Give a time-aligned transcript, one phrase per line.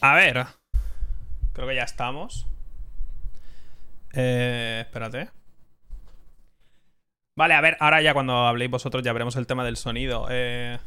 [0.00, 0.46] A ver.
[1.52, 2.46] Creo que ya estamos.
[4.12, 5.28] Eh, espérate.
[7.36, 10.26] Vale, a ver, ahora ya cuando habléis vosotros ya veremos el tema del sonido.
[10.30, 10.78] Eh...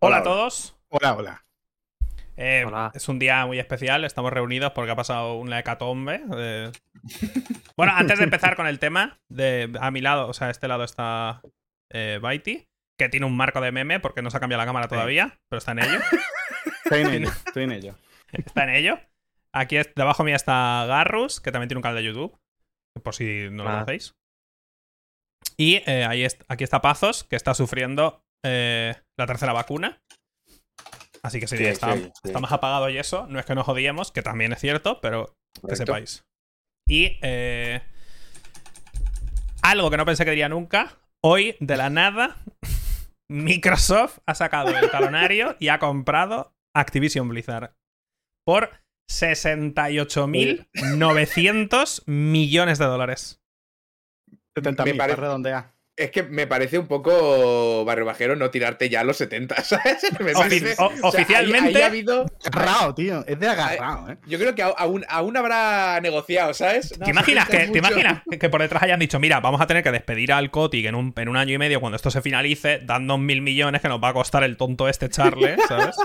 [0.00, 0.76] Hola, a todos.
[0.88, 1.44] Hola, hola.
[2.36, 6.22] Eh, Es un día muy especial, estamos reunidos porque ha pasado una hecatombe.
[6.36, 6.72] eh.
[7.76, 10.66] Bueno, antes de empezar con el tema, de, a mi lado, o sea, a este
[10.66, 11.42] lado está
[11.92, 12.66] eh, Baiti,
[12.98, 15.58] que tiene un marco de meme porque no se ha cambiado la cámara todavía, pero
[15.58, 16.00] está en ello.
[16.90, 17.94] Estoy en ello, estoy en ello.
[18.32, 18.98] Está en ello.
[19.52, 22.36] Aquí debajo mía está Garrus, que también tiene un canal de YouTube,
[23.02, 23.72] por si no lo Ah.
[23.74, 24.14] conocéis.
[25.56, 30.00] Y eh, ahí est- aquí está Pazos, que está sufriendo eh, la tercera vacuna.
[31.22, 32.10] Así que sí, Sí, está, sí, sí.
[32.24, 33.26] está más apagado y eso.
[33.26, 35.34] No es que nos odiemos, que también es cierto, pero
[35.68, 36.24] que sepáis.
[36.88, 37.82] Y eh,
[39.62, 40.96] algo que no pensé que diría nunca.
[41.24, 42.36] Hoy, de la nada,
[43.28, 47.74] Microsoft ha sacado el talonario y ha comprado Activision Blizzard
[48.44, 48.70] por
[49.10, 53.42] 68.900 millones de dólares.
[54.54, 54.94] 70 Me
[55.98, 59.96] Es que me parece un poco barrio bajero no tirarte ya a los 70, ¿sabes?
[60.20, 63.24] Me parece- o- o sea, ahí- oficialmente- ahí ha habido, Agarrado, tío.
[63.26, 64.16] Es de agarrado, ¿eh?
[64.26, 66.94] yo creo que aún, aún habrá negociado, ¿sabes?
[67.04, 69.90] ¿Te imaginas, que, ¿te imaginas que- por detrás hayan dicho, mira, vamos a tener que
[69.90, 73.18] despedir al Kotick en un, en un año y medio cuando esto se finalice, dando
[73.18, 75.96] mil millones que nos va a costar el tonto este echarle, ¿sabes?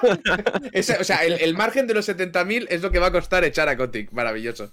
[0.71, 3.43] Ese- o sea, el, el margen de los 70.000 es lo que va a costar
[3.43, 4.11] echar a Kotick.
[4.11, 4.71] Maravilloso.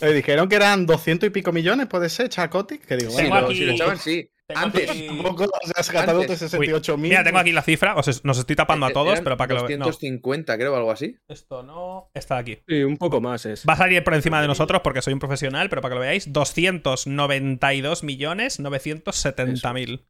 [0.00, 2.84] Eh, dijeron que eran 200 y pico millones, puede ser, Chacotic.
[2.84, 4.28] Que digo, Sí, bueno, aquí- si lo echaban, sí.
[4.54, 4.90] Antes.
[4.90, 6.40] aquí- tampoco has gastado Antes.
[6.40, 7.08] de 68 mil.
[7.10, 9.48] Mira, tengo aquí la cifra, os nos estoy tapando a Eh, todos, eran pero para
[9.48, 9.78] que lo vean.
[9.78, 11.16] No, 250, creo, algo así.
[11.28, 12.58] esto no está aquí.
[12.68, 13.64] Sí, un poco más es.
[13.66, 16.00] Va a salir por encima de nosotros porque soy un profesional, pero para que lo
[16.02, 20.06] veáis, 292 millones 970 mil.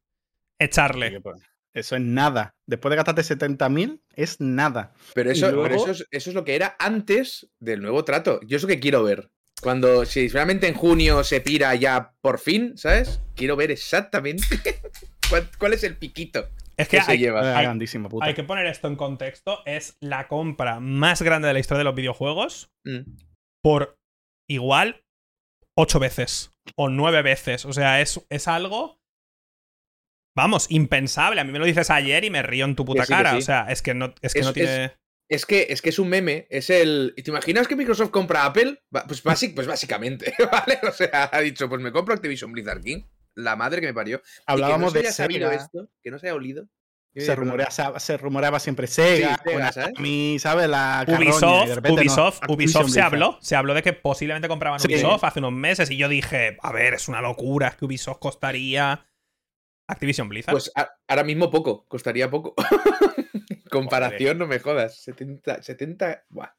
[0.58, 1.20] Echarle.
[1.74, 2.54] Eso es nada.
[2.66, 4.92] Después de gastarte 70 mil, es nada.
[5.14, 8.40] Pero eso, luego- pero eso, es, eso es lo que era antes del nuevo trato.
[8.46, 9.30] Yo es lo que quiero ver.
[9.62, 13.20] Cuando, si realmente en junio se pira ya por fin, ¿sabes?
[13.36, 14.44] Quiero ver exactamente
[15.30, 17.56] cuál, cuál es el piquito Es que que se hay, lleva.
[17.56, 18.26] Hay- grandísimo, puta.
[18.26, 19.60] hay que poner esto en contexto.
[19.64, 23.02] Es la compra más grande de la historia de los videojuegos Mm.
[23.62, 23.96] por
[24.50, 25.04] igual
[25.78, 27.64] ocho veces o nueve veces.
[27.64, 28.98] O sea, es, es algo.
[30.36, 31.40] Vamos, impensable.
[31.40, 33.16] A mí me lo dices ayer y me río en tu puta Que sí, que
[33.16, 33.30] cara.
[33.32, 33.36] sí.
[33.38, 34.84] O sea, es que no, es que Es- no tiene.
[34.86, 34.92] Es
[35.46, 37.14] que, es que es un meme, es el...
[37.16, 38.82] ¿Te imaginas que Microsoft compra a Apple?
[38.90, 40.78] Pues, basic- pues básicamente, ¿vale?
[40.88, 43.02] O sea, ha dicho, pues me compro Activision Blizzard King.
[43.34, 44.20] La madre que me parió.
[44.46, 45.54] Hablábamos y que no de se haya Sega.
[45.54, 46.68] esto, que no se haya olido.
[47.14, 50.42] Se rumoreaba, se rumoreaba siempre Sega, Sí, Sega, ¿sabes?
[50.42, 50.68] ¿sabes?
[50.68, 54.86] La de Ubisoft, repente Ubisoft, Ubisoft se habló, se habló de que posiblemente compraban Sí.
[54.88, 58.18] Ubisoft hace unos meses y yo dije, a ver, es una locura, es que Ubisoft
[58.18, 59.06] costaría
[59.88, 60.52] Activision Blizzard.
[60.54, 62.54] Pues a- ahora mismo poco, costaría poco.
[63.72, 64.96] Comparación, no me jodas.
[65.02, 66.50] 70, 70, buah.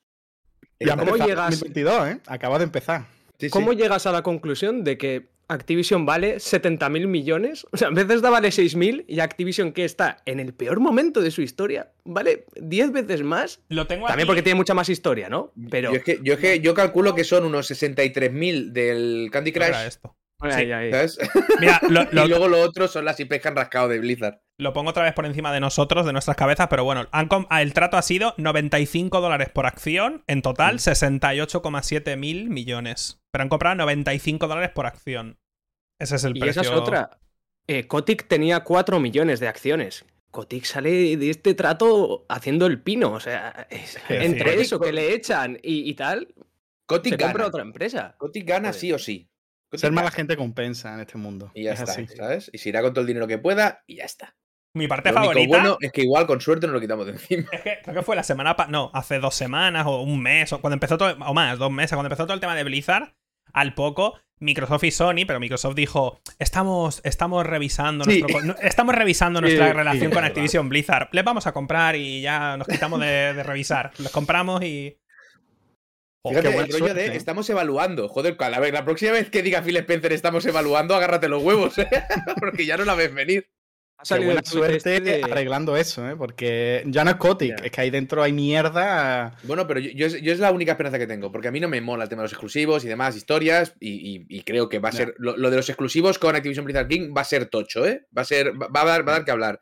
[0.80, 1.52] Y ¿Cómo llegas?
[1.52, 2.20] 2022, ¿eh?
[2.28, 3.06] Acaba de empezar.
[3.40, 3.50] Sí, sí.
[3.50, 7.66] ¿Cómo llegas a la conclusión de que Activision vale 70.000 millones?
[7.72, 11.22] O sea, en vez de vale 6.000 y Activision, que está en el peor momento
[11.22, 13.60] de su historia, vale 10 veces más.
[13.70, 14.28] lo tengo También aquí.
[14.28, 15.52] porque tiene mucha más historia, ¿no?
[15.70, 15.92] Pero.
[15.92, 19.66] Yo, es que, yo, es que yo calculo que son unos 63.000 del Candy ¿Cómo
[19.66, 20.16] era Crush, esto?
[20.44, 20.92] Ay, ay, ay.
[20.92, 21.18] ¿sabes?
[21.60, 24.40] Mira, lo, lo- y luego lo otro son las IPs que han rascado de Blizzard.
[24.60, 27.46] lo pongo otra vez por encima de nosotros, de nuestras cabezas, pero bueno, han com-
[27.50, 30.42] ah, el trato ha sido 95 dólares por acción, en Mm.
[30.42, 33.22] total 68,7 mil millones.
[33.32, 35.38] Pero han comprado 95 dólares por acción.
[36.00, 36.62] Ese es el Y precio.
[36.62, 37.20] esa es otra.
[37.68, 40.06] Eh, Kotick tenía 4 millones de acciones.
[40.32, 43.12] Kotick sale de este trato haciendo el pino.
[43.14, 46.34] O sea, es- entre eso que le echan y, y tal,
[46.86, 47.48] Kotick se compra gana.
[47.48, 48.16] otra empresa.
[48.18, 48.80] Kotick gana Joder.
[48.82, 49.30] sí o sí.
[49.74, 51.52] Ser mala gente compensa en este mundo.
[51.54, 52.08] Y ya es está, así.
[52.08, 52.50] ¿sabes?
[52.54, 54.36] Y se irá con todo el dinero que pueda y ya está.
[54.76, 57.12] Mi parte Lo único favorita bueno es que igual con suerte nos lo quitamos de
[57.12, 57.48] encima.
[57.52, 60.62] es que creo que fue la semana no, hace dos semanas o un mes, o
[60.62, 63.14] cuando empezó todo, o más, dos meses, cuando empezó todo el tema de Blizzard,
[63.54, 68.22] al poco Microsoft y Sony, pero Microsoft dijo, estamos, estamos revisando Sí.
[68.22, 70.24] nuestro estamos revisando Sí, nuestra sí, relación con.
[70.26, 71.10] Activision Blizzard.
[71.12, 73.92] Les vamos a comprar y ya nos quitamos de, de revisar.
[74.00, 74.98] Los compramos y.
[76.26, 77.18] Joder, Fíjate, qué buena el rollo suerte, de ¿eh?
[77.18, 78.08] estamos evaluando.
[78.08, 81.78] Joder, a ver, la próxima vez que diga Phil Spencer estamos evaluando, agárrate los huevos,
[81.80, 81.88] ¿eh?
[82.40, 83.50] Porque ya no la ves venir.
[83.98, 86.16] Ha Qué salido buena suerte este de- arreglando eso, ¿eh?
[86.16, 89.38] Porque ya no es Kotick, es que ahí dentro hay mierda.
[89.44, 91.60] Bueno, pero yo, yo es, yo es la única esperanza que tengo, porque a mí
[91.60, 94.68] no me mola el tema de los exclusivos y demás historias, y, y- y creo
[94.70, 95.14] que va a ser.
[95.18, 98.06] Lo, lo de los exclusivos con Activision Blizzard King va a ser tocho, ¿eh?
[98.18, 98.54] Va a ser.
[98.60, 99.60] Va, va a, dar, va a dar que hablar.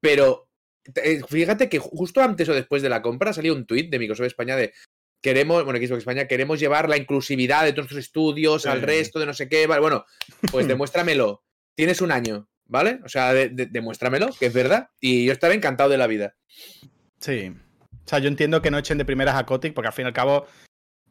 [0.00, 0.48] Pero.
[0.96, 4.26] eh, Fíjate que justo antes o después de la compra salió un tuit de Microsoft
[4.26, 4.72] España de.
[5.24, 9.24] Queremos, bueno, Xbox España, queremos llevar la inclusividad de todos nuestros estudios al resto de
[9.24, 9.66] no sé qué.
[9.66, 10.04] Vale, bueno,
[10.52, 11.42] pues demuéstramelo.
[11.74, 13.00] Tienes un año, ¿vale?
[13.06, 14.90] O sea, de- de- demuéstramelo, que es verdad.
[15.00, 16.36] Y yo estaré encantado de la vida.
[17.20, 17.54] Sí.
[18.04, 20.08] O sea, yo entiendo que no echen de primeras a Kotick, porque al fin y
[20.08, 20.46] al cabo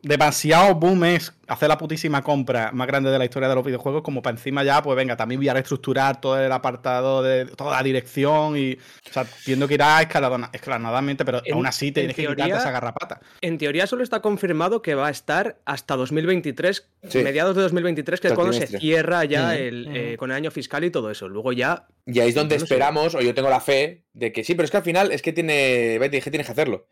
[0.04, 4.04] demasiado boom es hacer la putísima compra más grande de la historia de los videojuegos,
[4.04, 7.78] como para encima ya, pues venga, también voy a reestructurar todo el apartado de toda
[7.78, 12.54] la dirección y, o sea, entiendo que irá escalonadamente, pero aún así tienes que quitarte
[12.54, 13.22] esa garrapata.
[13.42, 16.86] En teoría solo está confirmado que va a estar hasta 2023,
[17.16, 20.84] mediados de 2023, que es cuando se cierra ya el, eh, con el año fiscal
[20.84, 21.30] y todo eso.
[21.30, 21.88] Luego ya...
[22.06, 24.72] Y ahí es donde esperamos, o yo tengo la fe, de que sí, pero es
[24.72, 26.88] que al final es que tiene, que tienes que hacerlo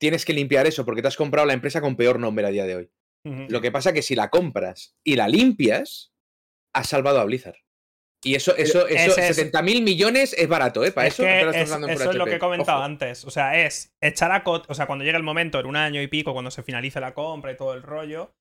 [0.00, 2.64] tienes que limpiar eso porque te has comprado la empresa con peor nombre a día
[2.64, 2.90] de hoy.
[3.22, 6.14] Lo que pasa es que si la compras y la limpias,
[6.74, 7.58] has salvado a Blizzard.
[8.22, 10.92] Y eso, eso, eso, 70 mil millones es barato, ¿eh?
[10.92, 13.24] Para eso, es, eso es lo que he comentado antes.
[13.24, 16.00] O sea, es echar a Kotick, o sea, cuando llegue el momento, en un año
[16.00, 18.34] y pico, cuando se finalice la compra y todo el rollo,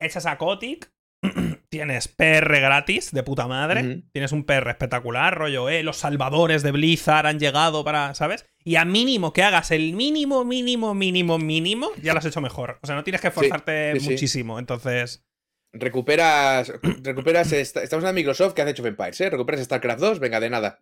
[0.00, 0.90] echas a Kotick,
[1.68, 6.72] tienes PR gratis de puta madre, tienes un PR espectacular, rollo, eh, los salvadores de
[6.72, 8.46] Blizzard han llegado para, ¿sabes?
[8.64, 12.78] Y a mínimo que hagas el mínimo, mínimo, mínimo, mínimo, ya lo has hecho mejor.
[12.82, 15.24] O sea, no tienes que esforzarte muchísimo, entonces...
[15.72, 16.72] Recuperas,
[17.02, 19.30] recuperas, estamos en Microsoft que hace hecho Empires, ¿eh?
[19.30, 20.78] Recuperas StarCraft 2, venga, de nada.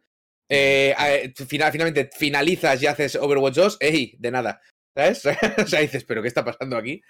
[0.48, 0.94] Eh,
[1.48, 4.16] final, finalmente finalizas y haces Overwatch 2, ¡ey!
[4.18, 4.60] De nada.
[4.94, 5.22] ¿Sabes?
[5.58, 7.02] o sea, dices, ¿pero qué está pasando aquí?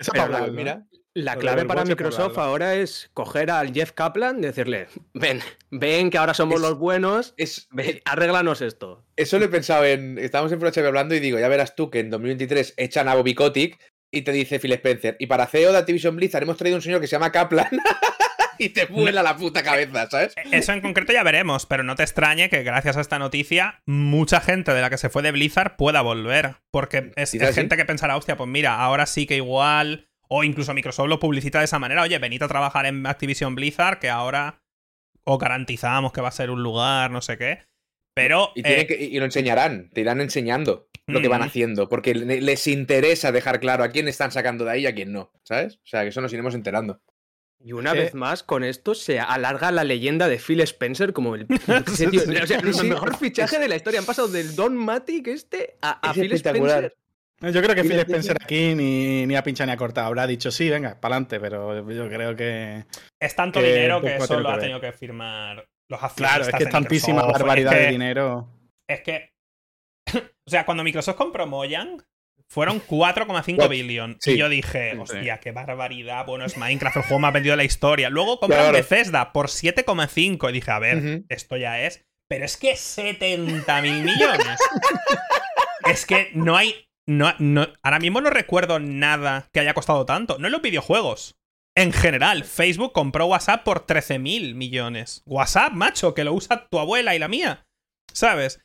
[0.53, 0.87] mira.
[1.17, 5.41] La clave para Microsoft ahora es coger al Jeff Kaplan y decirle, ven,
[5.71, 7.69] ven que ahora somos los buenos, es,
[8.05, 9.05] arréglanos esto.
[9.15, 12.01] Eso lo he pensado en, estábamos en FHB hablando y digo, ya verás tú que
[12.01, 13.79] en 2023 echan a Bobby Kotick
[14.11, 17.01] y te dice Phil Spencer, y para CEO de Activision Blizzard hemos traído un señor
[17.01, 17.71] que se llama Kaplan
[18.59, 20.35] y te vuela la puta cabeza, ¿sabes?
[20.51, 24.41] Eso en concreto ya veremos, pero no te extrañe que gracias a esta noticia mucha
[24.41, 28.17] gente de la que se fue de Blizzard pueda volver, porque es, gente que pensará,
[28.17, 32.03] hostia, pues mira, ahora sí que igual o incluso Microsoft lo publicita de esa manera.
[32.03, 34.63] Oye, venid a trabajar en Activision Blizzard, que ahora
[35.25, 37.61] os garantizamos que va a ser un lugar, no sé qué.
[38.15, 38.53] Pero.
[38.55, 43.61] Y, eh, lo enseñarán, te irán enseñando lo que van haciendo, porque les interesa dejar
[43.61, 45.77] claro a quién están sacando de ahí y a quién no, ¿sabes?
[45.77, 47.03] O sea, que eso nos iremos enterando.
[47.65, 51.47] Y una vez más, con esto se alarga la leyenda de Phil Spencer como el,
[51.49, 54.01] el mejor fichaje de la historia.
[54.01, 56.95] Han pasado del Don Matic este a, a Phil Spencer.
[57.41, 60.05] Yo creo que Phil Spencer aquí ni, ni, a pincha ni a cortar.
[60.05, 62.85] Habrá dicho sí, venga, para adelante, pero yo creo que.
[63.19, 66.17] Es tanto dinero que eso lo ha tenido que firmar los accionistas.
[66.17, 68.47] Claro, es que es tantísima barbaridad de dinero.
[68.87, 69.33] Es que.
[70.15, 72.05] o sea, cuando Microsoft compró Mojang,
[72.55, 74.17] fueron 4,5 billion.
[74.25, 76.25] Y yo dije, hostia, qué barbaridad.
[76.25, 78.11] Bueno, es Minecraft, el juego más vendido de la historia.
[78.11, 80.49] Luego compraron Bethesda por 7,5.
[80.49, 82.07] Y dije, a ver, esto ya es.
[82.29, 84.59] Pero es que 70 mil millones.
[85.91, 86.75] es que no hay
[87.07, 90.39] no, no, ahora mismo no recuerdo nada que haya costado tanto.
[90.39, 91.37] No en los videojuegos.
[91.77, 95.23] En general, Facebook compró WhatsApp por 13 mil millones.
[95.27, 97.67] WhatsApp, macho, que lo usa tu abuela y la mía.
[98.13, 98.64] ¿Sabes?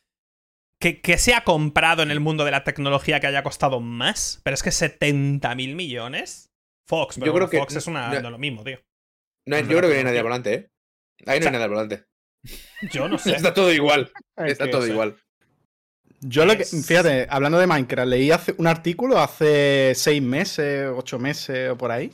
[0.80, 4.40] Que, que, se ha comprado en el mundo de la tecnología que haya costado más.
[4.44, 6.50] Pero es que 70 mil millones.
[6.88, 8.80] Fox, pero yo creo que Fox es una, lo mismo, tío.
[9.46, 10.70] yo creo que no hay nadie al volante, ¿eh?
[11.28, 12.06] Ahí no hay nadie al volante.
[12.92, 13.36] Yo no sé.
[13.36, 14.12] Está todo igual.
[14.38, 15.18] Está todo igual.
[16.22, 21.18] Yo lo que, fíjate, hablando de Minecraft, leí hace un artículo hace seis meses, ocho
[21.18, 22.12] meses o por ahí,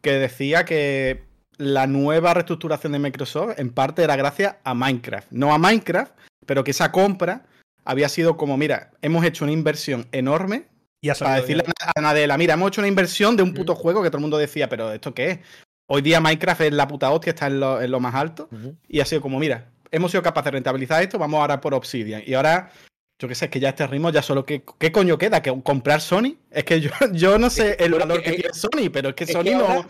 [0.00, 1.24] que decía que
[1.56, 5.32] la nueva reestructuración de Microsoft en parte era gracias a Minecraft.
[5.32, 6.12] No a Minecraft,
[6.46, 7.46] pero que esa compra
[7.88, 10.68] había sido como, mira, hemos hecho una inversión enorme
[11.00, 11.64] y para decirle
[11.96, 14.36] a Nadela, mira, hemos hecho una inversión de un puto juego que todo el mundo
[14.36, 15.38] decía, pero ¿esto qué es?
[15.86, 18.50] Hoy día Minecraft es la puta hostia, está en lo, más alto.
[18.88, 22.22] Y ha sido como, mira, hemos sido capaces de rentabilizar esto, vamos ahora por Obsidian.
[22.26, 22.70] Y ahora
[23.18, 25.40] yo qué sé, es que ya este ritmo ya solo que ¿qué coño queda?
[25.40, 26.36] ¿Que comprar Sony?
[26.50, 29.56] Es que yo, yo no sé el valor que, tiene Sony, pero es que Sony
[29.56, 29.88] no.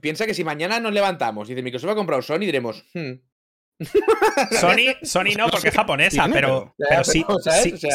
[0.00, 2.84] Piensa que si mañana nos levantamos y dice Microsoft ha comprado Sony, diremos.
[2.94, 3.12] Hmm".
[4.60, 7.24] Sony, Sony no, porque es japonesa, pero, pero, si,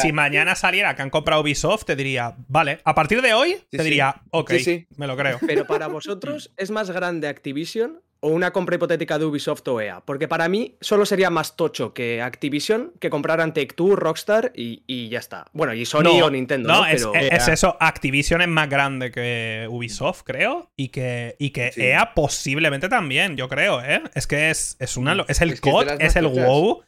[0.00, 3.82] si, mañana saliera que han comprado Ubisoft, te diría, vale, a partir de hoy, te
[3.82, 4.52] diría, ok,
[4.96, 5.38] me lo creo.
[5.46, 10.00] Pero para vosotros, ¿es más grande Activision o una compra hipotética de Ubisoft o EA.
[10.00, 15.18] Porque para mí solo sería más tocho que Activision que compraran Take-Two, Rockstar y, ya
[15.18, 15.46] está.
[15.52, 16.68] Bueno, y Sony o Nintendo.
[16.68, 17.76] No, Es, eso.
[17.80, 20.70] Activision es más grande que Ubisoft, creo.
[20.76, 24.02] Y que, y que EA posiblemente también, yo creo, ¿eh?
[24.14, 26.84] Es que es, es, una, es el COD, es, el WoW.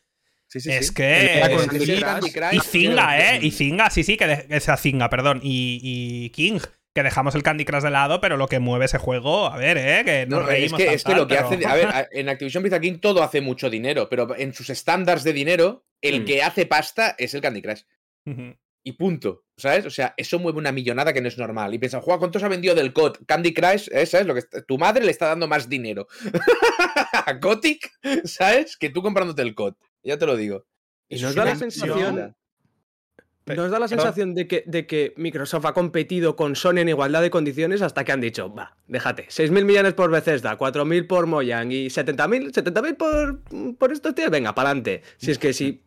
[0.46, 1.42] Sí, sí, es que.
[2.52, 3.40] y Zinga, ¿eh?
[3.42, 5.40] Y Zinga, sí, sí, que, es sea Zinga, perdón.
[5.42, 6.60] y King
[6.94, 9.76] que dejamos el Candy Crush de lado, pero lo que mueve ese juego, a ver,
[9.78, 10.02] ¿eh?
[10.04, 11.66] Que no, reímos es que, es que lo que hace.
[11.66, 15.32] A ver, en Activision Blizzard King todo hace mucho dinero, pero en sus estándares de
[15.32, 16.24] dinero, el mm.
[16.24, 17.82] que hace pasta es el Candy Crush.
[18.86, 19.86] Y punto, ¿sabes?
[19.86, 21.74] O sea, eso mueve una millonada que no es normal.
[21.74, 23.24] Y piensan, Juan, ¿cuántos ha vendido del COD?
[23.26, 24.06] Candy Crush, ¿eh?
[24.06, 24.26] ¿sabes?
[24.26, 26.06] Lo que tu madre le está dando más dinero
[27.26, 27.90] a Kotick,
[28.24, 28.76] ¿sabes?
[28.76, 29.74] Que tú comprándote el COD.
[30.02, 30.66] Ya te lo digo.
[31.08, 32.36] Y nos da la sensación
[33.46, 37.20] Nos da la sensación de que, de que Microsoft ha competido con Sony en igualdad
[37.20, 41.70] de condiciones hasta que han dicho, va, déjate, 6.000 millones por Bethesda, 4.000 por Mojang
[41.70, 43.42] y 70.000 70 por,
[43.76, 45.02] por estos tíos, venga, para adelante.
[45.18, 45.82] Si es que si...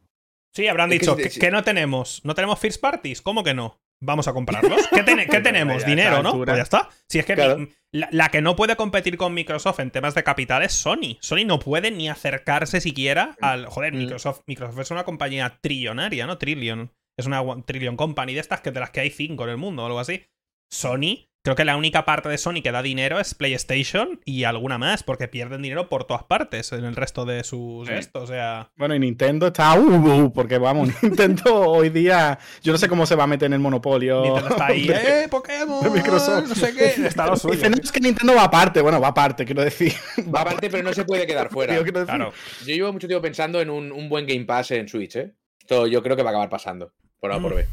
[0.54, 2.22] Sí, habrán dicho, que, no tenemos?
[2.24, 3.22] ¿No tenemos first parties?
[3.22, 3.80] ¿Cómo que no?
[4.00, 4.88] Vamos a comprarlos.
[4.92, 5.86] ¿Qué, tenemos?
[5.86, 6.34] Dinero, ¿no?
[6.34, 6.90] Pues ya está.
[7.08, 10.74] Si es que la, que no puede competir con Microsoft en temas de capital es
[10.74, 11.18] Sony.
[11.20, 13.66] Sony no puede ni acercarse siquiera al.
[13.66, 13.98] Joder, mm.
[13.98, 16.38] Microsoft, Microsoft es una compañía trillonaria, ¿no?
[16.38, 16.92] Trillion.
[17.18, 19.84] Es una Trillion Company de estas que de las que hay cinco en el mundo
[19.84, 20.26] o algo así.
[20.70, 24.78] Sony Creo que la única parte de Sony que da dinero es PlayStation y alguna
[24.78, 28.70] más, porque pierden dinero por todas partes en el resto de sus esto, o sea.
[28.76, 33.06] Bueno, y Nintendo está uh, uh, porque vamos, Nintendo hoy día, yo no sé cómo
[33.06, 34.24] se va a meter en el monopolio.
[34.24, 37.66] Nintendo está ahí, eh, Pokémon, Microsoft, no sé qué, está lo suyo.
[37.82, 39.94] es que Nintendo va aparte, bueno, va aparte, quiero decir.
[40.36, 41.82] Va aparte, pero no se puede quedar fuera.
[41.82, 42.34] Claro.
[42.66, 45.34] Yo llevo mucho tiempo pensando en un, buen Game Pass en Switch, ¿eh?
[45.62, 47.68] Esto yo creo que va a acabar pasando, por A por B.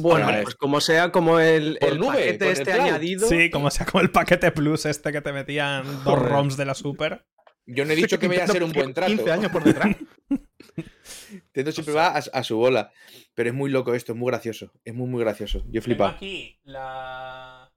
[0.00, 3.28] Bueno, pues como sea como el, paquete este añadido.
[3.28, 6.74] Sí, como sea como el paquete plus este que te metían dos ROMs de la
[6.74, 7.26] Super.
[7.66, 9.12] Yo no he dicho que vaya a ser un buen trato.
[9.12, 9.96] 15 años por detrás.
[11.30, 12.92] Nintendo siempre va a, su bola.
[13.34, 14.72] Pero es muy loco esto, es muy gracioso.
[14.84, 15.64] Es muy, muy gracioso.
[15.68, 16.04] Yo flipo.
[16.04, 17.72] aquí la.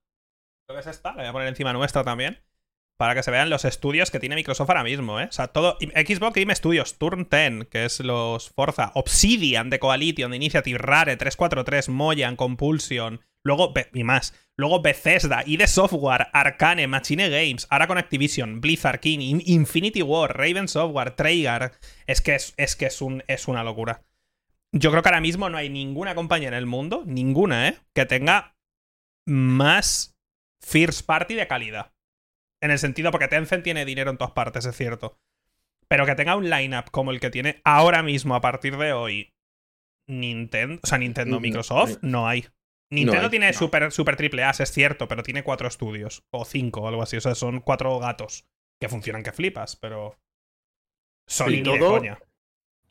[0.68, 2.44] Lo que es esta, la voy a poner encima nuestra también
[2.98, 5.26] para que se vean los estudios que tiene Microsoft ahora mismo, ¿eh?
[5.26, 5.78] O sea, todo.
[5.80, 11.18] Xbox Game Studios, Turn 10, que es los Forza, Obsidian de Coalition, de Initiative, Rare,
[11.18, 13.74] 343, Moyan, Compulsion, luego.
[13.94, 14.34] y más.
[14.56, 20.68] Luego Bethesda, ID Software, Arcane, Machine Games, ahora con Activision, Blizzard King, Infinity War, Raven
[20.68, 21.74] Software, Treyarch.
[22.06, 24.04] Es que es, es que es, un, es una locura.
[24.72, 27.78] Yo creo que ahora mismo no hay ninguna compañía en el mundo, ninguna, ¿eh?
[27.96, 28.56] Que tenga
[29.26, 30.16] más
[30.62, 31.93] first party de calidad.
[32.64, 35.20] En el sentido, porque Tencent tiene dinero en todas partes, es cierto.
[35.90, 39.34] Pero que tenga un lineup como el que tiene ahora mismo, a partir de hoy,
[40.08, 42.48] Nintendo, o sea, Nintendo, Microsoft, no hay.
[42.90, 46.88] Nintendo tiene super, super triple A, es cierto, pero tiene cuatro estudios, o cinco, o
[46.88, 47.18] algo así.
[47.18, 48.48] O sea, son cuatro gatos
[48.80, 50.18] que funcionan que flipas, pero.
[51.28, 52.20] Sony ni de coña.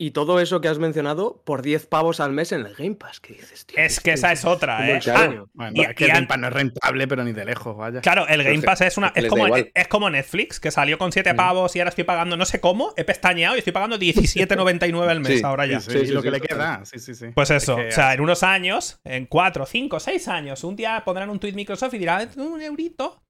[0.03, 3.21] Y todo eso que has mencionado por 10 pavos al mes en el Game Pass.
[3.21, 3.79] ¿Qué dices, tío?
[3.79, 4.99] Es que esa es otra, ¿eh?
[5.07, 8.01] Ah, bueno, es que el Game Pass no es rentable, pero ni de lejos, vaya.
[8.01, 9.13] Claro, el Game Pass es una.
[9.15, 11.35] Es como, es como Netflix, que salió con 7 mm.
[11.37, 15.21] pavos y ahora estoy pagando no sé cómo, he pestañeado y estoy pagando 17.99 al
[15.21, 15.79] mes ahora ya.
[15.79, 16.83] Sí, lo que le queda.
[16.83, 17.27] Sí, sí, sí.
[17.33, 17.77] Pues eso.
[17.77, 21.53] o sea, en unos años, en 4, 5, 6 años, un día pondrán un tweet
[21.53, 23.23] Microsoft y dirán, un eurito.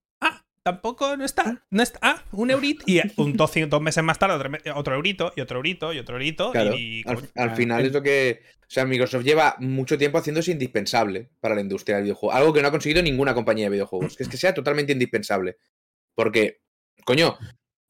[0.64, 1.62] Tampoco no está.
[1.70, 2.00] No está.
[2.02, 2.86] Ah, un eurito.
[2.88, 4.36] Y un, dos, dos, meses más tarde
[4.74, 6.54] otro, eurito y otro eurito y otro eurito.
[6.76, 7.04] y,
[7.36, 8.42] al, final es lo que.
[8.62, 12.34] O sea, Microsoft lleva mucho tiempo haciéndose indispensable para la industria del videojuego.
[12.34, 14.16] Algo que no ha conseguido ninguna compañía de videojuegos.
[14.16, 15.58] Que es que sea totalmente indispensable.
[16.16, 16.62] Porque,
[17.06, 17.38] coño,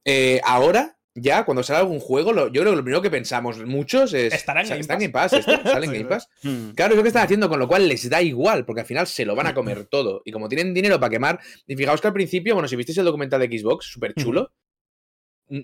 [0.04, 4.14] eh, ahora ya cuando sale algún juego, yo creo que lo primero que pensamos muchos
[4.14, 4.34] es.
[4.34, 5.32] Estará en Game Pass.
[5.64, 6.30] ¿Sale en Game Pass?
[6.42, 6.72] Hmm.
[6.72, 9.06] Claro, es lo que están haciendo, con lo cual les da igual, porque al final
[9.08, 10.22] se lo van a comer todo.
[10.26, 11.40] Y como tienen dinero para quemar.
[11.68, 14.52] Y fijaos que al principio, bueno, si visteis el documental de Xbox, súper chulo,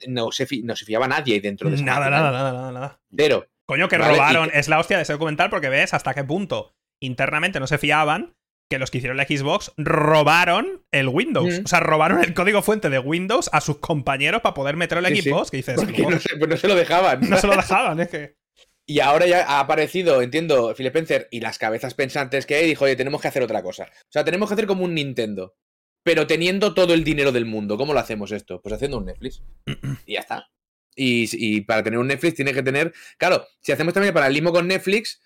[0.08, 3.01] no, se no se fiaba nadie ahí dentro de esa Nada, nada, nada, nada, nada.
[3.15, 3.48] Pero.
[3.65, 4.50] Coño, que robaron.
[4.53, 8.36] Es la hostia de ese documental porque ves hasta qué punto internamente no se fiaban
[8.70, 11.62] que los que hicieron la Xbox robaron el Windows.
[11.66, 15.14] O sea, robaron el código fuente de Windows a sus compañeros para poder meterlo en
[15.16, 15.50] la Xbox.
[15.50, 15.88] Que dices, no
[16.20, 17.28] se, pues no se, lo dejaban.
[17.28, 18.38] No se lo dejaban, es que.
[18.86, 22.86] Y ahora ya ha aparecido, entiendo, Phil Spencer y las cabezas pensantes que hay, dijo,
[22.86, 23.84] oye, tenemos que hacer otra cosa.
[23.84, 25.56] O sea, tenemos que hacer como un Nintendo.
[26.02, 27.78] Pero teniendo todo el dinero del mundo.
[27.78, 28.64] ¿Cómo lo hacemos esto?
[28.64, 29.44] Pues haciendo un Netflix.
[30.08, 30.50] y ya está.
[30.96, 32.92] Y, y, para tener un Netflix tiene que tener.
[33.20, 35.22] Claro, si hacemos también para el limo con Netflix,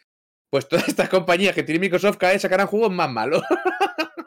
[0.53, 3.41] pues todas estas compañías que tiene Microsoft cada vez sacarán juegos más malos.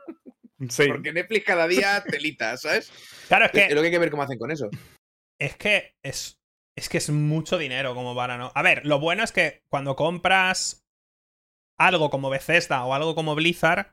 [0.70, 0.88] Sí.
[0.88, 2.90] Porque Netflix cada día telita, ¿sabes?
[3.28, 3.66] Claro, es que.
[3.66, 4.70] Es lo que hay que ver cómo hacen con eso.
[5.38, 6.40] Es que es.
[6.74, 8.52] Es que es mucho dinero como para no.
[8.54, 10.86] A ver, lo bueno es que cuando compras
[11.78, 13.92] algo como Bethesda o algo como Blizzard,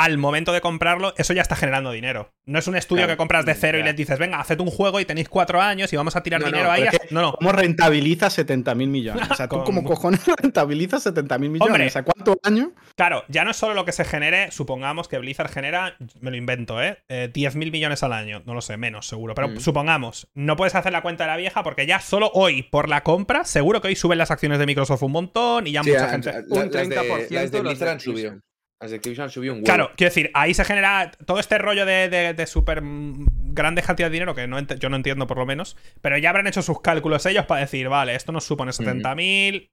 [0.00, 2.32] al momento de comprarlo, eso ya está generando dinero.
[2.46, 4.98] No es un estudio que compras de cero y les dices, venga, haced un juego
[4.98, 6.84] y tenéis cuatro años y vamos a tirar dinero ahí.
[7.10, 7.32] no, no.
[7.34, 9.30] ¿Cómo rentabiliza 70 mil millones?
[9.30, 11.70] O sea, tú como cojones rentabilizas 70 mil millones.
[11.70, 12.68] Hombre, ¿A cuántos años?
[12.96, 16.38] Claro, ya no es solo lo que se genere, supongamos que Blizzard genera, me lo
[16.38, 17.02] invento, ¿eh?
[17.08, 18.42] 10 eh, mil millones al año.
[18.46, 19.34] No lo sé, menos seguro.
[19.34, 19.60] Pero mm.
[19.60, 23.02] supongamos, no puedes hacer la cuenta de la vieja porque ya solo hoy, por la
[23.02, 26.32] compra, seguro que hoy suben las acciones de Microsoft un montón y ya mucha gente.
[26.48, 28.40] un 30% las de, Blizzard han subido.
[28.80, 29.66] Las de Activision han subido un huevo.
[29.66, 34.14] Claro, quiero decir, ahí se genera todo este rollo de, de, súper grandes cantidades de
[34.14, 37.26] dinero que no yo no entiendo por lo menos, pero ya habrán hecho sus cálculos
[37.26, 39.70] ellos para decir, vale, esto nos supone 70.000,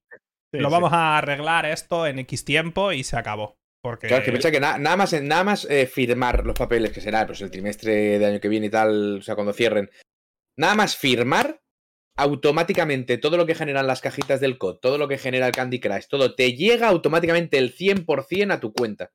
[0.53, 3.57] lo vamos a arreglar esto en X tiempo y se acabó.
[3.81, 4.07] Porque...
[4.07, 7.41] Claro, que piensa que nada más, nada más eh, firmar los papeles, que será pues,
[7.41, 9.89] el trimestre de año que viene y tal, o sea, cuando cierren,
[10.57, 11.61] nada más firmar,
[12.17, 15.79] automáticamente todo lo que generan las cajitas del COD, todo lo que genera el Candy
[15.79, 19.11] Crush, todo, te llega automáticamente el 100% a tu cuenta.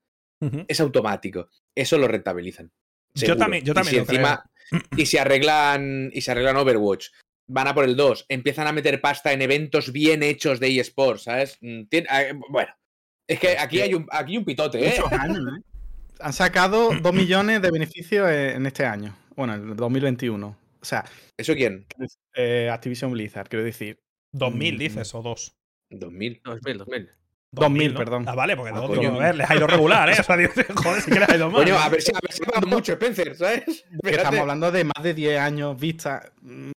[0.67, 1.49] Es automático.
[1.73, 2.73] Eso lo rentabilizan.
[3.15, 4.03] Yo también, yo también.
[4.03, 4.51] Y si encima,
[4.97, 7.11] y si arreglan, y se arreglan Overwatch,
[7.47, 11.25] van a por el 2, empiezan a meter pasta en eventos bien hechos de eSports,
[11.25, 11.59] ¿sabes?
[11.61, 12.73] Mm, ah, bueno,
[13.29, 14.97] es que aquí hay un, aquí un pitote, ¿eh?
[14.97, 15.03] ¿eh?
[16.21, 19.17] Han sacado 2 millones de beneficios en este año.
[19.37, 20.57] Bueno, en el 2021.
[20.83, 21.05] O sea.
[21.39, 21.87] ¿Eso quién?
[22.35, 24.01] Eh, Activision Blizzard, quiero decir.
[24.33, 25.57] 2000 mm, dices, o 2.
[25.91, 26.41] 2000.
[26.45, 27.11] 2000, 2000.
[27.55, 28.25] 2000, perdón.
[28.27, 30.17] Ah, vale, porque ah, a ver, les ha ido regular, ¿eh?
[30.19, 30.37] O sea,
[30.75, 31.63] joder, sí que les ha ido mal.
[31.63, 33.85] Coño, a ver si, a ver si mucho, Spencer, ¿sabes?
[34.03, 36.71] Estamos hablando de más de 10 años vista, mm,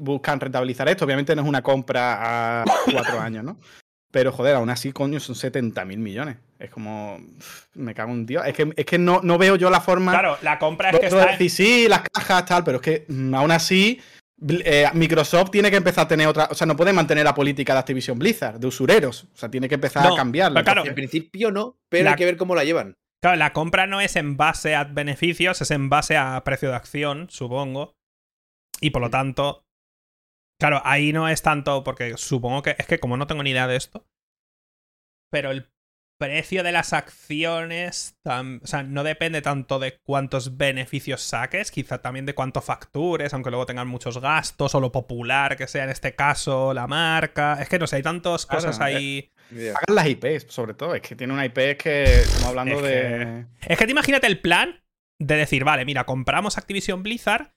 [0.00, 1.04] buscan rentabilizar esto.
[1.04, 3.58] Obviamente no es una compra a 4 años, ¿no?
[4.12, 6.36] Pero joder, aún así, coño, son 70 mil millones.
[6.58, 7.18] Es como.
[7.74, 8.46] Me cago en Dios.
[8.46, 10.12] Es que, es que no, no veo yo la forma.
[10.12, 11.26] Claro, la compra es que está.
[11.32, 14.00] Decir, sí, las cajas, tal, pero es que mm, aún así.
[14.64, 16.48] Eh, Microsoft tiene que empezar a tener otra.
[16.50, 19.24] O sea, no puede mantener la política de Activision Blizzard, de usureros.
[19.32, 20.62] O sea, tiene que empezar a cambiarla.
[20.62, 22.96] Claro, en principio no, pero hay que ver cómo la llevan.
[23.22, 26.74] Claro, la compra no es en base a beneficios, es en base a precio de
[26.74, 27.94] acción, supongo.
[28.80, 29.12] Y por lo mm.
[29.12, 29.64] tanto,
[30.62, 33.66] Claro, ahí no es tanto porque supongo que es que como no tengo ni idea
[33.66, 34.06] de esto,
[35.28, 35.72] pero el
[36.20, 42.26] precio de las acciones, o sea, no depende tanto de cuántos beneficios saques, quizá también
[42.26, 46.14] de cuánto factures, aunque luego tengan muchos gastos o lo popular que sea en este
[46.14, 47.60] caso la marca.
[47.60, 49.32] Es que no sé, hay tantas cosas ahí.
[49.50, 50.94] Hagan las IPs, sobre todo.
[50.94, 53.46] Es que tiene una IP que estamos hablando de.
[53.66, 54.80] es que te imagínate el plan
[55.18, 57.52] de decir, vale, mira, compramos Activision Blizzard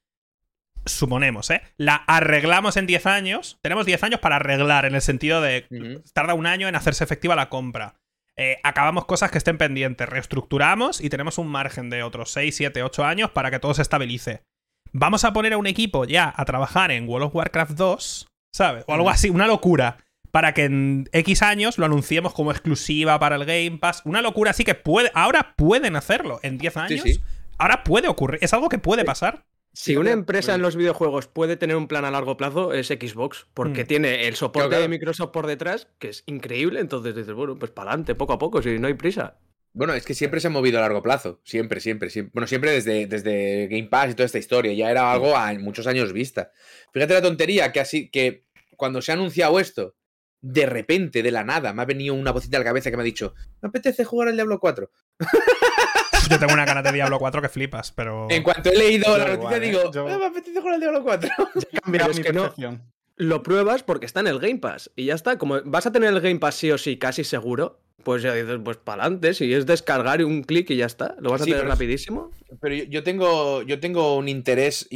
[0.86, 1.62] suponemos, ¿eh?
[1.78, 3.60] La arreglamos en 10 años.
[3.62, 5.66] Tenemos 10 años para arreglar, en el sentido de
[6.14, 7.96] tarda un año en hacerse efectiva la compra.
[8.38, 12.84] Eh, acabamos cosas que estén pendientes, reestructuramos y tenemos un margen de otros 6, 7,
[12.84, 14.44] 8 años para que todo se estabilice.
[14.92, 18.84] Vamos a poner a un equipo ya a trabajar en World of Warcraft 2, ¿sabes?
[18.88, 19.98] O algo así, una locura.
[20.32, 24.02] Para que en X años lo anunciemos como exclusiva para el Game Pass.
[24.04, 25.10] Una locura así que puede.
[25.14, 26.42] Ahora pueden hacerlo.
[26.44, 27.22] En 10 años.
[27.58, 28.40] Ahora puede ocurrir.
[28.44, 29.46] Es algo que puede pasar.
[29.76, 33.46] Si una empresa en los videojuegos puede tener un plan a largo plazo, es Xbox,
[33.54, 33.88] porque mm.
[33.88, 36.80] tiene el soporte de Microsoft por detrás, que es increíble.
[36.80, 39.38] Entonces dices, bueno, pues para adelante, poco a poco, si no hay prisa.
[39.74, 41.42] Bueno, es que siempre se ha movido a largo plazo.
[41.44, 42.32] Siempre, siempre, siempre.
[42.34, 44.72] Bueno, siempre desde, desde Game Pass y toda esta historia.
[44.72, 46.54] Ya era algo a muchos años vista.
[46.94, 48.46] Fíjate la tontería que así que
[48.78, 49.98] cuando se ha anunciado esto,
[50.40, 53.04] de repente, de la nada, me ha venido una vocita a la cabeza que me
[53.04, 54.90] ha dicho: Me apetece jugar al Diablo 4.
[56.30, 58.28] Yo tengo una ganas de Diablo 4 que flipas, pero.
[58.30, 61.30] En cuanto he leído la noticia, digo, ah, me apetece jugar al Diablo 4.
[61.72, 62.84] Ya mi percepción.
[63.16, 65.38] lo pruebas porque está en el Game Pass y ya está.
[65.38, 68.60] Como vas a tener el Game Pass sí o sí, casi seguro, pues ya dices,
[68.64, 71.46] pues para adelante, si es descargar y un clic y ya está, lo vas a
[71.46, 72.32] tener rapidísimo.
[72.62, 74.88] Pero yo, tengo, yo tengo un interés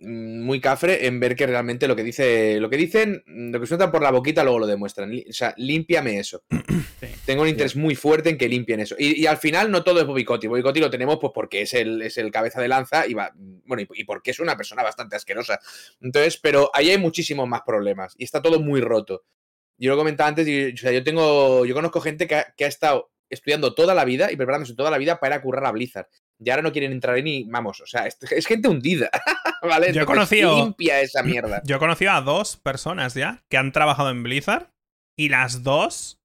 [0.00, 3.92] muy cafre en ver que realmente lo que dice, lo que dicen, lo que sueltan
[3.92, 5.12] por la boquita luego lo demuestran.
[5.12, 6.42] O sea, límpiame eso.
[7.24, 8.96] Tengo un interés muy fuerte en que limpien eso.
[8.98, 10.48] Y, al final no todo es Bobicotti.
[10.48, 13.84] Bobicotti lo tenemos pues porque es el, es el cabeza de lanza y va, bueno,
[13.94, 15.60] y, porque es una persona bastante asquerosa.
[16.00, 19.22] Entonces, pero ahí hay muchísimos más problemas y está todo muy roto
[19.78, 23.74] yo lo comentaba antes, o sea, yo tengo, yo conozco gente que ha, estado estudiando
[23.74, 26.08] toda la vida y preparándose toda la vida para ir a currar a Blizzard.
[26.40, 29.10] Y ahora no quieren entrar en ni, vamos, o sea, es, gente hundida,
[29.62, 29.92] ¿vale?
[29.92, 31.62] Yo he conocido, limpia esa mierda.
[31.64, 34.70] Yo he conocido a dos personas ya que han trabajado en Blizzard
[35.16, 36.18] y las dos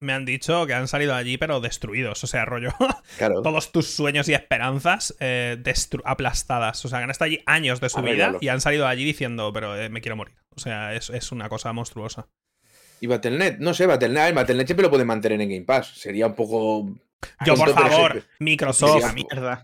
[0.00, 2.72] me han dicho que han salido allí pero destruidos, o sea, rollo.
[3.42, 5.62] Todos tus sueños y esperanzas eh,
[6.04, 6.84] aplastadas.
[6.84, 9.52] O sea, que han estado allí años de su vida y han salido allí diciendo,
[9.52, 10.36] pero eh, me quiero morir.
[10.54, 12.28] O sea, es, es una cosa monstruosa.
[13.00, 15.88] Y Battle.net, no sé, Battle.net, Battle.net siempre lo puede mantener en Game Pass.
[15.96, 16.90] Sería un poco.
[17.44, 19.14] Yo, por favor, Microsoft,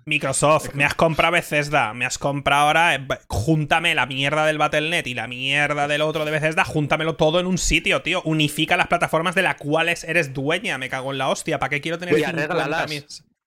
[0.07, 5.07] Microsoft, me has comprado Bethesda, me has comprado ahora, eh, júntame la mierda del Battle.net
[5.07, 8.23] y la mierda del otro de Bethesda, júntamelo todo en un sitio, tío.
[8.25, 11.59] Unifica las plataformas de las cuales eres dueña, me cago en la hostia.
[11.59, 12.87] ¿Para qué quiero tener y arregla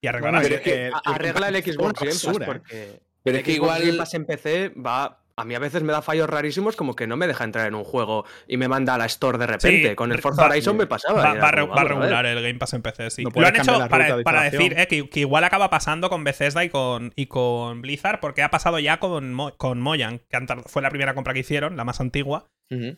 [0.01, 4.69] Y arregla, arregla el Xbox Game porque pero es que igual Game Pass en PC
[4.69, 7.67] va a mí a veces me da fallos rarísimos como que no me deja entrar
[7.67, 9.95] en un juego y me manda a la store de repente.
[9.95, 11.33] Con el Forza Horizon me pasaba.
[11.33, 13.23] Va, a regular el Game Pass en PC, sí.
[13.23, 17.25] Lo han hecho para, decir eh, que, igual acaba pasando con Bethesda y con, y
[17.25, 21.39] con Blizzard, porque ha pasado ya con, con Moyan, que fue la primera compra que
[21.39, 22.47] hicieron, la más antigua.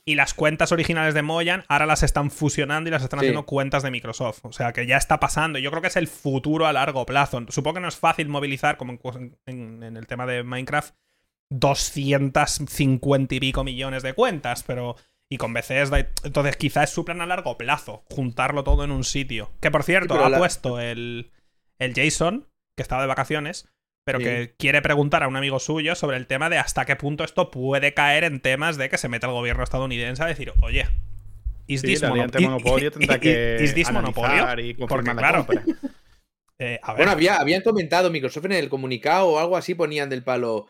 [0.06, 3.84] Y las cuentas originales de Moyan ahora las están fusionando y las están haciendo cuentas
[3.84, 4.40] de Microsoft.
[4.44, 5.60] O sea que ya está pasando.
[5.60, 7.46] Yo creo que es el futuro a largo plazo.
[7.50, 8.98] Supongo que no es fácil movilizar, como
[9.46, 10.96] en el tema de Minecraft,
[11.50, 14.96] 250 y pico millones de cuentas, pero...
[15.30, 16.00] Y con Bethesda...
[16.24, 19.52] Entonces quizás es su plan a largo plazo, juntarlo todo en un sitio.
[19.60, 21.32] Que por cierto, ha puesto el,
[21.80, 23.68] el Jason, que estaba de vacaciones,
[24.08, 27.26] pero que quiere preguntar a un amigo suyo sobre el tema de hasta qué punto
[27.26, 30.88] esto puede caer en temas de que se mete el gobierno estadounidense a decir, oye,
[31.68, 34.60] ¿is Sí, this, monopolio tendrá que is this monopolio?
[34.64, 35.66] y Porque la claro, compra.
[36.60, 40.10] eh, a ver, Bueno, había, habían comentado Microsoft en el comunicado o algo así, ponían
[40.10, 40.68] del palo.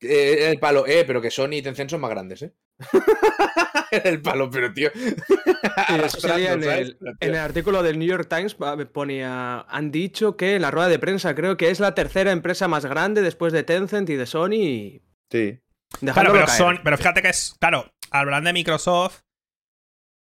[0.00, 2.52] Eh, el palo, eh, pero que Sony y Tencent son más grandes, ¿eh?
[4.04, 4.90] el palo, pero tío.
[4.94, 5.14] Sí,
[6.04, 8.56] eso salía en el, Pero, tío, en el artículo del New York Times
[8.92, 12.68] ponía, han dicho que en la rueda de prensa creo que es la tercera empresa
[12.68, 15.60] más grande después de Tencent y de Sony y Sí.
[16.00, 16.58] claro, pero, caer.
[16.58, 19.20] son, pero fíjate que es, claro, hablan de Microsoft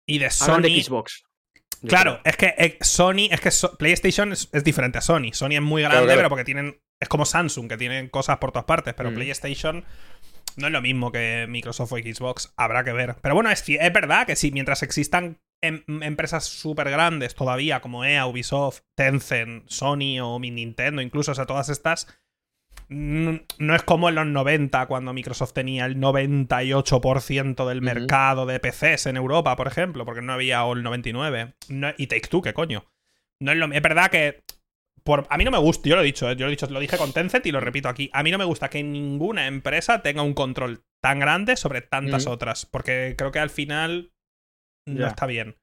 [0.06, 0.62] y de Hablan Sony.
[0.62, 1.24] de Xbox.
[1.86, 2.32] Claro, creo.
[2.32, 5.32] es que eh, Sony, es que So- PlayStation es, es diferente a Sony.
[5.32, 6.18] Sony es muy grande, Claro, claro.
[6.18, 6.78] pero porque tienen.
[7.00, 8.94] Es como Samsung, que tienen cosas por todas partes.
[8.94, 9.14] Pero Mm.
[9.14, 9.84] PlayStation
[10.56, 12.52] no es lo mismo que Microsoft o Xbox.
[12.56, 13.16] Habrá que ver.
[13.22, 18.04] Pero bueno, es, es verdad que si mientras existan em- empresas súper grandes todavía, como
[18.04, 22.06] EA, Ubisoft, Tencent, Sony o mi Nintendo, incluso, o sea, todas estas.
[22.88, 29.06] No es como en los 90, cuando Microsoft tenía el 98% del mercado de PCs
[29.06, 31.54] en Europa, por ejemplo, porque no había o el 99.
[31.68, 32.84] No- y Take Two, ¿qué coño?
[33.40, 34.42] No es, lo, es verdad que.
[35.10, 36.68] Por, a mí no me gusta, yo lo he dicho, eh, yo lo he dicho,
[36.70, 38.08] lo dije con Tencent y lo repito aquí.
[38.12, 42.26] A mí no me gusta que ninguna empresa tenga un control tan grande sobre tantas
[42.26, 42.34] Ujú.
[42.34, 42.64] otras.
[42.64, 44.12] Porque creo que al final
[44.86, 45.56] no está bien.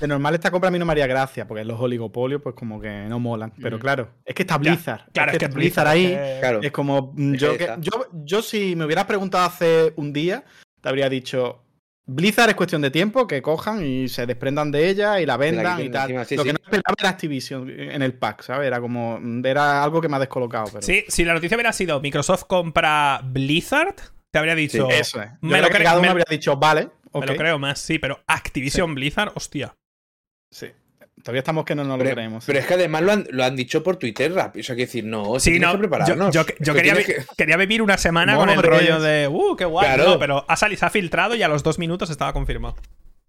[0.00, 2.80] De normal esta compra a mí no me haría gracia, porque los oligopolios pues como
[2.80, 3.52] que no molan.
[3.60, 3.80] Pero Mm.
[3.80, 5.12] claro, es que está Ya, Blizzard.
[5.12, 6.18] Claro, es que está Blizzard ahí.
[6.40, 6.60] Claro.
[6.62, 7.90] Es como mm, Es yo, que, yo,
[8.24, 10.42] yo si me hubieras preguntado hace un día,
[10.80, 11.65] te habría dicho,
[12.08, 15.80] Blizzard es cuestión de tiempo, que cojan y se desprendan de ella y la vendan
[15.82, 16.24] y tal.
[16.24, 16.48] sí, Lo sí.
[16.48, 18.66] que no esperaba era Activision en el pack, ¿sabes?
[18.68, 20.66] Era como, era algo que me ha descolocado.
[20.66, 20.82] Pero...
[20.82, 23.96] Sí, si la noticia hubiera sido Microsoft compra Blizzard,
[24.30, 24.88] te habría dicho.
[24.88, 25.30] Eso es.
[25.30, 26.90] Yo Me creo lo que cre- cada uno me- habría dicho, vale.
[27.12, 29.74] Me lo creo más, sí, pero Activision Blizzard, hostia.
[30.52, 30.68] Sí.
[31.22, 32.44] Todavía estamos que no nos lo Pero, creemos.
[32.46, 34.60] pero es que además lo han, lo han dicho por Twitter rápido.
[34.60, 35.68] O sea, que decir, no, Sí, no.
[35.68, 36.34] que Yo, prepararnos.
[36.34, 36.96] yo- yo que quería,
[37.36, 39.86] quería vivir una semana con el rollo de, uh, qué guay.
[39.94, 40.10] Claro.
[40.10, 42.76] No, pero ha salido, se ha filtrado y a los dos minutos estaba confirmado.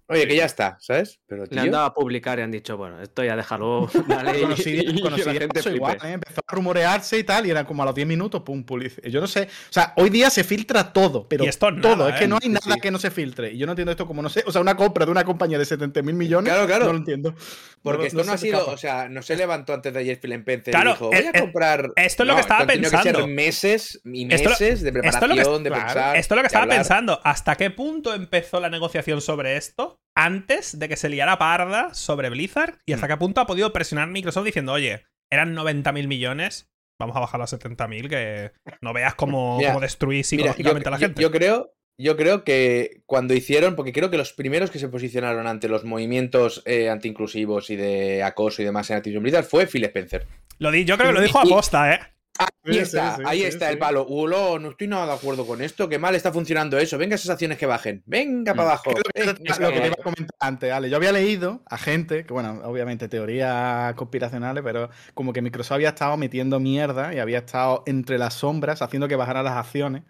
[0.10, 1.20] Oye, que ya está, ¿sabes?
[1.28, 3.90] Pero Le han dado a publicar y han dicho, bueno, esto ya déjalo.
[4.08, 5.76] Dale, y- Conocí, y conocí que la el gente caso flipe.
[5.76, 6.12] igual, ¿eh?
[6.14, 9.10] empezó a rumorearse y tal, y era como a los 10 minutos, pum, publicidad.
[9.10, 12.08] Yo no sé, o sea, hoy día se filtra todo, pero Y esto nada, todo,
[12.08, 12.20] es ¿eh?
[12.20, 12.80] que no hay nada sí.
[12.80, 13.52] que no se filtre.
[13.52, 15.60] Y yo no entiendo esto como no sé, o sea, una compra de una compañía
[15.60, 16.86] de 70 mil millones, Claro, claro.
[16.86, 17.36] no lo entiendo.
[17.84, 18.74] Porque No- esto no, ha sido, escapa.
[18.74, 21.32] o sea, no se levantó antes de ayer Phil Spencer Claro, y dijo, voy eh,
[21.34, 21.92] a eh, comprar.
[21.98, 23.28] esto es lo que estaba tenido que ser pensando.
[23.28, 26.16] meses y Esto meses de esto es lo que- preparación, de claro, pensar.
[26.18, 27.20] Esto es lo que estaba pensando.
[27.24, 32.30] ¿Hasta qué punto empezó la negociación sobre esto antes de que se liara parda sobre
[32.30, 32.80] Blizzard?
[32.86, 32.96] ¿Y Mm.
[32.96, 37.20] hasta qué punto ha podido presionar Microsoft diciendo, oye, eran 90 mil millones, vamos a
[37.20, 40.92] bajar a 70 mil, que no veas cómo, Mira, cómo destruir Mira, psicológicamente yo, a
[40.92, 41.22] la gente?
[41.22, 45.48] yo creo, yo creo que cuando hicieron, porque creo que los primeros que se posicionaron
[45.48, 49.84] ante los movimientos eh, antiinclusivos y de acoso y demás en Activision Blizzard fue Phil
[49.86, 50.26] Spencer.
[50.60, 52.00] Lo di- yo creo que lo dijo aposta, ¿eh?
[52.40, 53.72] Ahí Sí, está, sí, ahí sí, está sí.
[53.74, 54.06] el palo.
[54.08, 56.98] Ulo, no estoy nada de acuerdo con esto, que mal está funcionando eso.
[56.98, 58.04] Venga esas acciones que bajen.
[58.06, 58.92] Venga para abajo.
[59.14, 60.04] Es lo que, Venga, lo que te iba a abajo.
[60.04, 60.90] comentar antes, Ale.
[60.90, 65.90] Yo había leído a gente, que bueno, obviamente teorías conspiracionales, pero como que Microsoft había
[65.90, 70.04] estado metiendo mierda y había estado entre las sombras haciendo que bajaran las acciones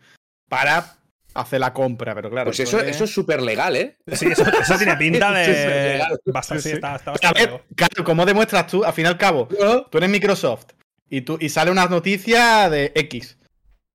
[0.49, 0.95] para
[1.35, 2.45] hacer la compra, pero claro.
[2.47, 3.97] Pues eso, es- eso es súper legal, ¿eh?
[4.13, 5.47] Sí, eso, eso tiene pinta de.
[5.93, 6.19] legal.
[6.25, 8.83] Bastante, Sí, sí, está, está A bastante ver, claro, ¿cómo demuestras tú?
[8.83, 9.47] Al fin y al cabo,
[9.91, 10.65] tú eres Microsoft
[11.09, 13.37] y, tú, y sale una noticia de X.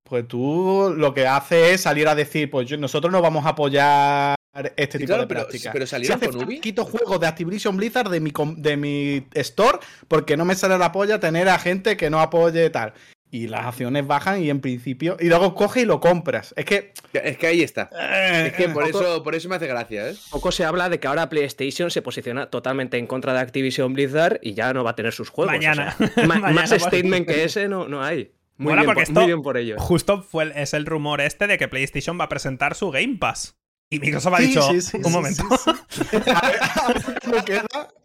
[0.03, 3.49] Pues tú lo que haces es salir a decir, pues yo- nosotros no vamos a
[3.49, 4.35] apoyar
[4.75, 5.73] este Sí, tipo claro, de pero- prácticas.
[5.73, 6.59] pero salieron Si con Ubi.
[6.59, 10.91] quito juegos de Activision Blizzard de mi, de mi store porque no me sale la
[10.91, 12.93] polla tener a gente que no apoye tal.
[13.35, 15.17] Y las acciones bajan y en principio...
[15.19, 16.53] Y luego coges y lo compras.
[16.55, 16.93] Es que...
[17.13, 17.89] Es que ahí está.
[17.99, 20.15] eh, Es que por eh, eso, por eso me hace gracia, ¿eh?
[20.29, 24.39] Poco se habla de que ahora PlayStation se posiciona totalmente en contra de Activision Blizzard
[24.43, 25.51] y ya no va a tener sus juegos.
[25.51, 25.95] o Mañana.
[25.97, 26.85] sea, ma- Mañana, más bueno.
[26.85, 28.33] statement que ese no, no hay.
[28.57, 29.81] Muy, Mola bien, porque por, esto- muy bien por ellos.
[29.81, 33.17] Justo fue el- es el rumor este de que PlayStation va a presentar su Game
[33.19, 33.57] Pass.
[33.95, 35.43] Y Microsoft ha dicho, sí, sí, un sí, momento.
[35.63, 36.01] sí, sí.
[36.33, 36.59] A ver.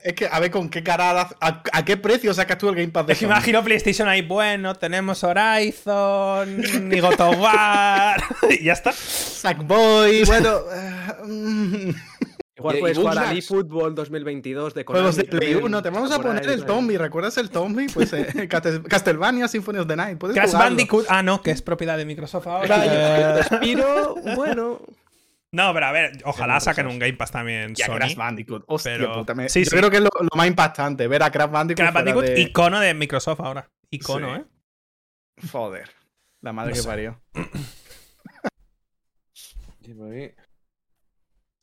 [0.03, 2.89] Es que a ver con qué cara, a, a qué precio sacas tú el Game
[2.89, 8.65] Pass de Es que imagino PlayStation ahí, bueno, tenemos Horizon, y God of War, y
[8.65, 8.93] ya está.
[8.93, 10.61] Sackboy, bueno.
[11.25, 11.91] mm,
[12.59, 13.39] Igual Y- y puedes jugar a Bugsnax.
[13.45, 15.83] eFootball 2022 de Konami juegos de Play también, 1.
[15.83, 16.65] Te vamos a poner el.
[16.65, 16.97] Tommy.
[16.97, 17.87] ¿Recuerdas el Tommy?
[17.89, 20.19] Pues eh, Castlevania Symphony of the Night.
[20.19, 20.71] Puedes Crash jugarlo.
[20.71, 22.67] Bandicoot, ah, no, que es propiedad de Microsoft ahora.
[22.67, 22.91] Claro,
[23.63, 24.81] Eh, bueno.
[25.53, 28.19] No, pero a ver, ojalá saquen un Game Pass también Ya, Crash Sony.
[28.19, 28.65] Bandicoot.
[28.69, 29.35] Hostia pero- puta.
[29.35, 29.77] me- sí, yo sí.
[29.77, 31.09] creo que es lo, lo más impactante.
[31.09, 31.79] Ver a Crash Bandicoot.
[31.85, 33.71] Crash Bandicoot, de- icono de Microsoft ahora.
[33.91, 34.41] Icono, Sí.
[34.43, 35.49] ¿eh?
[35.51, 35.91] Joder.
[36.43, 36.89] La madre No que sé.
[36.89, 37.23] parió.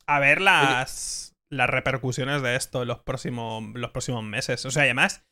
[0.08, 4.64] A ver las, las repercusiones de esto en los próximos, los próximos meses.
[4.66, 5.24] O sea, y además,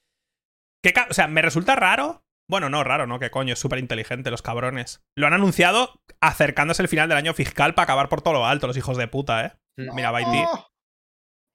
[0.82, 3.18] ¿qué ca- o sea, me resulta raro Bueno, no, raro, ¿no?
[3.18, 5.02] Que coño, es súper inteligente, los cabrones.
[5.16, 8.66] Lo han anunciado acercándose el final del año fiscal para acabar por todo lo alto,
[8.66, 9.52] los hijos de puta, ¿eh?
[9.76, 10.44] Mira, Baiti.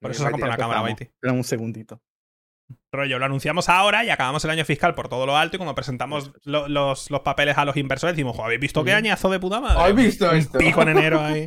[0.01, 1.05] Por eso se ha comprado una cámara, Baiti.
[1.05, 2.01] Espera un segundito.
[2.91, 5.75] Rollo, lo anunciamos ahora y acabamos el año fiscal por todo lo alto y cuando
[5.75, 6.69] presentamos los,
[7.09, 9.79] los, papeles a los inversores decimos, ¿habéis visto qué añazo de puta madre?
[9.79, 10.57] ¿Habéis visto esto?
[10.57, 11.45] pico en enero ahí.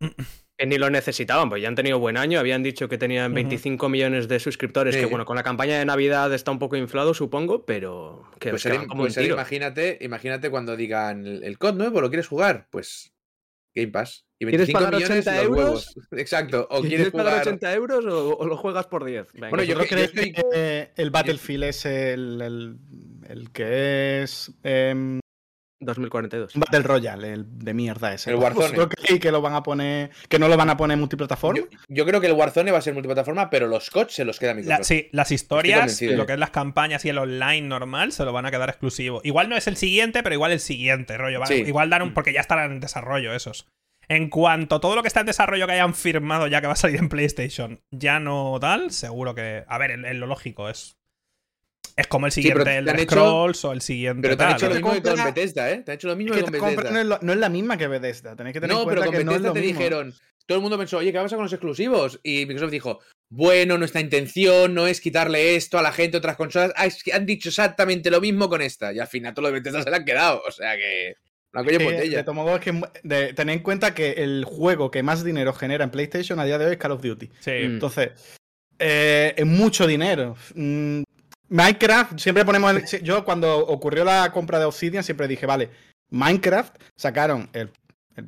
[0.64, 2.40] Que ni lo necesitaban, pues ya han tenido buen año.
[2.40, 6.32] Habían dicho que tenían 25 millones de suscriptores, que bueno, con la campaña de Navidad
[6.32, 11.58] está un poco inflado, supongo, pero que, pues como pues imagínate, imagínate cuando digan el
[11.58, 12.66] COD nuevo, ¿lo quieres jugar?
[12.70, 13.12] Pues
[13.74, 14.24] Game Pass.
[14.38, 15.94] Y 25 ¿Quieres pagar 80 euros?
[16.12, 16.66] Exacto.
[16.70, 19.26] O quieres, pagar 80 euros o, lo juegas por 10.
[19.34, 22.78] bueno, yo creo que, el Battlefield es el,
[23.28, 24.50] el, que es.
[24.62, 25.20] Em,
[25.84, 26.52] 2042.
[26.54, 28.30] Battle Royale, el de mierda ese.
[28.30, 28.70] El Warzone.
[28.70, 30.10] Creo que, que, lo van a poner.
[30.28, 31.66] Que no lo van a poner en multiplataforma.
[31.88, 34.54] Yo, creo que el Warzone va a ser multiplataforma, pero los coches se los queda
[34.54, 34.78] Microsoft.
[34.78, 38.32] La, sí, las historias, lo que es las campañas y el online normal, se lo
[38.32, 39.20] van a quedar exclusivo.
[39.24, 41.40] Igual no es el siguiente, pero igual el siguiente, rollo.
[41.50, 42.14] Igual dar un.
[42.14, 43.66] Porque ya estarán en desarrollo esos.
[44.08, 46.74] En cuanto a todo lo que está en desarrollo que hayan firmado ya que va
[46.74, 49.64] a salir en PlayStation, ya no tal, seguro que.
[49.66, 50.98] A ver, en lo lógico es
[51.96, 54.22] es como el siguiente el Scrolls o el siguiente.
[54.22, 55.82] Pero te han hecho lo mismo que con Bethesda, ¿eh?
[55.82, 57.18] Te han hecho lo mismo que, con Bethesda.
[57.22, 58.34] No es, la misma que Bethesda.
[58.34, 59.78] Tenéis que tener no, en cuenta pero con que Bethesda no te mismo.
[59.78, 60.14] dijeron.
[60.46, 62.20] Todo el mundo pensó, oye, ¿qué pasa con los exclusivos?
[62.22, 66.72] Y Microsoft dijo, bueno, nuestra intención no es quitarle esto a la gente otras consolas.
[66.76, 68.92] Ah, es que han dicho exactamente lo mismo con esta.
[68.92, 70.42] Y al final todo lo de Bethesda se le han quedado.
[70.46, 71.14] O sea que.
[71.52, 72.18] Una coña botella.
[72.18, 75.52] De todo modo, es que de, tened en cuenta que el juego que más dinero
[75.52, 77.30] genera en PlayStation a día de hoy es Call of Duty.
[77.38, 77.50] Sí.
[77.52, 78.10] Entonces,
[78.78, 80.36] eh, es mucho dinero.
[81.48, 82.74] Minecraft, siempre ponemos.
[83.02, 85.70] yo, cuando ocurrió la compra de Obsidian, siempre dije, vale,
[86.10, 87.70] Minecraft sacaron el,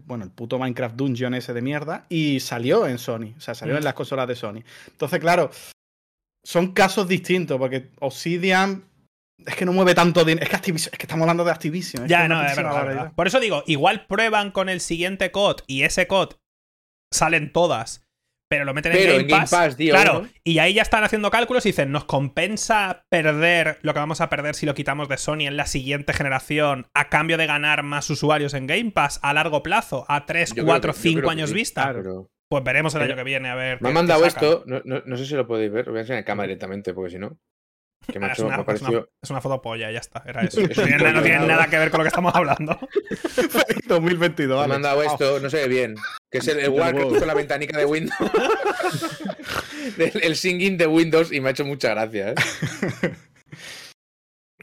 [0.05, 3.75] bueno, el puto Minecraft Dungeon ese de mierda y salió en Sony, o sea, salió
[3.75, 3.85] en mm.
[3.85, 4.63] las consolas de Sony.
[4.89, 5.51] Entonces, claro,
[6.45, 8.85] son casos distintos porque Obsidian
[9.45, 10.45] es que no mueve tanto dinero.
[10.45, 12.09] Es que Activision, es que estamos hablando de Activision.
[12.09, 16.07] ya, no, es verdad, Por eso digo, igual prueban con el siguiente COD y ese
[16.07, 16.35] COD
[17.13, 18.06] salen todas
[18.49, 21.91] pero lo meten en, Game, Pass, Claro, y ahí ya están haciendo cálculos y dicen,
[21.91, 25.67] ¿nos compensa perder lo que vamos a perder si lo quitamos de Sony en la
[25.67, 30.27] siguiente generación a cambio de ganar más usuarios en Game Pass a largo plazo, a
[30.27, 31.95] 3, 4, 5 años vista?
[32.49, 33.83] Pues veremos el año que viene a ver.
[33.83, 36.21] Me han mandado esto, no, no, sé si lo podéis ver, lo voy a enseñar
[36.21, 37.39] en cámara directamente, porque si no.
[38.21, 38.65] Ah, es, una,
[39.21, 40.23] es, una, foto polla, ya está.
[40.25, 40.61] Era eso.
[40.63, 42.79] no, tiene, nada que ver con lo que estamos hablando.
[43.89, 44.57] 2022.
[44.59, 45.97] Me han mandado esto, no se ve bien.
[46.31, 48.17] Que es el, el que puso la ventanica de Windows.
[49.99, 52.31] el, singing de Windows y me ha hecho mucha gracia.
[52.31, 52.35] ¿eh?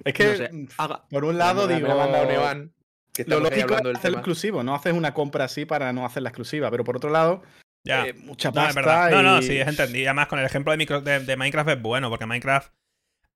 [0.06, 0.68] Es que,
[1.10, 1.88] por un lado, digo.
[1.88, 2.74] Me ha mandado Nevan,
[3.14, 6.30] que lo lógico es hacer exclusivo, no haces una compra así para no hacer la
[6.30, 6.72] exclusiva.
[6.72, 7.44] Pero por otro lado,
[7.84, 8.08] ya.
[8.08, 9.10] Eh, mucha pasta.
[9.10, 10.10] No, no, sí, es entendido.
[10.10, 12.72] Además, con el ejemplo de, micro, de, Minecraft es bueno, porque Minecraft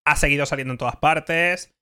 [0.07, 1.73] ha seguido saliendo en todas partes.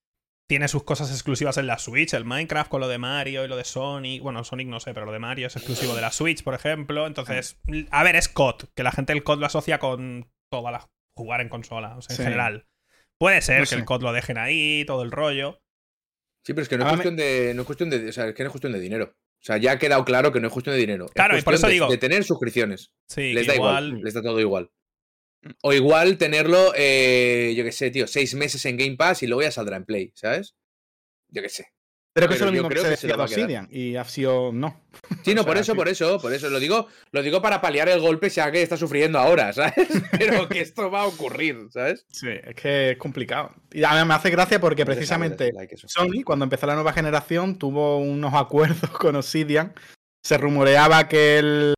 [0.48, 3.56] Tiene sus cosas exclusivas en la Switch, el Minecraft con lo de Mario y lo
[3.56, 4.22] de Sonic.
[4.22, 7.08] Bueno, Sonic no sé, pero lo de Mario es exclusivo de la Switch, por ejemplo.
[7.08, 7.60] Entonces,
[7.90, 11.42] a ver, es COD, que la gente el COD lo asocia con toda la jugar
[11.42, 12.68] en consola, o sea, en general.
[13.20, 15.62] Puede ser que el COD lo dejen ahí, todo el rollo.
[16.46, 18.10] Sí, pero es que no es, cuestión de, no es cuestión de.
[18.10, 19.06] O sea, es que no es cuestión de dinero.
[19.16, 21.08] O sea, ya ha quedado claro que no es cuestión de dinero.
[21.14, 21.88] Claro, y por eso digo.
[21.88, 22.92] De tener suscripciones.
[23.08, 24.02] Sí, les da igual.
[24.02, 24.70] Les da todo igual.
[25.62, 29.42] O igual tenerlo, eh, yo qué sé, tío, seis meses en Game Pass y luego
[29.42, 30.56] ya saldrá en Play, ¿sabes?
[31.30, 31.68] Yo qué sé.
[32.16, 34.80] Pero que eso es lo mismo que se decía de Obsidian y ha sido no.
[35.26, 36.50] Sí, no, por eso, por eso, por eso.
[36.50, 39.76] Lo digo, lo digo para paliar el golpe, sea que está sufriendo ahora, ¿sabes?
[40.18, 42.06] Pero que esto va a ocurrir, ¿sabes?
[42.10, 43.52] Sí, es que es complicado.
[43.74, 45.52] Y a mí me hace gracia porque precisamente
[45.88, 49.74] Sony, cuando empezó la nueva generación, tuvo unos acuerdos con Obsidian.
[50.24, 51.74] Se rumoreaba que el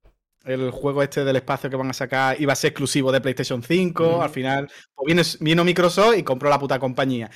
[0.48, 3.62] el juego este del espacio que van a sacar iba a ser exclusivo de PlayStation
[3.62, 4.22] 5.
[4.22, 7.30] Al final pues vino, Microsoft y compró la puta compañía.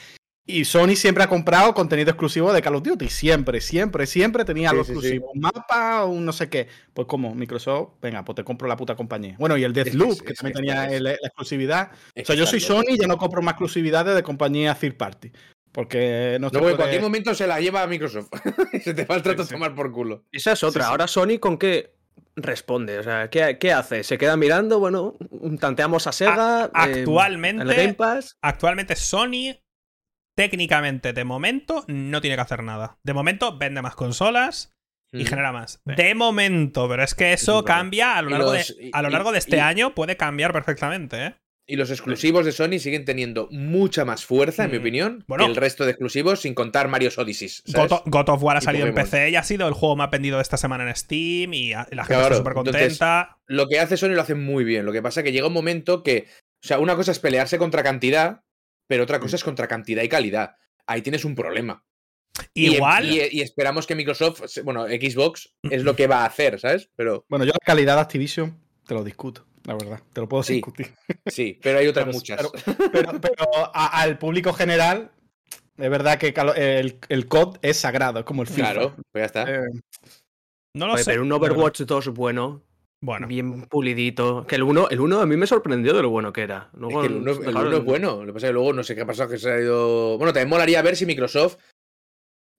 [0.43, 3.09] Y Sony siempre ha comprado contenido exclusivo de Call of Duty.
[3.09, 5.31] Siempre, siempre, siempre tenía algo exclusivo.
[5.33, 6.67] Un mapa o un no sé qué.
[6.93, 9.35] Pues como Microsoft, venga, pues te compro la puta compañía.
[9.37, 11.91] Bueno, y el Deathloop, que, también tenía la exclusividad.
[12.19, 15.31] o sea, yo soy Sony y ya no compro más exclusividades de compañía third party.
[15.71, 18.29] Porque no en cualquier momento se la lleva a Microsoft.
[18.83, 20.25] se te va el trato a tomar por culo.
[20.31, 20.87] Esa es otra.
[20.87, 22.00] Ahora Sony con qué
[22.43, 22.99] responde?
[22.99, 24.03] O sea, ¿qué, hace?
[24.03, 24.79] ¿Se queda mirando?
[24.79, 25.17] Bueno,
[25.59, 26.65] tanteamos a Sega.
[26.65, 27.95] Eh, actualmente,
[28.41, 29.57] actualmente Sony,
[30.35, 32.99] técnicamente, de momento, no tiene que hacer nada.
[33.03, 34.73] De momento, vende más consolas
[35.11, 35.81] y genera más.
[35.85, 39.39] De momento, pero es que eso cambia a lo largo, de, a lo largo de
[39.39, 41.35] este año, puede cambiar perfectamente, ¿eh?
[41.71, 44.81] Y los exclusivos de Sony siguen teniendo mucha más fuerza, en mi mm.
[44.81, 47.47] opinión, que el resto de exclusivos, sin contar Mario Odyssey.
[48.07, 50.41] God, of War ha salido en PC y ha sido el juego más vendido de
[50.41, 53.37] esta semana en Steam y la gente está súper contenta.
[53.45, 54.85] lo que hace Sony lo hace muy bien.
[54.85, 56.27] Lo que pasa es que llega un momento que.
[56.61, 58.41] O sea, una cosa es pelearse contra cantidad,
[58.87, 60.57] pero otra cosa es contra cantidad y calidad.
[60.87, 61.85] Ahí tienes un problema.
[62.53, 63.09] Igual.
[63.09, 66.89] Y, esperamos que Microsoft, bueno, Xbox es lo que va a hacer, ¿sabes?
[66.97, 67.25] Pero.
[67.29, 70.01] Bueno, yo la calidad de Activision te lo discuto, la verdad.
[70.13, 70.91] Te lo puedo discutir.
[71.27, 72.49] Sí, pero hay otras muchas.
[72.91, 73.19] Pero,
[73.73, 75.11] al público general,
[75.77, 78.71] es verdad que el, el COD es sagrado, es como el FIFA.
[78.71, 79.51] Claro, pues ya está.
[79.51, 79.69] Eh,
[80.75, 81.05] no lo sé.
[81.05, 82.63] Pero un Overwatch 2 bueno.
[83.03, 83.27] Bueno.
[83.27, 84.45] Bien pulidito.
[84.45, 86.69] Que el 1 el uno a mí me sorprendió de lo bueno que era.
[86.73, 88.21] es que el 1 es bueno.
[88.21, 90.17] Lo que pasa es que luego no sé qué ha pasado, que se ha ido.
[90.17, 91.57] Bueno, también molaría ver si Microsoft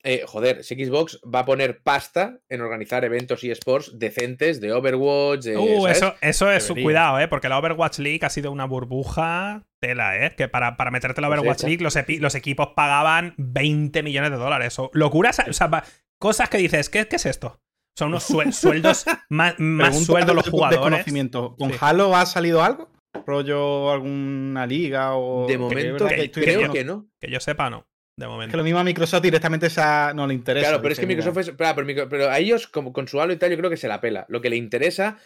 [0.05, 4.73] eh, joder, si Xbox va a poner pasta en organizar eventos y esports decentes de
[4.73, 5.47] Overwatch.
[5.57, 7.29] uh, eso, eso es su cuidado, ¿eh?
[7.29, 10.35] Porque la Overwatch League ha sido una burbuja tela, ¿eh?
[10.37, 14.31] Que para, para meterte en la pues Overwatch League los, los, equipos pagaban 20 millones
[14.33, 14.77] de dólares.
[14.81, 15.85] O locuras, o sea,
[16.19, 17.61] cosas que dices, ¿qué, qué es esto?
[17.97, 21.05] Son unos sueldos, más, más sueldos los jugadores.
[21.31, 22.91] ¿Con Halo ha salido algo?
[23.25, 25.47] ¿Rollo alguna liga o...?
[25.47, 27.07] De momento, creo que no.
[27.21, 27.87] Que yo sepa, no
[28.19, 28.53] de momento.
[28.53, 30.69] Que lo mismo a Microsoft directamente esa no le interesa.
[30.69, 31.51] Claro, pero es que Microsoft es.
[31.51, 34.27] Pero, a ellos, como con su Halo y tal, yo creo que se la pela.
[34.29, 35.19] Lo que le interesa.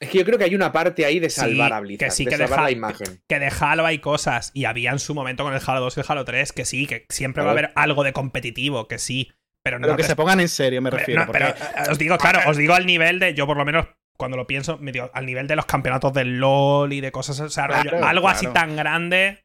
[0.00, 2.24] Es que yo creo que hay una parte ahí de salvar a Blizzard, que sí,
[2.24, 3.22] que de salvar la imagen.
[3.28, 6.00] Que de Halo hay cosas, y había en su momento con el Halo 2 y
[6.00, 9.30] el Halo 3, que sí, que siempre va a haber algo de competitivo, que sí.
[9.62, 11.26] Pero, no que se pongan en serio, me refiero.
[11.30, 11.54] Pero, eh,
[11.90, 13.34] os digo, claro, os digo al nivel de.
[13.34, 16.38] Yo, por lo menos, cuando lo pienso, me digo, al nivel de los campeonatos del
[16.38, 17.38] LOL y de cosas.
[17.40, 19.44] O sea, algo así tan grande.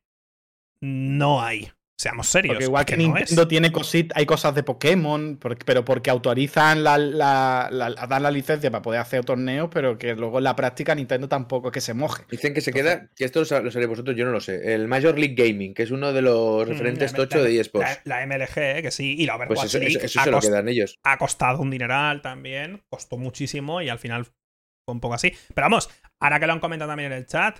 [0.79, 1.69] No hay.
[1.97, 2.55] Seamos serios.
[2.55, 7.69] Porque igual que, Nintendo tiene cositas, hay cosas de Pokémon, pero porque autorizan la, la,
[8.09, 11.69] dan la licencia para poder hacer torneos, pero que luego en la práctica Nintendo tampoco
[11.69, 12.25] es que se moje.
[12.29, 14.73] Dicen que se queda, que esto lo sabéis vosotros, yo no lo sé.
[14.73, 18.01] El Major League Gaming, que es uno de los mm, referentes tocho de eSports.
[18.03, 20.99] La, MLG, eh, que sí, y la Overwatch pues eso, eso, se lo quedan ellos.
[21.03, 25.33] Ha costado un dineral también, costó muchísimo y al final fue un poco así.
[25.53, 25.89] Pero vamos,
[26.21, 27.59] ahora que lo han comentado también en el chat,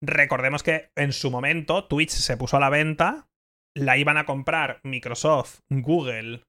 [0.00, 3.28] recordemos que en su momento Twitch se puso a la venta
[3.76, 6.42] la iban a comprar Microsoft, Google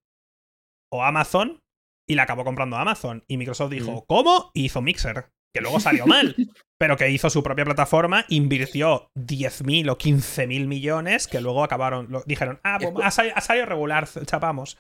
[0.92, 1.60] o Amazon
[2.08, 3.24] y la acabó comprando Amazon.
[3.28, 4.52] Y Microsoft dijo, ¿cómo?
[4.54, 6.36] Y hizo Mixer, que luego salió mal,
[6.80, 12.60] pero que hizo su propia plataforma, invirtió 10.000 o 15.000 millones, que luego acabaron, dijeron,
[12.64, 14.78] ah, pues ha salido, regular, chapamos.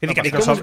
[0.00, 0.62] Es como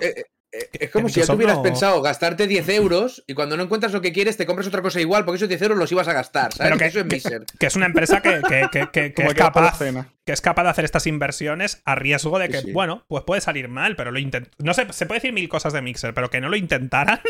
[1.08, 4.46] si ya tuvieras pensado gastarte 10 euros y cuando no encuentras lo que quieres te
[4.46, 6.54] compras otra cosa igual porque esos 10 euros los ibas a gastar.
[6.54, 6.72] ¿sabes?
[6.72, 7.46] Pero que, eso es Miser.
[7.58, 9.80] Que, es una empresa que, es capaz,
[10.26, 13.70] que es capaz de hacer estas inversiones a riesgo de que, bueno, pues puede salir
[13.70, 14.52] mal, pero lo intentó.
[14.60, 17.22] No sé, se puede decir mil cosas de Mixer, pero que no lo intentaran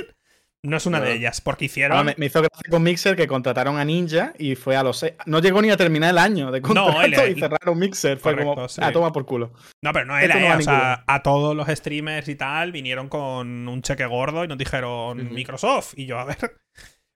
[0.64, 1.98] no es una de ellas, porque hicieron.
[1.98, 5.14] Ah, me, hizo gracia con Mixer que contrataron a Ninja y fue a los seis.
[5.26, 8.20] No llegó ni a terminar el año de contrato y cerraron Mixer.
[8.20, 9.54] Fue como, a ah, toma por culo.
[9.84, 13.68] No, pero no él, no o sea, a todos los streamers y tal vinieron con
[13.68, 15.94] un cheque gordo y nos dijeron Microsoft.
[15.98, 16.38] Y yo, a ver.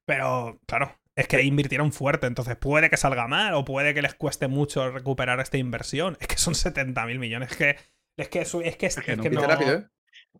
[0.08, 4.14] Pero, claro, es que invirtieron fuerte, entonces puede que salga mal o puede que les
[4.14, 6.18] cueste mucho recuperar esta inversión.
[6.20, 7.52] Es que son 70 mil millones.
[7.52, 7.78] Es que
[8.18, 9.88] es que es, que, es, que, no, ¿eh?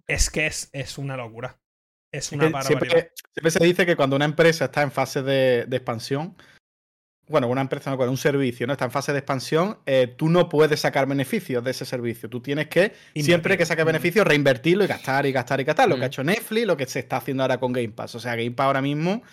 [0.08, 1.60] es que es, es una locura.
[2.18, 3.12] Es una siempre,
[3.50, 6.36] se dice que cuando una empresa está en fase de, expansión,
[7.28, 10.48] bueno, una empresa no, un servicio no está en fase de expansión, eh, tú no
[10.48, 12.30] puedes sacar beneficios de ese servicio.
[12.30, 13.88] Tú tienes que, siempre que saques mm.
[13.88, 15.90] beneficios, reinvertirlo y gastar y gastar y gastar.
[15.90, 16.12] Lo que ha mm.
[16.12, 18.16] hecho Netflix, lo que se está haciendo ahora con Game Pass.
[18.16, 19.24] O sea, Game Pass ahora mismo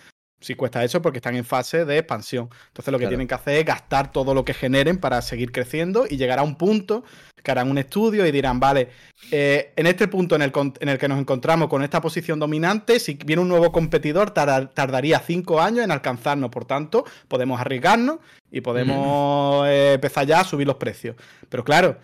[0.43, 2.49] sí cuesta eso porque están en fase de expansión.
[2.67, 6.05] Entonces lo que tienen que hacer es gastar todo lo que generen para seguir creciendo
[6.09, 7.03] y llegar a un punto
[7.41, 8.89] que harán un estudio y dirán, vale,
[9.31, 12.99] eh, en este punto en el, en el, que nos encontramos con esta posición dominante,
[12.99, 16.49] si viene un nuevo competidor, tardaría cinco años en alcanzarnos.
[16.49, 21.17] Por tanto, podemos arriesgarnos y podemos eh, empezar ya a subir los precios.
[21.49, 21.97] Pero claro,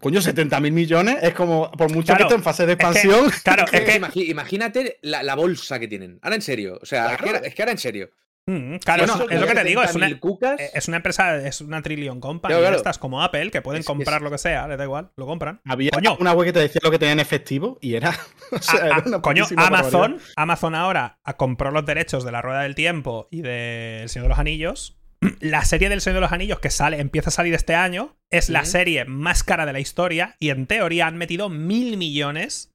[0.00, 3.30] Coño, 70 mil millones es como, por mucho que esté en fase de expansión.
[3.44, 6.18] claro, es que, imagínate la, bolsa que tienen.
[6.22, 6.78] Ahora en serio.
[6.82, 8.10] O sea, es, que, ahora en serio.
[8.48, 11.82] Mm, claro, es, lo que te digo, es una, eh, es una, empresa, es una
[11.82, 15.26] trillion company, estas como Apple, que pueden comprar lo que sea, les da igual, lo
[15.26, 15.60] compran.
[15.64, 18.14] Había una web que te decía lo que tenían efectivo y era.
[18.68, 23.42] Ah, ah, coño, Amazon, Amazon ahora compró los derechos de la Rueda del Tiempo y
[23.42, 24.96] de El Señor de los Anillos
[25.40, 28.48] la serie del Señor de los Anillos que sale, empieza a salir este año, es
[28.48, 32.74] la serie más cara de la historia y en teoría han metido mil millones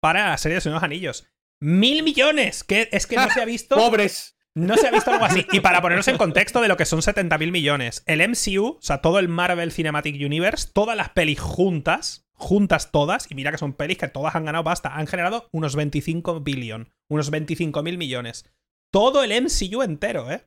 [0.00, 1.26] para la serie del Señor de los Anillos.
[1.60, 2.62] ¡Mil millones!
[2.64, 3.76] Que es que no se ha visto.
[3.76, 4.36] ¡Pobres!
[4.54, 5.46] No se ha visto algo así.
[5.52, 8.78] Y para ponernos en contexto de lo que son 70 mil millones, el MCU, o
[8.80, 13.58] sea, todo el Marvel Cinematic Universe, todas las pelis juntas, juntas todas, y mira que
[13.58, 17.98] son pelis que todas han ganado pasta, han generado unos 25 billion, unos 25 mil
[17.98, 18.50] millones
[18.90, 20.44] todo el MCU entero, ¿eh?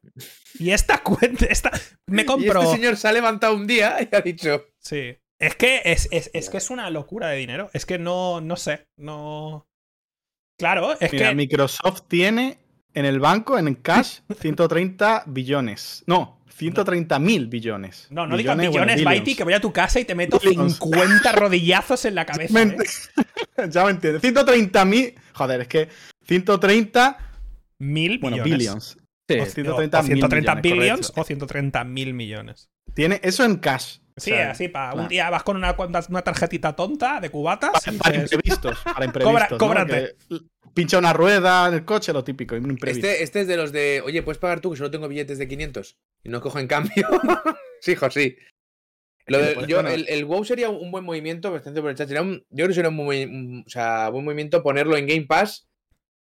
[0.60, 1.72] Y esta cuenta, esta...
[2.08, 2.62] Me compró...
[2.62, 4.66] Y este señor se ha levantado un día y ha dicho...
[4.80, 5.18] Sí.
[5.40, 7.70] Es que es, es, que es una locura de dinero.
[7.74, 9.68] Es que no, no sé, no...
[10.58, 11.34] Claro, es que...
[11.34, 12.60] Microsoft tiene
[12.94, 16.04] en el banco, en cash, 130 billones.
[16.06, 18.08] No, 130 mil billones.
[18.12, 22.06] No, no digas billones, Baiti, que voy a tu casa y te meto 50 rodillazos
[22.06, 22.62] en la cabeza.
[22.62, 22.78] ¿eh?
[23.70, 24.22] ya me entiendes.
[24.22, 25.16] 130 mil.
[25.34, 25.90] Joder, es que
[26.28, 27.31] 130
[27.82, 28.98] mil bueno, billions.
[29.28, 32.70] Sí, o 130, o 130 billions o 130 mil millones.
[32.94, 34.00] Tiene eso en cash.
[34.18, 35.76] Sí, así, para un día vas con una,
[36.10, 37.72] una tarjetita tonta de cubatas.
[37.98, 38.80] Para, imprevistos.
[38.84, 39.58] Para imprevistos.
[39.58, 40.16] cóbrate.
[40.74, 42.56] Pincha una rueda en el coche, lo típico.
[42.56, 45.48] Este, este, es de los de, oye, puedes pagar tú que solo tengo billetes de
[45.48, 47.08] 500 y no cojo en cambio.
[47.82, 48.36] sí, hijo, sí.
[49.26, 52.10] el, WoW sería un buen movimiento, bastante por el chat.
[52.10, 52.16] yo
[52.54, 55.68] creo que sería un, buen, o sea, buen movimiento ponerlo en Game Pass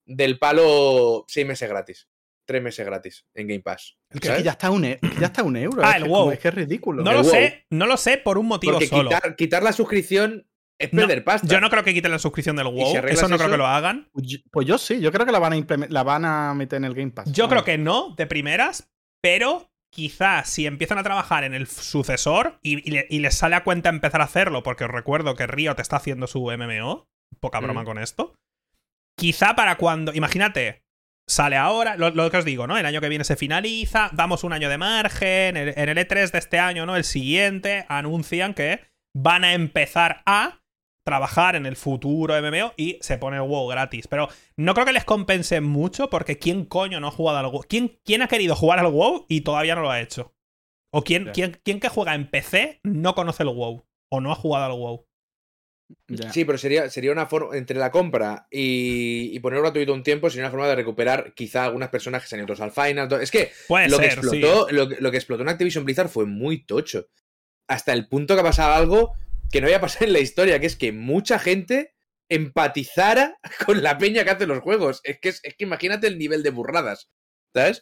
[0.09, 2.09] del palo 6 meses gratis
[2.49, 3.99] tres meses gratis en Game Pass.
[4.09, 5.83] El que, ya está un, e, ya está un euro.
[5.85, 6.31] Ah, el WoW.
[6.31, 7.05] Es que es ridículo.
[7.05, 9.11] No lo sé, no lo sé por un motivo Porque solo.
[9.11, 10.49] Quitar, quitar la suscripción
[10.79, 11.47] es perder pasta.
[11.47, 12.97] Yo no creo que quiten la suscripción del WoW.
[13.07, 14.09] eso no creo que lo hagan.
[14.13, 16.85] Pues, pues yo, sí, yo creo que la van, a la van a meter en
[16.85, 17.31] el Game Pass.
[17.31, 18.91] Yo creo que no, de primeras,
[19.21, 24.23] pero quizás si empiezan a trabajar en el sucesor y, les sale a cuenta empezar
[24.23, 27.09] a hacerlo, porque os recuerdo que Riot está haciendo su MMO,
[27.41, 27.87] poca broma mm.
[27.87, 28.35] con esto.
[29.19, 30.85] Quizá para cuando, imagínate,
[31.27, 32.79] sale ahora, lo, que os digo, ¿no?
[32.79, 36.39] El año que viene se finaliza, damos un año de margen, en el, E3 de
[36.39, 36.95] este año, ¿no?
[36.95, 38.81] El siguiente, anuncian que
[39.17, 40.63] van a empezar a
[41.05, 44.07] trabajar en el futuro MMO y se pone el WoW gratis.
[44.07, 47.65] Pero no creo que les compense mucho porque ¿quién coño no ha jugado al WoW?
[47.69, 50.35] ¿Quién, quién ha querido jugar al WoW y todavía no lo ha hecho?
[50.93, 53.85] ¿O quién, quién, quién que juega en PC no conoce el WoW?
[54.13, 55.08] ¿O no ha jugado al WoW?
[56.33, 60.29] Sí, pero sería, sería una forma, entre la compra y, y ponerlo gratuito un tiempo,
[60.29, 63.11] sería una forma de recuperar quizá algunas personajes en otros al final.
[63.21, 63.53] Es que,
[63.89, 67.09] lo, que explotó, lo, que explotó en Activision Blizzard fue muy tocho.
[67.69, 69.13] Hasta el punto que ha pasado algo
[69.51, 71.95] que no había pasado en la historia, que es que mucha gente
[72.29, 75.01] empatizara con la peña que hace los juegos.
[75.05, 77.11] Es que, es, que imagínate el nivel de burradas.
[77.55, 77.81] ¿Sabes?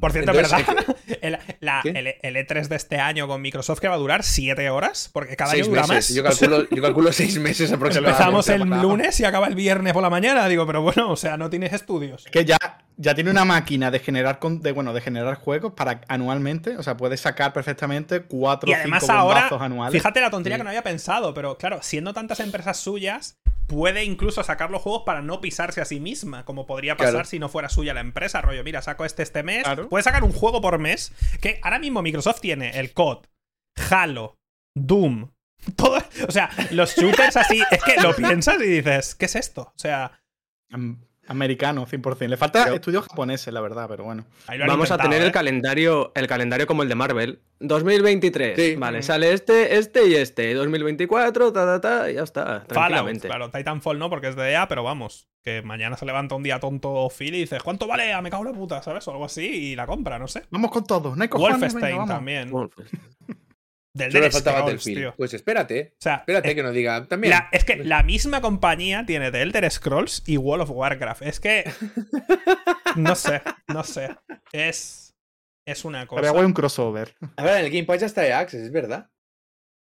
[0.00, 0.60] Por cierto, ¿verdad?
[1.20, 5.36] El, E3 e de este año con Microsoft que va a durar 7 horas, porque
[5.36, 6.08] cada año dura más.
[6.08, 8.22] Yo calculo, yo calculo 6 meses aproximadamente.
[8.22, 10.48] Empezamos el lunes y acaba el viernes por la mañana.
[10.48, 12.24] Digo, pero bueno, o sea, no tienes estudios.
[12.30, 12.58] que ya,
[13.00, 16.76] ya tiene una máquina de generar, de, bueno, de generar juegos para anualmente.
[16.76, 19.92] O sea, puedes sacar perfectamente 4 o 5 ahora, anuales.
[20.00, 23.38] Fíjate la tontería que no había pensado, pero claro, siendo tantas empresas suyas,
[23.68, 27.38] puede incluso sacar los juegos para no pisarse a sí misma, como podría pasar si
[27.38, 28.42] no fuera suya la empresa.
[28.42, 29.64] Rollo, mira, saco este este mes.
[29.88, 31.12] Puede sacar un juego por mes.
[31.40, 33.26] Que ahora mismo Microsoft tiene el COD,
[33.90, 34.36] Halo,
[34.74, 35.30] Doom.
[35.76, 37.62] Todo, o sea, los shooters así.
[37.70, 39.72] Es que lo piensas y dices, ¿qué es esto?
[39.74, 40.20] O sea.
[41.28, 42.26] Americano, 100%.
[42.26, 44.24] Le falta estudios japoneses, la verdad, pero bueno.
[44.66, 45.32] Vamos a tener el ¿eh?
[45.32, 47.40] calendario el calendario como el de Marvel.
[47.60, 48.78] 2023.
[48.78, 50.54] Vale, sale este, este y este.
[50.54, 52.64] 2024, ta, ta, ta, y ya está.
[52.68, 53.50] Fallout, claro.
[53.50, 55.28] Titanfall no, porque es de EA, pero vamos.
[55.44, 58.12] Que mañana se levanta un día tonto Phil y dice, ¿cuánto vale?
[58.12, 59.06] Ah, me cago en la puta, ¿sabes?
[59.08, 60.44] O algo así y la compra, no sé.
[60.50, 61.14] Vamos con todo.
[61.14, 62.50] No hay Wolfenstein también.
[63.94, 65.14] Del Solo falta Battlefield.
[65.16, 65.94] Pues espérate.
[65.94, 67.34] O sea, espérate que nos diga también.
[67.52, 71.22] es que la misma compañía tiene The Elder Scrolls y World of Warcraft.
[71.22, 71.64] Es que.
[72.96, 74.16] no sé, no sé.
[74.52, 75.16] Es.
[75.66, 76.22] Es una cosa.
[76.22, 77.14] Pero un crossover.
[77.36, 79.10] A ver, en el Game Pass ya está de Access, es verdad.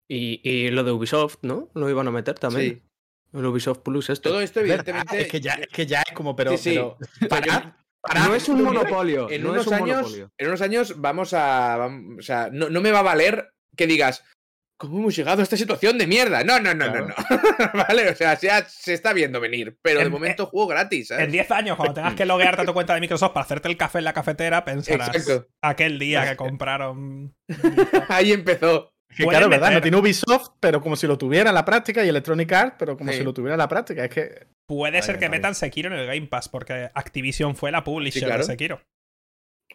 [0.09, 1.71] Y, y, lo de Ubisoft, ¿no?
[1.75, 2.75] Lo iban a meter también.
[2.75, 3.39] Sí.
[3.39, 4.29] El Ubisoft Plus, esto.
[4.29, 5.23] Todo esto, evidentemente.
[5.23, 6.59] Es que, ya, es que ya es como, pero.
[6.59, 6.79] Sí,
[7.31, 7.79] para,
[8.27, 9.31] no es un monopolio.
[9.31, 11.89] En, unos años, en unos años vamos a.
[12.19, 14.25] o sea, no, no me va a valer que digas,
[14.77, 16.43] ¿cómo hemos llegado a esta situación de mierda?
[16.43, 17.15] No, no, no, no, no.
[17.89, 21.13] vale, o sea, ya se está viendo venir, pero de momento juego gratis.
[21.13, 23.77] En 10 años, cuando tengas que loguearte a tu cuenta de Microsoft para hacerte el
[23.77, 27.35] café en la cafetera, pensarás aquel día que compraron.
[28.09, 28.93] Ahí empezó.
[29.17, 29.73] Que claro, ¿verdad?
[29.73, 32.97] No tiene Ubisoft, pero como si lo tuviera en la práctica, y Electronic Arts, pero
[32.97, 34.05] como si lo tuviera en la práctica.
[34.05, 34.47] Es que.
[34.67, 38.43] Puede ser que metan Sekiro en el Game Pass, porque Activision fue la publisher de
[38.43, 38.81] Sekiro.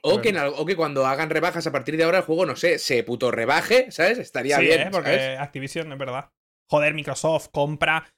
[0.07, 0.33] O que,
[0.67, 3.91] que, cuando hagan rebajas a partir de ahora el juego, no sé, se puto rebaje,
[3.91, 4.17] ¿sabes?
[4.17, 4.81] Estaría bien.
[4.81, 4.89] ¿eh?
[4.91, 6.31] porque Activision es verdad.
[6.69, 8.13] Joder, Microsoft, compra.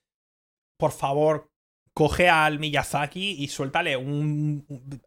[0.77, 1.51] Por favor,
[1.93, 4.65] coge al Miyazaki y suéltale un.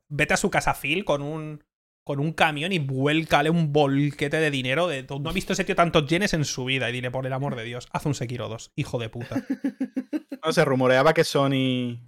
[0.09, 1.65] Vete a su casa Phil con un.
[2.05, 4.89] Con un camión y vuélcale un bolquete de dinero.
[4.89, 6.91] De, no ha visto ese tío tantos yenes en su vida.
[6.91, 9.37] Y dile, por el amor de Dios, haz un Sekiro 2, hijo de puta.
[10.45, 12.01] No, se rumoreaba que Sony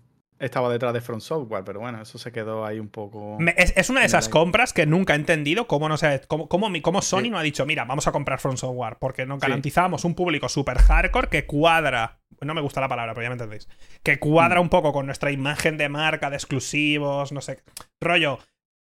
[0.44, 3.38] estaba detrás de Front Software, pero bueno, eso se quedó ahí un poco.
[3.56, 7.30] es, una de esas compras que nunca he entendido cómo no sé, cómo, cómo, Sony
[7.30, 10.78] no ha dicho, mira, vamos a comprar Front Software, porque no garantizamos un público super
[10.78, 12.20] hardcore que cuadra.
[12.40, 13.68] No me gusta la palabra, pero ya me entendéis.
[14.02, 14.62] Que cuadra mm.
[14.62, 17.62] un poco con nuestra imagen de marca, de exclusivos, no sé.
[18.00, 18.38] Rollo.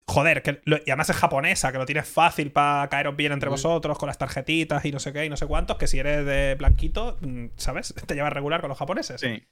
[0.08, 3.54] Joder, que y además es japonesa, que lo tienes fácil para caeros bien entre mm.
[3.54, 6.26] vosotros con las tarjetitas y no sé qué y no sé cuántos, que si eres
[6.26, 7.94] de blanquito, mm, ¿sabes?
[8.08, 9.22] Te llevas regular con los japoneses.
[9.22, 9.44] Sí.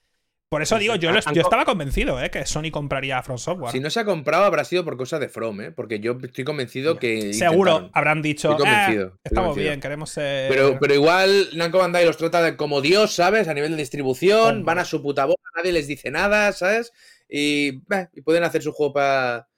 [0.49, 2.31] Por eso digo, yo, yo estaba convencido, ¿eh?
[2.31, 3.73] Que Sony compraría a From Software.
[3.73, 5.71] Si no se ha comprado, habrá sido por cosas de From, ¿eh?
[5.71, 7.33] Porque yo estoy convencido que.
[7.33, 8.51] Seguro habrán dicho.
[8.51, 10.49] Estoy convencido, eh, estamos bien, queremos ser.
[10.49, 13.49] Pero, pero igual Namco Bandai los trata de como Dios, ¿sabes?
[13.49, 16.93] A nivel de distribución, van a su puta boca, nadie les dice nada, ¿sabes?
[17.27, 17.81] Y,
[18.13, 19.49] y pueden hacer su juego para.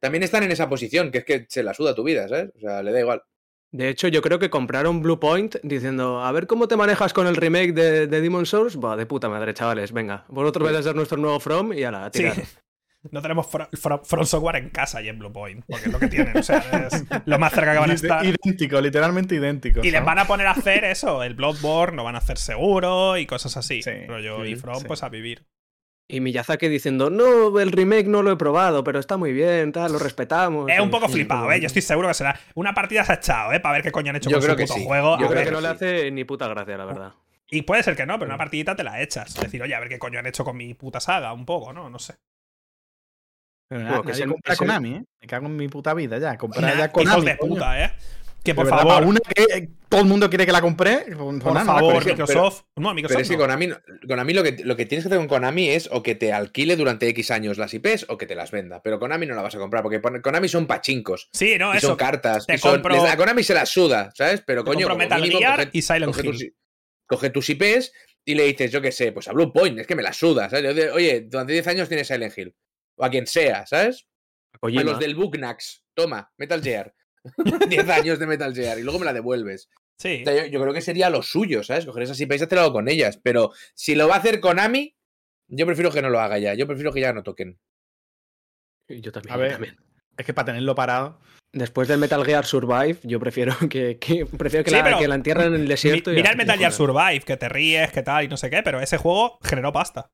[0.00, 2.52] También están en esa posición, que es que se la suda tu vida, ¿sabes?
[2.56, 3.22] O sea, le da igual.
[3.70, 7.26] De hecho, yo creo que compraron Blue Point diciendo, a ver cómo te manejas con
[7.26, 8.78] el remake de, de Demon Souls.
[8.78, 10.24] Va, de puta madre, chavales, venga.
[10.28, 12.36] Vosotros vais a ser nuestro nuevo From y a la tirar.
[13.12, 16.36] No tenemos From, Software en casa y en Blue Point, porque es lo que tienen.
[16.36, 16.58] O sea,
[16.90, 18.24] es lo más cerca que van a estar.
[18.24, 19.80] Idéntico, literalmente idéntico.
[19.84, 23.16] Y les van a poner a hacer eso, el Bloodborne, lo van a hacer seguro
[23.16, 23.80] y cosas así.
[23.84, 25.46] Pero yo y From, pues a vivir.
[26.10, 29.92] Y Miyazaki diciendo, no, el remake no lo he probado, pero está muy bien, tal,
[29.92, 30.70] lo respetamos.
[30.70, 31.60] Es un poco flipado, ¿eh?
[31.60, 32.40] Yo estoy seguro que será.
[32.54, 33.60] Una partida se ha echado, ¿eh?
[33.60, 35.18] Para ver qué coño han hecho con su puto juego.
[35.20, 37.12] Yo creo que no le hace ni puta gracia, la verdad.
[37.50, 39.34] Y puede ser que no, pero una partidita te la echas.
[39.34, 41.74] Es decir, oye, a ver qué coño han hecho con mi puta saga, un poco,
[41.74, 41.90] ¿no?
[41.90, 42.14] No sé.
[43.68, 45.04] Pero que se compra Konami, ¿eh?
[45.20, 46.38] Me cago en mi puta vida ya.
[46.38, 47.10] Comprar ya Konami.
[47.10, 47.92] Hijos de puta, ¿eh?
[48.44, 49.04] Que por favor.
[49.04, 51.04] Una que todo el mundo quiere que la compre.
[51.16, 52.64] Por favor, Microsoft.
[52.76, 53.08] no, Microsoft.
[53.08, 53.68] Pero es que Konami,
[54.06, 56.76] Konami lo, que, lo que tienes que hacer con Konami es o que te alquile
[56.76, 58.82] durante X años las IPs o que te las venda.
[58.82, 61.28] Pero Konami no la vas a comprar porque Konami son pachincos.
[61.32, 61.88] Sí, no, eso.
[61.88, 62.46] Son cartas.
[62.48, 64.42] y son, Konami se las suda, ¿sabes?
[64.46, 64.88] Pero coño.
[64.96, 66.46] Metal Gear y Silent coge Tus,
[67.06, 67.92] coge tus IPs
[68.24, 70.50] y le dices, yo qué sé, pues a Blue Point, es que me las suda,
[70.50, 70.92] ¿sabes?
[70.92, 72.54] Oye, durante 10 años tienes Silent Hill.
[72.96, 74.06] O a quien sea, ¿sabes?
[74.60, 75.84] A los del Booknax.
[75.94, 76.94] Toma, Metal Gear.
[77.68, 79.68] 10 años de Metal Gear y luego me la devuelves.
[79.98, 80.22] Sí.
[80.24, 81.84] yo, creo que sería lo suyo, ¿sabes?
[81.84, 83.18] Coger esas IPs y hacerlo con ellas.
[83.22, 84.96] Pero si lo va a hacer Konami,
[85.48, 86.54] yo prefiero que no lo haga ya.
[86.54, 87.58] Yo prefiero que ya no toquen.
[88.88, 89.34] Yo también.
[89.34, 89.76] A ver,
[90.16, 91.18] Es que para tenerlo parado.
[91.52, 93.98] Después del Metal Gear Survive, yo prefiero que,
[94.36, 96.10] prefiero que, la, que, la, entierren en el desierto.
[96.10, 98.80] mira el Metal Gear Survive, que te ríes, que tal y no sé qué, pero
[98.80, 100.12] ese juego generó pasta.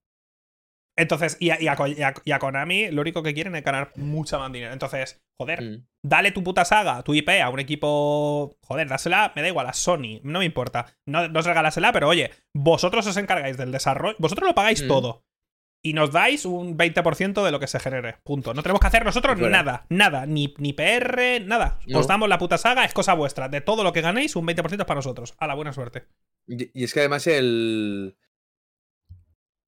[0.96, 4.72] Entonces, y a, Konami lo único que quieren es ganar mucha más dinero.
[4.72, 5.86] Entonces, joder, mm.
[6.02, 8.56] dale tu puta saga, tu IP a un equipo.
[8.62, 10.86] Joder, dásela, me da igual, a Sony, no me importa.
[11.06, 14.88] No, no os regalásela, pero oye, vosotros os encargáis del desarrollo, vosotros lo pagáis mm.
[14.88, 15.24] todo.
[15.82, 18.16] Y nos dais un 20% de lo que se genere.
[18.24, 18.54] Punto.
[18.54, 20.24] No tenemos que hacer nosotros nada, nada.
[20.24, 21.78] Ni, ni PR, nada.
[21.92, 23.50] Os damos la puta saga, es cosa vuestra.
[23.50, 25.34] De todo lo que ganéis, un 20% es para nosotros.
[25.38, 26.06] A la buena suerte.
[26.46, 28.16] y es que además el.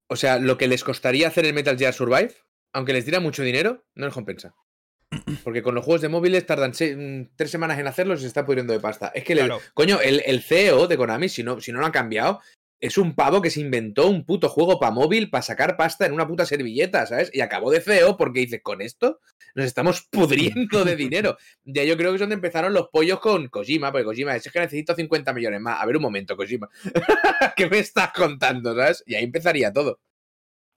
[0.09, 2.33] O sea, lo que les costaría hacer el Metal Gear Survive,
[2.73, 4.55] aunque les diera mucho dinero, no les compensa.
[5.43, 8.45] Porque con los juegos de móviles tardan mm, tres semanas en hacerlos y se está
[8.45, 9.11] pudriendo de pasta.
[9.13, 12.41] Es que, coño, el, CEO de Konami, si no, si no lo han cambiado,
[12.79, 16.13] es un pavo que se inventó un puto juego para móvil para sacar pasta en
[16.13, 17.31] una puta servilleta, ¿sabes?
[17.33, 19.19] Y acabó de CEO porque dice, con esto
[19.55, 21.37] nos estamos pudriendo de dinero.
[21.63, 24.59] Ya yo creo que es donde empezaron los pollos con Kojima, porque Kojima es que
[24.59, 25.81] necesito 50 millones más.
[25.81, 26.69] A ver un momento, Kojima.
[27.55, 29.03] ¿Qué me estás contando, sabes?
[29.07, 29.99] Y ahí empezaría todo.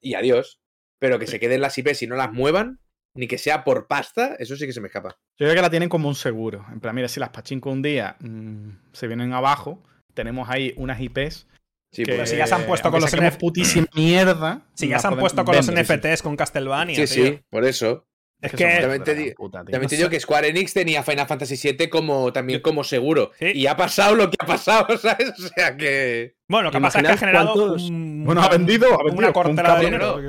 [0.00, 0.60] Y adiós.
[0.98, 2.78] Pero que se queden las IPs y no las muevan,
[3.14, 5.18] ni que sea por pasta, eso sí que se me escapa.
[5.38, 6.66] Yo creo que la tienen como un seguro.
[6.70, 9.82] En plan, mira, si las pachinko un día mm, se vienen abajo,
[10.12, 11.46] tenemos ahí unas IPs
[11.92, 13.36] Sí, pero si ya se han puesto con los NFTs.
[13.36, 14.66] putísima mierda.
[14.74, 16.94] Si ya se han puesto con los NFTs con Castlevania.
[16.94, 18.06] Sí, sí, por eso.
[18.40, 22.84] Es que, también, te, digo que Square Enix tenía Final Fantasy VII como, también como
[22.84, 23.32] seguro.
[23.38, 25.30] Y ha pasado lo que ha pasado, ¿sabes?
[25.38, 26.36] O sea que.
[26.48, 27.76] Bueno, lo que pasa es que ha generado.
[27.78, 30.20] bueno, ha vendido, ha vendido una cortera de dinero.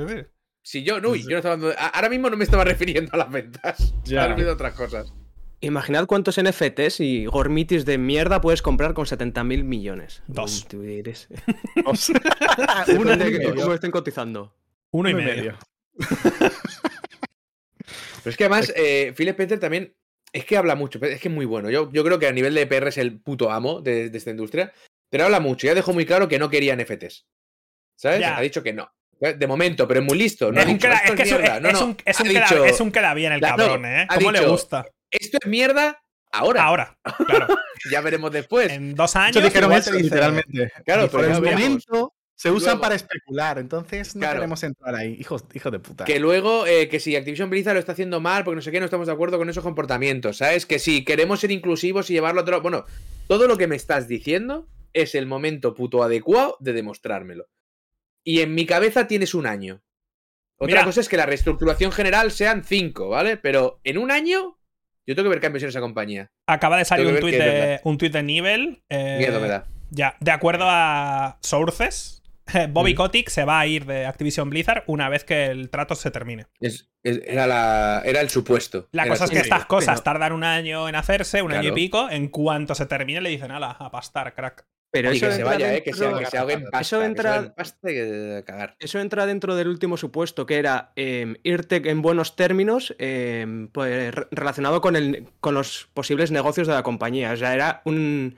[0.64, 3.30] Si yo, no, yo no estaba hablando, ahora mismo no me estaba refiriendo a las
[3.30, 3.94] ventas.
[4.04, 4.26] Ya.
[4.26, 5.12] Estaba a otras cosas.
[5.62, 10.20] Imaginad cuántos NFTs y gormitis de mierda puedes comprar con 70.000 millones.
[10.26, 10.66] Dos.
[10.68, 12.10] Dos.
[12.98, 14.52] Uno y ¿Cómo estén cotizando?
[14.90, 15.56] Uno y, medio.
[18.24, 19.94] Pero es que además, eh, Phil Spencer también
[20.32, 21.70] es que habla mucho, es que es muy bueno.
[21.70, 24.72] Yo, yo creo que a nivel de PR es el puto amo de, esta industria,
[25.10, 25.68] pero habla mucho.
[25.68, 27.24] Ya dejó muy claro que no quería NFTs.
[27.94, 28.26] ¿Sabes?
[28.26, 28.90] Ha dicho que no.
[29.20, 30.50] De momento, pero es muy listo.
[30.50, 34.08] No es, un, queda, es, que es, un, es, un, queda, bien el cabrón, ¿eh?
[34.12, 34.84] ¿Cómo le gusta?
[35.12, 36.02] Esto es mierda
[36.32, 36.64] ahora.
[36.64, 37.46] Ahora, claro.
[37.90, 38.72] ya veremos después.
[38.72, 39.42] En dos años.
[39.42, 40.72] dijeron eso literalmente.
[40.84, 45.78] Claro, por el momento se usan para especular, entonces no queremos entrar ahí, hijos, de
[45.78, 46.04] puta.
[46.04, 48.80] Que luego, eh, que si Activision Blizzard lo está haciendo mal, porque no sé qué,
[48.80, 50.66] no estamos de acuerdo con esos comportamientos, ¿sabes?
[50.66, 52.60] Que si queremos ser inclusivos y llevarlo a otro.
[52.60, 52.84] Bueno,
[53.28, 57.48] todo lo que me estás diciendo es el momento puto adecuado de demostrármelo.
[58.24, 59.82] Y en mi cabeza tienes un año.
[60.56, 63.36] Otra cosa es que la reestructuración general sean cinco, ¿vale?
[63.36, 64.58] Pero en un año
[65.06, 66.30] yo tengo que ver cambios en esa compañía.
[66.46, 68.82] Acaba de salir un tuit de, un de nivel.
[68.88, 69.66] Eh, Miedo me da.
[69.90, 72.22] Ya, de acuerdo a Sources,
[72.70, 72.96] Bobby mm.
[72.96, 76.46] Kotick se va a ir de Activision Blizzard una vez que el trato se termine.
[77.02, 78.88] era, la, era el supuesto.
[78.92, 82.08] La cosa es que estas cosas tardan un año en hacerse, un año y pico.
[82.10, 84.66] En cuanto se termine, le dicen, ala, a pastar, crack.
[84.92, 85.82] Pero y eso que se entra vaya, ¿eh?
[85.82, 86.80] Que se, dentro- que se ahogue en pasta.
[86.80, 88.76] Eso que se entra- ahogue en pasta y que cagar.
[88.78, 94.14] Eso entra dentro del último supuesto, que era eh, irte en buenos términos eh, pues,
[94.14, 97.32] re- relacionado con, el, con los posibles negocios de la compañía.
[97.32, 98.36] O sea, era un-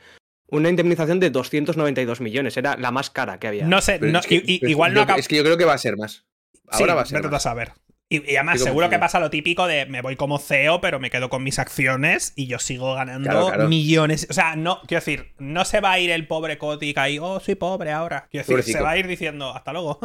[0.49, 2.57] una indemnización de 292 millones.
[2.57, 3.67] Era la más cara que había.
[3.67, 5.19] No sé, no- es que- igual yo- no acaba.
[5.19, 6.25] Es que yo creo que va a ser más.
[6.69, 7.43] Ahora Sí, va a ser tú a más.
[7.43, 7.73] saber.
[8.15, 11.11] Y, y además, seguro que pasa lo típico de me voy como CEO, pero me
[11.11, 13.69] quedo con mis acciones y yo sigo ganando Claro, claro.
[13.69, 14.27] millones.
[14.31, 17.41] O sea, no, quiero decir, no se va a ir el pobre Kotick ahí, oh,
[17.41, 18.27] soy pobre ahora.
[18.31, 18.79] Quiero decir, Pobrecito.
[18.79, 19.99] se va a ir diciendo, hasta luego.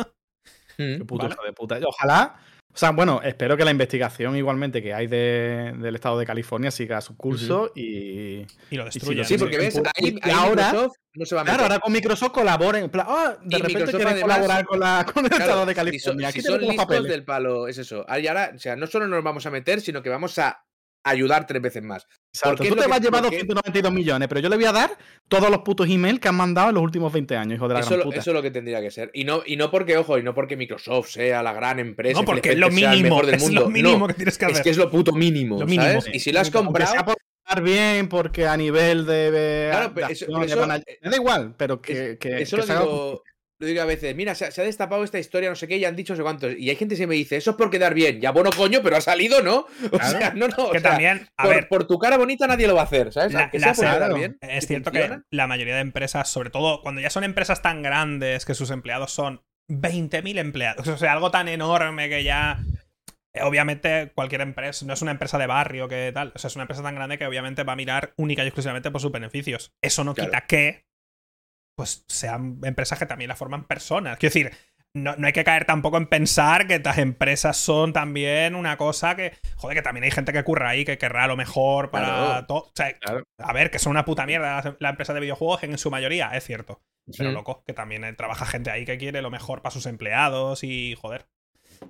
[0.78, 0.97] Mm.
[0.99, 1.34] Qué puto Vale.
[1.36, 1.80] hijo de puta.
[1.86, 2.36] Ojalá.
[2.72, 6.70] O sea, bueno, espero que la investigación igualmente que hay de- del estado de California
[6.72, 8.45] siga su curso y.
[8.70, 9.17] Y lo si destruyen.
[9.24, 10.72] lo Sí, porque ves, ahí, ahí ahora-
[11.15, 11.57] no se va a meter.
[11.57, 12.89] Claro, ahora con Microsoft colaboren.
[12.93, 15.76] Ah, de Y repente quieren además- colaborar con, la, con el Claro, estado de si
[15.76, 16.28] son- California.
[16.32, 17.11] Si Aquí son, tenemos los listos papeles.
[17.11, 18.05] del palo, es eso.
[18.22, 20.63] Y ahora, o sea, no solo nos vamos a meter, sino que vamos a
[21.10, 22.07] ayudar tres veces más.
[22.34, 22.57] Exacto.
[22.57, 23.38] ¿por qué Tú te vas a llevar por qué?
[23.38, 24.97] 292 millones, pero yo le voy a dar
[25.28, 27.80] todos los putos emails que han mandado en los últimos 20 años, hijo de la
[27.82, 28.20] Eso, gran lo- puta.
[28.20, 29.12] eso es lo que tendría que ser.
[29.14, 32.14] Y no, y no porque, ojo, y no porque Microsoft sea la gran empresa.
[32.14, 33.22] No, que porque es lo mínimo.
[33.22, 33.62] del Es mundo.
[33.62, 34.64] lo mínimo No, que tienes que es hacer.
[34.64, 36.03] que es lo puto mínimo, Lo mínimo, ¿sabes?
[36.05, 36.12] sí.
[36.14, 37.16] Y si lo has comprado,
[37.64, 39.70] bien, porque a nivel de.
[39.72, 40.45] Claro, pero eso- me
[41.10, 42.18] da igual, pero que.
[42.20, 43.24] que- eso que lo digo,
[43.60, 44.16] lo digo a veces.
[44.16, 46.18] Mira, se, ha- se ha destapado esta historia, no sé qué, y han dicho no
[46.18, 46.53] sé cuántos.
[46.57, 48.22] Y hay gente que me dice, eso es por quedar bien.
[48.22, 49.66] Ya, bueno, coño, pero ha salido, ¿no?
[49.91, 50.18] O Claro.
[50.20, 50.55] sea, no, no.
[50.66, 52.86] o que sea, también, a por, ver, por tu cara bonita nadie lo va a
[52.86, 53.34] hacer, ¿sabes?
[53.34, 54.16] La- Aunque la sea por quedar claro.
[54.16, 54.38] bien.
[54.41, 55.18] Es cierto funciona.
[55.30, 58.72] que la mayoría de empresas, sobre todo cuando ya son empresas tan grandes que sus
[58.72, 62.60] empleados son 20.000 empleados, o sea, algo tan enorme que ya...
[63.34, 66.55] eh, Obviamente, cualquier empresa, no es una empresa de barrio que tal, o sea, es
[66.55, 69.72] una empresa tan grande que obviamente va a mirar única y exclusivamente por sus beneficios.
[69.84, 70.32] Eso no Claro.
[70.32, 70.86] quita que,
[71.80, 74.17] pues, sean empresas que también la forman personas.
[74.17, 74.51] Quiero decir,
[74.93, 79.15] no, no hay que caer tampoco en pensar que estas empresas son también una cosa
[79.15, 82.45] que, joder, que también hay gente que curra ahí, que querrá lo mejor para Claro.
[82.47, 82.57] todo.
[82.63, 83.23] O sea, Claro.
[83.38, 86.32] a ver, que son una puta mierda la, la empresa de videojuegos en su mayoría,
[86.36, 86.82] es cierto.
[87.17, 90.63] Pero loco, que también eh, trabaja gente ahí que quiere lo mejor para sus empleados
[90.65, 91.27] y, joder,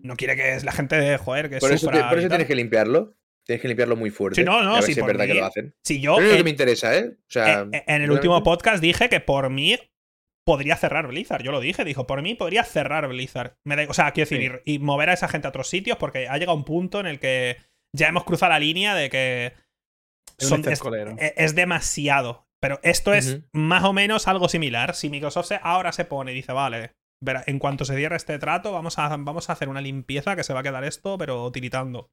[0.03, 2.03] no quiere que es la gente, joder, que Por eso, sufra.
[2.03, 3.15] te- por eso tienes que limpiarlo.
[3.49, 4.41] Tienes que limpiarlo muy fuerte.
[4.41, 5.73] Sí, no, no, sí, si es verdad que lo hacen.
[5.83, 7.13] Si yo Pero es lo que eh, me interesa, ¿eh?
[7.17, 9.75] O sea, eh, en el último podcast dije que por mí
[10.45, 11.41] podría cerrar Blizzard.
[11.41, 13.55] Yo lo dije, dijo, por mí podría cerrar Blizzard.
[13.65, 15.97] Me da- o sea, quiero decir, ir- y mover a esa gente a otros sitios
[15.97, 17.57] porque ha llegado un punto en el que
[17.95, 19.53] ya hemos cruzado la línea de que
[20.37, 20.79] son- es,
[21.19, 22.47] e- es demasiado.
[22.61, 24.93] Pero esto es más o menos algo similar.
[24.93, 26.91] Si Microsoft se- ahora se pone y dice, vale,
[27.47, 30.53] en cuanto se cierre este trato, vamos a, vamos a hacer una limpieza que se
[30.53, 32.11] va a quedar esto, pero tiritando.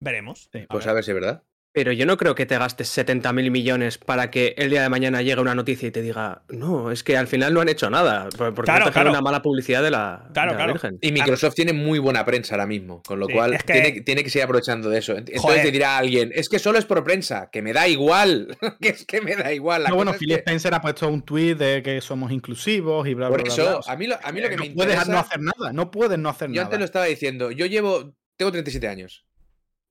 [0.00, 0.48] Veremos.
[0.52, 0.90] Sí, Pues ver.
[0.90, 1.42] a ver si es verdad.
[1.70, 5.20] Pero yo no creo que te gastes 70.000 millones para que el día de mañana
[5.22, 8.30] llegue una noticia y te diga, no, es que al final no han hecho nada.
[8.36, 9.10] por- Porque Claro, no claro.
[9.10, 10.72] una mala publicidad de la, Claro, de la claro.
[10.72, 10.98] Virgen.
[11.02, 14.00] Y Microsoft tiene muy buena prensa ahora mismo, con lo Sí, cual es que- tiene,
[14.00, 15.12] tiene que seguir aprovechando de eso.
[15.12, 15.62] Ent- Entonces Joder.
[15.62, 18.48] te dirá alguien, es que solo es por prensa, que me da igual,
[18.80, 19.82] que es que me da igual.
[19.84, 23.12] La No, bueno, Phil que- Spencer ha puesto un tweet de que somos inclusivos y
[23.14, 23.76] bla, bla, por bla, eso, bla.
[23.76, 25.12] O sea, a mí lo, a mí lo que no me puedes interesa...
[25.12, 26.64] no hacer nada, no puedes no hacer Yo nada.
[26.64, 29.26] antes lo estaba diciendo, yo llevo, tengo 37 años.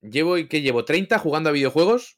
[0.01, 0.85] Llevo, ¿qué llevo?
[0.85, 2.17] 30 jugando a videojuegos.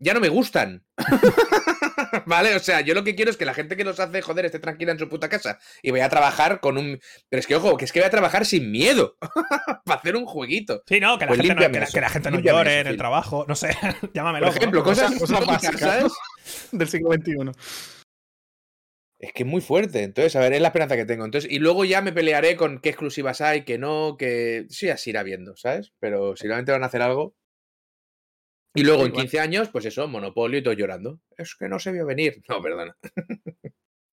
[0.00, 0.84] Ya no me gustan.
[2.26, 4.44] vale, o sea, yo lo que quiero es que la gente que los hace, joder,
[4.46, 5.58] esté tranquila en su puta casa.
[5.82, 7.00] Y voy a trabajar con un...
[7.28, 9.16] Pero es que, ojo, que es que voy a trabajar sin miedo.
[9.84, 10.82] Para hacer un jueguito.
[10.86, 12.86] Sí, no, que la, Pues gente, no, que la- que gente no llore eso, en
[12.86, 13.76] el trabajo, no sé,
[14.14, 14.84] llámame Por ejemplo, ¿no?
[14.84, 15.80] cosas, cosas lógicas, básicas.
[15.80, 16.12] ¿sabes?
[16.72, 17.97] Del siglo XXI.
[19.20, 20.02] Es que es muy fuerte.
[20.02, 21.24] Entonces, a ver, es la esperanza que tengo.
[21.24, 25.10] Entonces, y luego ya me pelearé con qué exclusivas hay, qué no, que sí, así
[25.10, 25.92] irá viendo, ¿sabes?
[25.98, 27.34] Pero si realmente van a hacer algo.
[28.74, 29.22] Y luego en Igual.
[29.22, 31.20] 15 años, pues eso, monopolio y todo llorando.
[31.36, 32.42] Es que no se vio venir.
[32.48, 32.96] No, perdona.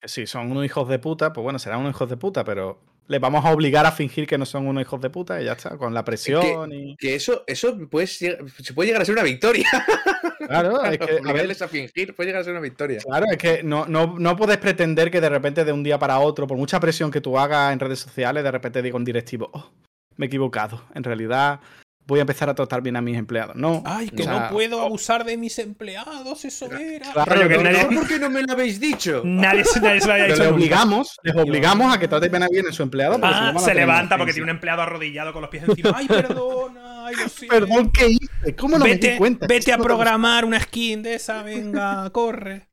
[0.04, 3.22] Si son unos hijos de puta, pues bueno, serán unos hijos de puta, pero les
[3.22, 5.78] vamos a obligar a fingir que no son unos hijos de puta y ya está,
[5.78, 6.96] con la presión y.
[6.98, 8.38] Que eso, eso puede se
[8.74, 9.68] puede llegar a ser una victoria.
[10.48, 13.00] Claro, es que, a ver, Obligarles a fingir puede llegar a ser una victoria.
[13.00, 16.20] Claro, es que no, no, no puedes pretender que de repente de un día para
[16.20, 19.50] otro, por mucha presión que tú hagas en redes sociales, de repente diga un directivo,
[19.54, 19.72] oh,
[20.18, 20.84] me he equivocado.
[20.94, 21.62] En realidad
[22.08, 23.56] voy a empezar a tratar bien a mis empleados.
[23.56, 23.82] No.
[23.86, 27.12] Ay, que o sea, no puedo abusar de mis empleados, eso era.
[27.14, 27.86] Claro, que nadie.
[27.98, 29.22] ¿Por qué no me lo habéis dicho?
[29.26, 30.56] nadie se nadie se lo había dicho le nunca.
[30.56, 33.20] obligamos, les obligamos a que traten bien a bien a su empleado.
[33.20, 35.92] porque si no Ah, se levanta porque tiene un empleado arrodillado con los pies encima.
[35.96, 37.56] Ay, perdona, ay, lo siento.
[37.56, 38.56] Perdón, ¿qué hice?
[38.56, 39.48] ¿Cómo no me vete di cuenta?
[39.48, 42.68] vete a programar una skin de esa, venga, corre.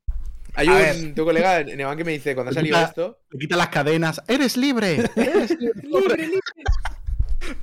[0.55, 1.15] Hay A un ver.
[1.15, 3.19] tu colega, Nevan, que me dice, cuando ha salido Quita- esto.
[3.31, 4.21] Le quita las cadenas.
[4.27, 4.97] ¡Eres libre!
[5.15, 6.27] ¡Eres libre!
[6.27, 6.39] dice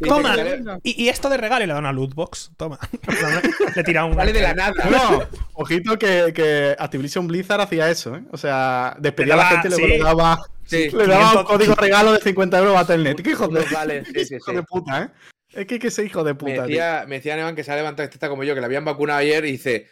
[0.06, 0.36] Toma.
[0.82, 2.50] Y, y esto de regalo y le da una loot box.
[2.56, 2.78] Toma.
[3.76, 4.14] Le tira un.
[4.14, 4.72] Sale de la nada.
[4.90, 5.22] No,
[5.54, 8.22] ojito que, que Activision Blizzard hacía eso, ¿eh?
[8.32, 9.86] O sea, despedía a la gente y sí.
[9.86, 10.88] le daba, Sí.
[10.90, 13.22] le daba un 500 código regalo de 50 euros a Telnet.
[13.22, 14.56] ¿Qué hijo de, sí, sí, hijo sí.
[14.56, 15.08] de puta, eh?
[15.52, 16.62] Es que que ser hijo de Me puta, tío.
[16.66, 19.18] decía, me decía Nevan que se ha levantado esta como yo, que le habían vacunado
[19.18, 19.88] ayer y dice.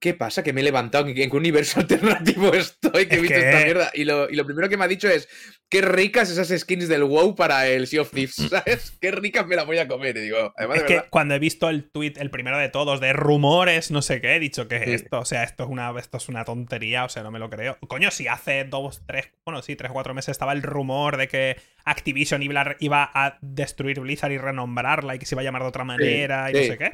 [0.00, 0.42] ¿Qué pasa?
[0.42, 3.06] Que me he levantado, ¿en qué universo alternativo estoy?
[3.06, 3.90] Que he visto esta mierda.
[3.94, 5.28] Y lo, y lo, primero que me ha dicho es,
[5.68, 8.96] qué ricas esas skins del WoW para el Sea of Thieves, ¿sabes?
[9.00, 10.16] Qué ricas me las voy a comer.
[10.16, 13.12] Y digo, además es que cuando he visto el tweet, el primero de todos, de
[13.12, 16.28] rumores, no sé qué, he dicho que esto, o sea, esto es, una, esto es
[16.28, 17.78] una tontería, o sea, no me lo creo.
[17.86, 21.28] Coño, si hace dos, tres, bueno, sí, tres o cuatro meses estaba el rumor de
[21.28, 25.62] que Activision iba, iba a destruir Blizzard y renombrarla y que se iba a llamar
[25.62, 26.90] de otra manera y no sé qué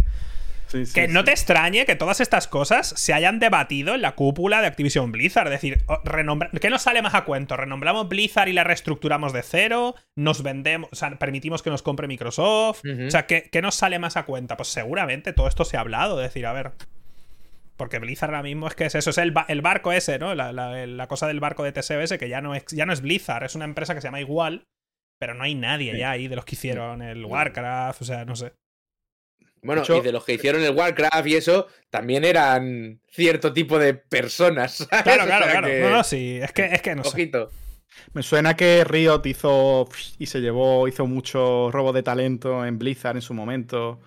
[0.94, 4.66] que no te extrañe que todas estas cosas se hayan debatido en la cúpula de
[4.66, 5.46] Activision Blizzard.
[5.48, 5.82] Es decir,
[6.60, 7.56] ¿qué nos sale más a cuento?
[7.56, 9.94] ¿Renombramos Blizzard y la reestructuramos de cero?
[10.16, 12.82] ¿Nos vendemos, o sea, permitimos que nos compre Microsoft?
[13.06, 14.56] O sea, ¿qué, nos sale más a cuenta?
[14.56, 16.20] Pues seguramente todo esto se ha hablado.
[16.20, 16.72] Es decir, a ver.
[17.76, 20.34] Porque Blizzard ahora mismo es que es eso, es el, barco ese, ¿no?
[20.34, 23.54] La, cosa del barco de TSS que ya no, es, ya no es Blizzard, es
[23.54, 24.64] una empresa que se llama igual,
[25.20, 28.34] pero no hay nadie ya ahí de los que hicieron el Warcraft, o sea, no
[28.34, 28.54] sé.
[29.62, 33.94] Bueno, y de los que hicieron el Warcraft y eso, también eran cierto tipo de
[33.94, 34.86] personas.
[35.02, 35.68] Claro, claro, claro.
[35.80, 36.38] No, no, sí.
[36.40, 37.50] Es que, es que no Ojito.
[38.12, 39.88] Me suena que Riot hizo
[40.18, 44.00] y se llevó, hizo mucho robo de talento en Blizzard en su momento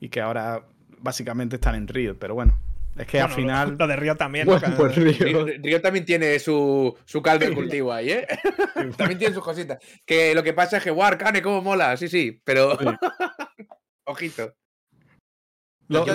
[0.00, 0.64] y que ahora
[0.98, 2.58] básicamente están en Riot, pero bueno.
[2.96, 3.76] Es que al final.
[3.78, 4.46] Lo, de Riot también.
[4.46, 5.80] Bueno, pues Riot.
[5.80, 8.26] también tiene su, su caldo de cultivo ahí, ¿eh?
[8.96, 9.78] también tiene sus cositas.
[10.04, 12.76] Que lo que pasa es que Warcane, cómo mola, sí, sí, pero.
[14.04, 14.54] Ojito.
[15.88, 16.12] Lo, de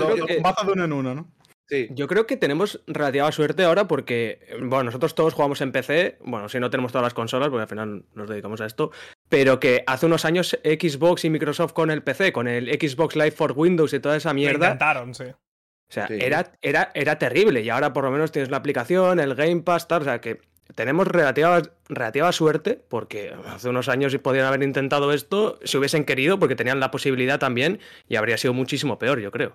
[0.72, 1.32] uno en uno, ¿no?
[1.68, 1.88] Sí.
[1.92, 6.50] Yo creo que tenemos relativa suerte ahora porque, bueno, nosotros todos jugamos en PC, bueno,
[6.50, 8.92] si no tenemos todas las consolas, porque al final nos dedicamos a esto,
[9.30, 13.32] pero que hace unos años Xbox y Microsoft con el PC, con el Xbox Live
[13.32, 14.68] for Windows y toda esa mierda.
[14.68, 15.24] intentaron, sí.
[15.24, 19.36] O sea, Era, era, era terrible y ahora por lo menos tienes la aplicación, el
[19.36, 20.42] Game Pass, tal, o sea que
[20.76, 26.39] tenemos relativa, relativa suerte, porque hace unos años podían haber intentado esto, si hubiesen querido,
[26.39, 29.53] porque tenían la posibilidad también, y habría sido muchísimo peor, yo creo.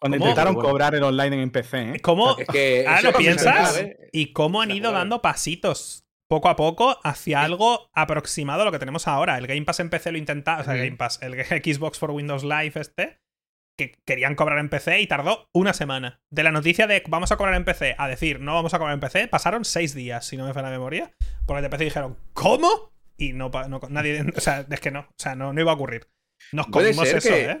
[0.00, 1.80] Cuando intentaron cobrar el online en PC.
[1.82, 2.00] ¿eh?
[2.00, 2.28] ¿Cómo?
[2.28, 8.62] ahora lo piensas y cómo han ido dando pasitos poco a poco hacia algo aproximado
[8.62, 9.36] a lo que tenemos ahora.
[9.36, 12.12] El Game Pass en PC lo intentaba, o sea, el Game Pass, el Xbox for
[12.12, 13.19] Windows Live este,
[13.80, 16.20] que querían cobrar en PC y tardó una semana.
[16.30, 18.92] De la noticia de vamos a cobrar en PC a decir no vamos a cobrar
[18.92, 21.12] en PC, pasaron seis días, si no me falla la memoria.
[21.46, 22.92] Porque de PC dijeron, ¿cómo?
[23.16, 23.50] Y no,
[23.88, 26.08] nadie, o sea, es que no, o sea, no, no iba a ocurrir.
[26.52, 27.58] Nos comimos eso, ¿eh?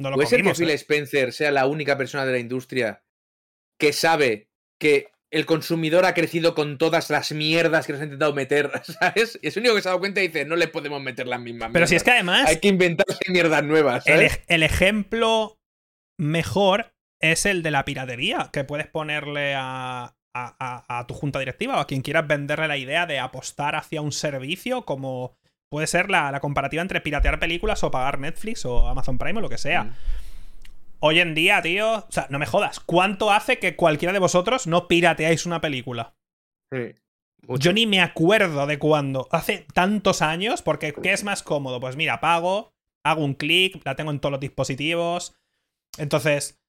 [0.00, 0.74] No lo ¿Puede ser que Phil ¿eh?
[0.74, 3.02] Spencer sea la única persona de la industria
[3.80, 4.48] que sabe
[4.78, 9.38] que el consumidor ha crecido con todas las mierdas que nos ha intentado meter, ¿sabes?
[9.42, 11.26] Y es el único que se ha dado cuenta y dice, no le podemos meter
[11.26, 12.48] las mismas Pero si es que además...
[12.48, 15.58] Hay que inventarse mierdas nuevas, El, ejemplo
[16.18, 21.80] mejor es el de la piratería, que puedes ponerle a, a, tu junta directiva o
[21.80, 25.36] a quien quieras venderle la idea de apostar hacia un servicio como
[25.70, 29.48] puede ser la, comparativa entre piratear películas o pagar Netflix o Amazon Prime o lo
[29.48, 29.84] que sea.
[29.84, 29.94] Mm.
[31.00, 34.66] Hoy en día, tío, o sea, no me jodas, ¿cuánto hace que cualquiera de vosotros
[34.66, 36.16] no pirateáis una película?
[36.72, 36.96] Sí.
[37.60, 39.28] Yo ni me acuerdo de cuándo.
[39.30, 41.80] Hace tantos años, porque ¿qué es más cómodo?
[41.80, 42.72] Pues mira, pago,
[43.04, 45.36] hago un clic, la tengo en todos los dispositivos.
[45.98, 46.60] Entonces,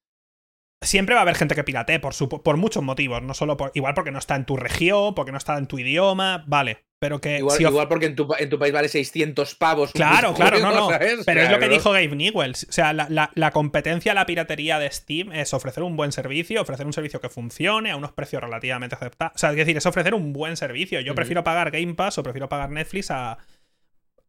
[0.80, 3.72] siempre va a haber gente que piratee por, por muchos motivos, no solo por.
[3.74, 6.86] Igual porque no está en tu región, porque no está en tu idioma, vale.
[7.00, 7.38] Pero que.
[7.38, 9.90] Igual, porque en tu, país vale 600 pavos.
[9.92, 10.88] Claro, claro, no, no.
[11.26, 12.50] Pero es lo que dijo Gabe Newell.
[12.50, 16.84] O sea, la, competencia a la piratería de Steam es ofrecer un buen servicio, ofrecer
[16.84, 19.34] un servicio que funcione a unos precios relativamente aceptables.
[19.34, 21.00] O sea, es decir, es ofrecer un buen servicio.
[21.00, 23.38] Yo prefiero pagar Game Pass o prefiero pagar Netflix a,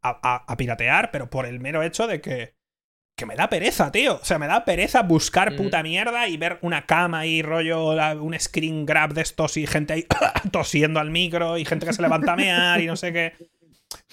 [0.01, 2.60] a piratear, pero por el mero hecho de que
[3.21, 4.15] que me da pereza, tío.
[4.15, 5.55] O sea, me da pereza buscar mm.
[5.55, 9.93] puta mierda y ver una cama y rollo, un screen grab de estos y gente
[9.93, 10.07] ahí
[10.51, 13.33] tosiendo al micro y gente que se levanta a mear y no sé qué.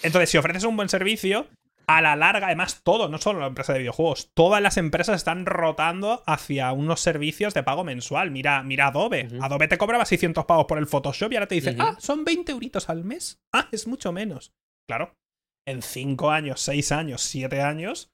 [0.03, 1.49] Entonces, si ofreces un buen servicio,
[1.87, 5.47] a la larga, además, todo, no solo la empresa de videojuegos, todas las empresas están
[5.47, 8.31] rotando hacia unos servicios de pago mensual.
[8.31, 9.31] Mira, mira Adobe.
[9.41, 12.53] Adobe te cobraba 600 pavos por el Photoshop y ahora te dice, ah, son 20
[12.53, 13.41] euritos al mes.
[13.55, 14.53] Ah, es mucho menos.
[14.87, 15.17] Claro.
[15.67, 18.11] En 5 años, 6 años, 7 años,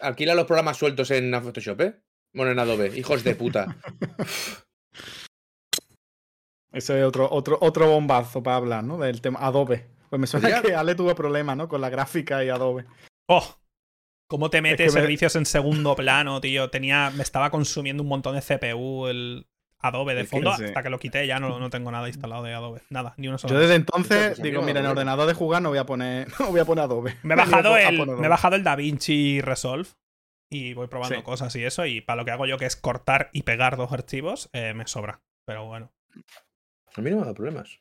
[0.00, 2.00] alquila los programas sueltos en Photoshop, ¿eh?
[2.34, 3.76] Bueno, en Adobe, hijos de puta.
[6.72, 8.98] Ese es otro, otro, otro bombazo para hablar, ¿no?
[8.98, 9.86] Del tema Adobe.
[10.10, 11.68] Pues me suena que Ale tuvo problemas, ¿no?
[11.68, 12.84] Con la gráfica y Adobe.
[13.28, 13.58] ¡Oh!
[14.28, 16.68] ¿Cómo te metes servicios en segundo plano, tío?
[16.68, 17.10] Tenía.
[17.10, 19.46] Me estaba consumiendo un montón de CPU el,
[19.80, 22.82] Adobe de fondo, hasta que lo quité ya no, no, tengo nada instalado de Adobe.
[22.90, 23.54] Nada, ni una sola.
[23.54, 26.60] Yo desde entonces digo, mira, en ordenador de jugar no voy a poner, no voy
[26.60, 27.16] a poner Adobe.
[27.22, 29.88] Me he bajado, el, me he bajado el DaVinci Resolve
[30.50, 31.86] y voy probando cosas y eso.
[31.86, 34.86] Y para lo que hago yo, que es cortar y pegar dos archivos, eh, me
[34.88, 35.20] sobra.
[35.44, 35.92] Pero bueno.
[36.96, 37.78] A mí no me da problemas.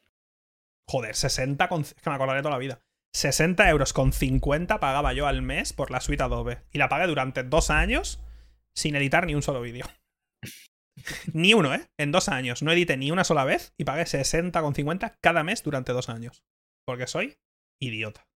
[0.87, 1.81] Joder, 60 con.
[1.81, 2.81] Es que me acordaré toda la vida.
[3.13, 6.59] 60 euros con 50 pagaba yo al mes por la suite Adobe.
[6.71, 8.19] Y la pagué durante dos años
[8.75, 9.87] sin editar ni un solo vídeo.
[11.33, 11.87] Ni uno, ¿eh?
[11.97, 12.63] En dos años.
[12.63, 16.43] No edité ni una sola vez y pagué 60,50 cada mes durante dos años.
[16.85, 17.37] Porque soy
[17.79, 18.27] idiota.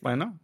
[0.00, 0.38] Bueno,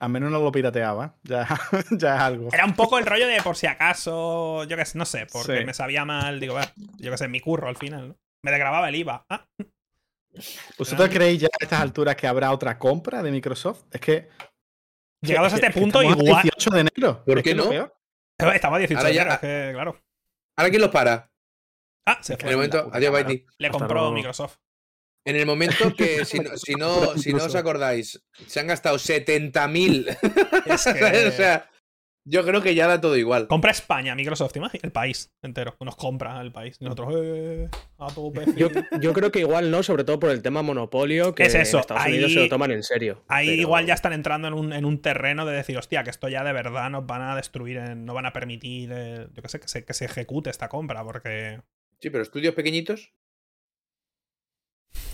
[0.00, 1.16] al menos no lo pirateaba.
[1.22, 1.46] Ya,
[1.90, 2.48] ya es algo.
[2.52, 5.64] Era un poco el rollo de por si acaso, yo qué sé, no sé, porque
[5.64, 6.58] me sabía mal, digo,
[6.98, 8.16] yo qué sé, mi curro al final, ¿no?
[8.44, 9.26] Me desgrababa el IVA.
[9.28, 9.46] Ah.
[10.78, 13.84] ¿Vosotros creéis ya a estas alturas que habrá otra compra de Microsoft?
[13.90, 14.28] Es que.
[15.20, 16.42] Llegados a este punto, igual.
[16.42, 17.24] 18 de enero.
[17.24, 17.68] ¿Por qué no?
[18.38, 20.00] Estamos a 18 de enero, que, claro.
[20.56, 21.30] ¿Ahora quién los para?
[22.06, 22.44] Ah, se fue.
[22.44, 23.44] En el momento, adiós, Baiti.
[23.58, 24.58] Le compró Microsoft.
[25.26, 28.96] En el momento que, si no, si no, si no os acordáis, se han gastado
[28.96, 30.18] 70.000.
[30.66, 31.26] Es que...
[31.28, 31.68] o sea,
[32.28, 33.48] yo creo que ya da todo igual.
[33.48, 35.76] Compra España, Microsoft, el país entero.
[35.80, 36.80] Nos compra el país.
[36.80, 37.68] Nosotros, eh,
[37.98, 38.08] a
[38.56, 38.68] yo,
[39.00, 41.78] yo, creo que igual no, sobre todo por el tema monopolio, que es eso.
[41.78, 43.24] Estados Unidos se lo toman en serio.
[43.28, 46.28] Ahí igual ya están entrando en un, en un, terreno de decir, hostia, que esto
[46.28, 49.60] ya de verdad nos van a destruir, no van a permitir, eh, yo qué sé,
[49.60, 51.62] que se, que se ejecute esta compra, porque.
[52.00, 53.12] Sí, pero estudios pequeñitos.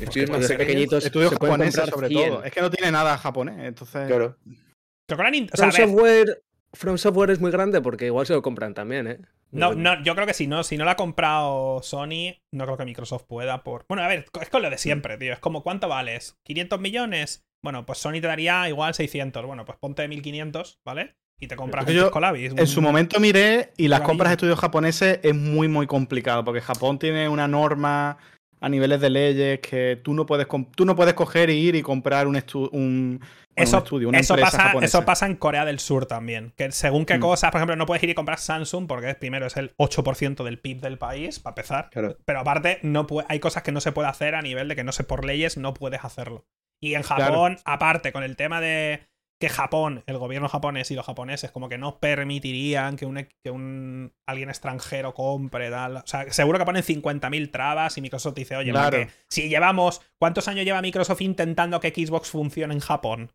[0.00, 1.04] Estudios más pequeñitos.
[1.04, 2.42] Estudios japoneses, sobre todo.
[2.42, 4.06] Es que no tiene nada japonés, entonces.
[4.08, 4.36] Claro.
[5.06, 6.42] From, software,
[6.74, 9.18] From Software es muy grande porque igual se lo compran también, ¿eh?
[9.50, 12.76] No, no, yo creo que si no, si no lo ha comprado Sony, no creo
[12.76, 13.86] que Microsoft pueda por.
[13.88, 15.32] Bueno, a ver, es con lo de siempre, tío.
[15.32, 16.38] Es como ¿cuánto vales?
[16.44, 17.46] ¿500 millones?
[17.62, 19.46] Bueno, pues Sony te daría igual 600.
[19.46, 21.16] Bueno, pues ponte 1500, ¿vale?
[21.40, 22.52] Y te compras un Colabis.
[22.56, 26.60] En su momento miré y las compras de estudios japoneses es muy, muy complicado porque
[26.60, 28.18] Japón tiene una norma
[28.64, 31.82] a niveles de leyes que tú no puedes, tú no puedes coger y ir y
[31.82, 32.42] comprar un,
[32.72, 33.20] un,
[33.54, 36.54] eso, estudio, una eso empresa pasa, Eso pasa en Corea del Sur también.
[36.56, 37.20] Que según qué mm.
[37.20, 40.58] cosas, por ejemplo, no puedes ir y comprar Samsung porque primero es el 8% del
[40.58, 41.90] PIB del país, para empezar.
[42.24, 44.92] Pero aparte, no hay cosas que no se puede hacer a nivel de que no
[44.92, 46.46] sé, por leyes no puedes hacerlo.
[46.80, 49.06] Y en Japón, aparte, con el tema de
[49.44, 53.50] que Japón, el gobierno japonés y los japoneses, como que no permitirían que un, que
[53.50, 55.98] un alguien extranjero compre, tal.
[55.98, 58.72] O sea, seguro que ponen 50.000 trabas y Microsoft dice, oye,
[59.28, 60.00] si llevamos.
[60.18, 63.30] ¿Cuántos años lleva Microsoft intentando que Xbox funcione en Japón?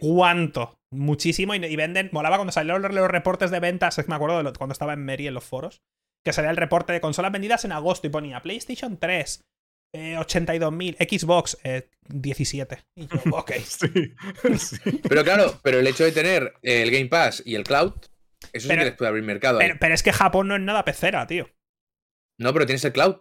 [0.00, 0.78] ¿Cuánto?
[0.92, 1.54] Muchísimo.
[1.56, 2.10] Y, venden.
[2.12, 4.00] Molaba cuando salieron los, reportes de ventas.
[4.06, 5.82] Me acuerdo de cuando estaba en Mary en los foros.
[6.24, 9.42] Que salía el reporte de consolas vendidas en agosto y ponía PlayStation 3,
[9.92, 11.58] eh, 82.000, Xbox,
[12.08, 12.74] 17.
[12.74, 13.52] Eh, y yo, ok.
[15.08, 17.94] Pero claro, pero el hecho de tener el Game Pass y el Cloud,
[18.52, 19.58] eso sí que les puede abrir mercado.
[19.58, 21.48] Pero, es que Japón no es nada pecera, tío.
[22.38, 23.16] No, pero tienes el Cloud.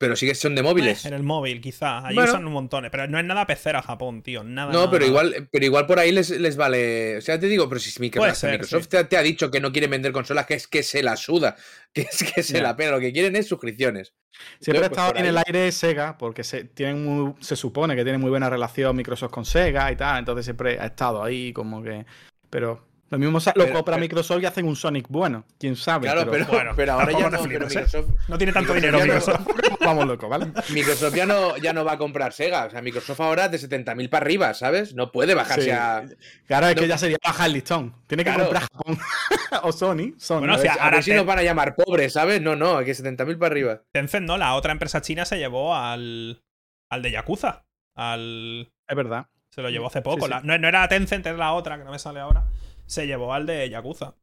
[0.00, 1.04] Pero sí que son de móviles.
[1.04, 2.06] en el móvil, quizá.
[2.06, 2.88] Ahí usan un montón.
[2.90, 4.42] Pero no es nada pecera Japón, tío.
[4.42, 4.72] Nada.
[4.72, 7.18] No, pero igual, pero igual por ahí les, les, vale.
[7.18, 10.46] O sea, te digo, pero si Microsoft, te, ha dicho que no quiere vender consolas,
[10.46, 11.54] que es que se la suda,
[11.92, 12.92] que es que se la pena.
[12.92, 14.14] Lo que quieren es suscripciones.
[14.58, 18.16] Siempre ha pues estado en el aire Sega, porque se, tienen se supone que tiene
[18.16, 20.20] muy buena relación Microsoft con Sega y tal.
[20.20, 22.06] Entonces siempre ha estado ahí como que.
[22.48, 25.44] Pero lo mismo lo compra Microsoft y hacen un Sonic bueno.
[25.58, 26.06] Quién sabe.
[26.06, 29.48] Claro, pero, bueno, pero ahora ya no, Microsoft, no tiene tanto dinero Microsoft.
[29.80, 30.52] Vamos loco, ¿vale?
[30.68, 32.66] Microsoft ya no, ya no va a comprar Sega.
[32.66, 34.94] O sea, Microsoft ahora de 70.000 para arriba, ¿sabes?
[34.94, 36.04] No puede bajarse a.
[36.46, 37.96] Claro, es que ya sería bajar el listón.
[38.06, 38.98] Tiene que comprar Japón.
[39.64, 40.14] o Sony.
[40.16, 40.38] Sony.
[40.38, 42.40] Bueno, o sea, a ver si nos van a llamar pobres, ¿sabes?
[42.40, 43.82] No, no, aquí 70.000 para arriba.
[43.90, 46.44] Tencent, no, la otra empresa china se llevó al.
[46.88, 47.64] al de Yakuza.
[47.96, 48.70] Al.
[48.86, 49.26] Es verdad.
[49.48, 50.28] Se lo llevó hace poco.
[50.28, 52.46] no, no, era Tencent, es la otra, que no me sale ahora
[52.90, 54.16] se llevó al de Yakuza.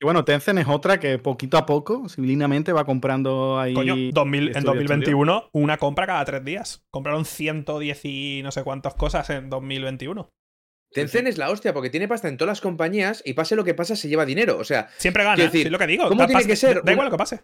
[0.00, 3.74] Y bueno, Tencent es otra que poquito a poco, civilinamente, va comprando ahí.
[3.74, 6.84] Coño, en 2021, una compra cada tres días.
[6.90, 10.28] Compraron 110 y no sé cuántas cosas en 2021.
[10.92, 13.74] Tencent es la hostia porque tiene pasta en todas las compañías y pase lo que
[13.74, 14.58] pasa, se lleva dinero.
[14.58, 15.42] O sea, siempre gana.
[15.42, 16.08] Decir, es lo que digo.
[16.08, 16.82] ¿Cómo tiene que ser?
[16.84, 17.42] Da igual lo que pase.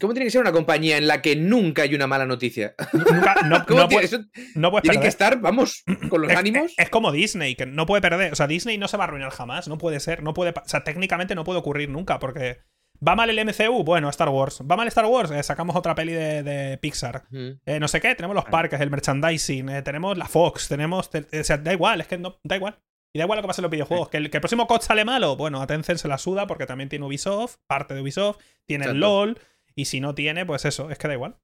[0.00, 2.74] ¿Cómo tiene que ser una compañía en la que nunca hay una mala noticia?
[2.92, 4.08] Nunca, no, no, puede,
[4.54, 6.72] no Tiene que estar, vamos, con los ánimos.
[6.76, 8.32] Es, como Disney, que no puede perder.
[8.32, 9.68] O sea, Disney no se va a arruinar jamás.
[9.68, 10.22] No puede ser.
[10.22, 10.50] No puede.
[10.50, 12.18] O sea, técnicamente no puede ocurrir nunca.
[12.18, 12.58] Porque.
[13.06, 13.84] ¿Va mal el MCU?
[13.84, 14.60] Bueno, Star Wars.
[14.68, 15.30] ¿Va mal Star Wars?
[15.30, 17.24] Eh, sacamos otra peli de, Pixar.
[17.30, 21.08] Eh, no sé qué, tenemos los parques, el merchandising, eh, tenemos la Fox, tenemos.
[21.08, 22.80] o sea, da igual, es que no, da igual.
[23.12, 24.08] Y da igual lo que pase en los videojuegos.
[24.08, 26.66] Que, el, que el próximo COD sale malo, bueno, a Tencent se la suda porque
[26.66, 29.38] también tiene Ubisoft, parte de Ubisoft, tiene el LOL.
[29.78, 31.36] Y si no tiene, pues eso, es que da igual.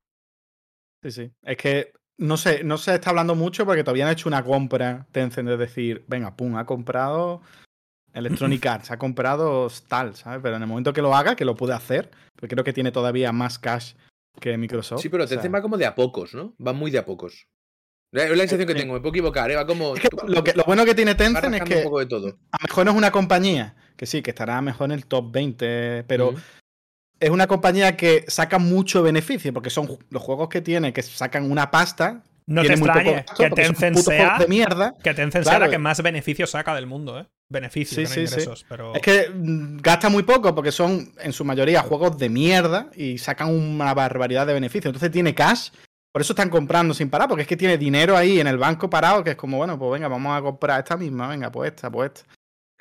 [1.05, 1.33] Sí, sí.
[1.45, 5.07] Es que no sé, no se está hablando mucho porque todavía han hecho una compra
[5.13, 7.43] Tencent de decir, venga, pum, ha comprado
[8.13, 10.41] Electronic Arts, ha comprado tal, ¿sabes?
[10.43, 12.91] Pero en el momento que lo haga, que lo puede hacer, porque creo que tiene
[12.91, 13.95] todavía más cash
[14.41, 15.01] que Microsoft.
[15.01, 16.57] Sí, pero Tencent va como de a pocos, ¿no?
[16.65, 17.47] Va muy de a pocos.
[18.11, 19.55] Es la sensación que tengo, me puedo equivocar, ¿eh?
[19.55, 19.95] Va como.
[20.27, 21.77] lo, que, lo, bueno que tiene Tencent es que.
[21.77, 22.39] Un poco de todo.
[22.51, 25.31] A lo mejor no es una compañía, que sí, que estará mejor en el top
[25.31, 26.35] 20, pero
[27.25, 31.51] es una compañía que saca mucho beneficio, porque son los juegos que tiene, que sacan
[31.51, 32.23] una pasta.
[32.47, 34.95] No te extrañe que Tencent sea, de mierda.
[35.03, 37.27] que Tencent sea la que más beneficio saca del mundo, ¿eh?
[37.49, 38.67] beneficios, Sí, que no sí, ingresos.
[38.69, 38.95] Pero...
[38.95, 43.17] Es que mm, gasta muy poco porque son en su mayoría juegos de mierda y
[43.17, 44.91] sacan una barbaridad de beneficios.
[44.91, 45.71] Entonces tiene cash,
[46.13, 48.91] por eso están comprando sin parar, porque es que tiene dinero ahí en el banco
[48.91, 51.91] parado que es como, bueno, pues venga, vamos a comprar esta misma, venga, pues esta,
[51.91, 52.31] pues esta.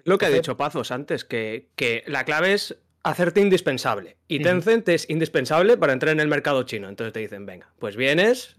[0.03, 4.17] Lo que ha dicho Pazos antes, que, que la clave es hacerte indispensable.
[4.27, 4.41] Y.
[4.41, 6.89] Tencent es indispensable para entrar en el mercado chino.
[6.89, 8.55] Entonces te dicen, venga, pues vienes,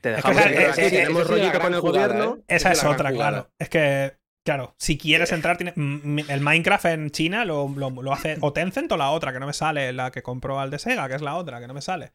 [0.00, 2.06] te que dejamos entrar es- aquí, es- tenemos esa es la rollito con el jugada,
[2.08, 2.36] gobierno.
[2.38, 2.44] ¿eh?
[2.48, 3.12] Esa es otra, jugada.
[3.30, 3.50] claro.
[3.58, 4.12] Es que,
[4.44, 5.74] claro, si quieres entrar, tiene-
[6.28, 9.46] el Minecraft en China lo, lo- lo hace o Tencent o la otra, que no
[9.46, 11.82] me sale, la que compró al de Sega, que es la otra, que no me
[11.82, 12.12] sale.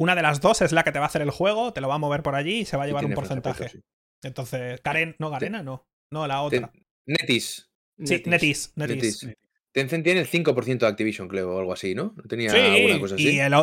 [0.00, 1.86] Una de las dos es la que te va a hacer el juego, te lo
[1.88, 3.68] va a mover por allí y se va a llevar un porcentaje.
[3.68, 3.80] sí.
[4.24, 5.86] Entonces, Karen, no, Garena, no.
[6.12, 6.70] No, la otra.
[6.72, 7.68] Ten- Netis.
[8.04, 8.72] Sí, Netis.
[8.76, 9.24] Netis.
[9.24, 9.36] Netis.
[9.72, 12.12] Tencent tiene el 5% de Activision, creo, o algo así, ¿no?
[12.16, 13.30] ¿No tenía Sí, alguna cosa así?
[13.30, 13.54] y el,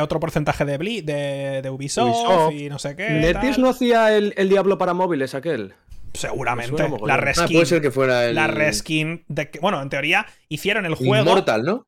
[0.00, 2.52] otro porcentaje de, Bli- de, de Ubisoft, Ubisoft.
[2.54, 3.08] y no sé qué.
[3.10, 5.74] ¿Netis no hacía el, el Diablo para móviles aquel?
[6.14, 6.82] Seguramente.
[7.04, 7.56] La Ah, Ah, reskin.
[7.56, 8.34] puede ser que fuera el.
[8.36, 11.16] La reskin de que, bueno, en teoría hicieron el juego.
[11.24, 11.84] Immortal, ¿no?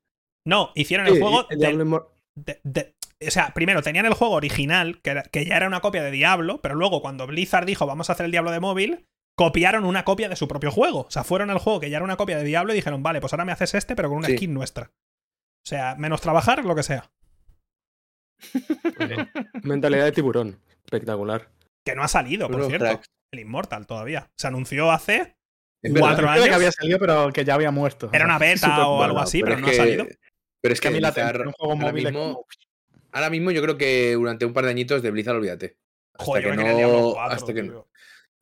[0.46, 1.94] No, hicieron el juego el de-
[2.34, 2.94] de- de-
[3.26, 6.10] o sea, primero tenían el juego original, que, era- que ya era una copia de
[6.10, 9.06] Diablo, pero luego cuando Blizzard dijo vamos a hacer el Diablo de móvil,
[9.38, 11.02] copiaron una copia de su propio juego.
[11.06, 13.20] O sea, fueron al juego que ya era una copia de Diablo y dijeron, vale,
[13.20, 14.36] pues ahora me haces este, pero con una Sí.
[14.36, 14.90] skin nuestra.
[15.64, 17.08] O sea, menos trabajar, lo que sea.
[19.62, 20.60] Mentalidad de tiburón.
[20.84, 21.48] Espectacular.
[21.84, 23.00] Que no ha salido, por cierto.
[23.32, 24.28] El Immortal todavía.
[24.36, 25.36] Se anunció hace.
[25.82, 26.32] Es Cuatro verdad.
[26.32, 26.56] Creo que años.
[26.56, 28.10] había salido, pero que ya había muerto.
[28.12, 30.06] Era una beta o bueno, algo así, pero, no ha salido.
[30.60, 32.46] Pero es que a mí la en juegos ahora mismo, como-
[33.12, 35.76] ahora mismo yo creo que durante un par de añitos de Blizzard, olvídate.
[36.14, 37.12] Hasta Joder, yo que no.
[37.12, 37.86] 4, hasta que no.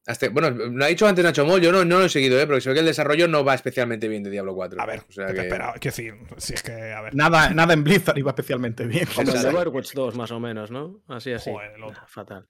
[0.06, 2.46] Hasta- bueno, lo ha dicho antes Nacho Mol, yo no, no lo he seguido, ¿eh?
[2.46, 4.80] porque se ve que el desarrollo no va especialmente bien de Diablo 4.
[4.80, 5.72] A ver, o sea ¿qué te que- esperaba?
[5.74, 7.14] Quiero decir, si es que, a ver.
[7.14, 9.06] Nada, nada en Blizzard iba especialmente bien.
[9.14, 9.48] Como el de.
[9.48, 11.02] Overwatch 2, más o menos, ¿no?
[11.08, 11.50] Así, así.
[11.50, 11.72] Joder.
[11.94, 12.46] Ah, Fatal.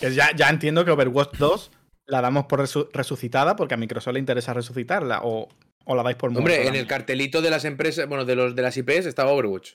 [0.00, 1.70] Que ya, ya entiendo que Overwatch 2
[2.06, 5.48] la damos por resu- resucitada porque a Microsoft le interesa resucitarla o,
[5.84, 8.54] o la dais por muerta Hombre, en el cartelito de las empresas, bueno, de los
[8.54, 9.72] de las IPs estaba Overwatch.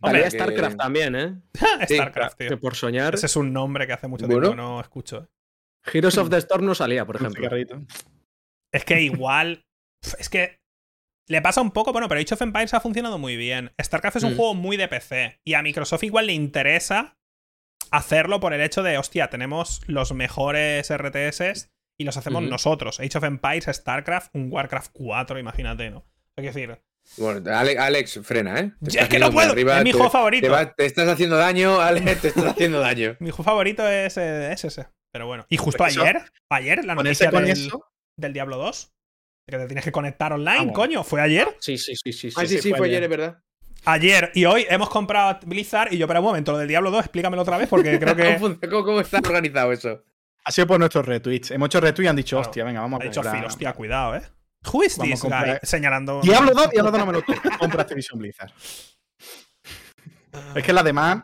[0.00, 1.34] Hombre, que- StarCraft también, ¿eh?
[1.90, 2.48] StarCraft, tío.
[2.50, 4.42] Que por soñar, Ese es un nombre que hace mucho Bueno.
[4.42, 5.18] tiempo que no escucho.
[5.24, 5.26] ¿eh?
[5.92, 7.48] Heroes of the Storm no salía, por ejemplo.
[8.72, 9.64] Es que igual.
[10.18, 10.58] Es que.
[11.30, 13.70] Le pasa un poco, bueno, pero Age of Empires ha funcionado muy bien.
[13.82, 14.36] StarCraft es un Mm.
[14.36, 15.40] juego muy de PC.
[15.44, 17.18] Y a Microsoft igual le interesa
[17.90, 21.68] hacerlo por el hecho de, hostia, tenemos los mejores RTS
[21.98, 22.98] y los hacemos nosotros.
[23.00, 26.06] Age of Empires, StarCraft, un Warcraft 4, imagínate, ¿no?
[26.36, 26.80] Es decir,
[27.18, 28.72] Bueno, Ale- Alex, frena, ¿eh?
[28.82, 29.52] Te es que no puedo.
[29.52, 30.46] arriba, es mi te- juego favorito.
[30.46, 33.16] Te, va- te estás haciendo daño, Alex, te estás haciendo daño.
[33.20, 34.86] Mi juego favorito es, eh, es ese.
[35.12, 35.46] Pero bueno.
[35.48, 37.84] Y justo Pues eso- ayer, ayer, la noticia con del, eso.
[38.16, 38.92] del Diablo 2.
[39.46, 40.72] Que te tienes que conectar online, Ah, bueno.
[40.74, 41.04] coño.
[41.04, 41.56] ¿Fue ayer?
[41.60, 42.28] Sí, sí, sí, sí.
[42.36, 43.02] Ah, sí, sí, fue fue ayer.
[43.02, 43.42] es verdad.
[43.86, 47.00] Ayer y hoy hemos comprado Blizzard y yo, pero un momento, lo del Diablo 2,
[47.00, 48.38] explícamelo otra vez porque creo que.
[48.68, 50.04] ¿Cómo, cómo- está organizado eso?
[50.44, 51.50] Ha sido por nuestros retweets.
[51.52, 52.48] Hemos hecho retweets y han dicho, Claro.
[52.50, 53.36] hostia, venga, vamos Ha a dicho comprar.
[53.40, 54.22] Phil, hostia, cuidado, eh.
[54.72, 55.56] Who is this guy?
[55.62, 56.20] Señalando.
[56.22, 57.24] Diablo 2, Diablo 2 no me lo.
[57.58, 58.50] Compra Activision Blizzard.
[60.54, 61.22] Es que además,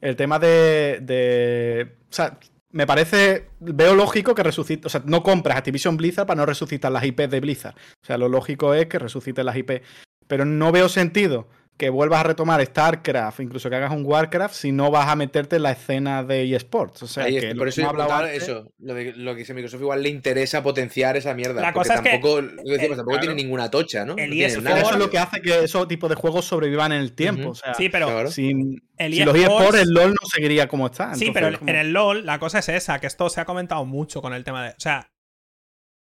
[0.00, 2.38] el tema de, de- O sea,
[2.72, 3.48] me parece.
[3.60, 4.86] Veo lógico que resucite.
[4.86, 7.74] O sea, no compras Activision Blizzard para no resucitar las IP de Blizzard.
[8.02, 9.82] O sea, lo lógico es que resuciten las IP.
[10.26, 11.48] Pero no veo sentido
[11.80, 15.56] que vuelvas a retomar StarCraft, incluso que hagas un Warcraft, si no vas a meterte
[15.56, 17.02] en la escena de eSports.
[17.02, 19.32] O sea, Ahí que es- lo por que eso yo antes- eso, lo, de, lo
[19.32, 21.60] que dice Microsoft igual le interesa potenciar esa mierda.
[21.62, 23.34] La porque cosa es que tampoco, lo que decimos, el- tampoco tiene claro.
[23.36, 24.14] ninguna tocha, ¿no?
[24.18, 24.80] el No tiene eSport- nada.
[24.82, 27.40] Eso es lo que hace que esos tipos de juegos sobrevivan en el tiempo.
[27.42, 27.50] Ujú.
[27.50, 28.30] O sea, Sí, pero Claro.
[28.30, 31.14] sin, el los eSports- eSports, el LOL no seguiría como está.
[31.14, 33.84] Sí, pero como- en el LOL la cosa es esa, que esto se ha comentado
[33.86, 34.70] mucho con el tema de.
[34.70, 35.10] O sea,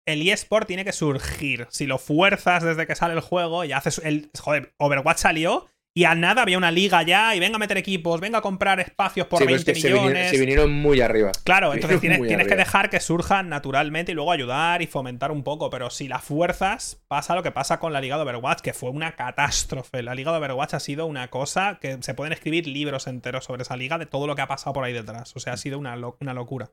[0.06, 1.66] el eSport tiene que surgir.
[1.70, 4.30] Si lo fuerzas desde que sale el juego y haces el.
[4.38, 8.18] Joder, Overwatch salió y a nada había una liga ya y venga a meter equipos,
[8.18, 10.30] venga a comprar espacios por Sí, pero es 20 que se vinieron, millones.
[10.30, 11.32] se vinieron muy arriba.
[11.44, 15.68] Claro, entonces tienes, que dejar que surjan naturalmente y luego ayudar y fomentar un poco.
[15.68, 18.88] Pero si la fuerzas, pasa lo que pasa con la Liga de Overwatch, que fue
[18.88, 20.02] una catástrofe.
[20.02, 23.60] La Liga de Overwatch ha sido una cosa que se pueden escribir libros enteros sobre
[23.62, 25.36] esa liga de todo lo que ha pasado por ahí detrás.
[25.36, 26.70] O sea, ha sido una, lo- una locura.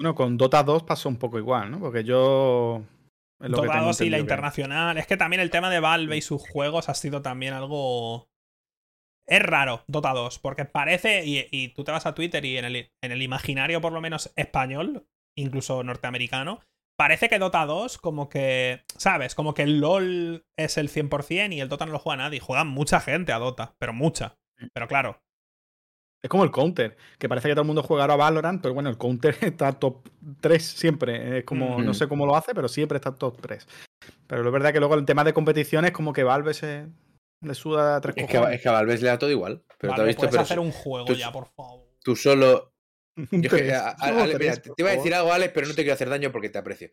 [0.00, 1.78] Bueno, con Dota 2 pasó un poco igual, ¿no?
[1.78, 2.82] Porque yo.
[3.38, 4.96] lo que Dota tengo 2 y la que- internacional.
[4.96, 8.30] Es que también el tema de Valve y sus juegos ha sido también algo.
[9.28, 12.64] Es raro, Dota 2, porque parece, y, y tú te vas a Twitter y en
[12.64, 16.60] el, en el imaginario por lo menos español, incluso norteamericano,
[16.98, 19.34] parece que Dota 2 como que, ¿sabes?
[19.34, 22.40] Como que el LOL es el 100% y el Dota no lo juega nadie.
[22.40, 24.38] Juega mucha gente a Dota, pero mucha.
[24.72, 25.20] Pero claro,
[26.22, 28.74] Es como el Counter, que parece que todo el mundo juega ahora a Valorant, pero
[28.74, 30.06] bueno, el Counter está top
[30.40, 31.38] 3 siempre.
[31.38, 31.84] Es como, Mm.
[31.86, 33.66] no sé cómo lo hace, pero siempre está top 3.
[34.26, 36.86] Pero lo verdad que luego el tema de competiciones, como que Valve se
[37.42, 39.62] le suda tres Es que, es que a Valve le da todo igual.
[39.78, 41.86] Pero te Valve, has visto, puedes pero hacer un juego tú- ya, por favor.
[42.02, 42.72] tú solo.
[43.16, 45.74] Yo es que, a- a- Ale, mira, te iba a decir algo, Alex, pero no
[45.74, 46.90] te quiero hacer daño porque te aprecio.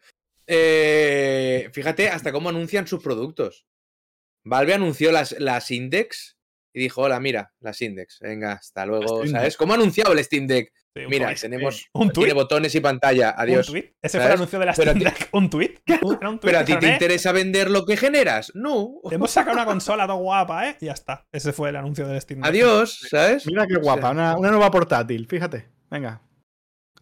[0.50, 3.66] eh, fíjate hasta cómo anuncian sus productos.
[4.46, 6.37] Valve anunció las, las Index
[6.74, 8.20] y dijo, hola, mira, las Index.
[8.20, 9.26] Venga, hasta luego.
[9.28, 9.58] ¿Sabes?
[9.58, 10.72] ¿Cómo ha anunciado el Steam Deck?
[11.08, 13.36] Mira, tenemos un tiene botones y pantalla.
[13.38, 13.72] Adiós.
[14.02, 15.30] Ese fue el anuncio de la Steam Deck.
[15.32, 15.76] ¿Un tweet?
[16.42, 18.52] Pero a ti te interesa vender lo que generas.
[18.56, 18.96] No.
[19.12, 20.78] Hemos sacado una consola todo guapa, ¿eh?
[20.82, 21.28] Y ya está.
[21.32, 22.50] Ese fue el anuncio del Steam Deck.
[22.50, 23.46] Adiós, ¿sabes?
[23.46, 24.12] Mira qué guapa.
[24.12, 25.68] Una, nueva portátil, fíjate.
[25.90, 26.22] Venga.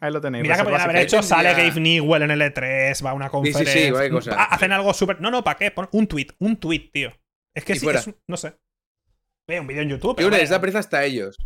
[0.01, 0.41] Ahí lo tenéis.
[0.41, 3.66] Mira que podrían haber hecho, sale Gabe Newell en el E3, va a una conferencia.
[3.72, 4.36] Sí, sí, sí, cosas.
[4.49, 5.22] Hacen algo súper.
[5.22, 5.74] No, no, ¿para qué?
[5.91, 7.11] un tweet, un tweet, tío.
[7.53, 7.88] Es que sí,
[8.28, 8.57] no sé.
[9.47, 10.15] Ve un vídeo en YouTube.
[10.15, 11.37] Pero les da prisa hasta ellos.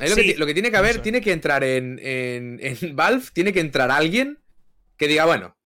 [0.00, 3.90] lo, que, tiene que haber, tiene que entrar en, en, en, Valve, tiene que entrar
[3.90, 4.40] alguien
[4.96, 5.56] que diga, bueno,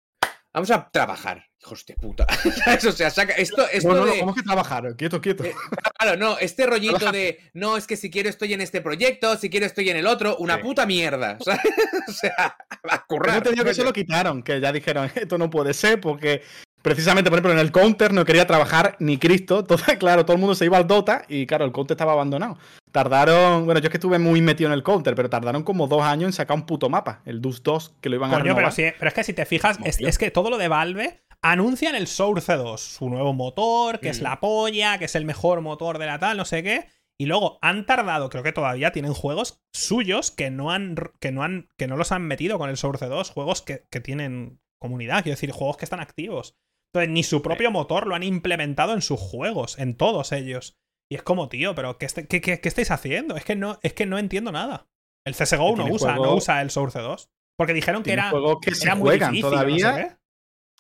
[0.52, 1.46] vamos a trabajar.
[1.62, 2.26] Hijos de puta.
[2.88, 4.96] o sea, saca esto, esto no, no, ¿Cómo que trabajar?
[4.96, 5.44] Quieto, quieto.
[5.44, 5.54] Eh,
[5.98, 9.50] claro, no, este rollito de no, es que si quiero estoy en este proyecto, si
[9.50, 11.36] quiero estoy en el otro, una puta mierda.
[12.08, 12.56] o sea,
[12.88, 13.42] va a currar.
[13.42, 16.42] te digo que se lo quitaron, que ya dijeron, esto no puede ser porque
[16.82, 19.64] precisamente, por ejemplo, en el counter no quería trabajar ni Cristo.
[19.70, 22.58] Todo, claro, todo el mundo se iba al Dota y, claro, el counter estaba abandonado.
[22.92, 26.02] Tardaron, bueno, yo es que estuve muy metido en el counter, pero tardaron como dos
[26.02, 28.64] años en sacar un puto mapa, el Dus 2, que lo iban a renovar.
[28.64, 31.94] Pero, sí, pero es que si te fijas, es, que todo lo de Valve anuncian
[31.94, 35.98] el Source 2, su nuevo motor, que es la polla, que es el mejor motor
[35.98, 36.88] de la tal, no sé qué.
[37.16, 41.42] Y luego han tardado, creo que todavía tienen juegos suyos que no han, que no
[41.42, 45.22] han, que no los han metido con el Source 2, juegos que, que tienen comunidad,
[45.22, 46.56] quiero decir, juegos que están activos.
[46.92, 50.76] Entonces, ni su propio motor lo han implementado en sus juegos, en todos ellos.
[51.08, 53.36] Y es como, tío, pero ¿qué, qué, estáis haciendo?
[53.36, 54.88] Es que, no, es que no entiendo nada.
[55.24, 57.30] El CSGO no usa, no usa el Source 2.
[57.56, 60.18] Porque dijeron que era, juegos que se juegan todavía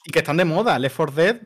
[0.04, 0.78] y que están de moda.
[0.78, 1.42] Left 4 Dead,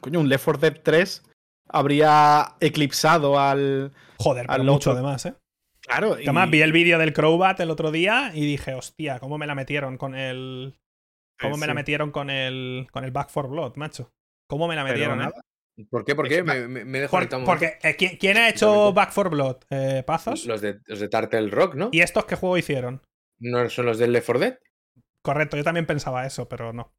[0.00, 1.22] coño, un Left 4 Dead 3
[1.68, 3.92] habría eclipsado al.
[4.18, 5.34] Joder, pero mucho además, ¿eh?
[5.80, 6.14] Claro.
[6.14, 9.54] Además, vi el vídeo del Crowbat el otro día y dije, hostia, ¿cómo me la
[9.54, 10.79] metieron con el,
[11.40, 14.12] ¿Cómo me la metieron con el, con el Back for Blood, macho?
[14.48, 15.30] ¿Cómo me la metieron, eh?
[15.88, 16.14] ¿Por qué?
[16.14, 16.42] ¿Por qué?
[16.42, 19.56] Me, me, Porque, eh, ¿quién, ha hecho Back for Blood?
[19.70, 20.44] Eh, ¿Pazos?
[20.46, 21.88] Los de, los de Turtle Rock, ¿no?
[21.92, 23.02] ¿Y estos qué juego hicieron?
[23.38, 24.58] ¿No son los del Left 4 Dead?
[25.22, 26.92] Correcto, yo también pensaba eso, pero no.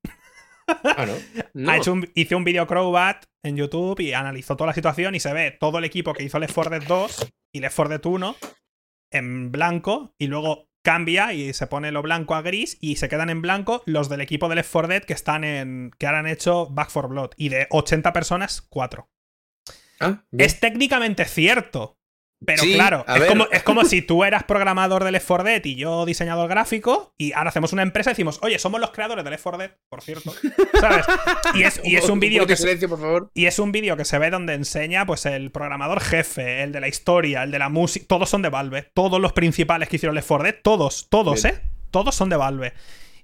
[0.68, 1.14] Ah, ¿no?
[1.72, 5.20] Ha hecho un, hice un vídeo Crowbat en YouTube y analizó toda la situación y
[5.20, 8.06] se ve todo el equipo que hizo Left 4 Dead 2 y Left 4 Dead
[8.06, 8.36] 1
[9.12, 13.30] en blanco y luego cambia y se pone lo blanco a gris y se quedan
[13.30, 15.92] en blanco los del equipo de Left 4 Dead que están en.
[15.98, 17.32] que ahora han hecho Back for Blood.
[17.38, 19.10] Y de 80 personas, 4.
[20.00, 22.01] Ah, es técnicamente cierto.
[22.44, 25.76] Pero claro, es como, es como, si tú eras programador de Left 4 Dead y
[25.76, 29.30] yo diseñador gráfico, y ahora hacemos una empresa y decimos, oye, somos los creadores de
[29.30, 30.34] Left 4 Dead, por cierto.
[30.80, 31.06] ¿Sabes?
[31.54, 32.56] Y es, y es un vídeo que.
[32.88, 33.30] por favor.
[33.36, 36.82] Y es un vídeo que se ve donde enseña, pues, el programador jefe, el de
[36.82, 38.06] la historia, el de la música.
[38.08, 38.89] Todos son de Valve.
[38.94, 41.62] Todos los principales que hicieron Left 4 Dead, todos, todos, ¿eh?
[41.92, 42.74] Todos son de Valve.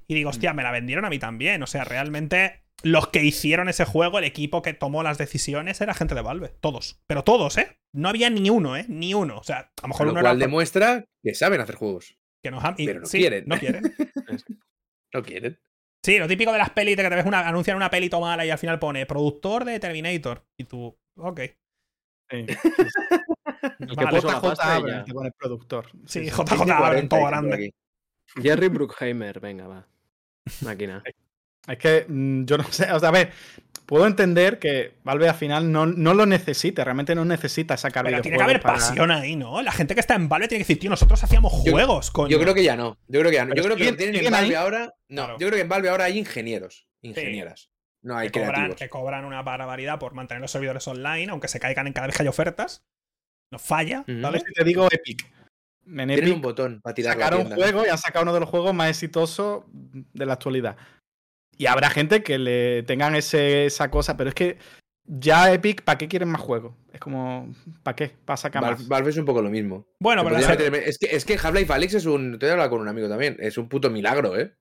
[0.07, 1.63] Y digo, hostia, me la vendieron a mí también.
[1.63, 5.93] O sea, realmente los que hicieron ese juego, el equipo que tomó las decisiones, era
[5.93, 6.49] gente de Valve.
[6.59, 7.01] Todos.
[7.07, 7.79] Pero todos, ¿eh?
[7.93, 8.85] No había ni uno, ¿eh?
[8.87, 9.37] Ni uno.
[9.37, 12.17] O sea, a lo mejor lo uno cual demuestra que saben hacer juegos.
[12.43, 13.43] Que nos Pero no quieren.
[13.47, 13.83] No quieren.
[15.13, 15.59] no quieren.
[16.03, 18.45] Sí, lo típico de las pelis de que te ves una, anuncian una peli tomada
[18.45, 20.45] y al final pone productor de Terminator.
[20.55, 21.41] Y tú, ok.
[22.29, 22.45] Sí.
[23.79, 25.89] El que puso JJ te pone productor.
[26.05, 27.73] Sí, JJ abre todo grande.
[28.41, 29.87] Jerry Bruckheimer, venga, va.
[30.61, 31.03] Máquina.
[31.67, 33.31] Es que mm, yo no sé, o sea, a ver,
[33.85, 38.21] puedo entender que Valve al final no, no lo necesite, realmente no necesita sacar Pero
[38.21, 39.61] tiene que haber pasión ahí, ¿no?
[39.61, 42.29] La gente que está en Valve tiene que decir, tío, nosotros hacíamos juegos, con.
[42.29, 42.97] Yo creo que ya no.
[43.07, 43.55] Yo creo que ya no.
[43.55, 44.93] Yo creo que tienen en Valve ahora.
[45.09, 47.69] No, yo creo que en Valve ahora hay ingenieros, ingenieras.
[48.03, 48.59] No hay que creativos.
[48.59, 52.07] Cobran, que cobran una barbaridad por mantener los servidores online, aunque se caigan en cada
[52.07, 52.85] vez que hay ofertas.
[53.51, 54.39] No falla, ¿vale?
[54.39, 55.25] Si te digo Epic.
[55.85, 58.49] En Epic un botón para tirar Sacaron un juego y han sacado uno de los
[58.49, 60.75] juegos más exitosos de la actualidad.
[61.57, 64.57] Y habrá gente que le tengan ese, esa cosa, pero es que
[65.07, 66.75] ya Epic, ¿para qué quieren más juegos?
[66.91, 68.11] Es como, ¿para qué?
[68.25, 68.87] ¿Para sacar más?
[68.87, 69.87] Valve es un poco lo mismo.
[69.99, 72.37] Bueno, pero es, que, es que Half-Life Alyx es un.
[72.37, 73.37] Te a hablar con un amigo también.
[73.39, 74.53] Es un puto milagro, ¿eh?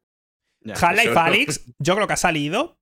[0.64, 2.78] Half-Life Alyx, yo creo que ha salido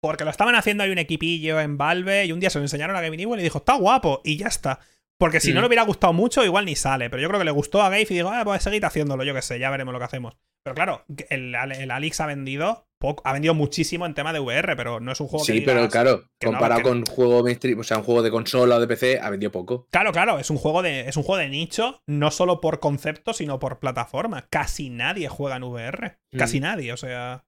[0.00, 2.94] porque lo estaban haciendo ahí un equipillo en Valve y un día se lo enseñaron
[2.96, 4.78] a Gavin Newell y dijo, está guapo, y ya está.
[5.18, 5.62] Porque si no mm.
[5.62, 7.10] le hubiera gustado mucho, igual ni sale.
[7.10, 9.34] Pero yo creo que le gustó a Gabe y digo, ah, pues seguir haciéndolo, yo
[9.34, 10.36] qué sé, ya veremos lo que hacemos.
[10.62, 14.76] Pero claro, el, el Alix ha vendido poco, ha vendido muchísimo en tema de VR,
[14.76, 18.04] pero no es un juego sí, pero claro, comparado con juego mainstream, o sea, un
[18.04, 19.86] juego de consola o de PC, ha vendido poco.
[19.90, 23.32] Claro, claro, es un juego de, es un juego de nicho, no solo por concepto,
[23.32, 24.46] sino por plataforma.
[24.50, 26.18] Casi nadie juega en VR.
[26.36, 26.62] Casi mm.
[26.62, 27.44] nadie, o sea.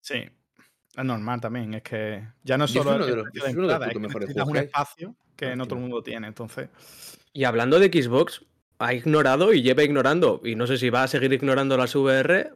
[0.00, 0.24] Sí.
[0.94, 5.64] Es normal también, es que ya no solo es de los, un espacio que no
[5.64, 6.68] todo el mundo tiene, entonces.
[7.32, 8.44] Y hablando de Xbox,
[8.78, 12.52] ha ignorado y lleva ignorando, y no sé si va a seguir ignorando las VR,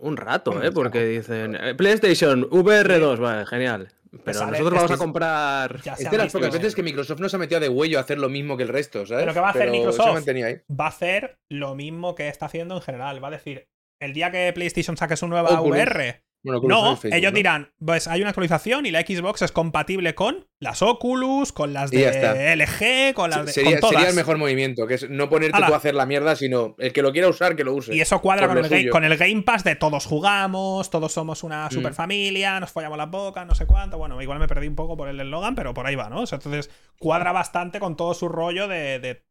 [0.00, 0.72] un rato, ¿eh?
[0.72, 3.88] Porque dicen eh, PlayStation VR2, vale, genial.
[4.24, 5.80] Pero nosotros vamos a comprar.
[5.98, 8.28] Es de las pocas veces que Microsoft nos ha metido de huello a hacer lo
[8.28, 9.24] mismo que el resto, ¿sabes?
[9.24, 12.80] Pero que va a hacer Microsoft va a hacer lo mismo que está haciendo en
[12.80, 13.22] general.
[13.22, 13.68] Va a decir,
[14.00, 16.22] el día que PlayStation saque su nueva VR,
[16.62, 21.52] no, ellos dirán, pues hay una actualización y la Xbox es compatible con las Oculus,
[21.52, 23.52] con las de LG, con las de.
[23.52, 26.74] Sería, sería el mejor movimiento, que es no ponerte tú a hacer la mierda, sino
[26.78, 27.94] el que lo quiera usar, que lo use.
[27.94, 31.66] Y eso cuadra con el, con el, Game Pass de todos jugamos, todos somos una
[31.66, 31.70] mm.
[31.70, 33.98] super familia, nos follamos las bocas, no sé cuánto.
[33.98, 36.20] Bueno, igual me perdí un poco por el eslogan, pero por ahí va, ¿no?
[36.20, 39.24] entonces cuadra bastante con todo su rollo de, de.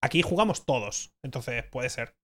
[0.00, 1.12] Aquí jugamos todos.
[1.22, 2.14] Entonces puede ser.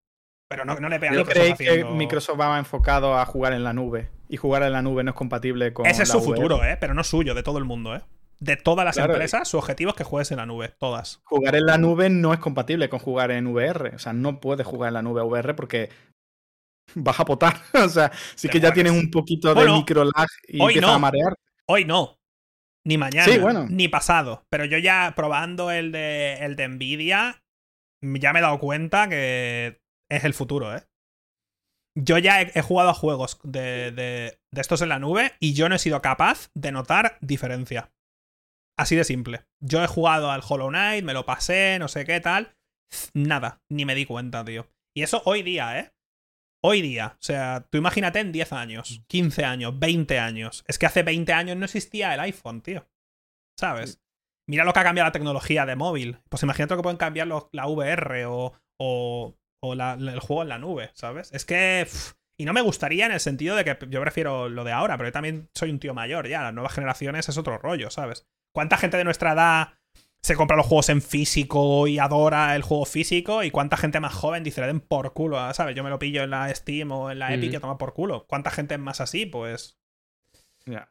[0.49, 3.73] Pero no, no le pegan ¿No creéis que Microsoft va enfocado a jugar en la
[3.73, 4.11] nube?
[4.29, 5.87] Y jugar en la nube no es compatible con.
[5.87, 6.77] Ese es su futuro, ¿eh?
[6.81, 8.03] Pero no suyo, de todo el mundo, ¿eh?
[8.41, 11.21] De todas las empresas, su objetivo es que juegues en la nube, todas.
[11.25, 13.95] Jugar en la nube no es compatible con jugar en VR.
[13.95, 15.91] O sea, no puedes jugar en la nube VR porque
[16.95, 17.55] vas a potar.
[17.75, 20.89] o sea, sí que ya tienes un poquito de micro lag y hoy no.
[20.91, 21.35] a marear.
[21.67, 22.19] Hoy no.
[22.87, 24.45] Ni mañana, ni pasado.
[24.51, 27.43] Pero yo ya probando el de, el de Nvidia,
[28.03, 29.81] ya me he dado cuenta que
[30.11, 30.83] es el futuro, ¿eh?
[31.97, 35.77] Yo ya he, jugado a juegos de, de, estos en la nube y yo no
[35.77, 37.93] he sido capaz de notar diferencia.
[38.77, 39.47] Así de simple.
[39.63, 42.57] Yo he jugado al Hollow Knight, me lo pasé, no sé qué tal.
[43.15, 44.69] Nada, ni me di cuenta, tío.
[44.97, 45.93] Y eso hoy día, ¿eh?
[46.65, 47.17] Hoy día.
[47.21, 50.65] O sea, tú imagínate en 10 años, 15 años, 20 años.
[50.67, 52.89] Es que hace 20 años no existía el iPhone, tío.
[53.59, 54.01] ¿Sabes?
[54.49, 56.19] Mira lo que ha cambiado la tecnología de móvil.
[56.29, 60.59] Pues imagínate lo que pueden cambiar la VR o, o o el juego en la
[60.59, 61.33] nube, ¿sabes?
[61.33, 61.87] Es que...
[62.39, 65.09] y no me gustaría en el sentido de que yo prefiero lo de ahora, pero
[65.09, 68.27] yo también soy un tío mayor ya, las nuevas generaciones es otro rollo, ¿sabes?
[68.55, 69.75] ¿Cuánta gente de nuestra edad
[70.23, 73.43] se compra los juegos en físico y adora el juego físico?
[73.43, 75.75] ¿Y cuánta gente más joven dice, le den por culo, ¿sabes?
[75.75, 78.27] Yo me lo pillo en la Steam o en la Epic y toma por culo.
[78.27, 79.27] ¿Cuánta gente es más así?
[79.27, 79.79] Pues...
[80.67, 80.91] Ya.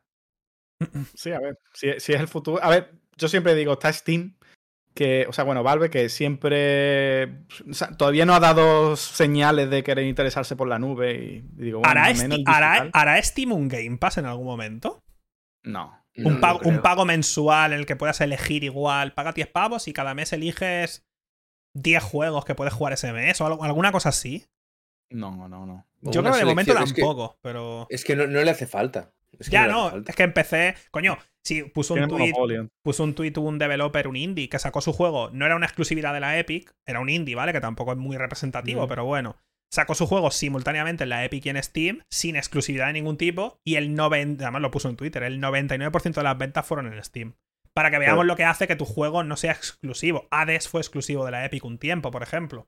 [1.15, 2.61] Sí, a ver, si, si es el futuro...
[2.63, 4.37] A ver, yo siempre digo, está Steam
[4.93, 7.45] que, o sea, bueno, Valve que siempre,
[7.97, 12.01] todavía no ha dado señales de querer interesarse por la nube y, digo, bueno,
[12.45, 15.03] ¿Hará, ¿Hará, Steam un Game Pass en algún momento?
[15.63, 15.99] No.
[16.15, 19.93] Un, pago, un pago mensual en el que puedas elegir igual, paga 10 pavos y
[19.93, 21.03] cada mes eliges
[21.73, 24.45] 10 juegos que puedes jugar ese mes o alguna cosa así.
[25.09, 25.87] No, no, no.
[26.01, 27.87] Yo creo que de momento tampoco, pero.
[27.89, 29.13] Es que no, le hace falta.
[29.39, 30.75] ya no, es que empecé.
[30.91, 32.33] Coño, Sí, puso un, tweet,
[32.83, 35.29] puso un tweet un developer, un indie, que sacó su juego.
[35.31, 37.51] No era una exclusividad de la Epic, era un indie, ¿vale?
[37.51, 39.35] Que tampoco es muy representativo, pero bueno.
[39.69, 43.59] Sacó su juego simultáneamente en la Epic y en Steam, sin exclusividad de ningún tipo,
[43.65, 47.03] y el 90, además lo puso en Twitter, el 99% de las ventas fueron en
[47.03, 47.35] Steam.
[47.73, 50.27] Para que veamos lo que hace que tu juego no sea exclusivo.
[50.29, 52.67] Hades fue exclusivo de la Epic un tiempo, por ejemplo.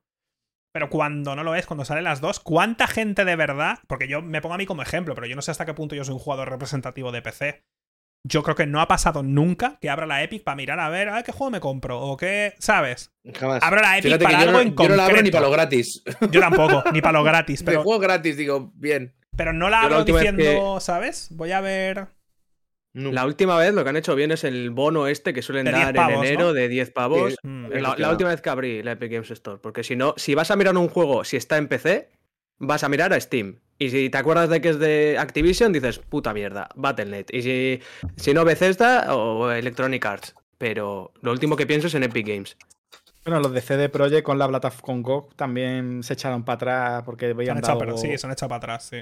[0.73, 3.79] Pero cuando no lo es, cuando salen las dos, ¿cuánta gente de verdad?
[3.87, 5.95] Porque yo me pongo a mí como ejemplo, pero yo no sé hasta qué punto
[5.95, 7.63] yo soy un jugador representativo de PC
[8.27, 11.09] yo creo que no ha pasado nunca que abra la Epic para mirar a ver,
[11.09, 13.11] a qué juego me compro o qué, ¿sabes?
[13.33, 13.61] Jamás.
[13.61, 14.83] Abro la Epic para algo en concreto.
[14.83, 16.03] Yo no la abro ni para lo gratis.
[16.31, 17.61] Yo tampoco, ni para lo gratis.
[17.65, 19.13] Pero, de juego gratis, digo, bien.
[19.37, 21.27] Pero no la abro diciendo, ¿sabes?
[21.31, 22.07] Voy a ver.
[22.93, 25.95] La última vez lo que han hecho bien es el bono este que suelen dar
[25.95, 27.35] en enero de 10 pavos.
[27.43, 29.59] Mm, la, última vez que abrí la Epic Games Store.
[29.61, 32.09] Porque si no, si vas a mirar un juego, si está en PC,
[32.59, 33.59] vas a mirar a Steam.
[33.77, 37.25] Y si te acuerdas de que es de Activision, dices, puta mierda, Battle.net.
[37.31, 37.79] Y si,
[38.15, 40.35] si no, Bethesda o Electronic Arts.
[40.57, 42.57] Pero lo último que pienso es en Epic Games.
[43.25, 47.03] Bueno, los de CD Projekt con la plataforma con GOG también se echaron para atrás
[47.03, 47.59] porque veían.
[47.97, 48.97] Sí, se han echado para atrás, sí.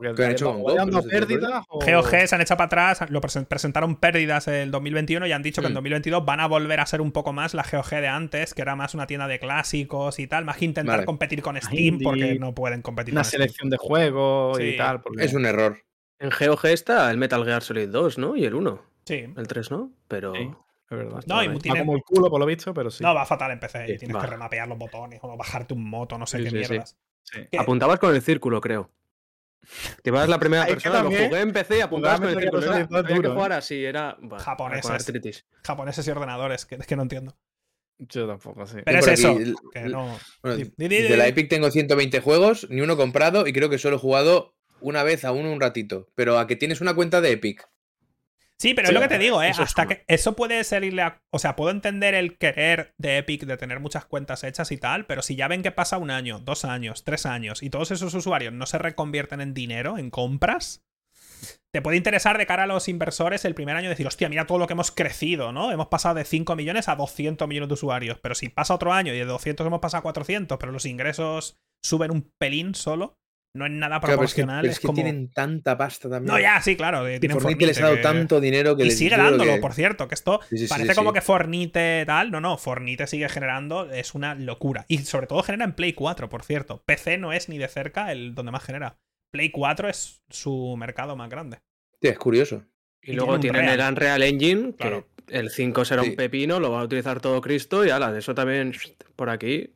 [0.00, 0.62] ¿Qué han hecho
[1.08, 1.64] pérdidas?
[1.68, 5.68] GOG se han echado para atrás, lo presentaron pérdidas el 2021 y han dicho que
[5.68, 6.26] en 2022 mm.
[6.26, 8.94] van a volver a ser un poco más la GOG de antes, que era más
[8.94, 12.82] una tienda de clásicos y tal, más que intentar competir con Steam porque no pueden
[12.82, 15.02] competir una selección de juegos y tal.
[15.18, 15.78] Es un error.
[16.18, 18.36] En GOG está el Metal Gear Solid 2, ¿no?
[18.36, 18.82] Y el 1.
[19.04, 19.26] Sí.
[19.36, 19.92] El 3, ¿no?
[20.08, 20.34] Pero.
[20.34, 20.50] es
[20.90, 21.22] verdad.
[21.26, 23.02] No, y va como el culo, por lo visto, pero sí.
[23.02, 23.96] No, va fatal en PC.
[23.98, 26.96] tienes que remapear los botones o bajarte un moto, no sé qué mierdas.
[27.58, 28.90] Apuntabas con el círculo, creo.
[30.02, 32.62] Que vas la primera persona, lo jugué en PC y apuntabas con el círculo.
[32.62, 33.28] Era, que ¿eh?
[33.28, 34.16] jugar así, era.
[34.38, 35.44] japoneses.
[35.62, 37.36] Japoneses y ordenadores, que es que no entiendo.
[37.98, 38.78] Yo tampoco, sí.
[38.84, 39.36] Pero es eso.
[39.72, 40.18] Que no...
[40.42, 44.56] de la Epic tengo 120 juegos, ni uno comprado, y creo que solo he jugado
[44.80, 46.10] una vez a uno un ratito.
[46.14, 47.68] Pero a que tienes una cuenta de Epic
[48.60, 49.52] Sí, pero es lo que te digo, ¿eh?
[49.56, 51.20] Hasta que eso puede serle a...
[51.32, 55.06] O sea, puedo entender el querer de Epic de tener muchas cuentas hechas y tal,
[55.06, 58.14] pero si ya ven que pasa un año, dos años, tres años y todos esos
[58.14, 60.84] usuarios no se reconvierten en dinero, en compras,
[61.72, 64.58] te puede interesar de cara a los inversores el primer año decir, hostia, mira todo
[64.58, 65.72] lo que hemos crecido, ¿no?
[65.72, 69.12] Hemos pasado de 5 millones a 200 millones de usuarios, pero si pasa otro año
[69.12, 73.18] y de 200 hemos pasado a 400, pero los ingresos suben un pelín solo,
[73.54, 74.62] no es nada proporcional.
[74.62, 76.32] pero es que, tienen tanta pasta también.
[76.32, 77.08] No, ya, sí, claro.
[77.08, 80.08] Y Fornite les ha dado tanto dinero que y sigue dándolo, por cierto.
[80.08, 82.30] Que esto parece como que Fornite tal.
[82.30, 83.90] No, no, Fornite sigue generando.
[83.90, 84.84] Es una locura.
[84.88, 86.82] Y sobre todo genera en Play 4, por cierto.
[86.84, 88.98] PC no es ni de cerca el donde más genera.
[89.30, 91.58] Play 4 es su mercado más grande.
[92.02, 92.64] Sí, es curioso.
[93.02, 96.84] Y, luego tienen el Unreal Engine, que el 5 será un pepino, lo va a
[96.84, 98.72] utilizar todo Cristo y ala, de eso también
[99.14, 99.74] por aquí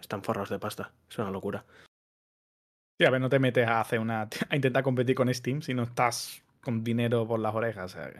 [0.00, 0.92] están forros de pasta.
[1.08, 1.64] Es una locura.
[2.98, 4.28] Sí, a ver, no te metes a hacer una.
[4.48, 7.94] a intentar competir con Steam si no estás con dinero por las orejas.
[7.94, 8.10] O sea,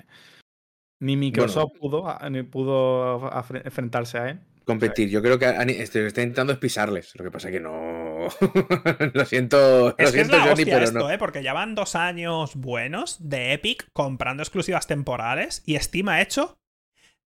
[1.01, 3.31] ni Microsoft pudo, ni pudo
[3.65, 4.41] enfrentarse a él.
[4.65, 5.09] Competir.
[5.09, 7.13] Yo creo que este, lo que está intentando es pisarles.
[7.17, 8.27] Lo que pasa es que no.
[9.15, 11.11] lo siento, es lo siento, Johnny, pero esto, no.
[11.11, 11.19] ¿eh?
[11.19, 16.59] Porque ya van dos años buenos de Epic comprando exclusivas temporales y Steam ha hecho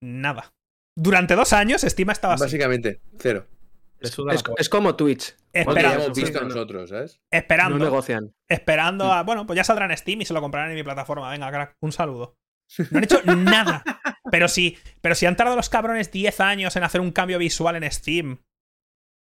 [0.03, 0.53] nada.
[0.95, 3.47] Durante dos años Steam estaba Básicamente, cero.
[4.01, 5.37] Es, como Twitch.
[5.53, 7.21] Esperando, nosotros, ¿sabes?
[7.31, 7.79] Esperando.
[7.79, 8.35] No negocian.
[8.49, 9.23] Esperando a.
[9.23, 11.31] Bueno, pues ya saldrá en Steam y se lo comprarán en mi plataforma.
[11.31, 12.37] Venga, crack, un saludo.
[12.91, 13.83] No han hecho nada.
[14.31, 17.77] Pero si, pero si han tardado los cabrones 10 años en hacer un cambio visual
[17.77, 18.39] en Steam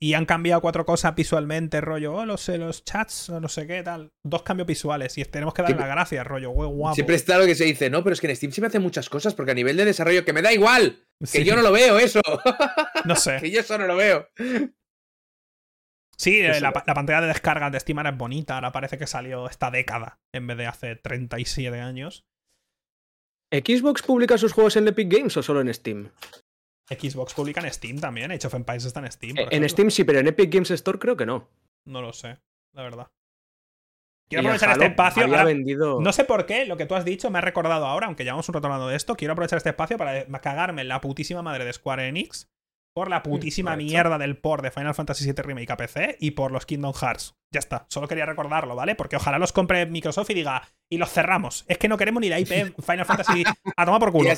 [0.02, 3.84] y han cambiado cuatro cosas visualmente, rollo, oh, los, los chats, o no sé qué,
[3.84, 4.12] tal.
[4.26, 6.96] Dos cambios visuales y tenemos que darle la gracia, rollo, guapo.
[6.96, 9.10] Siempre está lo que se dice, no, pero es que en Steam me hacen muchas
[9.10, 11.98] cosas porque a nivel de desarrollo, que me da igual, que yo no lo veo
[11.98, 12.22] eso.
[13.06, 13.38] No sé.
[13.42, 14.30] que yo eso no lo veo.
[16.18, 19.50] Sí, la, la, pantalla de descarga de Steam ahora es bonita, ahora parece que salió
[19.50, 22.26] esta década en vez de hace 37 años.
[23.52, 26.10] ¿Xbox publica sus juegos en Epic Games o solo en Steam?
[26.90, 28.32] Xbox publica en Steam también.
[28.32, 29.36] Age of Empires está en Steam.
[29.38, 31.50] en Steam sí, pero en Epic Games Store creo que no.
[31.86, 32.40] No lo sé,
[32.74, 33.12] la verdad.
[34.30, 36.00] Quiero aprovechar este espacio.
[36.00, 38.48] No sé por qué, lo que tú has dicho me ha recordado ahora, aunque llevamos
[38.50, 39.16] un rato hablando de esto.
[39.16, 42.50] Quiero aprovechar este espacio para cagarme en la putísima madre de Square Enix
[42.94, 46.52] por la putísima mierda del port de Final Fantasy VII Remake a PC y por
[46.52, 47.36] los Kingdom Hearts.
[47.52, 48.96] Ya está, solo quería recordarlo, ¿vale?
[48.96, 51.66] Porque ojalá los compre Microsoft y diga, y los cerramos.
[51.68, 52.48] Es que no queremos ni la IP
[52.82, 53.44] Final Fantasy
[53.76, 54.30] a tomar por culo.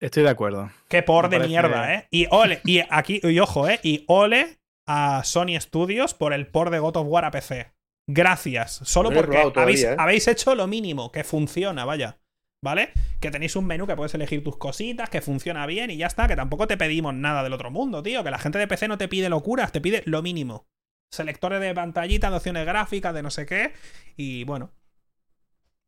[0.00, 0.70] Estoy de acuerdo.
[0.88, 2.08] Qué por de mierda, ¿eh?
[2.10, 3.80] Y ole, y aquí, y ojo, ¿eh?
[3.82, 7.72] Y ole a Sony Studios por el port de God of War a PC.
[8.06, 8.80] Gracias.
[8.84, 9.96] Solo porque habéis, ¿eh?
[9.98, 12.18] habéis hecho lo mínimo, que funciona, vaya.
[12.66, 12.90] ¿vale?
[13.20, 16.26] Que tenéis un menú que puedes elegir tus cositas, que funciona bien y ya está,
[16.26, 18.98] que tampoco te pedimos nada del otro mundo, tío, que la gente de PC no
[18.98, 20.66] te pide locuras, te pide lo mínimo.
[21.12, 23.72] Selectores de pantallita, de opciones gráficas, de no sé qué,
[24.16, 24.72] y bueno.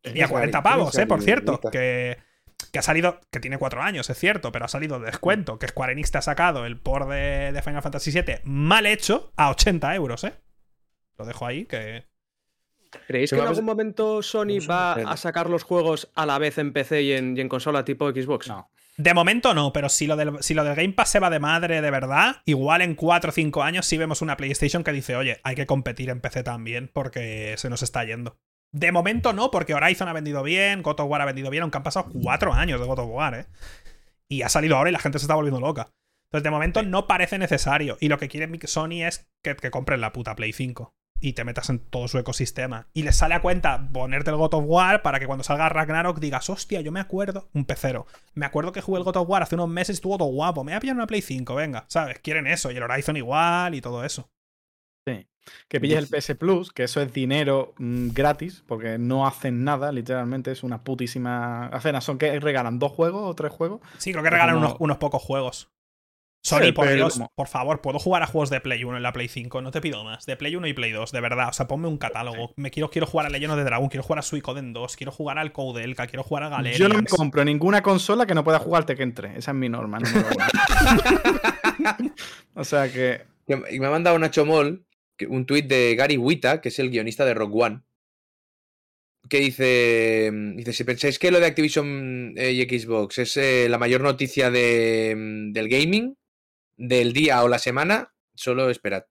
[0.04, 2.18] Y a 40 pavos, eh, por cierto, que,
[2.72, 5.68] que ha salido, que tiene 4 años, es cierto, pero ha salido de descuento, que
[5.68, 9.50] Square Enix te ha sacado el port de, de Final Fantasy VII mal hecho a
[9.50, 10.34] 80 euros, eh.
[11.16, 12.06] Lo dejo ahí, que
[13.06, 16.72] ¿Creéis que en algún momento Sony va a sacar los juegos a la vez en
[16.72, 18.48] PC y en, consola tipo Xbox?
[18.48, 18.70] No.
[18.96, 21.38] De momento no, pero si lo, del, si lo del Game Pass se va de
[21.38, 25.14] madre de verdad, igual en 4 o 5 años sí vemos una PlayStation que dice,
[25.14, 28.38] oye, hay que competir en PC también porque se nos está yendo.
[28.72, 31.78] De momento no, porque Horizon ha vendido bien, God of War ha vendido bien, aunque
[31.78, 33.46] han pasado 4 años de God of War, ¿eh?
[34.28, 35.90] Y ha salido ahora y la gente se está volviendo loca.
[36.28, 37.96] Entonces, de momento no parece necesario.
[38.00, 41.44] Y lo que quiere Sony es que, que compren la puta Play 5 y te
[41.44, 42.88] metas en todo su ecosistema.
[42.92, 46.18] Y les sale a cuenta ponerte el God of War para que cuando salga Ragnarok
[46.20, 49.42] digas, hostia, yo me acuerdo, un pecero, me acuerdo que jugué el God of War
[49.42, 51.86] hace unos meses y estuvo todo guapo, me voy a pillar una Play 5, venga,
[51.88, 52.18] ¿sabes?
[52.20, 54.30] Quieren eso, y el Horizon igual y todo eso.
[55.68, 59.92] Que pilles el PS Plus, que eso es dinero mm, gratis, porque no hacen nada,
[59.92, 62.00] literalmente es una putísima cena.
[62.00, 63.80] ¿Son que regalan dos juegos o tres juegos?
[63.98, 65.70] Sí, creo que regalan unos, unos pocos juegos.
[66.42, 69.28] Sony, por Dios, por favor, puedo jugar a juegos de Play 1 en la Play
[69.28, 70.24] 5, no te pido más.
[70.24, 71.48] De Play 1 y Play 2, de verdad.
[71.50, 72.52] O sea, ponme un catálogo.
[72.56, 75.12] Me quiero, quiero jugar a Legend of the Dragon, quiero jugar a Suicoden 2, quiero
[75.12, 76.78] jugar al Elka, quiero jugar a Galerians.
[76.78, 79.36] Yo no me compro ninguna consola que no pueda jugar que entre.
[79.36, 79.98] Esa es mi norma.
[82.54, 83.26] o sea que.
[83.70, 84.86] Y me ha mandado Nacho Moll
[85.26, 87.82] un tuit de Gary Wita, que es el guionista de Rock One,
[89.28, 93.78] que dice, dice, si pensáis que lo de Activision eh, y Xbox es eh, la
[93.78, 96.16] mayor noticia de, mm, del gaming,
[96.76, 99.04] del día o la semana, solo esperad.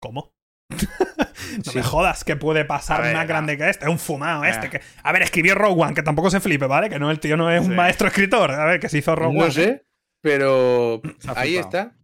[0.00, 0.34] ¿Cómo?
[1.66, 3.84] no me jodas que puede pasar más grande que este.
[3.84, 4.70] Es un fumado este.
[4.70, 4.80] Que...
[5.02, 6.88] A ver, escribió Rogue One, que tampoco se flipe, ¿vale?
[6.88, 8.50] Que no, el tío no es un maestro escritor.
[8.50, 9.46] A ver, que se hizo Rogue One.
[9.46, 9.84] No sé,
[10.20, 11.00] pero
[11.36, 11.96] ahí está.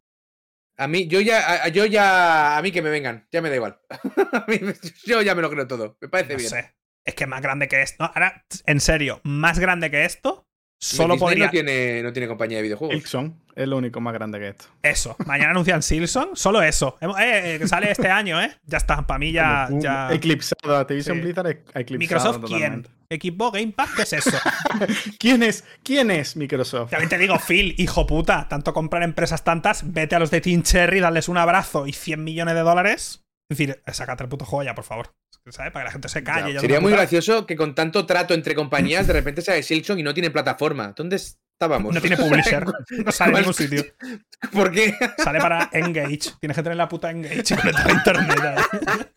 [0.81, 3.79] A mí, yo ya, yo ya, a mí que me vengan, ya me da igual.
[5.05, 6.49] yo ya me lo creo todo, me parece bien.
[6.49, 6.75] Sé.
[7.05, 8.03] Es que más grande que esto.
[8.05, 10.49] Ahora, en serio, más grande que esto,
[10.83, 11.45] Solo podría...
[11.45, 12.97] no, tiene, no tiene compañía de videojuegos.
[12.97, 14.65] Silson es lo único más grande que esto.
[14.83, 15.15] Eso.
[15.27, 16.31] Mañana anuncian Silson.
[16.35, 16.97] Solo eso.
[17.01, 18.51] Eh, eh sale este año, ¿eh?
[18.65, 19.07] Ya está.
[19.07, 19.69] Para mí ya.
[19.73, 20.11] ya...
[20.11, 20.79] Eclipsado.
[20.79, 21.99] Activision Blizzard eclipsado.
[21.99, 22.89] ¿Microsoft quién?
[23.11, 23.91] ¿Equipo Game Pass?
[23.95, 24.39] ¿Qué es eso?
[25.19, 25.65] ¿Quién es?
[25.83, 26.91] ¿Quién es Microsoft?
[26.91, 28.47] También te digo, Phil, hijo puta.
[28.49, 32.25] Tanto comprar empresas tantas, vete a los de Team Cherry, darles un abrazo y 100
[32.25, 35.11] millones de dólares Es decir, sacate el puto joya, por favor.
[35.49, 35.73] ¿Sabes?
[35.73, 36.61] Para que la gente se calle.
[36.61, 40.15] sería muy gracioso que con tanto trato entre compañías de repente sale Silksong y no
[40.15, 40.93] tiene plataforma.
[40.97, 41.95] ¿Dónde estábamos?
[41.95, 42.67] No tiene publisher.
[43.05, 43.85] no sale en ningún sitio.
[44.53, 44.95] ¿Por qué?
[45.19, 46.33] Sale para Engage.
[46.41, 48.39] Tienes que tener la puta Engage y conectar a internet.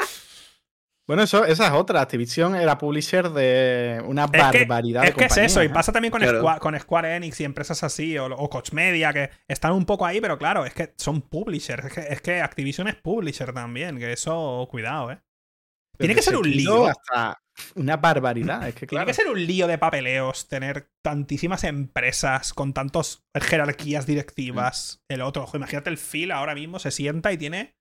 [1.10, 2.02] Bueno, eso, esa es otra.
[2.02, 5.70] Activision era publisher de una barbaridad es que es eso, y ¿eh?
[5.70, 9.84] pasa también con, Square, Enix y empresas así, o, o Coach Media, que están un
[9.86, 11.96] poco ahí, pero claro, es que son publishers.
[11.96, 15.18] Es que, Activision es publisher también, que eso, cuidado, ¿eh?
[16.00, 16.86] Tiene que ser un lío.
[16.86, 17.40] Hasta
[17.74, 18.68] una barbaridad.
[18.68, 24.06] Es que, Tiene que ser un lío de papeleos tener tantísimas empresas con tantas jerarquías
[24.06, 25.02] directivas.
[25.08, 25.12] Mm.
[25.12, 27.76] El otro, imagínate el Phil ahora mismo se sienta y tiene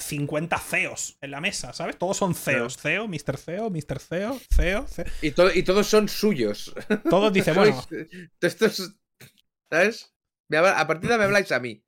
[0.00, 1.98] 50 CEOs en la mesa, ¿sabes?
[1.98, 2.76] Todos son CEOs.
[2.76, 3.36] CEO, Mr.
[3.36, 3.98] CEO, Mr.
[3.98, 5.06] CEO, CEO, CEO.
[5.22, 6.74] Y, y todos son suyos.
[7.08, 7.84] Todos dicen, bueno.
[8.40, 8.98] Estos,
[9.70, 10.14] ¿Sabes?
[10.50, 11.84] A partir de ahora me habláis a mí.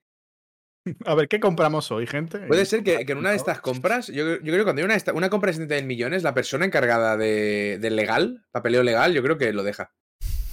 [1.06, 2.38] A ver, ¿qué compramos hoy, gente?
[2.38, 5.30] Puede ser que, en una de estas compras, yo, creo que cuando hay una, una
[5.30, 9.62] compra de 70 millones, la persona encargada de, legal, papeleo legal, yo creo que lo
[9.62, 9.92] deja.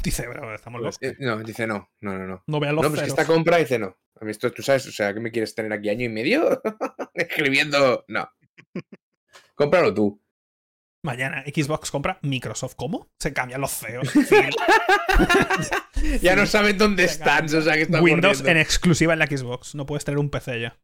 [0.03, 0.97] Dice, bro, estamos locos.
[1.01, 2.27] Eh, no, dice no, no, no.
[2.27, 3.97] No, no vean los No, pues esta compra dice no.
[4.19, 6.61] A mí esto, tú sabes, o sea, ¿qué me quieres tener aquí año y medio?
[7.13, 8.29] Escribiendo, no.
[9.55, 10.21] Cómpralo tú.
[11.03, 12.75] Mañana Xbox compra Microsoft.
[12.75, 13.09] ¿Cómo?
[13.19, 14.13] Se cambian los CEOs.
[16.21, 17.45] ya no saben dónde están.
[17.45, 19.75] O sea, que están Windows en exclusiva en la Xbox.
[19.75, 20.77] No puedes tener un PC ya.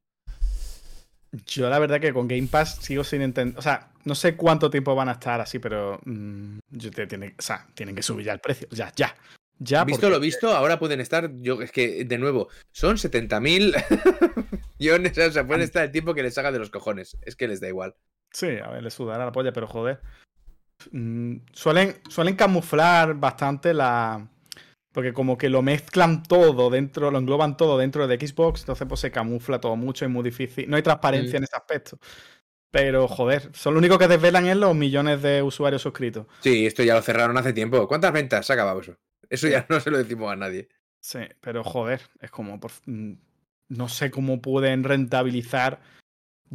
[1.47, 3.57] Yo la verdad que con Game Pass sigo sin entender.
[3.57, 7.33] O sea, no sé cuánto tiempo van a estar así, pero mm, yo te tiene,
[7.37, 8.67] o sea, tienen que subir ya el precio.
[8.71, 9.15] Ya, ya.
[9.59, 14.49] Ya, visto lo visto, ahora pueden estar, yo es que de nuevo, son 70.000
[14.79, 17.47] millones, o sea, pueden estar el tiempo que les haga de los cojones, es que
[17.47, 17.95] les da igual.
[18.33, 20.01] Sí, a ver, les sudará la polla, pero joder.
[20.91, 24.27] Mm, suelen, suelen camuflar bastante la...
[24.91, 28.99] Porque como que lo mezclan todo dentro, lo engloban todo dentro de Xbox, entonces pues
[28.99, 30.69] se camufla todo mucho, es muy difícil.
[30.69, 31.97] No hay transparencia en ese aspecto.
[32.69, 36.25] Pero, joder, son lo único que desvelan es los millones de usuarios suscritos.
[36.39, 37.87] Sí, esto ya lo cerraron hace tiempo.
[37.87, 38.97] ¿Cuántas ventas ha acabado eso?
[39.29, 40.69] Eso ya no se lo decimos a nadie.
[40.99, 42.59] Sí, pero joder, es como.
[42.85, 43.13] Mm,
[43.69, 45.81] no sé cómo pueden rentabilizar.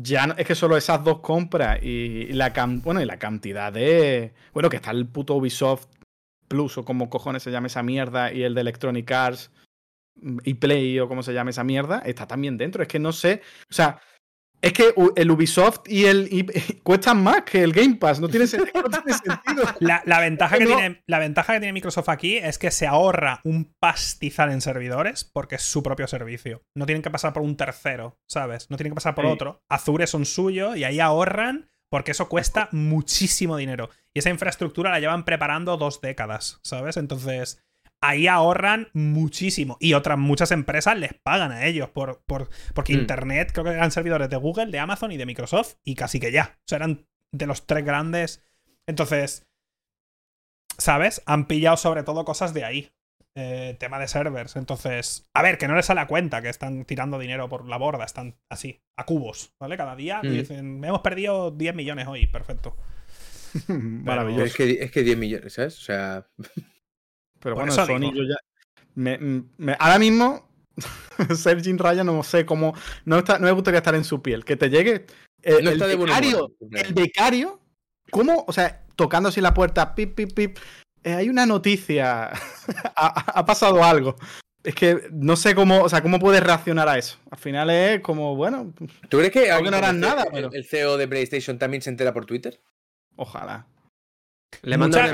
[0.01, 2.53] Ya es que solo esas dos compras y la,
[2.85, 4.33] bueno, y la cantidad de.
[4.53, 5.87] Bueno, que está el puto Ubisoft
[6.47, 9.51] Plus o como cojones se llama esa mierda y el de Electronic Arts
[10.17, 12.83] mm, y Play o como se llama esa mierda, está también dentro.
[12.83, 13.43] Es que no sé.
[13.71, 14.01] O sea,
[14.61, 16.47] es que el Ubisoft y el
[16.83, 18.85] cuestan más que el Game Pass, no tiene, sentido.
[19.81, 23.75] La, ventaja que tiene, la ventaja que tiene Microsoft aquí es que se ahorra un
[23.79, 26.63] pastizal en servidores porque es su propio servicio.
[26.75, 28.71] No tienen que pasar por un tercero, ¿sabes?
[28.71, 29.63] No tienen que pasar por otro.
[29.69, 33.91] Azure son suyo y ahí ahorran porque eso cuesta muchísimo dinero.
[34.15, 36.97] Y esa infraestructura la llevan preparando dos décadas, ¿sabes?
[36.97, 37.63] Entonces,
[38.01, 39.77] ahí ahorran muchísimo.
[39.81, 43.01] Y otras muchas empresas les pagan a ellos por, por porque mm.
[43.01, 46.33] Internet, creo que eran servidores de Google, de Amazon y de Microsoft, y casi que
[46.33, 46.57] ya.
[46.59, 48.45] O sea, eran de los tres grandes.
[48.87, 49.47] Entonces,
[50.79, 51.23] ¿sabes?
[51.27, 52.93] Han pillado sobre todo cosas de ahí.
[53.41, 54.57] Eh, tema de servers.
[54.57, 57.77] Entonces, a ver, que no les sale a cuenta que están tirando dinero por la
[57.77, 59.77] borda, están así, a cubos, ¿vale?
[59.77, 60.29] Cada día mm.
[60.29, 62.77] dicen, hemos perdido 10 millones hoy, perfecto.
[63.69, 64.45] Maravilloso.
[64.45, 65.79] Es que, es que 10 millones, ¿sabes?
[65.79, 66.27] O sea.
[67.41, 69.77] Pero bueno, Sony yo ya.
[69.79, 70.49] ahora mismo,
[71.37, 72.75] Sergio Raya no sé cómo.
[73.05, 74.45] No, está, no me gustaría estar en su piel.
[74.45, 75.07] Que te llegue.
[75.43, 77.61] El, becario, el becario,
[78.11, 78.45] ¿cómo?
[78.49, 80.59] O sea, tocando así la puerta, pip, pip, pip.
[81.05, 82.31] Eh, hay una noticia.
[82.97, 84.17] ha, pasado algo.
[84.65, 87.19] Es que no sé cómo, o sea, cómo puedes reaccionar a eso.
[87.31, 88.75] Al final es como, bueno.
[89.09, 90.25] ¿Tú crees que, no harán nada?
[90.33, 92.61] el CEO de PlayStation también se entera por Twitter?
[93.17, 93.67] Ojalá.
[94.63, 95.13] Le manda le,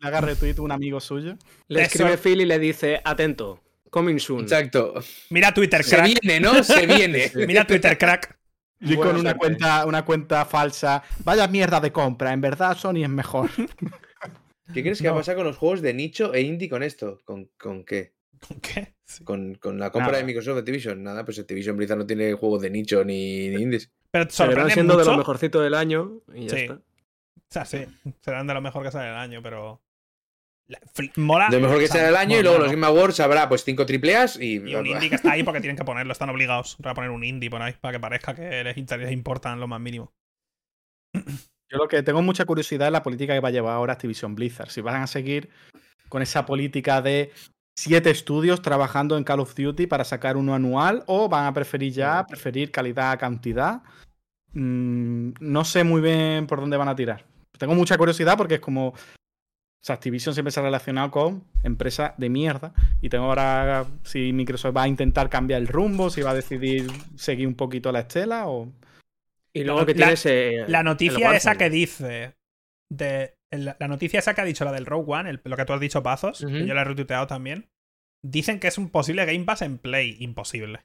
[0.00, 1.36] haga, retweet, un amigo suyo.
[1.68, 3.60] Le escribe Phil y le dice, atento,
[3.90, 4.42] coming soon.
[4.42, 4.94] Exacto.
[5.30, 6.06] Mira Twitter, crack.
[6.06, 6.64] Se viene, ¿no?
[6.64, 7.30] Se viene.
[7.46, 8.36] Mira Twitter, crack.
[8.80, 11.02] Y con una cuenta, una cuenta falsa.
[11.24, 13.50] Vaya mierda de compra, en verdad Sony es mejor.
[14.72, 17.20] ¿Qué crees que va a pasar con los juegos de nicho e indie con esto?
[17.24, 18.14] ¿Con, con qué?
[18.46, 18.94] ¿Con qué?
[19.24, 21.02] Con, con, la compra de Microsoft de Activision.
[21.02, 23.90] Nada, pues Activision Blizzard no tiene juegos de nicho ni, ni indies.
[24.10, 26.80] Pero sorprende siendo de lo mejorcito del año y ya está.
[27.50, 27.84] O sea, sí,
[28.20, 29.82] serán de lo mejor que sale el año, pero.
[31.16, 31.48] Mola.
[31.50, 33.84] De lo mejor que sale el año y luego los Game Awards habrá pues cinco
[33.84, 34.70] triple y.
[34.70, 37.24] Y un indie que está ahí porque tienen que ponerlo, están obligados a poner un
[37.24, 40.12] indie por ahí para que parezca que les, les importan lo más mínimo.
[41.12, 44.36] Yo lo que tengo mucha curiosidad es la política que va a llevar ahora Activision
[44.36, 44.70] Blizzard.
[44.70, 45.50] Si van a seguir
[46.08, 47.32] con esa política de
[47.76, 51.92] siete estudios trabajando en Call of Duty para sacar uno anual o van a preferir
[51.92, 53.82] ya, preferir calidad a cantidad.
[54.52, 57.29] Mm, no sé muy bien por dónde van a tirar
[57.60, 58.88] tengo mucha curiosidad porque es como.
[58.88, 62.74] O sea, Activision siempre se ha relacionado con empresa de mierda.
[63.00, 66.90] Y tengo ahora si Microsoft va a intentar cambiar el rumbo, si va a decidir
[67.16, 68.72] seguir un poquito la estela o.
[69.52, 70.24] Y luego que tienes.
[70.26, 72.34] Eh, la noticia esa que dice.
[72.90, 75.80] De, la, noticia esa que ha dicho, la del Rogue One, lo que tú has
[75.80, 77.68] dicho, Pazos, que yo la he retuiteado también.
[78.22, 80.16] Dicen que es un posible Game Pass en Play.
[80.20, 80.80] Imposible.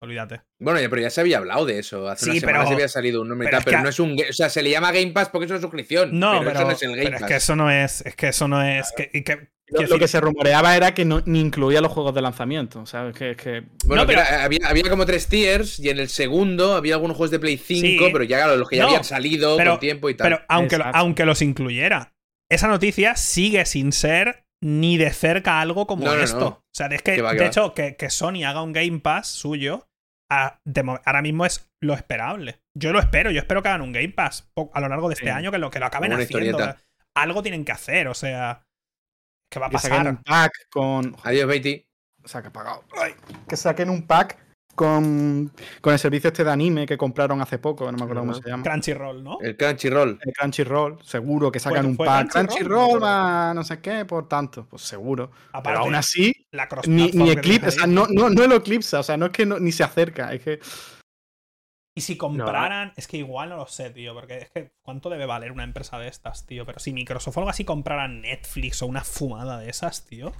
[0.00, 0.42] Olvídate.
[0.58, 2.08] Bueno, pero ya se había hablado de eso.
[2.08, 4.16] Hace sí, unas semanas había salido un nombre pero, pero no es un.
[4.28, 6.18] O sea, se le llama Game Pass porque es una suscripción.
[6.18, 7.22] No, pero, eso no es el Game Pass.
[7.22, 8.00] Es que eso no es.
[8.02, 8.92] Es que eso no es.
[8.94, 9.48] Que,
[9.88, 12.80] lo, que se rumoreaba era que no, ni incluía los juegos de lanzamiento.
[12.80, 13.64] O sea, que, que...
[13.84, 14.20] Bueno, pero...
[14.20, 18.04] había, había, como tres tiers y en el segundo había algunos juegos de Play 5,
[18.12, 20.28] pero ya los que ya habían salido con tiempo y tal.
[20.30, 22.14] Pero aunque, aunque los incluyera,
[22.48, 26.46] esa noticia sigue sin ser ni de cerca algo como esto.
[26.46, 29.88] o sea, es que, de hecho, que, Sony haga un Game Pass suyo,
[30.30, 32.60] ahora mismo es lo esperable.
[32.74, 35.30] Yo lo espero, yo espero que hagan un Game Pass a lo largo de este
[35.30, 36.76] año, que lo, que lo acaben haciendo.
[37.14, 38.66] Algo tienen que hacer, o sea.
[39.50, 39.90] ¿Qué va a pasar?
[39.90, 41.16] Que saquen un pack con.
[41.22, 41.86] Adiós, Beatty.
[42.24, 42.84] Se ha apagado.
[43.48, 44.36] Que saquen un pack
[44.76, 45.50] con,
[45.80, 48.48] con el servicio este de anime que compraron hace poco, no me acuerdo cómo se
[48.48, 48.62] llama.
[48.62, 49.38] Crunchyroll, ¿no?
[49.40, 50.20] El Crunchyroll.
[50.22, 52.30] El Crunchyroll, seguro que sacan un pack.
[52.30, 55.32] Crunchyroll va no sé qué, por tanto, pues seguro.
[55.64, 56.32] Pero aún así,
[56.86, 59.46] ni, ni Eclipse, o sea, no, no, no lo eclipsa, o sea, no es que
[59.46, 60.60] ni se acerca, es que.
[61.94, 65.24] Y si compraran, es que igual no lo sé, tío, porque es que ¿cuánto debe
[65.24, 66.66] valer una empresa de estas, tío?
[66.66, 70.32] Pero si Microsoft o algo así comprara Netflix o una fumada de esas, tío.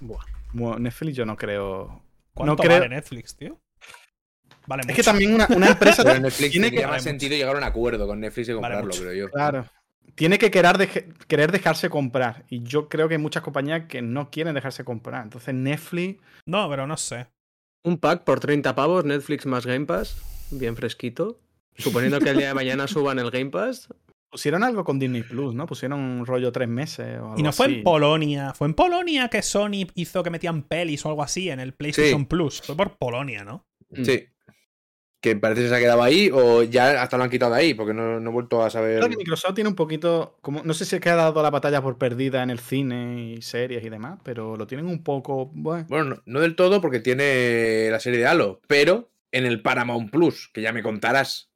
[0.00, 0.78] Buah.
[0.78, 2.00] Netflix yo no creo.
[2.34, 3.60] ¿Cuánto vale Netflix, tío?
[4.66, 8.06] Vale es que también una, empresa Netflix tiene que más sentido llegar a un acuerdo
[8.06, 9.30] con Netflix y comprarlo, creo yo.
[9.30, 9.66] Claro.
[10.14, 10.88] Tiene que querer,
[11.26, 12.44] querer dejarse comprar.
[12.48, 15.22] Y yo creo que hay muchas compañías que no quieren dejarse comprar.
[15.24, 16.22] Entonces Netflix.
[16.46, 17.28] No, pero no sé.
[17.82, 20.22] Un pack por 30 pavos, Netflix más Game Pass
[20.58, 21.40] bien fresquito.
[21.76, 23.88] Suponiendo que el día de mañana suban el Game Pass.
[24.32, 25.66] Pusieron algo con Disney Plus, ¿no?
[25.66, 27.20] Pusieron un rollo tres meses.
[27.20, 28.54] O algo y no fue en Polonia.
[28.54, 32.24] Fue en Polonia que Sony hizo que metían pelis o algo así en el PlayStation
[32.24, 32.62] Plus.
[32.62, 33.66] Fue por Polonia, ¿no?
[33.90, 34.04] Mm.
[34.04, 34.24] Sí.
[35.20, 37.74] Que parece que se ha quedado ahí o ya hasta lo han quitado de ahí
[37.74, 39.00] porque no, no he vuelto a saber.
[39.00, 40.38] Creo que Microsoft tiene un poquito.
[40.40, 43.34] Como, no sé si es que ha dado la batalla por perdida en el cine
[43.34, 45.50] y series y demás, pero lo tienen un poco.
[45.52, 50.10] Bueno, bueno no del todo porque tiene la serie de Halo, pero en el Paramount
[50.10, 51.52] Plus, que ya me contarás.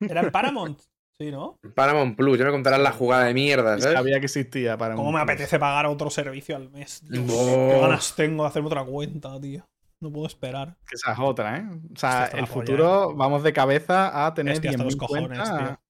[0.00, 0.82] Era el Paramount.
[1.20, 1.60] Sí, ¿no?
[1.74, 3.94] Paramount Plus, ya me contarás la jugada de mierda, ¿sabes?
[3.94, 7.02] Sabía que existía Paramount ¿Cómo me apetece pagar otro servicio al mes?
[7.10, 9.62] Qué ganas tengo de hacerme otra cuenta, tío.
[10.00, 10.78] No puedo esperar.
[10.88, 11.64] Que esa es otra, ¿eh?
[11.94, 15.80] O sea, el futuro vamos de cabeza a tener 10.000 cojones, tío.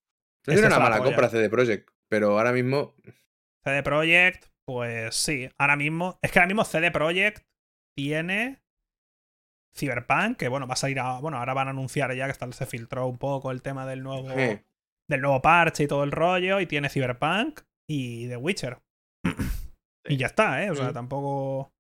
[0.49, 2.97] No es una mala compra CD Projekt, pero ahora mismo...
[3.63, 5.49] CD Projekt, pues sí.
[5.59, 6.19] Ahora mismo...
[6.23, 7.47] Es que ahora mismo CD Projekt
[7.97, 8.65] tiene
[9.77, 12.67] Cyberpunk, que bueno, va a salir a, Bueno, ahora van a anunciar ya que se
[12.67, 14.29] filtró un poco el tema del nuevo.
[15.11, 16.61] Del nuevo parche y todo el rollo.
[16.61, 18.79] Y tiene Cyberpunk y The Witcher.
[20.05, 20.71] y ya está, ¿eh?
[20.71, 21.73] O sea, tampoco.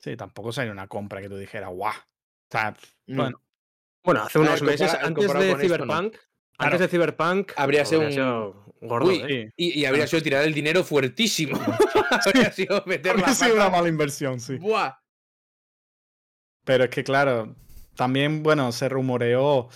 [0.00, 1.92] Sí, tampoco sería una compra que tú dijeras, guau.
[1.92, 2.76] O sea,
[3.06, 3.40] bueno.
[4.04, 6.16] Bueno, hace unos meses, antes de Cyberpunk.
[6.58, 7.52] Antes de Cyberpunk.
[7.56, 8.88] Habría sido un.
[8.88, 9.52] gordo, ¿eh?
[9.56, 11.56] y, habría sido tirar el dinero fuertísimo.
[12.26, 14.56] habría sido meter la sido una mala inversión, sí.
[14.56, 14.98] Buah.
[16.64, 17.54] Pero es que, claro,
[17.94, 19.68] también, bueno, se rumoreó.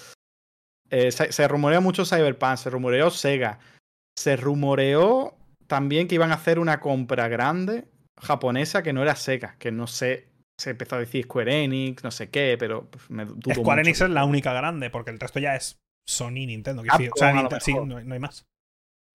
[0.91, 3.59] Eh, se, rumoreó mucho Cyberpunk, se rumoreó Sega.
[4.19, 5.37] Se rumoreó
[5.67, 7.87] también que iban a hacer una compra grande
[8.21, 10.29] japonesa que no era Sega, que no sé.
[10.61, 14.11] Se empezó a decir Square Enix, no sé qué, pero me dudo Square Enix es
[14.11, 15.79] la única grande, porque el resto ya es
[16.09, 16.83] Sony, Nintendo.
[16.83, 18.45] Que o sea, sí, no hay más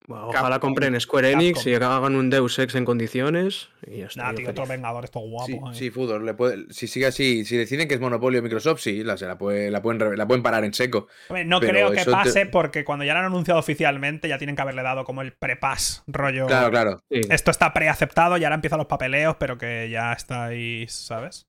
[0.07, 4.23] ojalá compren Square Enix y hagan un Deus Ex en condiciones y ya está.
[4.23, 5.73] Nah, tío, otro Vengador, esto guapo.
[5.73, 6.25] Sí, fútbol.
[6.25, 9.71] Le puede, si sigue así, si deciden que es monopolio Microsoft, sí, la, la, pueden,
[9.71, 11.07] la pueden parar en seco.
[11.45, 14.83] no creo que pase porque cuando ya lo han anunciado oficialmente ya tienen que haberle
[14.83, 16.47] dado como el prepass rollo.
[16.47, 17.03] Claro, claro.
[17.09, 21.47] Esto está preaceptado y ahora empiezan los papeleos, pero que ya estáis, ¿sabes?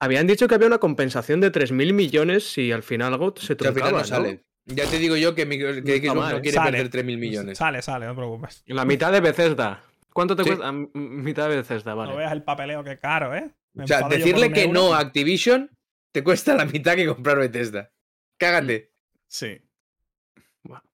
[0.00, 3.90] Habían dicho que había una compensación de 3.000 millones si al final algo se truncaba,
[3.90, 4.44] no, sale.
[4.66, 7.58] Ya te digo yo que, que, Xbox no quiere perder 3.000 millones.
[7.58, 8.62] Sale, sale, no te preocupes.
[8.66, 9.82] La mitad de Bethesda.
[10.12, 10.72] ¿Cuánto te cuesta?
[10.72, 12.12] Mitad de Bethesda, vale.
[12.12, 13.50] No veas el papeleo que caro, ¿eh?
[13.76, 15.70] o sea, decirle que no a Activision
[16.12, 17.90] te cuesta la mitad que comprar Bethesda.
[18.38, 18.92] Cágate.
[19.26, 19.60] Sí.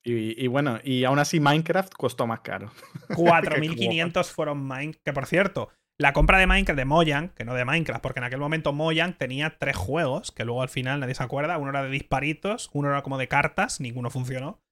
[0.03, 2.73] Y, y, bueno, y aún así Minecraft costó más caro.
[3.11, 5.05] 4.500 fueron Minecraft.
[5.05, 8.24] Que por cierto, la compra de Minecraft de Mojang, que no de Minecraft, porque en
[8.24, 11.59] aquel momento Mojang tenía tres juegos, que luego al final nadie se acuerda.
[11.59, 14.62] Uno era de disparitos, uno era como de cartas, ninguno funcionó.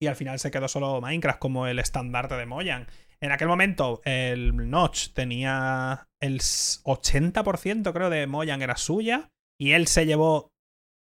[0.00, 2.86] Y al final se quedó solo Minecraft como el estandarte de Mojang.
[3.20, 9.32] En aquel momento el Notch tenía el 80% creo de Mojang era suya.
[9.60, 10.52] Y él se llevó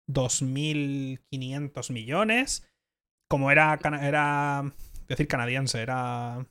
[0.10, 2.68] 2.500 millones.
[3.30, 4.74] Como era, era
[5.08, 6.48] decir canadiense, era...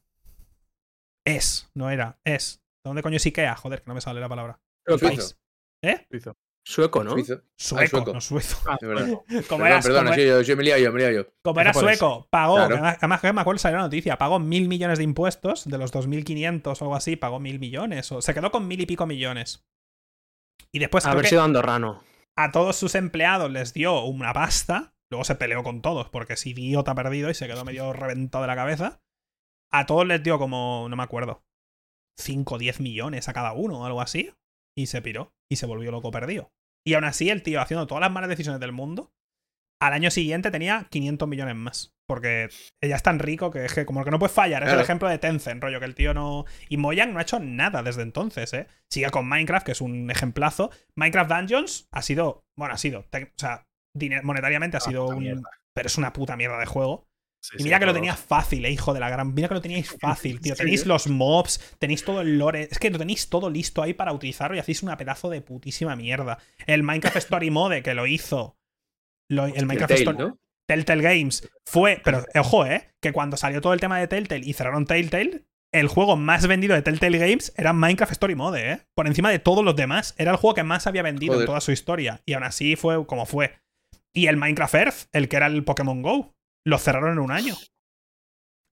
[1.26, 2.62] Es, no era, es.
[2.84, 3.56] ¿Dónde coño es Ikea?
[3.56, 4.60] Joder, que no me sale la palabra.
[4.86, 5.36] Suizo.
[5.82, 6.06] ¿Eh?
[6.10, 6.36] Suizo.
[6.66, 7.12] Sueco, ¿no?
[7.12, 7.42] Suizo.
[7.58, 8.12] Sueco, Ah, sueco.
[8.14, 8.58] no suizo.
[8.66, 8.76] Ah.
[8.78, 11.32] Como Perdón, era, perdón, como- sí, yo, yo me he liado yo, me liado yo,
[11.42, 12.76] como era sueco, pagó, Claro.
[12.84, 16.80] además que me acuerdo salió la noticia, pagó mil millones de impuestos, de los 2.500
[16.82, 19.64] o algo así, pagó mil millones, o se quedó con mil y pico millones.
[20.72, 22.02] Y después Haber sido andorrano.
[22.36, 26.46] a todos sus empleados les dio una pasta, luego se peleó con todos, porque es
[26.46, 29.00] idiota perdido y se quedó medio reventado de la cabeza.
[29.72, 31.42] A todos les dio como, no me acuerdo,
[32.18, 34.32] 5 o 10 millones a cada uno o algo así,
[34.76, 36.52] y se piró, y se volvió loco perdido.
[36.86, 39.12] Y aún así, el tío, haciendo todas las malas decisiones del mundo,
[39.80, 41.94] al año siguiente tenía 500 millones más.
[42.08, 42.48] Porque
[42.82, 44.62] ella es tan rico que es que como que no puede fallar.
[44.62, 46.46] Es el ejemplo de Tencent, rollo, que el tío no...
[46.70, 48.66] Y Mojang no ha hecho nada desde entonces, ¿eh?
[48.90, 50.70] Sigue con Minecraft, que es un ejemplazo.
[50.96, 52.46] Minecraft Dungeons ha sido...
[52.56, 53.00] Bueno, ha sido...
[53.00, 53.66] O sea,
[54.22, 55.22] monetariamente ha sido puta un...
[55.22, 55.50] mierda.
[55.74, 57.07] Pero es una puta mierda de juego.
[57.40, 59.32] Sí, Y sí, mira que lo tenías fácil, eh, hijo de la gran.
[59.32, 60.54] Mira que lo teníais fácil, tío.
[60.56, 62.68] Tenéis los mobs, tenéis todo el lore.
[62.70, 65.94] Es que lo tenéis todo listo ahí para utilizarlo y hacéis una pedazo de putísima
[65.96, 66.38] mierda.
[66.66, 68.58] El Minecraft Story Mode que lo hizo.
[69.30, 70.18] lo- el Minecraft Telltale, Story.
[70.18, 70.38] ¿no?
[70.68, 72.00] Telltale Games fue.
[72.04, 72.90] Pero ojo, eh.
[73.00, 75.44] Que cuando salió todo el tema de Telltale y cerraron Telltale.
[75.70, 78.80] El juego más vendido de Telltale Games era Minecraft Story Mode, ¿eh?
[78.94, 80.14] Por encima de todos los demás.
[80.16, 82.22] Era el juego que más había vendido en toda su historia.
[82.26, 83.52] Y aún así fue como fue.
[84.14, 86.34] Y el Minecraft Earth, el que era el Pokémon Go,
[86.68, 87.54] lo cerraron en un año.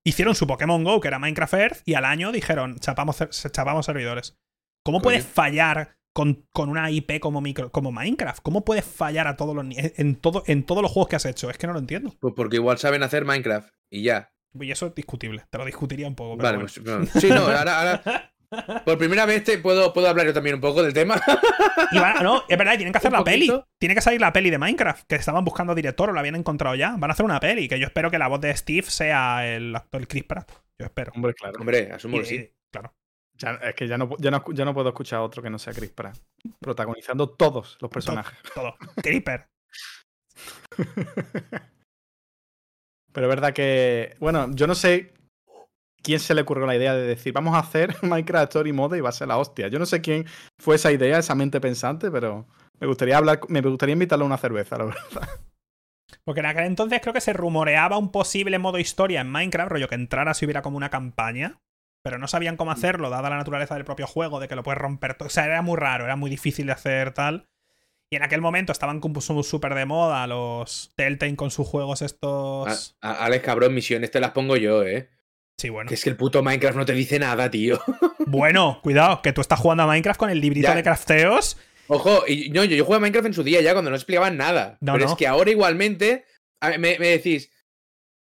[0.05, 3.19] Hicieron su Pokémon Go, que era Minecraft Earth, y al año dijeron, chapamos,
[3.53, 4.39] chapamos servidores.
[4.85, 8.41] ¿Cómo puedes fallar con, con una IP como, micro, como Minecraft?
[8.43, 11.51] ¿Cómo puedes fallar a todos los, en, todo, en todos los juegos que has hecho?
[11.51, 12.15] Es que no lo entiendo.
[12.21, 14.33] Pues porque igual saben hacer Minecraft y ya.
[14.55, 15.45] Y eso es discutible.
[15.51, 16.37] Te lo discutiría un poco.
[16.37, 16.73] Pero Vale, bueno.
[16.73, 17.21] pues no.
[17.21, 18.33] Sí, no, ahora, ahora.
[18.85, 21.21] Por primera vez te puedo, puedo hablar yo también un poco del tema.
[21.93, 23.49] Y van a- no, es verdad, tienen que hacer la peli.
[23.79, 26.75] Tiene que salir la peli de Minecraft, que estaban buscando director o la habían encontrado
[26.75, 26.97] ya.
[26.99, 29.75] Van a hacer una peli, que yo espero que la voz de Steve sea el
[29.77, 30.51] actor Chris Pratt.
[30.79, 31.13] Yo espero.
[31.15, 31.55] Hombre, claro.
[31.61, 32.51] Hombre, asumo Y- que sí.
[32.73, 32.93] claro.
[33.35, 35.59] Ya- es que ya no, ya, no, ya no puedo escuchar a otro que no
[35.59, 36.17] sea Chris Pratt.
[36.61, 38.37] Protagonizando todos los personajes.
[38.55, 38.75] Todo.
[39.03, 39.47] Creeper.
[43.13, 44.17] Pero es verdad que.
[44.19, 45.13] Bueno, yo no sé
[46.03, 49.01] quién se le ocurrió la idea de decir, vamos a hacer Minecraft Story Mode y
[49.01, 49.69] va a ser la hostia.
[49.69, 50.27] Yo no sé quién
[50.59, 52.47] fue esa idea, esa mente pensante, pero
[52.81, 55.29] me gustaría hablar, me gustaría invitarle a una cerveza, la verdad.
[56.25, 59.89] Porque en aquel entonces creo que se rumoreaba un posible modo historia en Minecraft, rollo
[59.89, 61.61] que entrara si hubiera como una campaña.
[62.03, 64.81] Pero no sabían cómo hacerlo, dada la naturaleza del propio juego, de que lo puedes
[64.81, 65.27] romper todo.
[65.27, 67.49] O sea, era muy raro, era muy difícil de hacer tal.
[68.13, 69.01] Y en aquel momento estaban
[69.43, 72.95] súper de moda los Telltale con sus juegos estos.
[73.01, 75.11] A- a- Alex, cabrón, misiones te las pongo yo, ¿eh?
[75.59, 75.89] Sí, bueno.
[75.89, 77.81] Que es que el puto Minecraft no te dice nada, tío.
[78.29, 80.75] Bueno, cuidado, que tú estás jugando a Minecraft con el librito Ya.
[80.75, 81.57] de crafteos.
[81.87, 84.37] Ojo, y no, yo, yo jugué a Minecraft en su día ya cuando no explicaban
[84.37, 84.79] nada.
[84.81, 85.13] No, pero no.
[85.13, 86.25] es que ahora igualmente
[86.61, 87.53] me, me decís,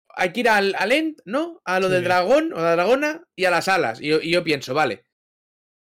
[0.09, 1.61] hay que ir al, al End, ¿no?
[1.63, 1.93] A lo Sí.
[1.93, 4.01] del dragón o la dragona y a las alas.
[4.01, 5.05] Y yo, y yo pienso, vale,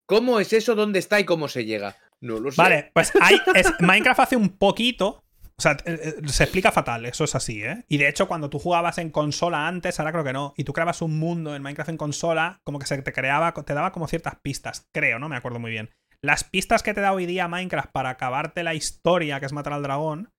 [0.07, 0.77] ¿cómo es eso?
[0.77, 1.97] ¿Dónde está y cómo se llega?
[2.21, 2.63] No lo sé.
[2.63, 5.25] Vale, pues hay, es- Minecraft hace un poquito.
[5.59, 7.85] O sea, eh, eh, se explica fatal, eso es así, ¿eh?
[7.89, 10.73] Y de hecho, cuando tú jugabas en consola antes, ahora creo que no, y tú
[10.73, 14.09] creabas un mundo en Minecraft en consola, como que se te creaba, te daba como
[14.09, 15.91] ciertas pistas, creo, no me acuerdo muy bien.
[16.25, 19.73] Las pistas que te da hoy día Minecraft para acabarte la historia, que es matar
[19.73, 20.31] al dragón,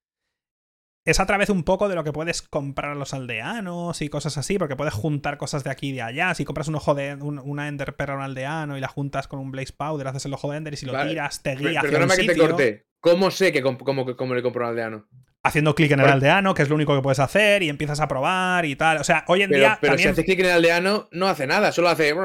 [1.06, 4.38] es a través un poco de lo que puedes comprar a los aldeanos y cosas
[4.38, 6.34] así, porque puedes juntar cosas de aquí y de allá.
[6.34, 9.40] Si compras un ojo de un- una Ender a un aldeano y la juntas con
[9.40, 11.10] un Blaze Powder, haces el ojo de Ender y si lo Vale.
[11.10, 12.85] tiras, te guía hacia un que te corté.
[13.03, 15.07] ¿Cómo sé que comp- cómo, cómo le compro un aldeano?
[15.45, 16.13] haciendo clic en el Bueno.
[16.13, 18.99] aldeano, que es lo único que puedes hacer, y empiezas a probar y tal.
[18.99, 20.09] O sea, hoy en Pero, día pero si también.
[20.11, 22.15] haces clic en el aldeano, no hace nada, solo hace.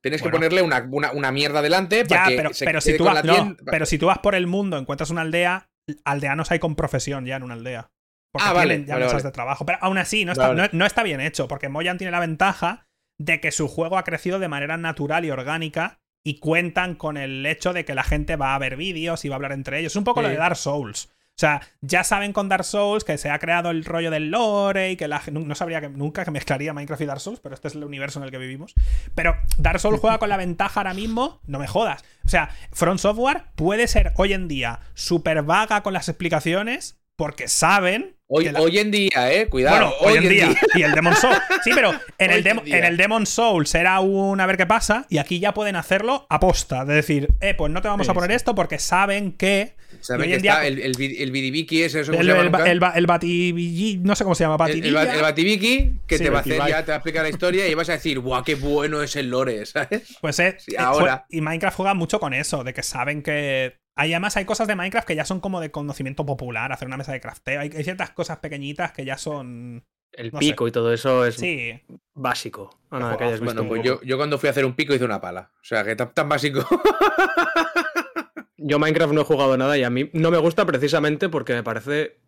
[0.00, 2.88] Tienes que ponerle una, una, una mierda delante Ya, para que pero, se pero si
[2.88, 5.20] quede tú con vas, la no, pero si tú vas por el mundo, encuentras una
[5.20, 5.68] aldea,
[6.06, 7.90] aldeanos hay con profesión ya en una aldea.
[8.32, 9.22] Porque Ah, vale, ya vale, vale.
[9.22, 9.66] de trabajo.
[9.66, 12.86] Pero aún así, no está, no, no está bien hecho, porque Moyan tiene la ventaja
[13.20, 17.46] de que su juego ha crecido de manera natural y orgánica y cuentan con el
[17.46, 19.92] hecho de que la gente va a ver vídeos y va a hablar entre ellos.
[19.92, 21.06] Es un poco lo de Dark Souls.
[21.06, 24.90] O sea, ya saben con Dark Souls que se ha creado el rollo del lore
[24.90, 27.54] y que la gen- no sabría que nunca que mezclaría Minecraft y Dark Souls, pero
[27.54, 28.74] este es el universo en el que vivimos.
[29.14, 32.02] Pero Dark Souls juega con la ventaja ahora mismo, no me jodas.
[32.24, 37.48] O sea, Front Software puede ser hoy en día súper vaga con las explicaciones porque
[37.48, 39.76] saben Hoy, que la- hoy en día, eh, cuidado.
[39.76, 40.48] bueno, hoy, en día.
[40.74, 41.38] Y el Demon Souls.
[41.62, 45.06] Sí, pero en el, Demo- en el Demon Souls era un a ver qué pasa.
[45.08, 46.84] Y aquí ya pueden hacerlo a posta.
[46.84, 48.36] De decir, eh, pues no te vamos Sí, a poner sí.
[48.36, 49.76] esto porque saben que.
[50.00, 52.36] Saben hoy que en día- está el, el, bidibiki ese, eso ¿cómo El, el,
[52.66, 56.30] el, el Bativilli- no sé cómo se llama, El- el, el batibiki que Sí, te
[56.30, 58.42] va a hacer ya, te va a explicar la historia y vas a decir, ¡buah,
[58.44, 59.64] qué bueno es el lore!
[59.66, 60.02] ¿sabes?
[60.20, 61.24] Pues eh, Sí, eh, ahora.
[61.30, 63.76] jue- y Minecraft juega mucho con eso, de que saben que.
[63.96, 66.98] Hay, además, hay cosas de Minecraft que ya son como de conocimiento popular, hacer una
[66.98, 67.60] mesa de crafteo.
[67.60, 69.84] Hay, hay ciertas cosas pequeñitas que ya son.
[70.12, 70.46] El No sé.
[70.46, 71.82] pico y todo eso es Sí.
[72.14, 72.78] básico.
[72.90, 74.74] A nada Ojo, que hayas visto Bueno, pues yo, yo cuando fui a hacer un
[74.74, 75.50] pico hice una pala.
[75.56, 76.64] O sea, que tan, tan básico.
[78.58, 81.62] Yo Minecraft no he jugado nada y a mí no me gusta precisamente porque me
[81.62, 82.18] parece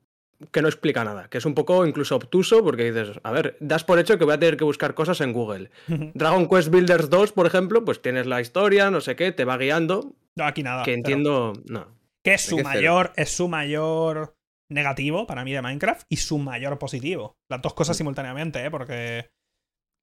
[0.53, 3.85] que no explica nada, que es un poco incluso obtuso porque dices, a ver, das
[3.85, 5.71] por hecho que voy a tener que buscar cosas en Google.
[6.15, 9.57] Dragon Quest Builders 2, por ejemplo, pues tienes la historia, no sé qué, te va
[9.57, 10.15] guiando.
[10.37, 10.85] No, aquí nada.
[10.85, 11.89] Que entiendo, no.
[12.25, 14.37] Que es su mayor, es su mayor
[14.71, 17.37] negativo para mí de Minecraft y su mayor positivo.
[17.51, 17.99] Las dos cosas mm.
[17.99, 18.71] simultáneamente, ¿eh?
[18.71, 19.31] Porque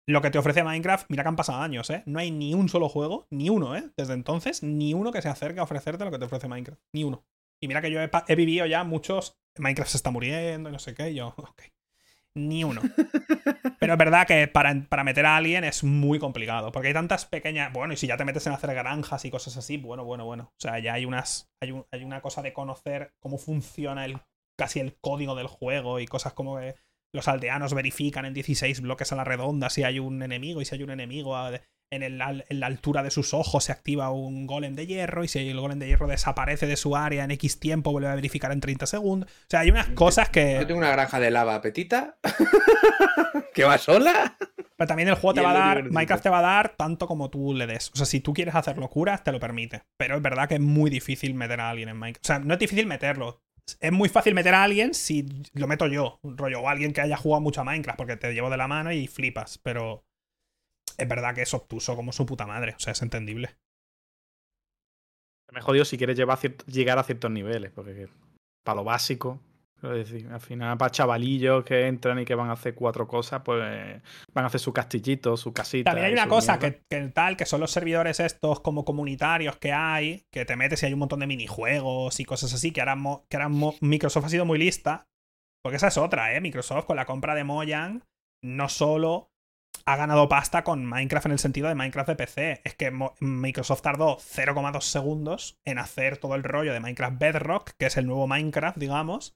[0.07, 2.03] lo que te ofrece Minecraft, mira que han pasado años, ¿eh?
[2.05, 3.89] No hay ni un solo juego, ni uno, ¿eh?
[3.97, 6.81] Desde entonces, ni uno que se acerque a ofrecerte lo que te ofrece Minecraft.
[6.93, 7.25] Ni uno.
[7.65, 9.39] Y mira que yo he, vivido ya muchos.
[9.57, 11.09] Minecraft se está muriendo y no sé qué.
[11.09, 11.63] Y yo, ok.
[12.35, 12.81] Ni uno.
[13.79, 16.71] Pero es verdad que para, para, meter a alguien es muy complicado.
[16.71, 17.73] Porque hay tantas pequeñas.
[17.73, 20.51] Bueno, y si ya te metes en hacer granjas y cosas así, bueno, bueno, bueno.
[20.51, 21.49] O sea, ya hay unas.
[21.59, 24.19] Hay, hay una cosa de conocer cómo funciona el
[24.55, 26.75] casi el código del juego y cosas como que
[27.13, 30.75] los aldeanos verifican en 16 bloques a la redonda si hay un enemigo y si
[30.75, 31.35] hay un enemigo
[31.91, 35.59] en, la altura de sus ojos se activa un golem de hierro y si el
[35.59, 38.85] golem de hierro desaparece de su área en X tiempo vuelve a verificar en 30
[38.85, 39.29] segundos.
[39.29, 40.57] O sea, hay unas cosas que...
[40.59, 42.17] Yo tengo una granja de lava petita
[43.53, 44.37] que va sola.
[44.77, 47.29] Pero también el juego te va a dar, Minecraft te va a dar tanto como
[47.29, 47.91] tú le des.
[47.93, 49.83] O sea, si tú quieres hacer locuras, te lo permite.
[49.95, 52.25] Pero es verdad que es muy difícil meter a alguien en Minecraft.
[52.25, 53.44] O sea, no es difícil meterlo
[53.79, 57.17] es muy fácil meter a alguien si lo meto yo, rollo, o alguien que haya
[57.17, 60.05] jugado mucho a Minecraft, porque te llevo de la mano y flipas, pero
[60.97, 63.57] es verdad que es obtuso como su puta madre, o sea, es entendible.
[65.51, 68.09] Me jodido si quieres llegar a ciertos niveles, porque
[68.63, 69.39] para lo básico,
[69.81, 73.61] decir, al final, para chavalillos que entran y que van a hacer cuatro cosas, pues
[74.33, 75.91] van a hacer su castillito, su casita.
[75.91, 76.71] También hay una cosa que,
[77.13, 80.93] tal, que son los servidores estos como comunitarios que hay, que te metes y hay
[80.93, 82.97] un montón de minijuegos y cosas así, que ahora,
[83.29, 83.49] que ahora
[83.81, 85.07] Microsoft ha sido muy lista.
[85.63, 86.41] Porque esa es otra, ¿eh?
[86.41, 88.03] Microsoft con la compra de Mojang
[88.43, 89.31] no solo
[89.85, 92.61] ha ganado pasta con Minecraft en el sentido de Minecraft de PC.
[92.63, 97.87] Es que Microsoft tardó 0,2 segundos en hacer todo el rollo de Minecraft Bedrock, que
[97.87, 99.35] es el nuevo Minecraft, digamos,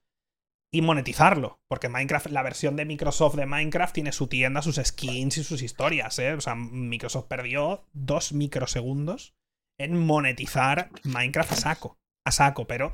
[0.71, 1.59] y monetizarlo.
[1.67, 5.61] Porque Minecraft, la versión de Microsoft de Minecraft tiene su tienda, sus skins y sus
[5.61, 6.19] historias.
[6.19, 6.33] ¿eh?
[6.33, 9.35] O sea, Microsoft perdió dos microsegundos
[9.77, 11.99] en monetizar Minecraft a saco.
[12.25, 12.93] A saco, pero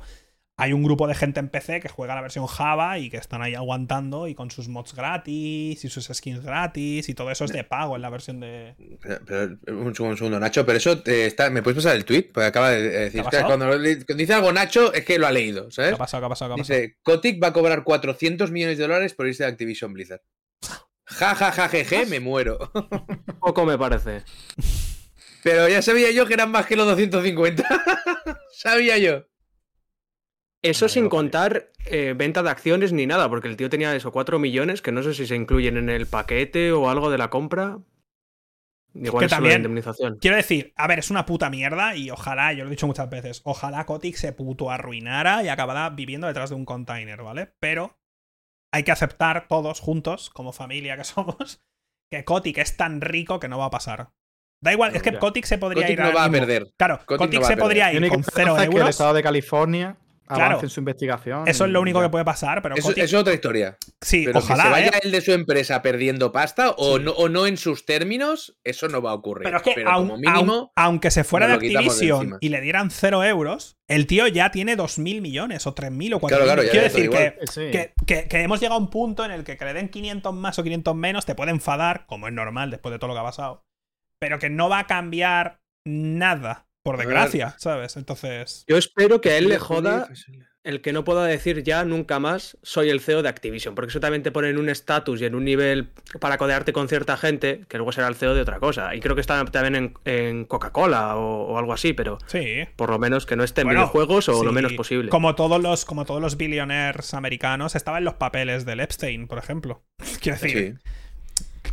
[0.58, 3.42] hay un grupo de gente en PC que juega la versión Java y que están
[3.42, 7.52] ahí aguantando y con sus mods gratis y sus skins gratis y todo eso es
[7.52, 8.74] de pago en la versión de.
[9.26, 12.88] Pero, un, segundo, Nacho, pero eso está, me puedes pasar el tweet porque acaba de
[12.88, 15.90] decir que cuando, dice algo Nacho es que lo ha leído, ¿sabes?
[15.90, 16.22] ¿Qué ha pasado?
[16.22, 16.54] ¿Qué ha pasado?
[16.56, 20.22] Dice: Kotick va a cobrar 400 millones de dólares por irse de Activision Blizzard.
[21.04, 22.58] Ja, ja, ja, je, me muero.
[23.40, 24.24] Poco me parece.
[25.42, 27.62] Pero ya sabía yo que eran más que los 250.
[28.52, 29.26] sabía yo.
[30.70, 34.38] Eso sin contar eh, venta de acciones ni nada, porque el tío tenía eso, 4
[34.38, 37.78] millones, que no sé si se incluyen en el paquete o algo de la compra.
[38.94, 40.18] Igual que es también, indemnización.
[40.20, 43.10] Quiero decir, a ver, es una puta mierda y ojalá, yo lo he dicho muchas
[43.10, 47.52] veces, ojalá Kotick se puto arruinara y acabara viviendo detrás de un container, ¿vale?
[47.60, 47.98] Pero
[48.72, 51.62] hay que aceptar todos juntos, como familia que somos,
[52.10, 54.10] que Kotick es tan rico que no va a pasar.
[54.62, 56.72] Da igual, es que Kotick se podría ir no va a perder.
[56.78, 58.80] Claro, Kotick, se podría ir con cero euros.
[58.80, 61.48] el estado de California claro, su investigación.
[61.48, 63.76] Eso es lo único que puede pasar, pero eso, es otra historia.
[64.00, 64.62] Sí, pero ojalá.
[64.64, 65.00] Que se vaya ¿eh?
[65.02, 69.02] el de su empresa perdiendo pasta o, no, o no en sus términos, eso no
[69.02, 69.44] va a ocurrir.
[69.44, 73.78] Pero es que, como mínimo, aunque se fuera de Activision y le dieran cero euros,
[73.88, 76.28] el tío ya tiene 2.000 millones o 3.000 o 4.000.
[76.28, 79.56] Claro, claro, Quiero decir que, que, que, hemos llegado a un punto en el que
[79.56, 82.92] que le den 500 más o 500 menos te puede enfadar, como es normal después
[82.92, 83.64] de todo lo que ha pasado.
[84.20, 87.96] Pero que no va a cambiar nada, por desgracia, ¿sabes?
[87.96, 88.64] Entonces.
[88.68, 90.08] Yo espero que a él le joda
[90.62, 93.98] el que no pueda decir ya nunca más soy el CEO de Activision, porque eso
[93.98, 95.88] también te pone en un estatus y en un nivel
[96.20, 98.94] para codearte con cierta gente que luego será el CEO de otra cosa.
[98.94, 102.68] Y creo que está también en, Coca-Cola o, algo así, pero sí.
[102.76, 105.08] por lo menos que no esté en videojuegos o lo menos posible.
[105.08, 109.38] Como todos los, como todos los billionaires americanos, estaba en los papeles del Epstein, por
[109.38, 109.82] ejemplo.
[110.20, 110.78] Quiero decir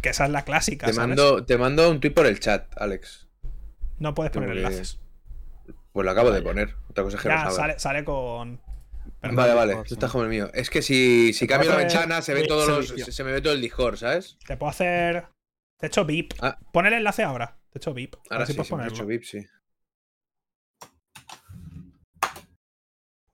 [0.01, 0.87] que esa es la clásica.
[0.87, 3.27] Te mando, te mando un tweet por el chat, Alex.
[3.99, 4.99] No puedes poner enlaces.
[5.93, 6.75] Pues lo acabo de poner.
[6.89, 8.59] Otra cosa es que ya, sale, sale con
[9.31, 10.49] vale, vale, esto está como el mío.
[10.53, 13.53] Es que si, si cambio la ventana se ve todos los, se, me ve todo
[13.53, 14.37] el Discord, ¿sabes?
[14.45, 15.27] Te puedo hacer.
[15.77, 16.33] Te he hecho VIP.
[16.41, 16.57] Ah.
[16.71, 17.57] Pon el enlace ahora.
[17.69, 18.15] Te he hecho VIP.
[18.29, 19.45] Ahora sí, sí, sí he hecho VIP, sí.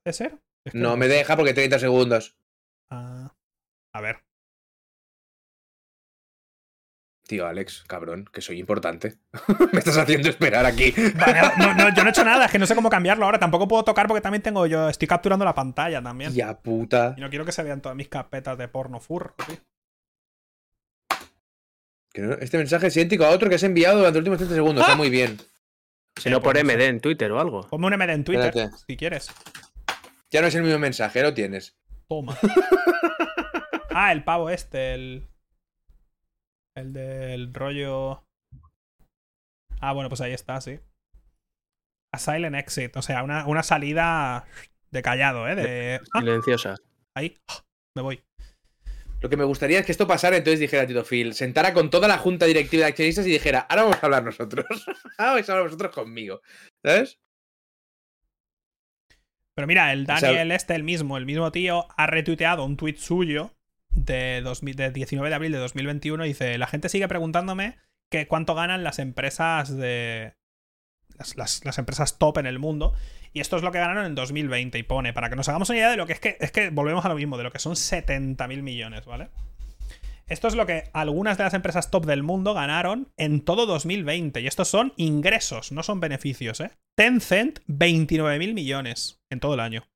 [0.04, 0.38] ¿Puede ser?
[0.74, 2.38] no, me deja porque 30 segundos.
[2.90, 3.34] Ah,
[3.94, 4.24] a ver.
[7.30, 9.20] Tío, Alex, cabrón, que soy importante.
[9.72, 10.92] Me estás haciendo esperar aquí.
[11.14, 13.38] Vale, no, yo no he hecho nada, es que no sé cómo cambiarlo ahora.
[13.38, 14.90] Tampoco puedo tocar porque también tengo yo.
[14.90, 16.34] Estoy capturando la pantalla también.
[16.34, 17.14] Ya puta.
[17.16, 19.58] Y no quiero que se vean todas mis carpetas de porno furro, tío.
[22.40, 24.82] Este mensaje es idéntico a otro que has enviado durante los últimos 30 segundos.
[24.82, 24.98] Está ¡Ah!
[24.98, 25.38] muy bien.
[26.20, 27.68] Si no, por MD en Twitter o algo.
[27.68, 29.30] Ponme un MD en Twitter, si quieres.
[30.32, 31.78] Ya no es el mismo mensaje, lo tienes.
[32.08, 32.36] Toma.
[33.92, 35.30] ah, el pavo este, el.
[36.80, 38.24] El del rollo.
[39.82, 40.80] Ah, bueno, pues ahí está, sí.
[42.14, 44.46] A silent exit, o sea, una, una salida
[44.90, 45.56] de callado, ¿eh?
[45.56, 46.02] De...
[46.14, 46.76] Ah, Silenciosa.
[47.16, 47.38] ahí,
[47.96, 48.24] me voy.
[49.22, 52.08] Lo que me gustaría es que esto pasara, entonces dijera Tito Phil, sentara con toda
[52.08, 54.66] la junta directiva de accionistas y dijera, ahora vamos a hablar nosotros.
[55.18, 56.42] ahora vais a hablar vosotros conmigo.
[56.84, 57.20] ¿Sabes?
[59.54, 63.52] Pero mira, el Daniel este, el mismo, el mismo tío, ha retuiteado un tuit suyo
[63.92, 64.42] de,
[64.94, 66.24] 19 de abril de 2021.
[66.24, 67.78] Dice, la gente sigue preguntándome
[68.10, 70.36] que cuánto ganan las empresas de...
[71.36, 72.94] Las, las, empresas top en el mundo.
[73.34, 74.78] Y esto es lo que ganaron en 2020.
[74.80, 76.38] Y pone, para que nos hagamos una idea de lo que es que.
[76.40, 79.30] Es que volvemos a lo mismo, de lo que son 70 mil millones, ¿vale?
[80.30, 84.40] Esto es lo que algunas de las empresas top del mundo ganaron en todo 2020.
[84.42, 86.72] Y estos son ingresos, no son beneficios, ¿eh?
[86.96, 89.88] Tencent, 29.000 millones en todo el año.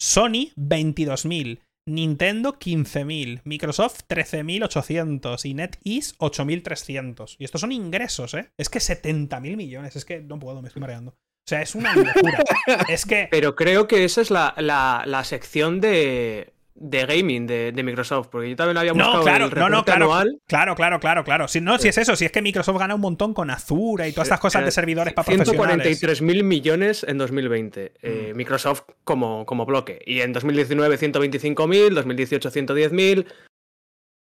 [0.00, 1.60] Sony, 22.000.
[1.86, 3.42] Nintendo, 15.000.
[3.44, 5.44] Microsoft, 13.800.
[5.44, 7.36] Y NetEase, 8.300.
[7.38, 8.50] Y estos son ingresos, ¿eh?
[8.58, 9.96] Es que 70.000 millones.
[9.96, 11.12] Es que no puedo, me estoy mareando.
[11.12, 12.42] O sea, es una locura.
[12.88, 13.28] es que.
[13.30, 18.56] Pero creo que esa es la, la sección de, de gaming de, Microsoft, porque yo
[18.56, 20.40] también lo había buscado no, claro, el no, no, claro, anual.
[20.46, 21.48] Claro, claro, claro, claro.
[21.48, 24.12] Si, no, si es eso, si es que Microsoft gana un montón con Azura y
[24.12, 25.98] todas estas cosas de servidores para profesionales.
[25.98, 27.92] 143 mil millones en 2020.
[28.02, 28.36] Eh, mm.
[28.36, 30.00] Microsoft como, como bloque.
[30.04, 33.26] Y en 2019 125 mil, 2018 110 mil.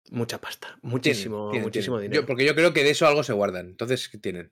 [0.10, 0.80] Mucha pasta.
[0.82, 2.26] Muchísimo, muchísimo dinero.
[2.26, 3.68] porque yo creo que de eso algo se guardan.
[3.68, 4.52] Entonces, ¿qué tienen?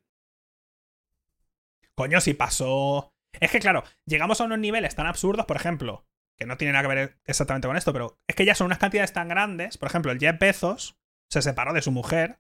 [1.96, 3.10] Coño, si pasó.
[3.40, 6.06] Es que claro, llegamos a unos niveles tan absurdos, por ejemplo,
[6.38, 8.78] que no tiene nada que ver exactamente con esto, pero es que ya son unas
[8.78, 9.78] cantidades tan grandes.
[9.78, 10.98] Por ejemplo, el Jeff Bezos
[11.30, 12.40] se separó de su mujer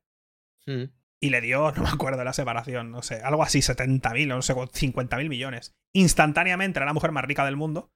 [0.66, 0.84] hmm.
[1.20, 4.42] y le dio, no me acuerdo de la separación, no sé, algo así, 70.000 no
[4.42, 5.76] sé, 50.000 millones.
[5.94, 7.92] Instantáneamente era la mujer más rica del mundo.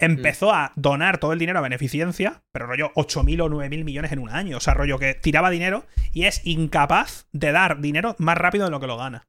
[0.00, 4.20] Empezó a donar todo el dinero a beneficencia, pero rollo 8.000 o 9.000 millones en
[4.20, 4.58] un año.
[4.58, 8.70] O sea, rollo que tiraba dinero y es incapaz de dar dinero más rápido de
[8.70, 9.26] lo que lo gana.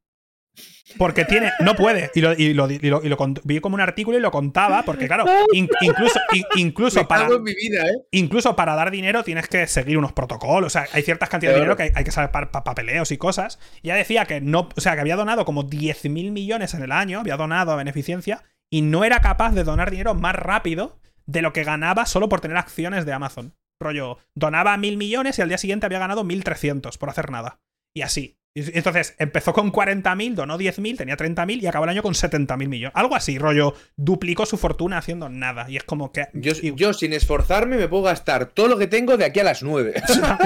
[0.97, 2.09] Porque tiene, no puede.
[2.15, 5.25] Y lo, y lo, y lo, vi como un artículo y lo contaba, porque claro,
[5.51, 6.19] incluso,
[6.55, 8.07] incluso, para, ¿eh?
[8.11, 10.67] incluso para dar dinero tienes que seguir unos protocolos.
[10.67, 13.59] O sea, hay ciertas cantidades de dinero que hay, que saber para papeleos y cosas.
[13.81, 16.91] Y ya decía que no, o sea, que había donado como 10.000 millones en el
[16.91, 21.41] año, había donado a beneficencia, y no era capaz de donar dinero más rápido de
[21.43, 23.53] lo que ganaba solo por tener acciones de Amazon.
[23.79, 27.61] Rollo, donaba mil millones y al día siguiente había ganado 1.300 por hacer nada.
[27.93, 28.38] Y así.
[28.55, 32.91] Entonces empezó con 40.000, donó 10.000, tenía 30.000 y acabó el año con 70.000 millones.
[32.95, 35.69] Algo así, rollo, duplicó su fortuna haciendo nada.
[35.69, 36.27] Y es como que.
[36.33, 39.93] Yo, sin esforzarme me puedo gastar todo lo que tengo de aquí a las 9.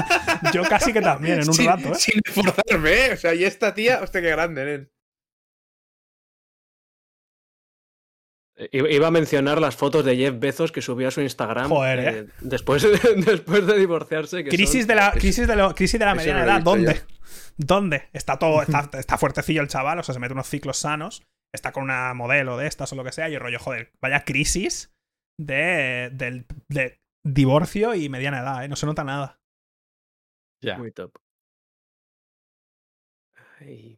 [0.54, 1.96] yo casi que también, en un rato, ¿eh?
[1.96, 3.14] Sin esforzarme, ¿eh?
[3.14, 4.88] O sea, y esta tía, hostia, qué grande, ¿eh?
[8.72, 12.10] Iba a mencionar las fotos de Jeff Bezos que subió a su Instagram Joder, ¿eh?
[12.10, 12.86] eh después,
[13.26, 14.44] después de divorciarse.
[14.44, 17.02] crisis, de la, crisis, de lo, crisis de la mediana edad, ¿dónde?
[17.58, 18.10] ¿Dónde?
[18.14, 21.24] Está todo, está, fuertecillo el chaval, o sea, se mete unos ciclos sanos,
[21.54, 24.26] está con una modelo de estas o lo que sea, y el rollo, joder, vaya
[24.26, 24.92] crisis
[25.40, 28.68] de, de, divorcio y mediana edad, ¿eh?
[28.68, 29.40] No se nota nada.
[30.62, 30.78] Ya.
[30.78, 31.12] Muy top.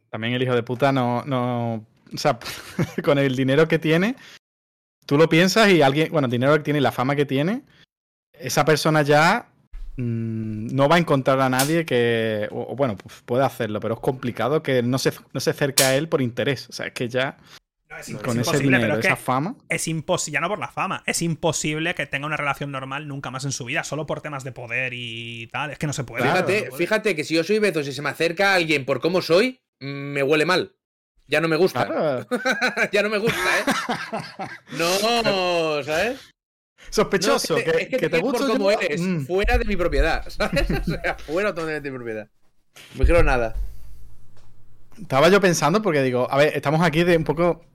[0.09, 1.85] También el hijo de puta no, no.
[2.13, 2.37] O sea,
[3.03, 4.15] con el dinero que tiene,
[5.05, 7.63] tú lo piensas y alguien, bueno, el dinero que tiene y la fama que tiene,
[8.33, 9.49] esa persona ya
[9.97, 13.99] Mm, no va a encontrar a nadie que, o, bueno, pues puede hacerlo, pero es
[13.99, 16.69] complicado que no se, no se acerque a él por interés.
[16.69, 17.37] O sea, es que ya
[18.23, 19.55] con ese dinero, esa fama.
[19.69, 23.31] Es imposible, ya no por la fama, es imposible que tenga una relación normal nunca
[23.31, 25.71] más en su vida, solo por temas de poder y tal.
[25.71, 26.23] Es que no se puede.
[26.23, 29.21] Fíjate, fíjate que si yo soy Bezos y se me acerca a alguien por cómo
[29.21, 30.75] soy, me huele mal.
[31.27, 32.27] Ya no me gusta.
[32.91, 34.47] ya no me gusta, ¿eh?
[34.77, 36.34] No, ¿sabes?
[36.89, 39.25] Sospechoso, que, te, te gusta como eres, mm.
[39.25, 40.69] fuera de mi propiedad, ¿sabes?
[40.69, 42.27] O sea, fuera totalmente de mi propiedad.
[42.95, 43.55] No quiero nada.
[45.01, 47.65] Estaba yo pensando porque digo, a ver, estamos aquí de un poco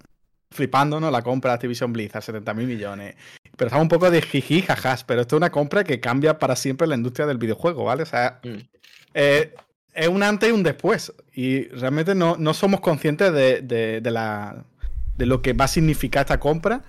[0.50, 1.10] flipando, ¿no?
[1.10, 3.14] La compra de Activision Blizzard, 70 mil millones.
[3.56, 6.56] Pero estamos un poco de jiji, jajas, pero esto es una compra que cambia para
[6.56, 8.02] siempre la industria del videojuego, ¿vale?
[8.02, 8.56] O sea, mm.
[9.14, 9.54] eh,
[9.94, 11.12] es un antes y un después.
[11.34, 14.64] Y realmente no, no somos conscientes de, de, la,
[15.16, 16.82] de lo que va a significar esta compra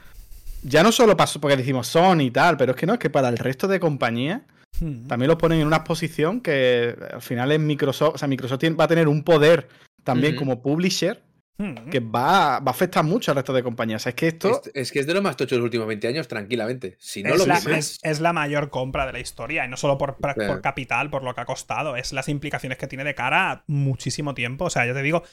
[0.63, 3.09] ya no solo pasó porque decimos Sony y tal, pero es que no, es que
[3.09, 4.41] para el resto de compañías
[4.79, 5.07] hmm.
[5.07, 8.85] también lo ponen en una posición que al final es Microsoft, o sea, Microsoft va
[8.85, 9.67] a tener un poder
[10.03, 11.21] también como publisher
[11.57, 11.89] hmm.
[11.89, 14.05] que va, va, a afectar mucho al resto de compañías.
[14.07, 14.61] Es que esto.
[14.73, 16.97] Es, que es de lo más tocho de los últimos 20 años, tranquilamente.
[16.99, 19.97] Si no es, lo la, es, la mayor compra de la historia, y no solo
[19.97, 23.51] por, por, capital, por lo que ha costado, es las implicaciones que tiene de cara
[23.51, 24.65] a muchísimo tiempo.
[24.65, 25.23] O sea, ya te digo,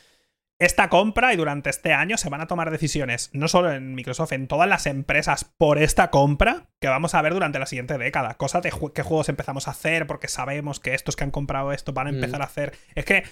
[0.58, 4.32] esta compra y durante este año se van a tomar decisiones, no solo en Microsoft,
[4.32, 8.34] en todas las empresas por esta compra que vamos a ver durante la siguiente década.
[8.34, 11.92] Cosa de qué juegos empezamos a hacer, porque sabemos que estos que han comprado esto
[11.92, 12.72] van a empezar a hacer.
[12.94, 13.24] Es que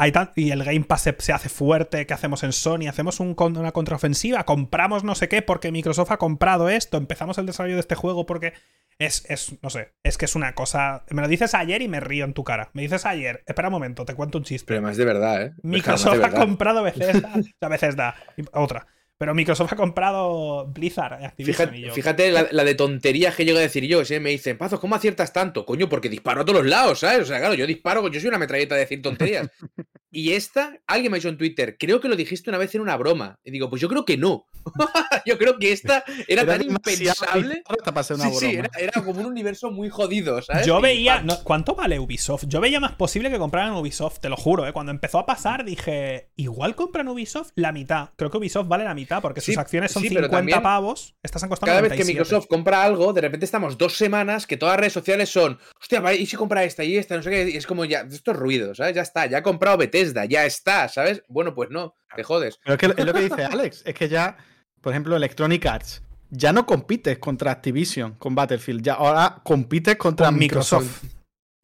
[0.00, 0.30] hay tan...
[0.34, 2.88] y el Game Pass se, hace fuerte, ¿qué hacemos en Sony?
[2.88, 7.44] Hacemos un, una contraofensiva, compramos no sé qué porque Microsoft ha comprado esto, empezamos el
[7.44, 8.54] desarrollo de este juego porque
[8.98, 11.04] es, es, no sé, es que es una cosa.
[11.10, 12.70] Me lo dices ayer y me río en tu cara.
[12.72, 14.66] Me dices ayer, espera un momento, te cuento un chiste.
[14.66, 15.52] Pero más de verdad, ¿eh?
[15.62, 18.14] Microsoft ha comprado Bethesda, o sea, da
[18.52, 18.86] otra.
[19.20, 21.34] Pero Microsoft ha comprado Blizzard.
[21.36, 24.00] fíjate, fíjate la, de tonterías que llego a decir yo.
[24.18, 25.66] Me dicen, Pazos, ¿cómo aciertas tanto?
[25.66, 27.24] Coño, porque disparo a todos los lados, ¿sabes?
[27.24, 29.50] O sea, claro, yo disparo, yo soy una metralleta de decir tonterías.
[30.10, 32.80] y esta, alguien me ha dicho en Twitter, creo que lo dijiste una vez en
[32.80, 33.38] una broma.
[33.44, 34.46] Y digo, pues yo creo que no.
[35.26, 37.62] yo creo que esta era, tan impensable.
[38.02, 40.66] sí, sí, era, como un universo muy jodido, ¿sabes?
[40.66, 41.22] Yo veía.
[41.44, 42.44] ¿Cuánto vale Ubisoft?
[42.46, 44.72] Yo veía más posible que compraran Ubisoft, te lo juro, ¿eh?
[44.72, 48.12] Cuando empezó a pasar dije, igual compran Ubisoft la mitad.
[48.16, 51.16] Creo que Ubisoft vale la mitad porque sus acciones son 50 pavos.
[51.22, 54.56] Estas han costado Cada vez que Microsoft compra algo, de repente estamos dos semanas que
[54.56, 57.16] todas las redes sociales son, hostia, ¿y si compra esta y esta?
[57.16, 57.50] No sé qué.
[57.50, 58.94] Y es como ya, estos ruidos, ¿sabes?
[58.94, 61.22] Ya está, ya ha comprado Bethesda, ya está, ¿sabes?
[61.28, 62.60] Bueno, pues no, te jodes.
[62.62, 64.36] Pero es, que, es lo que dice Alex, es que ya
[64.80, 70.30] por ejemplo, Electronic Arts, ya no compites contra Activision con Battlefield, ya ahora compites contra
[70.30, 71.04] Microsoft.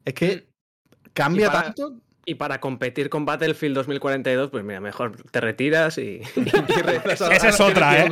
[0.05, 0.49] Es que
[1.13, 2.01] cambia tanto.
[2.29, 6.19] Y para competir con Battlefield 2042, pues mira, mejor te retiras y.
[7.31, 8.09] Esa es otra, ¿eh?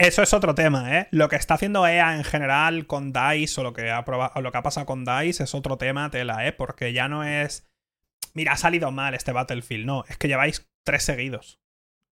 [0.00, 1.08] Eso es otro tema, ¿eh?
[1.10, 4.52] Lo que está haciendo EA en general con DICE o lo que ha, o lo
[4.52, 6.52] que ha pasado con DICE es otro tema, tela, ¿eh?
[6.52, 7.66] Porque ya no es.
[8.34, 9.86] Mira, ha salido mal este Battlefield.
[9.86, 11.58] No, es que lleváis tres seguidos.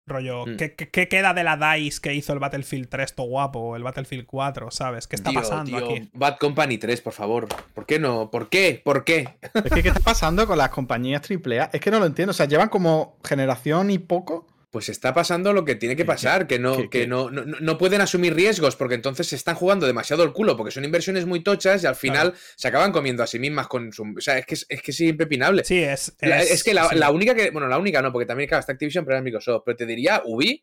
[0.09, 0.57] Rollo, mm.
[0.57, 4.25] ¿qué, queda de la DICE que hizo el Battlefield 3 to guapo o el Battlefield
[4.27, 4.71] 4?
[4.71, 5.09] ¿Sabes?
[5.09, 6.09] ¿Qué está pasando aquí?
[6.13, 7.49] Bad Company 3, por favor.
[7.75, 8.31] ¿Por qué no?
[8.31, 8.81] ¿Por qué?
[8.85, 9.29] ¿Por qué?
[9.53, 11.71] Es que, ¿qué está pasando con las compañías AAA?
[11.73, 12.31] Es que no lo entiendo.
[12.31, 14.47] O sea, llevan como generación y poco
[14.77, 18.35] pues está pasando lo que tiene que pasar, que no, que no, no, pueden asumir
[18.35, 21.87] riesgos porque entonces se están jugando demasiado el culo porque son inversiones muy tochas y
[21.87, 24.03] al final se acaban comiendo a sí mismas con su...
[24.03, 25.65] O sea, es que es, que es impepinable.
[25.65, 26.15] Sí, es...
[26.21, 27.51] Es, que la, única que...
[27.53, 29.63] Bueno, la única no, porque también está Activision, pero es Microsoft.
[29.65, 30.63] Pero te diría, Ubi,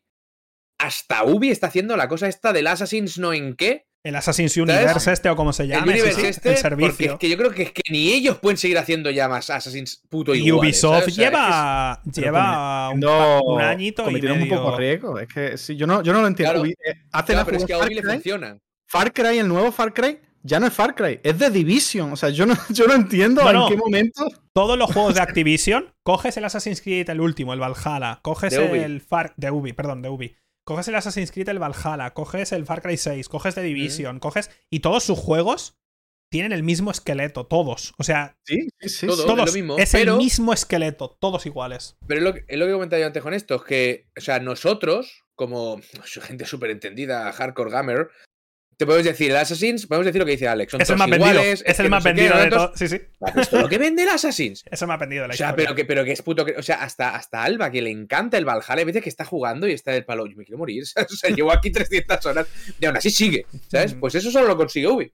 [0.78, 5.10] hasta Ubi está haciendo la cosa esta del Assassin's no en qué, el Assassin's Universe
[5.10, 5.84] este o como se llama.
[5.84, 7.12] El Universe este, el servicio.
[7.14, 10.02] es que yo creo que, es que ni ellos pueden seguir haciendo ya más Assassin's
[10.10, 10.34] puto.
[10.34, 14.34] Y Ubisoft lleva, lleva un, un, añito y medio.
[14.34, 15.18] un poco riesgo.
[15.18, 16.52] Es que sí, yo, no, yo no lo entiendo.
[16.52, 16.76] Claro, eh,
[17.12, 18.58] hace claro, pero es que a Ubi le funciona.
[18.86, 22.12] Far Cry, el nuevo Far Cry, ya no es Far Cry, es de Division.
[22.12, 24.28] O sea, yo no, yo no entiendo en qué momento.
[24.52, 29.00] Todos los juegos de Activision, coges el Assassin's Creed, el último, el Valhalla, coges el
[29.00, 29.32] Far.
[29.38, 32.96] De Ubi, perdón, de Ubi coges el Assassin's Creed, el Valhalla, coges el Far Cry
[32.96, 34.50] 6, coges The Division, coges.
[34.70, 35.76] Y todos sus juegos
[36.30, 37.94] tienen el mismo esqueleto, todos.
[37.96, 41.96] O sea, sí, sí, sí, todos, es, lo mismo, es el mismo esqueleto, todos iguales.
[42.06, 44.40] Pero es lo, es lo que comentaba yo antes con esto, es que, o sea,
[44.40, 45.80] nosotros, como
[46.22, 48.10] gente súper entendida, hardcore gamer,
[48.76, 50.74] te podemos decir el Assassin's, podemos decir lo que dice Alex.
[50.74, 51.40] es el más vendido.
[51.40, 52.72] Es, el más vendido de todo.
[52.74, 53.00] Sí, sí.
[53.36, 54.64] Esto lo que vende el Assassin's.
[54.70, 56.44] Es el más vendido de la o sea, pero que, pero que es puto.
[56.56, 59.68] O sea, hasta, hasta Alba, que le encanta el Valhalla, a veces que está jugando
[59.68, 60.26] y está del palo.
[60.26, 60.84] Yo me quiero morir.
[61.14, 62.46] O sea, llevo aquí 300 horas
[62.80, 63.46] y aún así sigue.
[63.68, 63.94] ¿Sabes?
[63.94, 65.12] Pues eso solo lo consigue Ubi.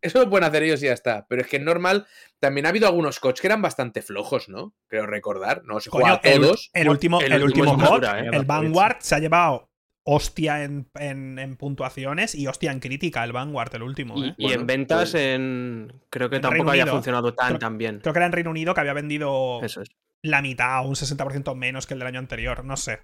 [0.00, 1.26] Eso lo pueden hacer ellos y ya está.
[1.28, 2.06] Pero es que es normal.
[2.38, 4.74] También ha habido algunos coches que eran bastante flojos, ¿no?
[4.86, 5.62] Creo recordar.
[5.64, 6.70] No se juega a todos.
[6.72, 8.30] El, último, el, último, ¿eh?
[8.32, 9.68] el Vanguard, se ha llevado
[10.08, 14.14] hostia en, puntuaciones y hostia en crítica el Vanguard, el último.
[14.16, 14.54] Y, ¿eh?
[14.54, 17.98] en ventas, pues en creo que tampoco había funcionado tan, tan bien.
[18.00, 19.60] Creo que era en Reino Unido que había vendido
[20.22, 23.00] la mitad o un 60% menos que el del año anterior, no sé.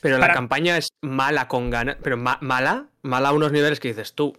[0.00, 4.14] Pero la campaña es mala con ganas, pero mala, mala a unos niveles que dices
[4.14, 4.38] tú,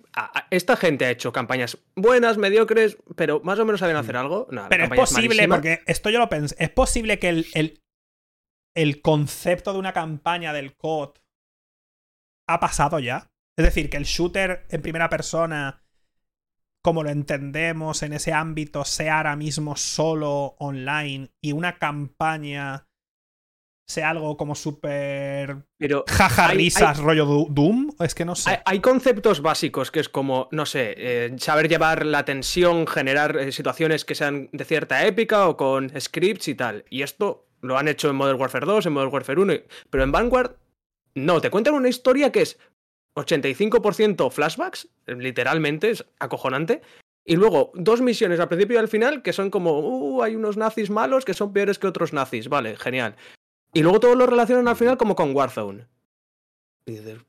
[0.52, 4.48] esta gente ha hecho campañas buenas, mediocres, pero más o menos saben hacer algo.
[4.70, 7.82] pero es posible, porque esto yo lo pensé, es posible que el, el,
[8.76, 11.18] el concepto de una campaña del COD
[12.48, 13.30] ha pasado ya.
[13.58, 15.84] Es decir, que el shooter en primera persona,
[16.82, 22.88] como lo entendemos en ese ámbito, sea ahora mismo solo online y una campaña
[23.86, 29.42] sea algo como súper pero jaja risas rollo Doom es que no sé hay, conceptos
[29.42, 34.16] básicos que es como no sé eh, saber llevar la tensión generar eh, situaciones que
[34.16, 38.16] sean de cierta épica o con scripts y tal y esto lo han hecho en
[38.16, 39.54] Modern Warfare 2 en Modern Warfare 1
[39.90, 40.56] pero en Vanguard
[41.16, 42.58] no, te cuentan una historia que es
[43.16, 46.82] 85% flashbacks, literalmente, es acojonante.
[47.26, 50.58] Y luego dos misiones al principio y al final que son como, uh, hay unos
[50.58, 52.50] nazis malos que son peores que otros nazis.
[52.50, 53.16] Vale, genial.
[53.74, 55.88] Y luego todo lo relacionan al final como con Warzone.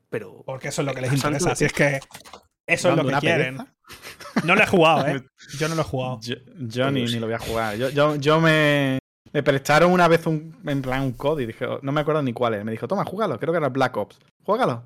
[0.09, 0.43] pero.
[0.45, 1.51] Porque eso es lo que les interesa.
[1.51, 1.99] Así es que.
[2.67, 3.57] Eso es lo que quieren.
[4.43, 5.23] No lo he jugado, ¿eh?
[5.59, 6.19] Yo no lo he jugado.
[6.21, 7.77] Yo, ni, lo voy a jugar.
[7.77, 8.99] Yo, yo, yo me,
[9.33, 12.33] me prestaron una vez un, en plan un code y dije, no me acuerdo ni
[12.33, 12.63] cuál es.
[12.63, 14.19] Me dijo, toma, júgalo, creo que era Black Ops.
[14.43, 14.83] Juégalo.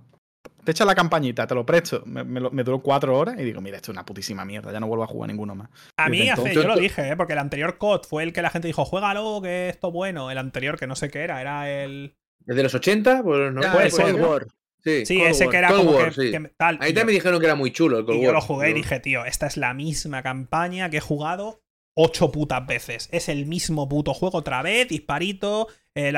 [0.64, 2.04] Te echa la campañita, te lo presto.
[2.06, 4.88] Me, me, duró cuatro horas y digo, mira, esto es una putísima mierda, ya no
[4.88, 5.70] vuelvo a jugar ninguno más.
[5.98, 7.16] A mí, hace, yo lo dije, ¿eh?
[7.16, 10.32] porque el anterior COD fue el que la gente dijo, juégalo, que esto bueno.
[10.32, 12.16] El anterior, que no sé qué era, era el.
[12.46, 13.24] ¿El de los 80?
[13.24, 14.16] Pues no puede ser.
[14.16, 14.48] War.
[14.84, 16.78] Sí, sí ese que era como que, tal.
[16.82, 18.74] Ahí también me dijeron que era muy chulo el Cold y Yo lo jugué y
[18.74, 21.62] dije, tío, esta es la misma campaña que he jugado
[22.02, 23.10] ocho putas veces.
[23.12, 26.14] Es el mismo puto juego otra vez, disparito, eh,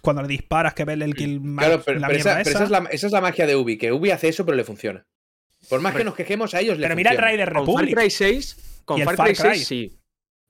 [0.00, 3.76] cuando le disparas que ves el kill Claro, pero, esa, es la, magia de Ubi,
[3.76, 5.06] que Ubi hace eso pero le funciona.
[5.68, 7.76] Por más que nos quejemos a ellos, le Pero mira el Raider Republic.
[7.76, 9.96] Con Far Cry 6, con Far Cry 6 sí.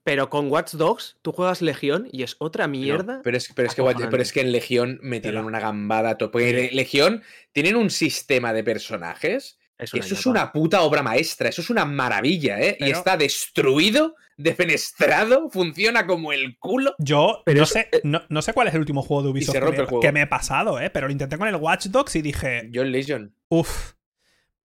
[0.03, 3.21] Pero con Watch Dogs tú juegas Legión y es otra mierda.
[3.23, 6.17] pero, es, que, pero es que en Legión metieron una gambada.
[6.17, 7.21] Porque Legión
[7.51, 9.59] tienen un sistema de personajes.
[9.77, 11.49] eso es una puta obra maestra.
[11.49, 12.77] Eso es una maravilla, ¿eh?
[12.79, 16.95] Y está destruido defenestrado, funciona como el culo.
[16.99, 19.55] Yo no, sé, eh, no, sé cuál es el último juego de Ubisoft
[20.01, 20.89] que, me, he pasado, ¿eh?
[20.89, 22.67] Pero lo intenté con el Watch Dogs y dije.
[22.71, 23.35] Yo en Legion.
[23.49, 23.93] Uf.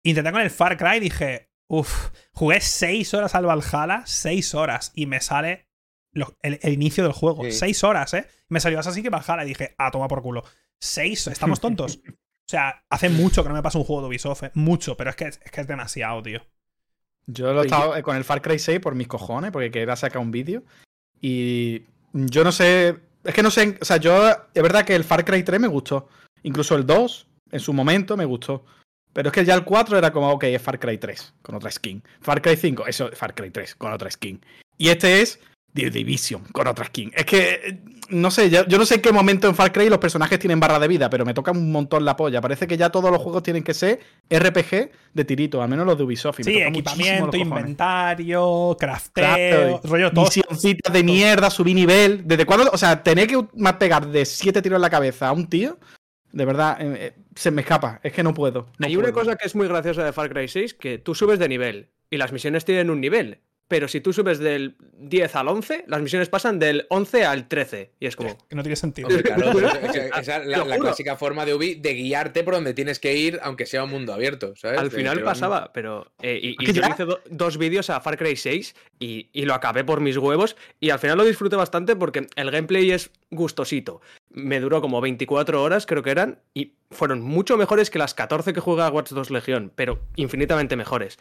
[0.02, 1.50] Intenté con el Far Cry y dije.
[1.68, 2.10] Uf.
[2.32, 5.66] Jugué 6 horas al Valhalla, 6 horas, y me sale
[6.42, 7.42] el, inicio del juego.
[7.50, 8.26] 6 horas, ¿eh?
[8.48, 10.44] Me salió así que Valhalla y dije, ah, toma por culo.
[10.80, 12.00] 6, estamos tontos.
[12.06, 14.50] o sea, hace mucho que no me pasa un juego de Ubisoft, ¿eh?
[14.54, 16.46] mucho, pero es que, es que es demasiado, tío.
[17.26, 20.22] Yo lo he estado con el Far Cry 6 por mis cojones, porque quería sacar
[20.22, 20.62] un vídeo.
[21.20, 21.82] Y
[22.12, 22.96] yo no sé.
[23.24, 23.78] Es que no sé.
[23.80, 24.30] O sea, yo.
[24.54, 26.08] Es verdad que el Far Cry 3 me gustó.
[26.42, 28.64] Incluso el 2, en su momento, me gustó.
[29.12, 31.70] Pero es que ya el 4 era como, ok, es Far Cry 3, con otra
[31.70, 32.02] skin.
[32.20, 34.40] Far Cry 5, eso, Far Cry 3, con otra skin.
[34.76, 35.40] Y este es
[35.82, 37.12] The Division, con otra skin.
[37.14, 40.38] Es que no sé, yo, no sé en qué momento en Far Cry los personajes
[40.38, 42.40] tienen barra de vida, pero me toca un montón la polla.
[42.40, 44.00] Parece que ya todos los juegos tienen que ser
[44.30, 46.42] RPG de tirito, al menos los de Ubisoft.
[46.42, 50.24] sí, equipamiento, inventario, crafteo, rollo todo.
[50.24, 52.26] Misioncitas de mierda, subir nivel.
[52.26, 52.70] ¿Desde cuándo?
[52.72, 55.78] O sea, tener que más pegar de siete tiros en la cabeza a un tío.
[56.32, 58.00] De verdad, eh, eh, se me escapa.
[58.02, 58.66] Es que no puedo.
[58.80, 61.48] Hay una cosa que es muy graciosa de Far Cry 6, que tú subes de
[61.48, 65.84] nivel y las misiones tienen un nivel pero si tú subes del 10 al 11,
[65.88, 67.92] las misiones pasan del 11 al 13.
[67.98, 68.38] Y es como.
[68.48, 69.08] Que no tiene sentido.
[70.18, 73.66] esa es la, clásica forma de Ubi de guiarte por donde tienes que ir, aunque
[73.66, 74.54] sea un mundo abierto.
[74.56, 74.78] ¿sabes?
[74.78, 76.12] Al final pasaba, pero.
[76.22, 80.00] Eh, y, yo hice dos vídeos a Far Cry 6 y, y, lo acabé por
[80.00, 80.56] mis huevos.
[80.78, 84.00] Y al final lo disfruté bastante porque el gameplay es gustosito.
[84.30, 88.52] Me duró como 24 horas, creo que eran, y fueron mucho mejores que las 14
[88.52, 91.18] que juega Watch 2 Legión, pero infinitamente mejores.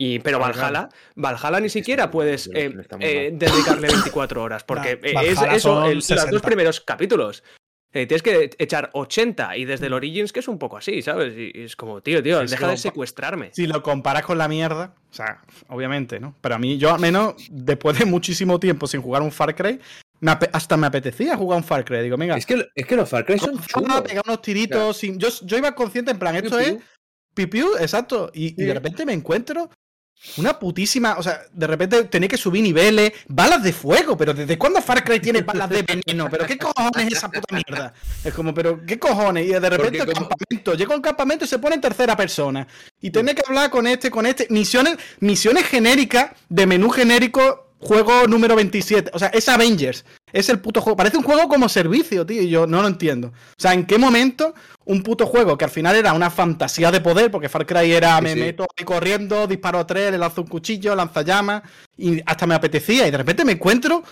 [0.00, 5.88] Y, pero Valhalla, Valhalla ni siquiera puedes eh, eh, dedicarle 24 horas, porque es eso,
[5.88, 7.42] los dos primeros capítulos.
[7.92, 11.34] Eh, tienes que echar 80 y desde el Origins, que es un poco así, ¿sabes?
[11.36, 13.50] Y, es como, tío, tío, deja de secuestrarme.
[13.54, 16.36] Si lo comparas con la mierda, o sea, obviamente, ¿no?
[16.42, 19.80] Pero a mí, yo al menos, después de muchísimo tiempo sin jugar un Far Cry,
[20.52, 22.02] hasta me apetecía jugar un Far Cry.
[22.02, 22.36] Digo, venga.
[22.36, 24.02] Es que, es que los Far Cry son chulos.
[24.02, 25.00] pegar unos tiritos.
[25.00, 26.76] yo, yo, iba consciente, en plan, esto es.
[27.34, 28.30] Pipiu, exacto.
[28.34, 29.70] y, de repente me encuentro
[30.36, 31.16] una putísima.
[31.18, 33.12] O sea, de repente tenéis que subir niveles.
[33.28, 36.28] Balas de fuego, pero ¿desde cuándo Far Cry tiene balas de veneno?
[36.30, 37.94] ¿Pero qué cojones es esa puta mierda?
[38.24, 39.46] Es como, ¿pero qué cojones?
[39.46, 40.74] Y de repente el campamento.
[40.74, 42.66] Llega un campamento y se pone en tercera persona.
[43.00, 44.46] Y tiene que hablar con este, con este.
[44.50, 49.10] Misiones, misiones genéricas de menú genérico juego número 27.
[49.14, 50.04] O sea, es Avengers.
[50.32, 50.96] Es el puto juego.
[50.96, 52.42] Parece un juego como servicio, tío.
[52.42, 53.28] Y yo no lo entiendo.
[53.28, 57.00] O sea, ¿en qué momento un puto juego que al final era una fantasía de
[57.00, 57.30] poder?
[57.30, 60.94] Porque Far Cry era me meto ahí corriendo, disparo a tres, le lanzo un cuchillo,
[60.94, 61.62] lanza llamas.
[61.96, 63.06] Y hasta me apetecía.
[63.06, 64.02] Y de repente me encuentro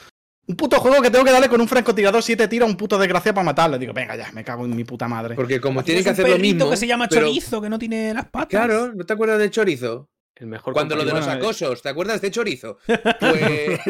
[0.48, 2.98] un puto juego que tengo que darle con un francotirador siete tiros a un puto
[2.98, 3.78] desgraciado para matarle.
[3.78, 5.34] Digo, venga ya, me cago en mi puta madre.
[5.34, 6.70] Porque como tiene que hacer lo mismo.
[6.70, 8.48] que se llama chorizo, que no tiene las patas.
[8.48, 10.09] Claro, ¿no te acuerdas de chorizo?
[10.38, 12.78] El mejor Cuando lo de los acosos, ¿te acuerdas de Chorizo?
[13.20, 13.80] Pues...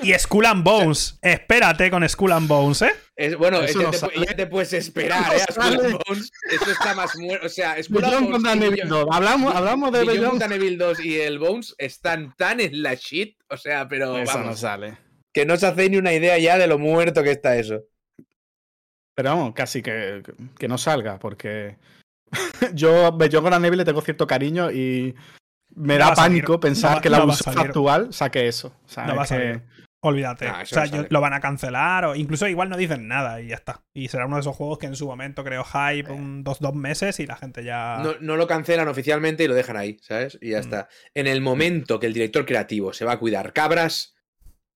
[0.00, 1.18] y Skull and Bones.
[1.22, 3.36] Espérate con Skull and Bones, ¿eh?
[3.36, 5.44] bueno, ya, te, puedes esperar, ¿eh?
[5.48, 6.32] Skull and Bones.
[6.50, 7.46] Eso está más muerto.
[7.46, 8.82] O sea, Skull and Bones.
[9.12, 13.38] Hablamos, hablamos de Beyond Evil 2 y el Bones están tan en la shit.
[13.48, 14.18] O sea, pero.
[14.18, 14.98] Eso no sale.
[15.32, 17.84] Que no se hace ni una idea ya de lo muerto que está eso.
[19.14, 20.22] Pero vamos, casi que,
[20.58, 21.76] que no salga, porque.
[22.74, 25.14] yo, yo con la Neville le tengo cierto cariño y
[25.74, 28.74] me da pánico pensar que la Ubisoft actual saque eso.
[29.06, 29.62] no va a salir.
[30.04, 30.50] Olvídate.
[30.50, 33.84] o sea, lo van a cancelar o incluso igual no dicen nada y ya está.
[33.94, 36.12] Y será uno de esos juegos que en su momento creó hype eh.
[36.12, 38.02] un, dos, dos meses y la gente ya...
[38.20, 40.38] No, lo cancelan oficialmente y lo dejan ahí, ¿sabes?
[40.42, 40.60] Y ya mm.
[40.60, 40.88] está.
[41.14, 44.16] En el momento que el director creativo se va a cuidar cabras,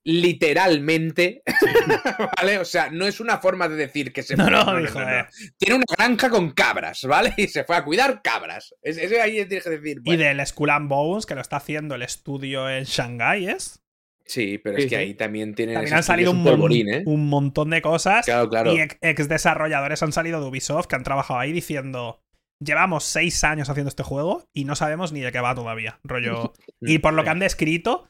[0.06, 1.42] literalmente,
[2.38, 2.58] ¿vale?
[2.58, 4.36] O sea, no es una forma de decir que se...
[4.36, 5.26] No, no, no, eh.
[5.58, 7.34] Tiene una granja con cabras, ¿vale?
[7.36, 8.72] Y se fue a cuidar cabras.
[8.82, 10.00] Ese ahí tienes que decir...
[10.04, 13.82] Y del Skull and Bones, que lo está haciendo el estudio en Shanghai, ¿es?
[14.24, 15.74] Sí, pero es que ahí también tienen.
[15.74, 17.02] También han salido un, ¿eh?
[17.06, 18.26] un, montón de cosas.
[18.26, 18.74] Claro, claro.
[18.74, 22.20] Y ex desarrolladores han salido de Ubisoft que han trabajado ahí diciendo.
[22.58, 26.00] Llevamos seis años haciendo este juego y no sabemos ni de qué va todavía.
[26.02, 26.54] Rollo.
[26.80, 28.08] y por lo que han descrito,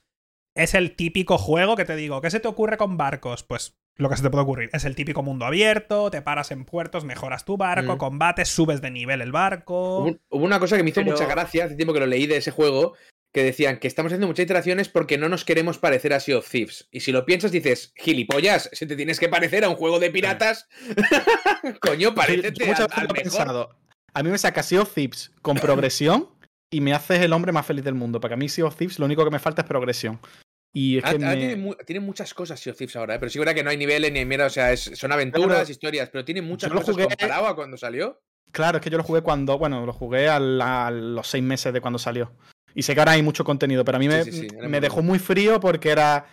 [0.56, 3.42] es el típico juego que te digo, ¿qué se te ocurre con barcos?
[3.42, 4.70] Pues lo que se te puede ocurrir.
[4.72, 8.90] Es el típico mundo abierto, te paras en puertos, mejoras tu barco, combates, subes de
[8.90, 10.00] nivel el barco.
[10.00, 12.50] Hubo, una cosa que me hizo mucha gracia hace tiempo que lo leí de ese
[12.50, 12.94] juego,
[13.32, 16.50] que decían que estamos haciendo muchas iteraciones porque no nos queremos parecer a Sea of
[16.50, 16.88] Thieves.
[16.90, 20.10] Y si lo piensas, dices, gilipollas, si te tienes que parecer a un juego de
[20.10, 20.68] piratas,
[21.80, 22.52] coño, parece
[22.92, 23.76] al, Pensado.
[24.14, 26.30] A mí me saca Sea of Thieves con progresión
[26.70, 28.20] y me haces el hombre más feliz del mundo.
[28.20, 30.20] Porque a mí Sea of Thieves lo único que me falta es progresión.
[30.78, 31.34] Y es ah, que ah,
[31.86, 33.18] tiene, muchas cosas Sea of Thieves ahora, ¿eh?
[33.18, 36.22] pero sí verdad que no hay niveles ni mira, o sea, son aventuras, historias, pero
[36.22, 37.06] tiene muchas cosas jugué...
[37.06, 38.20] comparado a cuando salió.
[38.52, 41.80] Claro, es que yo lo jugué cuando, bueno, lo jugué a, los seis meses de
[41.80, 42.30] cuando salió.
[42.74, 45.88] Y sé que ahora hay mucho contenido, pero a mí me, dejó muy frío porque
[45.88, 46.26] era.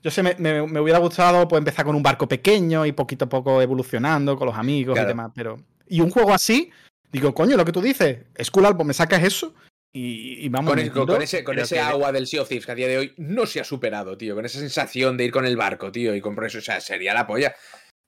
[0.00, 3.60] Yo sé, me, hubiera gustado pues, empezar con un barco pequeño y poquito a poco
[3.60, 5.32] evolucionando con los amigos y demás.
[5.34, 5.56] Pero.
[5.88, 6.70] Y un juego así,
[7.10, 9.54] digo, coño, lo que tú dices, es cool, pues me sacas eso.
[9.92, 12.98] Y, vamos con, ese, con ese agua del Sea of Thieves que a día de
[12.98, 14.34] hoy no se ha superado, tío.
[14.34, 16.14] Con esa sensación de ir con el barco, tío.
[16.14, 17.54] Y con eso, o sea, sería la polla.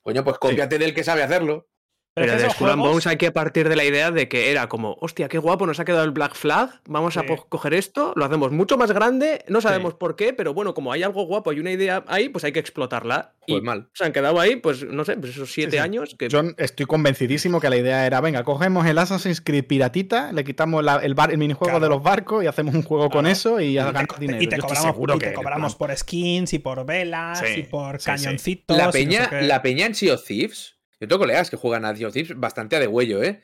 [0.01, 1.69] Coño, pues cómpiate del que sabe hacerlo.
[2.13, 4.97] Pero, de Skull and Bones hay que partir de la idea de que era como,
[4.99, 8.51] hostia, qué guapo, nos ha quedado el Black Flag, vamos a coger esto, lo hacemos
[8.51, 11.71] mucho más grande, no sabemos por qué, pero bueno, como hay algo guapo y una
[11.71, 13.33] idea ahí, pues hay que explotarla.
[13.47, 13.87] Pues y mal.
[13.93, 16.15] Se han quedado ahí, pues no sé, pues esos siete años.
[16.19, 16.27] Que...
[16.27, 20.85] Yo estoy convencidísimo que la idea era, venga, cogemos el Assassin's Creed piratita, le quitamos
[21.01, 24.19] el, bar, el minijuego de los barcos y hacemos un juego con eso y, ganamos
[24.19, 24.41] dinero.
[24.41, 28.77] Y te cobramos, y te cobramos por skins y por velas y por cañoncitos.
[28.77, 32.07] La peña, la peña en Sea of Thieves yo tengo colegas que juegan a Sea
[32.07, 33.41] of Thieves bastante a de huello, ¿eh?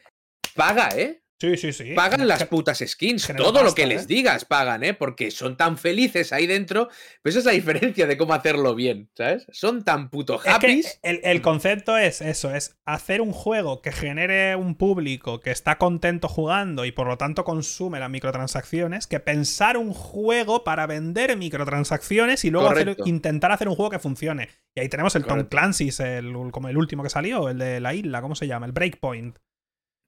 [0.55, 1.23] Paga, ¿eh?
[1.39, 1.93] Sí, sí, sí.
[1.93, 3.31] Pagan las putas skins.
[3.37, 4.07] Todo lo que les ¿eh?
[4.07, 4.95] digas pagan, ¿eh?
[4.95, 6.89] Porque son tan felices ahí dentro.
[7.21, 9.45] Pero esa es la diferencia de cómo hacerlo bien, ¿sabes?
[9.51, 10.83] Son tan puto happy.
[11.03, 16.27] el, concepto es eso: es hacer un juego que genere un público que está contento
[16.27, 22.45] jugando y por lo tanto consume las microtransacciones, que pensar un juego para vender microtransacciones
[22.45, 22.73] y luego
[23.05, 24.49] intentar hacer un juego que funcione.
[24.73, 27.93] Y ahí tenemos el Tom Clancy's, el, como el último que salió, el de la
[27.93, 28.65] isla, ¿cómo se llama?
[28.65, 29.37] El Breakpoint.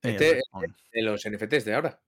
[0.02, 0.42] Este,
[0.94, 2.00] de los NFTs de ahora.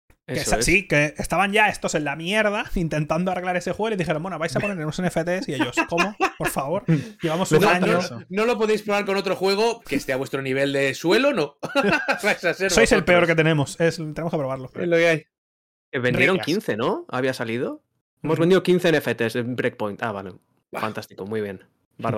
[0.62, 4.40] Sí, que estaban ya estos en la mierda intentando arreglar ese juego y dijeron, bueno,
[4.40, 6.16] vais a poner unos NFTs y ellos, ¿cómo?
[6.38, 6.84] Por favor,
[7.22, 8.00] llevamos un año.
[8.30, 11.58] No, lo podéis probar con otro juego que esté a vuestro nivel de suelo, no.
[12.70, 14.70] Sois el peor que tenemos, es, tenemos que probarlo.
[14.74, 15.24] Es lo que hay.
[15.92, 17.06] vendieron 15, ¿no?
[17.10, 17.84] Había salido.
[18.24, 20.04] Hemos vendido 15 NFTs en Breakpoint.
[20.04, 20.34] Ah, vale.
[20.72, 21.64] Fantástico, muy bien.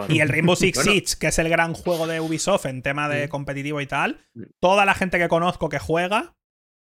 [0.10, 3.30] Y el Rainbow Six Siege, que es el gran juego de Ubisoft en tema de
[3.30, 4.19] competitivo y tal,
[4.60, 6.35] toda la gente que conozco que juega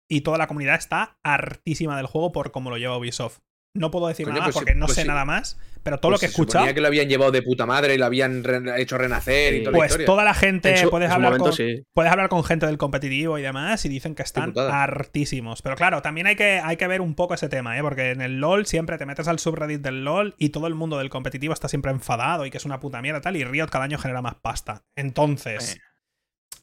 [0.09, 3.40] y toda la comunidad está hartísima del juego por cómo lo lleva Ubisoft.
[3.77, 6.20] No puedo decir nada pues porque no pues sé nada más, pero todo lo pues
[6.20, 6.74] que he escuchado.
[6.74, 8.43] que lo habían llevado de puta madre y lo habían
[8.77, 11.53] hecho renacer y toda Pues toda la gente, puedes, hablar con,
[11.94, 15.62] puedes hablar con gente del competitivo y demás y dicen que están hartísimos.
[15.62, 17.82] Pero claro, también hay que, hay que ver un poco ese tema, ¿eh?
[17.82, 20.98] porque en el LOL siempre te metes al subreddit del LOL y todo el mundo
[20.98, 23.85] del competitivo está siempre enfadado y que es una puta mierda tal, y Riot cada
[23.85, 24.82] año genera más pasta.
[24.97, 25.78] Entonces.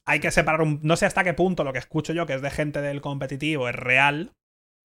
[0.05, 0.81] Hay que separar un.
[0.83, 3.69] No sé hasta qué punto lo que escucho yo, que es de gente del competitivo,
[3.69, 4.33] es real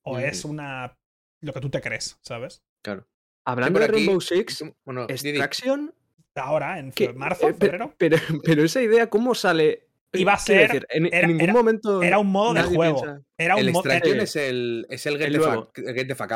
[0.05, 0.97] o es una
[1.41, 2.63] lo que tú te crees, ¿sabes?
[2.83, 3.07] Claro.
[3.45, 5.95] Hablando de Rainbow Six, bueno, Extraction.
[6.35, 7.95] Ahora, en marzo, eh, febrero.
[7.99, 9.89] Pero, pero, esa idea, ¿cómo sale?
[10.13, 10.87] Iba a ser.
[10.91, 12.03] en, ningún momento.
[12.03, 13.03] Era un modo de juego.
[13.37, 15.71] Era un el Extraction es el, es el Get, the fuck, Out.
[15.75, 16.33] Sí, Get the Fuck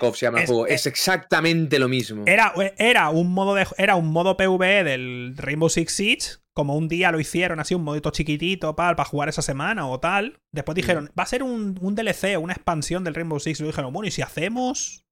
[0.00, 0.66] Off se llama el juego.
[0.66, 2.24] Es, exactamente lo mismo.
[2.26, 6.88] Era, era, un modo de, era un modo PvE del Rainbow Six Siege como un
[6.88, 10.40] día lo hicieron así, un modito chiquitito para jugar esa semana o tal.
[10.52, 10.80] Después mm.
[10.80, 13.60] dijeron, va a ser un, un DLC, una expansión del Rainbow Six.
[13.60, 15.04] Y lo dijeron, bueno, ¿y si hacemos?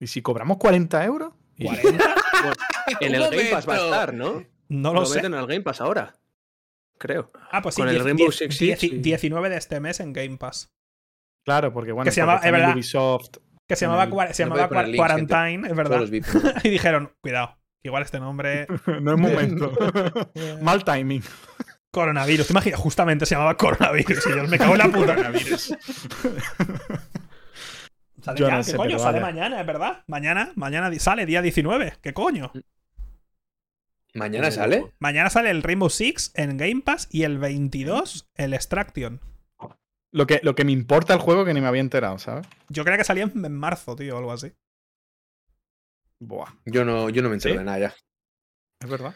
[0.00, 1.34] ¿Y si cobramos 40 euros?
[1.58, 2.14] ¿40?
[3.00, 4.46] en el Game Pass va a estar, ¿no?
[4.68, 5.18] No lo, sé.
[5.18, 6.14] en el Game Pass ahora.
[6.96, 7.32] Creo.
[7.50, 10.72] Ah, pues sí, Con el Rainbow Six 19 de este mes en Game Pass.
[11.44, 12.40] Claro, porque bueno, que se llama,
[12.72, 13.36] Ubisoft.
[13.68, 16.02] Que se llamaba, se llamaba Quarantine, es verdad.
[16.64, 18.66] y dijeron, cuidado, Igual este nombre.
[19.00, 19.72] no es momento.
[20.60, 21.22] Mal timing.
[21.90, 22.46] Coronavirus.
[22.46, 22.80] ¿Te imaginas?
[22.80, 24.26] Justamente se llamaba coronavirus.
[24.26, 25.14] Y yo me cago en la puta.
[25.14, 25.74] Coronavirus.
[28.20, 28.62] ¿Sale ya?
[28.62, 28.98] ¿Qué coño?
[28.98, 30.02] Sale mañana, es verdad.
[30.06, 31.94] Mañana, mañana sale, día 19.
[32.02, 32.52] ¿Qué coño?
[34.14, 34.92] ¿Mañana sale?
[34.98, 39.20] Mañana sale el Rainbow Six en Game Pass y el 22 el Extraction.
[40.12, 42.46] Lo que, lo que me importa el juego que ni me había enterado, ¿sabes?
[42.68, 44.52] Yo creía que salía en marzo, tío, o algo así.
[46.20, 46.52] Buah.
[46.64, 47.94] Yo no, yo no me entero de nada ya.
[48.80, 49.14] Es verdad.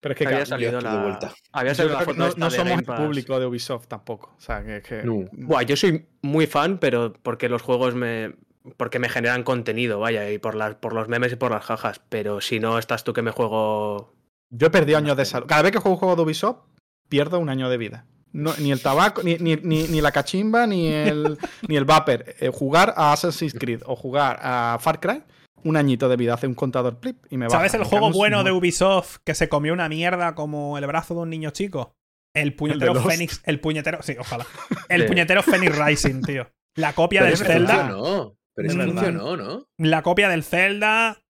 [0.00, 1.34] Pero es que había salido la vuelta.
[1.52, 4.34] Había salido la foto no, somos el público de Ubisoft tampoco.
[4.36, 5.02] O sea, que,
[5.32, 8.34] Buah, yo soy muy fan, pero porque los juegos me,
[8.76, 12.00] porque me generan contenido, vaya, y por, las, por los memes y por las jajas.
[12.08, 14.14] Pero si no estás tú que me juego.
[14.50, 15.46] Yo he perdido años de salud.
[15.46, 16.64] Cada vez que juego un juego de Ubisoft,
[17.08, 18.06] pierdo un año de vida.
[18.32, 21.38] Ni el tabaco, ni, ni, la cachimba, ni el,
[21.68, 22.24] ni el vapor.
[22.40, 25.22] Eh, jugar a Assassin's Creed o jugar a Far Cry,
[25.64, 27.50] un añito de vida hace un contador flip y me va.
[27.50, 31.20] ¿Sabes el juego bueno de Ubisoft que se comió una mierda como el brazo de
[31.20, 31.94] un niño chico?
[32.34, 33.42] El puñetero Phoenix.
[33.44, 34.02] El puñetero.
[34.02, 34.46] Sí, ojalá.
[34.88, 36.48] El puñetero Phoenix Rising, tío.
[36.76, 37.88] La copia del Zelda.
[37.88, 39.66] No, pero eso funcionó, ¿no?
[39.78, 41.20] La copia del Zelda.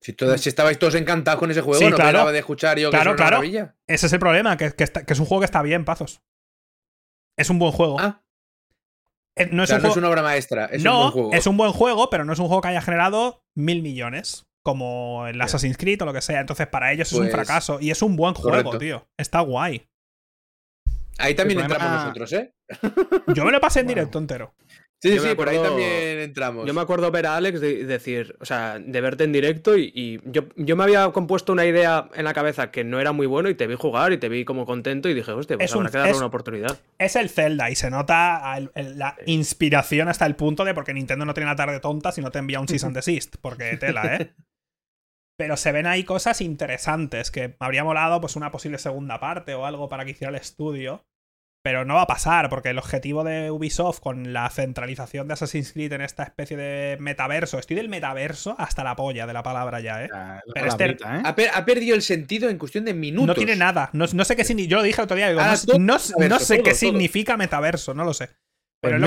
[0.00, 2.30] Si, si estabais todos encantados con ese juego, no claro.
[2.30, 3.42] de escuchar yo que claro, claro.
[3.86, 6.22] Ese es el problema, que, es un juego que está bien, pazos.
[7.36, 7.98] Es un buen juego.
[7.98, 8.22] Ah.
[9.36, 10.66] Eh, no, es, una obra maestra.
[10.66, 11.32] Es no, un buen juego.
[11.34, 14.46] es un buen juego, pero no es un juego que haya generado mil millones.
[14.62, 16.40] Como el Assassin's Creed o lo que sea.
[16.40, 17.78] Entonces, para ellos es un pues fracaso.
[17.80, 19.06] Y es un buen juego, tío.
[19.16, 19.86] Está guay.
[21.18, 22.52] Ahí también entramos nosotros, ¿eh?
[23.34, 24.54] Yo me lo pasé en directo entero.
[25.02, 26.66] Sí, sí, por ahí también entramos.
[26.66, 30.44] Yo me acuerdo ver a Alex decir, o sea, de verte en directo y, yo,
[30.56, 33.54] yo, me había compuesto una idea en la cabeza que no era muy bueno y
[33.54, 36.16] te vi jugar y te vi como contento y dije, hostia, pues habrá que darle
[36.16, 36.78] una oportunidad.
[36.98, 41.34] Es el Zelda y se nota la inspiración hasta el punto de porque Nintendo no
[41.34, 44.34] tiene la tarde tonta si no te envía un Season Desist, porque tela, ¿eh?
[45.38, 49.54] Pero se ven ahí cosas interesantes que me habría molado pues una posible segunda parte
[49.54, 51.04] o algo para que hiciera el estudio.
[51.66, 55.72] Pero no va a pasar, porque el objetivo de Ubisoft con la centralización de Assassin's
[55.72, 59.80] Creed en esta especie de metaverso, estoy del metaverso hasta la polla de la palabra
[59.80, 60.08] ya, ¿eh?
[60.54, 61.48] Pero este, ¿eh?
[61.52, 63.26] Ha, perdido el sentido en cuestión de minutos.
[63.26, 63.90] No tiene nada.
[63.94, 64.70] No, sé qué significa.
[64.70, 65.32] Yo lo dije el otro día.
[65.76, 65.98] no,
[66.38, 68.30] sé qué significa metaverso, no lo sé.
[68.80, 69.06] Pero, lo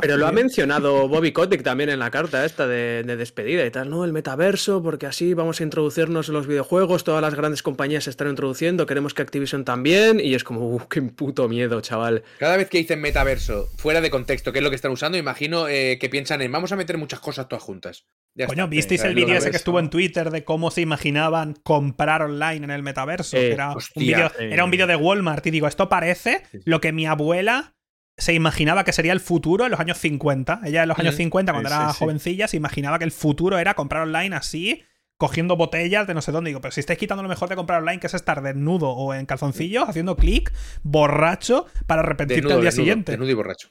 [0.00, 3.90] pero lo ha mencionado Bobby Kotick también en la carta esta de, despedida y tal,
[3.90, 4.04] ¿no?
[4.04, 8.10] El metaverso, porque así vamos a introducirnos en los videojuegos, todas las grandes compañías se
[8.10, 12.24] están introduciendo, queremos que Activision también, y es como, uh, qué puto miedo, chaval.
[12.38, 15.18] Cada vez que dicen metaverso, fuera de contexto, ¿qué es lo que están usando?
[15.18, 18.06] Imagino eh, que piensan en, vamos a meter muchas cosas todas juntas.
[18.46, 22.64] Coño, ¿visteis el vídeo ese que estuvo en Twitter de cómo se imaginaban comprar online
[22.64, 23.36] en el metaverso?
[23.36, 27.75] Eh, era, un vídeo de Walmart y digo, esto parece lo que mi abuela
[28.16, 30.60] se imaginaba que sería el futuro en los años 50.
[30.64, 34.02] Ella en los años 50, cuando era jovencilla, se imaginaba que el futuro era comprar
[34.02, 34.82] online así,
[35.18, 36.48] cogiendo botellas de no sé dónde.
[36.48, 39.12] Digo, pero si estáis quitando lo mejor de comprar online, que es estar desnudo o
[39.12, 40.52] en calzoncillos, haciendo clic,
[40.82, 43.12] borracho, para arrepentirte al día siguiente.
[43.12, 43.68] Desnudo y borracho.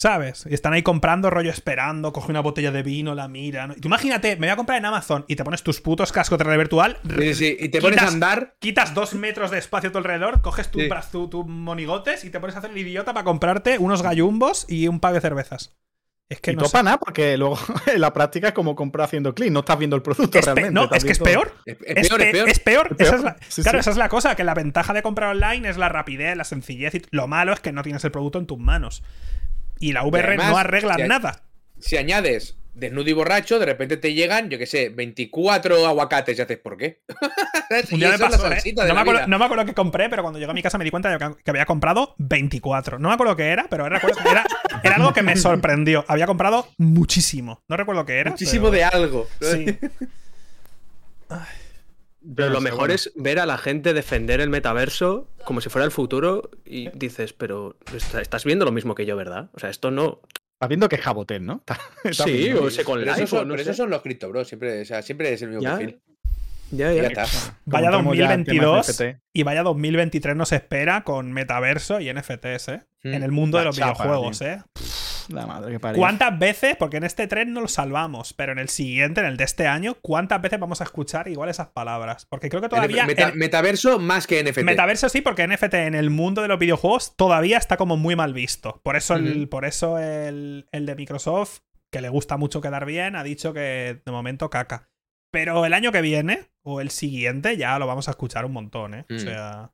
[0.00, 0.46] ¿Sabes?
[0.48, 3.68] Y están ahí comprando, rollo esperando, coge una botella de vino, la mira.
[3.76, 6.38] Y tú imagínate, me voy a comprar en Amazon y te pones tus putos cascos
[6.38, 6.98] de realidad virtual.
[7.18, 8.54] Sí, sí, y te pones a andar.
[8.60, 10.84] Quitas dos metros de espacio a tu alrededor, coges tus
[11.30, 15.00] tu, monigotes y te pones a hacer el idiota para comprarte unos gallumbos y un
[15.00, 15.76] par de cervezas.
[16.28, 17.58] Es que no topa nada, porque luego
[17.92, 20.70] en la práctica es como comprar haciendo clic, no estás viendo el producto realmente.
[20.70, 21.54] No, es que es peor.
[21.64, 22.96] Es, peor, es peor.
[22.96, 26.44] claro, esa es la cosa, que la ventaja de comprar online es la rapidez, la
[26.44, 26.94] sencillez.
[26.94, 29.02] Y lo malo es que no tienes el producto en tus manos.
[29.80, 31.42] Y la VR no arregla nada.
[31.80, 36.36] Si añades desnudo y borracho, de repente te llegan, yo qué sé, 24 aguacates.
[36.36, 37.00] Ya haces, ¿por qué?
[37.92, 38.62] Un día me pasó, ¿eh?
[38.74, 40.84] no, me acuerdo, no, me acuerdo, qué compré, pero cuando llegué a mi casa me
[40.84, 42.98] di cuenta de que había comprado 24.
[42.98, 44.00] No me acuerdo qué era, pero era,
[44.82, 46.04] era, algo que me sorprendió.
[46.08, 47.62] Había comprado muchísimo.
[47.68, 48.30] No recuerdo qué era.
[48.30, 49.28] Muchísimo de algo.
[49.40, 49.78] Sí.
[52.34, 55.90] Pero lo mejor es ver a la gente defender el metaverso como si fuera el
[55.90, 59.50] futuro y dices, pero estás viendo lo mismo que yo, ¿verdad?
[59.54, 60.20] O sea, esto no.
[60.54, 61.62] Estás viendo que es Jabotel, ¿no?
[62.12, 63.22] sí, o con Life.
[63.22, 64.44] Eso, esos son los cripto, bro.
[64.44, 66.00] Siempre, o sea, siempre es el mismo perfil.
[66.70, 67.26] Ya, ya.
[67.64, 72.82] Vaya 2022 y vaya 2023 nos espera con metaverso y NFTs, ¿eh?
[73.02, 73.14] Hmm.
[73.14, 74.60] En el mundo de los videojuegos, ¿eh?
[75.28, 78.68] La madre que ¿Cuántas veces, porque en este tren no lo salvamos, pero en el
[78.68, 82.26] siguiente, en el de este año, ¿cuántas veces vamos a escuchar igual esas palabras?
[82.26, 83.06] Porque creo que todavía.
[83.34, 84.64] metaverso más que NFT.
[84.64, 88.32] Metaverso sí, porque NFT en el mundo de los videojuegos todavía está como muy mal
[88.32, 88.80] visto.
[88.82, 91.60] Por eso, el, por eso el, el de Microsoft,
[91.90, 94.88] que le gusta mucho quedar bien, ha dicho que de momento caca.
[95.30, 98.94] Pero el año que viene, o el siguiente, ya lo vamos a escuchar un montón,
[98.94, 99.06] ¿eh?
[99.10, 99.18] O mm.
[99.18, 99.72] sea.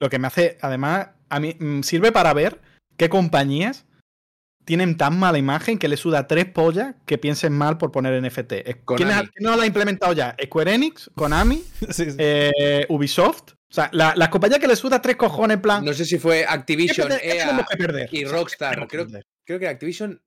[0.00, 2.60] Lo que me hace, además, a mí mm, sirve para ver
[2.96, 3.86] qué compañías
[4.66, 8.52] tienen tan mala imagen que le suda tres pollas que piensen mal por poner NFT.
[8.96, 9.08] ¿Quién,
[9.40, 10.36] no lo ha implementado ya?
[10.44, 11.64] Square Enix, Konami,
[12.18, 13.52] eh, Ubisoft.
[13.70, 15.84] O sea, las compañías que le suda tres cojones en plan.
[15.84, 17.64] No sé si fue Activision, EA
[18.10, 18.86] y Rockstar.
[18.88, 19.06] Creo,
[19.44, 20.20] creo que Activision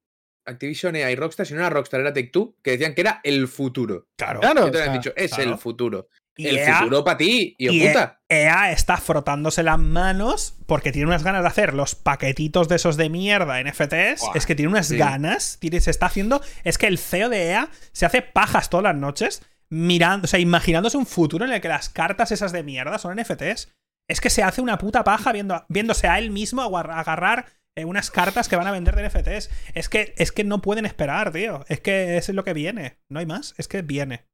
[0.46, 3.22] Activision EA y Rockstar, si no era Rockstar, era Take Two, que decían que era
[3.24, 4.08] el futuro.
[4.18, 4.40] Claro.
[4.40, 6.08] claro te dicho, es el futuro.
[6.48, 8.22] El EA, futuro para ti, y puta.
[8.30, 12.98] EA está frotándose las manos porque tiene unas ganas de hacer los paquetitos de esos
[12.98, 14.22] de mierda NFTs.
[14.36, 15.58] es que tiene unas ganas.
[15.60, 16.42] Tiene, se está haciendo.
[16.64, 20.40] Es que el CEO de EA se hace pajas todas las noches mirando, o sea,
[20.40, 23.70] imaginándose un futuro en el que las cartas esas de mierda son NFTs.
[24.08, 27.46] Es que se hace una puta paja viendo, viéndose a él mismo agarrar
[27.76, 29.50] eh, unas cartas que van a vender de NFTs.
[29.76, 31.64] Es que, es que no pueden esperar, tío.
[31.68, 32.98] Es que es lo que viene.
[33.10, 33.54] No hay más.
[33.58, 34.26] Es que viene.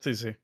[0.00, 0.36] Sí, sí.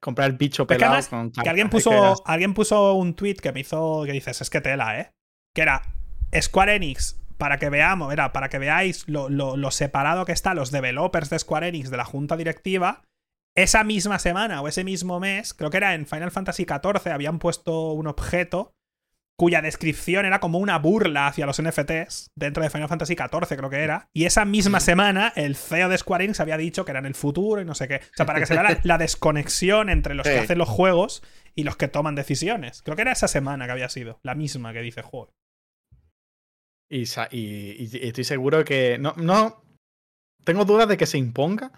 [0.00, 4.04] Comprar el bicho pelado con que alguien puso, alguien puso un tweet que me hizo.
[4.04, 5.10] que dices, es que tela, ¿eh?
[5.54, 5.82] Que era
[6.40, 10.70] Square Enix para que veamos, era para que veáis lo, lo, separado que están los
[10.70, 13.02] developers de Square Enix de la junta directiva.
[13.56, 17.38] Esa misma semana o ese mismo mes, creo que era en Final Fantasy XIV, habían
[17.38, 18.72] puesto un objeto
[19.36, 23.70] cuya descripción era como una burla hacia los NFTs dentro de Final Fantasy XIV, creo
[23.70, 24.08] que era.
[24.12, 27.14] Y esa misma semana, el CEO de Square Enix había dicho que era en el
[27.14, 27.96] futuro y no sé qué.
[27.96, 31.22] O sea, para que se vea la, desconexión entre los que hacen los juegos
[31.54, 32.82] y los que toman decisiones.
[32.82, 35.32] Creo que era esa semana que había sido, la misma que dice juego.
[36.90, 37.02] Y,
[38.06, 38.98] estoy seguro que.
[38.98, 39.64] No, no.
[40.44, 41.72] Tengo dudas de que se imponga.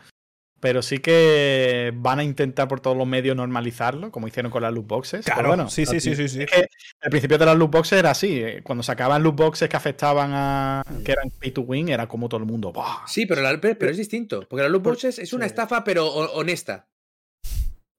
[0.60, 4.72] Pero sí que van a intentar por todos los medios normalizarlo, como hicieron con las
[4.72, 5.24] loot boxes.
[5.24, 6.40] Claro, bueno, sí, sí, sí, sí, sí.
[6.40, 8.40] el principio de las loot boxes era así.
[8.40, 10.82] Eh, cuando sacaban loot boxes que afectaban a.
[11.04, 12.72] que eran pay to win, era como todo el mundo.
[13.06, 14.46] Sí, pero, pero es distinto.
[14.48, 16.86] Porque las loot boxes es una estafa, pero honesta.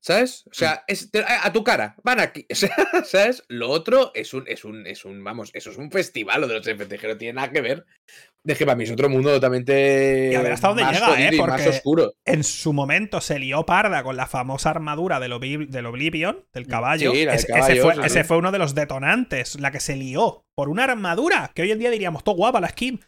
[0.07, 0.45] ¿Sabes?
[0.49, 1.09] O sea, es
[1.43, 2.45] a tu cara, van aquí.
[3.03, 3.43] ¿Sabes?
[3.49, 6.53] Lo otro es un, es un, es un, vamos, eso es un festival lo de
[6.53, 7.85] los FTG, no tiene nada que ver.
[8.41, 10.29] De que para mí es otro mundo totalmente.
[10.31, 11.31] Y a ver hasta dónde llega, ¿eh?
[11.37, 12.13] Porque oscuro.
[12.23, 17.11] en su momento se lió parda con la famosa armadura del, Oblivion, del caballo.
[17.11, 21.71] ese, fue, uno de los detonantes, la que se lió por una armadura, que hoy
[21.71, 23.01] en día diríamos, todo guapa la skin.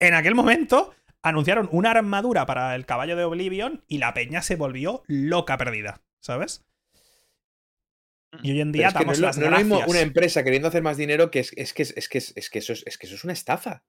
[0.00, 4.56] En aquel momento anunciaron una armadura para el caballo de Oblivion y la peña se
[4.56, 6.00] volvió loca perdida.
[6.26, 6.64] ¿Sabes?
[8.42, 11.30] Y hoy en día damos no, las no, mismo una empresa queriendo hacer más dinero
[11.30, 13.32] que es, es, que, es, que, es, que eso es, es que eso es una
[13.32, 13.84] estafa.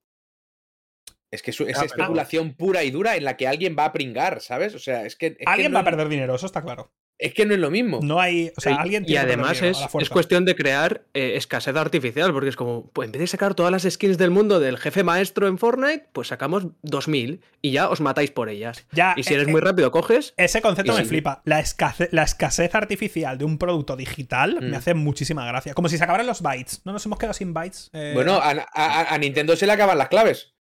[1.32, 4.76] Es que es, especulación pura y dura en la que alguien va a pringar, ¿sabes?
[4.76, 5.38] O sea, es que.
[5.46, 6.94] alguien va a perder dinero, eso está claro.
[7.20, 8.00] Es que no es lo mismo.
[8.04, 8.52] No hay.
[8.56, 12.50] O sea, alguien tiene Y además es, es, cuestión de crear eh, escasez artificial, porque
[12.50, 15.48] es como, pues en vez de sacar todas las skins del mundo del jefe maestro
[15.48, 18.86] en Fortnite, pues sacamos 2000 y ya os matáis por ellas.
[18.92, 20.34] Ya, y si eres eh, muy rápido, coges.
[20.38, 21.42] Ese concepto me flipa.
[21.46, 24.76] La escasez, la escasez artificial de un producto digital me mm.
[24.76, 25.74] hace muchísima gracia.
[25.74, 26.82] Como si se acabaran los bytes.
[26.86, 27.90] No nos hemos quedado sin bytes.
[27.94, 28.12] Eh.
[28.14, 30.54] Bueno, a, Nintendo se le acaban las claves.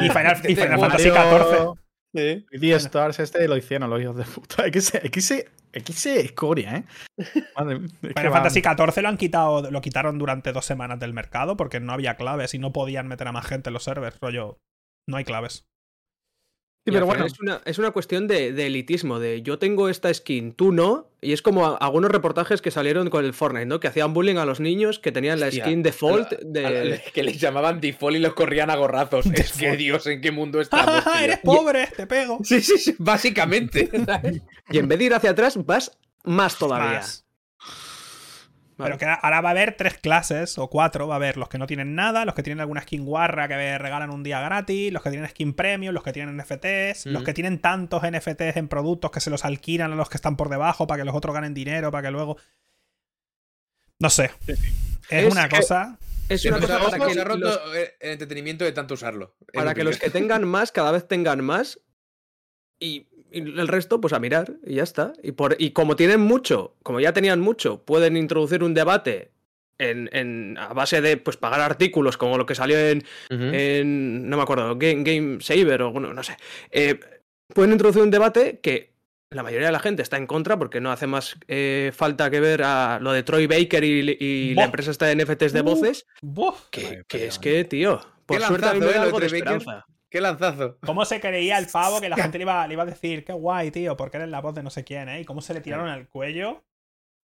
[0.00, 1.89] y Final, y Final Fantasy XIV.
[2.14, 2.44] Sí.
[2.50, 4.66] Y Stars este lo hicieron los hijos de puta.
[4.66, 6.84] X, X, X escoria, ¿eh?
[7.56, 11.92] Final Fantasy XIV lo han quitado, lo quitaron durante dos semanas del mercado porque no
[11.92, 14.18] había claves y no podían meter a más gente en los servers.
[14.20, 14.58] Rollo,
[15.08, 15.66] no hay claves.
[16.90, 20.52] Sí, pero bueno, es una, es una cuestión de, elitismo, de yo tengo esta skin,
[20.52, 23.80] tú no, y es como algunos reportajes que salieron con el Fortnite, ¿no?
[23.80, 27.02] Que hacían bullying a los niños que tenían la skin default de...
[27.12, 29.26] que les llamaban default y los corrían a gorrazos.
[29.34, 31.04] es que Dios, ¿en qué mundo estamos?
[31.20, 31.88] ¡Eres pobre!
[31.96, 32.38] ¡Te pego!
[32.42, 33.88] Sí, sí, sí, básicamente.
[34.70, 37.02] y en vez de ir hacia atrás, vas más todavía.
[38.82, 41.08] Pero que ahora va a haber tres clases o cuatro.
[41.08, 43.78] Va a haber los que no tienen nada, los que tienen alguna skin guarra que
[43.78, 47.34] regalan un día gratis, los que tienen skin premium, los que tienen NFTs, los que
[47.34, 50.86] tienen tantos NFTs en productos que se los alquilan a los que están por debajo
[50.86, 52.36] para que los otros ganen dinero, para que luego.
[53.98, 54.30] No sé.
[55.10, 55.98] Es, una cosa.
[56.28, 59.36] Es una cosa para que se ha roto el entretenimiento de tanto usarlo.
[59.52, 61.80] Para que los que tengan más, cada vez tengan más.
[62.78, 65.12] Y el resto, pues a mirar y ya está.
[65.22, 69.30] Y, por, y como tienen mucho, como ya tenían mucho, pueden introducir un debate
[69.78, 74.42] en, a base de pues pagar artículos como lo que salió en, en no me
[74.42, 76.36] acuerdo, Game, Game Saver o no sé.
[76.70, 77.00] Eh,
[77.54, 78.90] pueden introducir un debate que
[79.30, 82.40] la mayoría de la gente está en contra porque no hace más eh, falta que
[82.40, 86.06] ver a lo de Troy Baker y, la empresa está de NFTs de voces.
[86.70, 89.86] que, es que, tío, por suerte a eh, algo de esperanza.
[90.10, 90.78] ¡Qué lanzazo!
[90.84, 93.32] ¿Cómo se creía el pavo que la gente le iba, le iba a decir, qué
[93.32, 95.20] guay, tío, porque eres la voz de no sé quién, ¿eh?
[95.20, 96.64] Y cómo se le tiraron al cuello.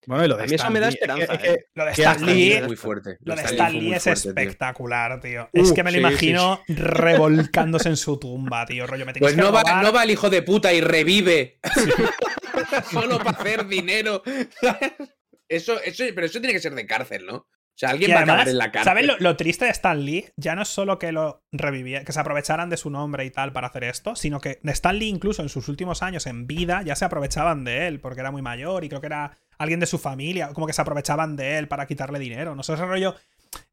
[0.06, 1.34] Bueno, y lo de a mí eso me da esperanza.
[1.34, 1.66] ¿eh?
[1.74, 3.18] lo de Stan Lee, es muy fuerte.
[3.22, 5.48] Lo, de Stan Lee es espectacular, tío.
[5.52, 8.86] es que me lo imagino revolcándose en su tumba, tío.
[8.86, 11.58] Rollo, me pues no, va, no va el hijo de puta y revive.
[12.92, 14.22] Solo para hacer dinero.
[15.48, 17.46] Eso, eso, pero eso tiene que ser de cárcel, ¿no?
[17.76, 18.90] O sea, alguien va a acabar en la cárcel.
[18.90, 20.24] ¿Sabes lo, triste de Stan Lee?
[20.36, 23.52] Ya no es solo que lo revivía, que se aprovecharan de su nombre y tal
[23.52, 26.96] para hacer esto, sino que Stan Lee, incluso en sus últimos años en vida, ya
[26.96, 29.98] se aprovechaban de él, porque era muy mayor y creo que era alguien de su
[29.98, 32.54] familia, como que se aprovechaban de él para quitarle dinero.
[32.54, 33.14] No sé, ese rollo.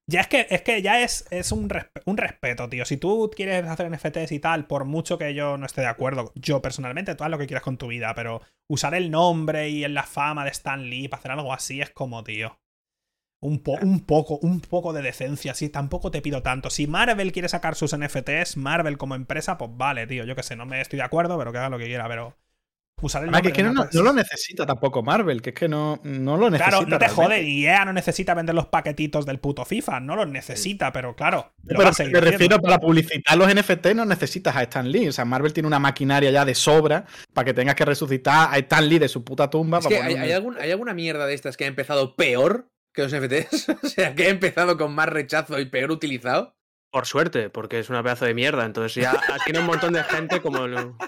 [0.05, 1.69] Ya es que, es que ya es, es un,
[2.03, 2.83] un, respeto, tío.
[2.83, 6.33] Si tú quieres hacer NFTs y tal, por mucho que yo no esté de acuerdo,
[6.35, 9.87] yo personalmente, tú haz lo que quieras con tu vida, pero usar el nombre y
[9.87, 12.59] la fama de Stan Lee para hacer algo así es como, tío.
[13.43, 16.69] Un, un, poco, un poco de decencia, sí, tampoco te pido tanto.
[16.69, 20.55] Si Marvel quiere sacar sus NFTs, Marvel como empresa, pues vale, tío, yo que sé,
[20.55, 22.37] no me estoy de acuerdo, pero que haga lo que quiera, pero
[23.01, 23.83] usar el Además, que nombre.
[23.83, 26.77] es que no, lo necesita tampoco Marvel, que es que no, no lo necesita.
[26.77, 27.41] Claro, no te jode.
[27.43, 29.99] Y EA no necesita vender los paquetitos del puto FIFA.
[29.99, 31.51] No los necesita, pero claro.
[31.63, 35.09] Lo Pero me refiero para publicitar los NFT no necesitas a Stan Lee.
[35.09, 38.57] O sea, Marvel tiene una maquinaria ya de sobra para que tengas que resucitar a
[38.59, 39.79] Stan Lee de su puta tumba.
[39.79, 43.03] Es para que hay, algún- hay alguna mierda de estas que ha empezado peor que
[43.03, 43.69] los NFTs.
[43.83, 46.55] o sea, que ha empezado con más rechazo y peor utilizado.
[46.91, 48.65] Por suerte, porque es una pedazo de mierda.
[48.65, 50.67] Entonces ya tiene un montón de gente como.
[50.67, 50.95] lo-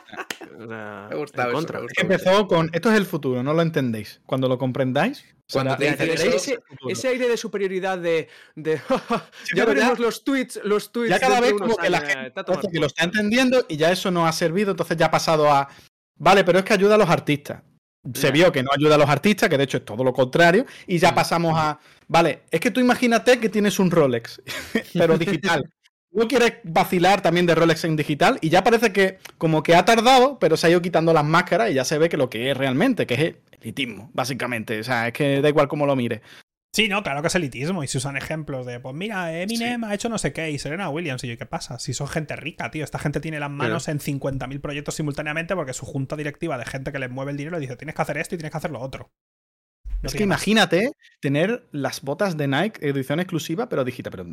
[0.57, 1.81] Me en eso, contra.
[1.81, 4.21] me que empezó con esto es el futuro, no lo entendéis.
[4.25, 8.29] Cuando lo comprendáis, Cuando será- te dicen Pero eso- ese, ese aire de superioridad de.
[8.55, 8.83] de Sí,
[9.55, 11.09] ya veremos ya- los tweets, los tweets.
[11.09, 14.09] ya cada vez como que la gente parece que lo está entendiendo y ya eso
[14.11, 15.67] no ha servido, entonces ya ha pasado a
[16.17, 17.61] vale, pero es que ayuda a los artistas.
[18.14, 20.65] Se vio que no ayuda a los artistas, que de hecho es todo lo contrario,
[20.88, 24.41] y ya pasamos a vale, es que tú imagínate que tienes un Rolex,
[24.94, 25.69] pero digital.
[26.11, 29.84] No quieres vacilar también de Rolex en digital y ya parece que como que ha
[29.84, 32.52] tardado, pero se ha ido quitando las máscaras y ya se ve que lo que
[32.52, 34.80] es realmente, que es elitismo, básicamente.
[34.80, 36.22] O sea, es que da igual cómo lo mires.
[36.76, 37.85] Sí, no, claro que es elitismo.
[37.85, 40.89] Y se usan ejemplos de, pues mira, Eminem ha hecho no sé qué y Serena
[40.89, 41.23] Williams.
[41.23, 41.80] Y yo, ¿qué pasa?
[41.80, 42.84] Si son gente rica, tío.
[42.84, 46.91] Esta gente tiene las manos en 50.000 proyectos simultáneamente porque su junta directiva de gente
[46.91, 48.81] que les mueve el dinero dice, tienes que hacer esto y tienes que hacer lo
[48.81, 49.10] otro.
[50.06, 50.38] No Es que más.
[50.40, 54.11] imagínate tener las botas de Nike edición exclusiva, pero digital.
[54.11, 54.26] Pero,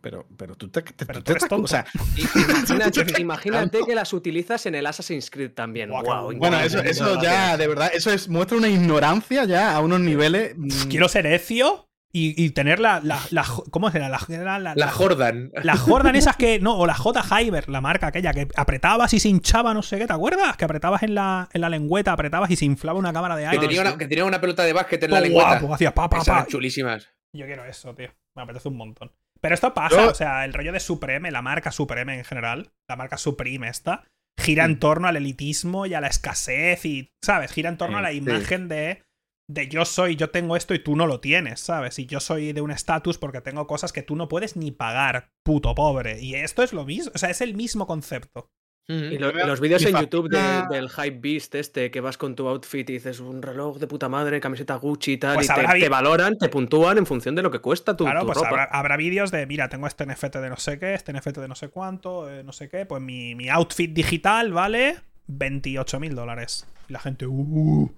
[0.00, 1.64] pero, pero tú te, te- Pero tú tú te eres estás- tonto.
[1.64, 1.84] O sea,
[2.16, 5.90] Imagínate, imagínate que las utilizas en el Assassin's Creed también.
[5.90, 6.58] Guau, bueno.
[6.60, 10.54] eso, ya, de verdad, eso es, muestra una ignorancia ya a unos niveles.
[10.56, 14.08] mm, Quiero ser Ezio y, y tener la, la, la- ¿Cómo era?
[14.08, 15.50] La, la, La Jordan.
[15.62, 16.58] La Jordan esas que.
[16.60, 17.22] No, o la J.
[17.42, 20.56] Hyber, la marca aquella, que apretabas y se hinchaba, no sé qué, ¿te acuerdas?
[20.56, 23.48] Que apretabas en la, en la lengüeta, apretabas y se inflaba una cámara de Que
[23.48, 23.66] aire.
[23.66, 25.58] tenía, una, que tenía una pelota de básquet en la lengüeta.
[25.58, 26.32] guapo, hacía pa, pa, Esas pa.
[26.40, 27.08] eran chulísimas.
[27.34, 28.08] Yo quiero eso, tío.
[28.34, 29.12] Me apetece un montón.
[29.40, 32.72] Pero esto pasa, Yo- o sea, el rollo de Supreme, la marca Supreme en general,
[32.88, 34.04] la marca Supreme esta,
[34.38, 37.52] gira en torno al elitismo y a la escasez y, ¿sabes?
[37.52, 39.02] Gira en torno a la imagen de,
[39.48, 41.98] de yo soy, yo tengo esto y tú no lo tienes, ¿sabes?
[41.98, 45.28] Y yo soy de un estatus porque tengo cosas que tú no puedes ni pagar,
[45.44, 46.20] puto pobre.
[46.20, 48.48] Y esto es lo mismo, o sea, es el mismo concepto.
[48.88, 49.18] Y Ujú.
[49.18, 52.46] lo- los vídeos en YouTube de- favorita- del Hype Beast este, que vas con tu
[52.46, 55.52] outfit y dices un reloj de puta madre, camiseta Gucci y tal, Pues y te,
[55.54, 58.26] habrá vi- te valoran, te puntúan en función de lo que cuesta tu, claro, tu
[58.26, 58.48] pues ropa.
[58.48, 61.48] habrá, habrá vídeos de, mira, tengo este NFT de no sé qué, este NFT de
[61.48, 66.14] no sé cuánto, eh, no sé qué, pues mi, mi outfit digital vale 28 mil
[66.14, 66.64] dólares.
[66.88, 67.90] Y la gente, uh,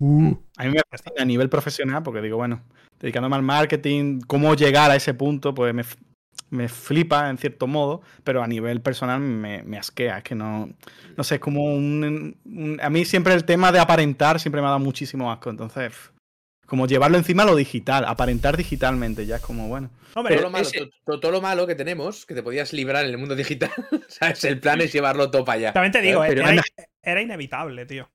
[0.00, 0.34] uh.
[0.56, 2.62] A mí me fascina a nivel profesional, porque digo, bueno,
[3.00, 5.84] dedicándome al marketing, cómo llegar a ese punto, pues me,
[6.50, 10.18] me flipa en cierto modo, pero a nivel personal me, me asquea.
[10.18, 10.70] Es que no,
[11.16, 14.66] no sé, es como un, un- A mí siempre el tema de aparentar siempre me
[14.66, 15.50] ha dado muchísimo asco.
[15.50, 15.92] Entonces,
[16.66, 19.90] como llevarlo encima a lo digital, aparentar digitalmente, ya es como, bueno.
[20.14, 22.72] Hombre, todo, lo malo, ese- to- to- todo lo malo que tenemos, que te podías
[22.72, 23.70] librar en el mundo digital,
[24.08, 24.42] ¿sabes?
[24.44, 25.72] El plan es llevarlo todo para allá.
[25.72, 26.62] También te digo, eh, Pero- era,
[27.02, 28.08] era inevitable, tío.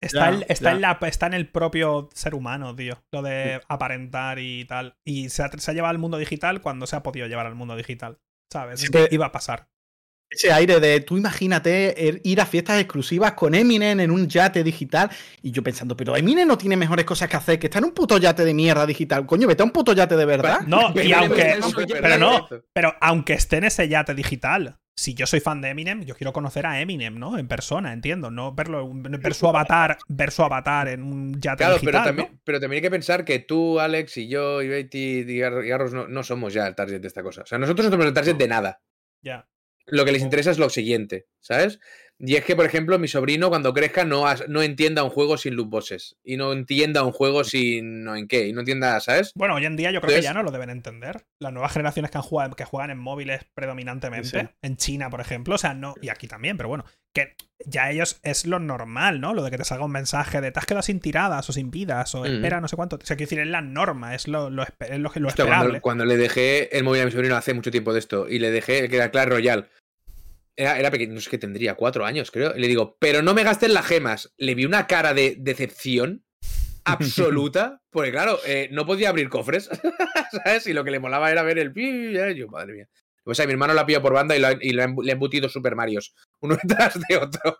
[0.00, 3.02] Está, Ya, está, en la, está en el propio ser humano, tío.
[3.12, 4.96] Lo de aparentar y tal.
[5.04, 7.54] Y se ha, se ha llevado al mundo digital cuando se ha podido llevar al
[7.56, 8.20] mundo digital.
[8.52, 8.82] ¿Sabes?
[8.82, 9.68] Es que- iba a pasar.
[10.30, 14.62] Ese aire de, tú imagínate er- ir a fiestas exclusivas con Eminem en un yate
[14.62, 15.10] digital.
[15.42, 17.94] Y yo pensando, pero Eminem no tiene mejores cosas que hacer que estar en un
[17.94, 19.24] puto yate de mierda digital.
[19.24, 20.60] Coño, vete a un puto yate de verdad.
[20.66, 21.58] No, y Pero- aunque.
[22.02, 26.02] pero no, pero aunque esté en ese yate digital, si yo soy fan de Eminem,
[26.04, 27.38] yo quiero conocer a Eminem, ¿no?
[27.38, 28.30] En persona, entiendo.
[28.32, 31.92] No verlo, ver su avatar, ver su avatar en un yate Claro, digital.
[31.92, 32.04] pero ¿no?
[32.04, 35.92] también, pero también hay que pensar que tú, Alex, y yo, y Betty, y Garros
[35.94, 37.42] no, no somos ya el target de esta cosa.
[37.42, 38.82] O sea, nosotros no somos el target de nada.
[39.22, 39.48] Ya.
[39.90, 41.78] Lo que les interesa es lo siguiente, ¿sabes?
[42.20, 45.54] Y es que, por ejemplo, mi sobrino cuando crezca no, no entienda un juego sin
[45.54, 46.16] loot boxes.
[46.24, 48.48] Y no entienda un juego sin no en qué.
[48.48, 49.30] Y no entienda, ¿sabes?
[49.36, 51.24] Bueno, hoy en día yo creo que ya no lo deben entender.
[51.38, 55.20] Las nuevas generaciones que, han jugado, que juegan en móviles predominantemente, Sí, en China, por
[55.20, 56.84] ejemplo, o sea, no, y aquí también, pero bueno,
[57.14, 59.32] que ya ellos es lo normal, ¿no?
[59.32, 61.70] Lo de que te salga un mensaje de te has quedado sin tiradas o sin
[61.70, 62.26] vidas o Mm.
[62.26, 62.96] espera no sé cuánto.
[62.96, 65.80] O sea, quiero decir, es la norma, es lo, lo, es lo, lo esperable.
[65.80, 68.40] cuando, cuando le dejé el móvil a mi sobrino hace mucho tiempo de esto y
[68.40, 69.66] le dejé que era Clash Royale.
[70.58, 72.52] Era, era pequeño, no sé qué tendría, cuatro años, creo.
[72.56, 74.34] Y le digo, pero no me gastes las gemas.
[74.36, 76.24] Le vi una cara de decepción
[76.84, 79.70] absoluta, porque claro, eh, no podía abrir cofres,
[80.44, 80.66] ¿sabes?
[80.66, 81.72] Y lo que le molaba era ver el
[82.36, 82.88] yo, madre mía.
[83.22, 85.76] Pues a mi hermano la pilló por banda y, lo y le ha embutido Super
[85.76, 87.58] Marios, uno detrás de otro.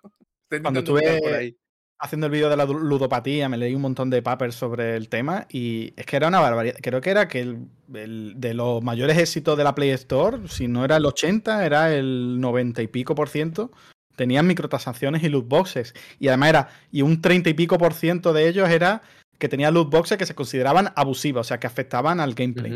[0.63, 1.57] Cuando tuve- por ahí.
[2.01, 5.47] Haciendo el vídeo de la ludopatía, me leí un montón de papers sobre el tema
[5.51, 6.77] y es que era una barbaridad.
[6.81, 10.69] Creo que era que el, el- de los mayores éxitos de la Play Store, si
[10.69, 13.73] no era el 80, era el 90 y pico por ciento,
[14.17, 15.95] tenían microtransacciones y loot boxes.
[16.19, 19.03] Y además era, y un 30 y pico por ciento de ellos era
[19.39, 22.73] que tenían loot boxes que se consideraban abusivas, o sea, que afectaban al gameplay.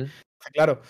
[0.53, 0.81] Claro,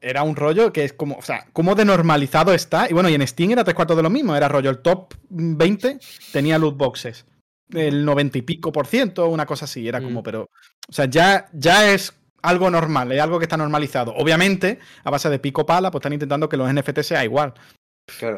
[0.00, 2.88] era un rollo que es como, o sea, cómo de normalizado está.
[2.88, 4.34] Y bueno, y en Steam era tres cuartos de lo mismo.
[4.36, 5.98] Era rollo el top 20
[6.32, 7.26] tenía loot boxes.
[7.72, 9.86] El 90 y pico por ciento, una cosa así.
[9.86, 10.24] Era como, mm.
[10.24, 10.50] pero.
[10.88, 14.14] O sea, ya, ya es algo normal, es algo que está normalizado.
[14.14, 17.54] Obviamente, a base de pico pala, pues están intentando que los NFT sea igual.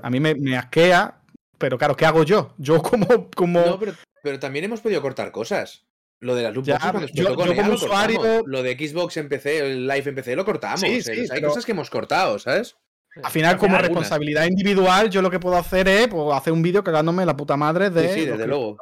[0.03, 1.21] A mí me, asquea,
[1.59, 2.55] pero claro, ¿qué hago yo?
[2.59, 3.31] Yo como...
[3.37, 3.61] como...
[3.61, 3.79] No,
[4.23, 5.85] pero, también hemos podido cortar cosas.
[6.21, 8.43] Lo de las loot boxes yo, como usuario...
[8.47, 10.81] Lo de Xbox en PC, el Live en PC, lo cortamos.
[10.81, 12.77] Sí, hay cosas que hemos cortado, ¿sabes?
[13.23, 16.85] Al final, como responsabilidad individual, yo lo que puedo hacer es pues, hacer un vídeo
[16.85, 18.15] cagándome la puta madre de.
[18.15, 18.77] Sí, desde luego.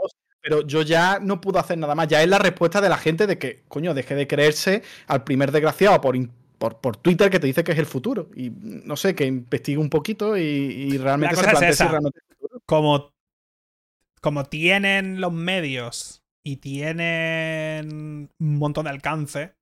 [0.47, 2.07] Pero yo ya no puedo hacer nada más.
[2.07, 5.51] Ya es la respuesta de la gente de que, coño, deje de creerse al primer
[5.51, 6.17] desgraciado por,
[6.57, 8.31] por, Twitter que te dice que es el futuro.
[8.37, 12.37] Y no sé, que investigue un poquito y, realmente se plantee si realmente es el
[12.37, 12.63] futuro.
[12.65, 13.13] Como,
[14.21, 19.57] como tienen los medios y tienen un montón de alcance,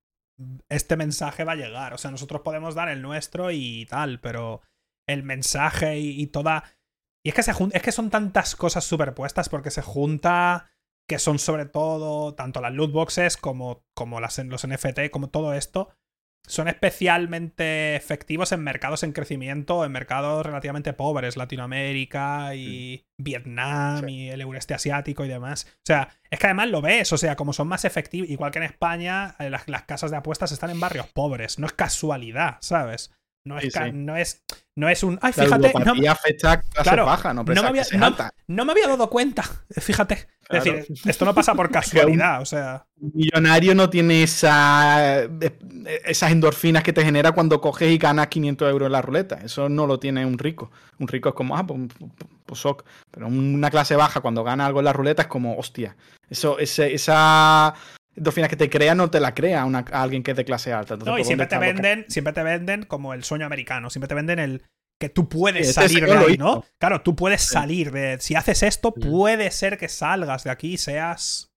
[0.69, 1.95] este mensaje va a llegar.
[1.95, 4.61] O sea, nosotros podemos dar el nuestro y tal, pero
[5.07, 6.63] el mensaje y, toda.
[7.23, 10.69] Y es que, se es que son tantas cosas superpuestas porque se junta
[11.07, 15.53] que son sobre todo tanto las loot boxes como, como las, los NFT, como todo
[15.53, 15.89] esto,
[16.47, 23.23] son especialmente efectivos en mercados en crecimiento, en mercados relativamente pobres, Latinoamérica y mm.
[23.23, 25.67] Vietnam y el eureste asiático y demás.
[25.77, 28.59] O sea, es que además lo ves, o sea, como son más efectivos, igual que
[28.59, 32.57] en España, eh, las, las casas de apuestas están en barrios pobres, no es casualidad,
[32.61, 33.11] ¿sabes?
[33.47, 34.43] No es, no es,
[34.75, 35.19] no es un.
[35.21, 35.71] Ay, fíjate.
[35.71, 37.83] no, afecta claro, baja, no, no, me había,
[38.47, 40.27] no, me había dado cuenta, fíjate.
[40.49, 42.85] Es decir, esto no pasa por casualidad, o sea.
[42.99, 45.27] Un millonario no tiene esa,
[46.05, 49.39] esas endorfinas que te genera cuando coges y ganas 500 euros en la ruleta.
[49.43, 50.71] Eso no lo tiene un rico.
[50.99, 51.79] Un rico es como, ah, pues,
[52.45, 52.63] pues
[53.11, 55.95] Pero una clase baja cuando gana algo en la ruleta es como, hostia.
[56.29, 57.73] Eso, esa
[58.15, 60.95] endorfinas que te crea no te la crea a alguien que es de clase alta.
[60.95, 64.39] no, y siempre te venden, siempre te venden como el sueño americano, siempre te venden
[64.39, 64.63] el
[64.99, 66.63] que tú puedes salir de ahí, ¿no?
[66.77, 68.17] Claro, tú puedes salir de.
[68.19, 71.51] Si haces esto, puede ser que salgas de aquí y seas.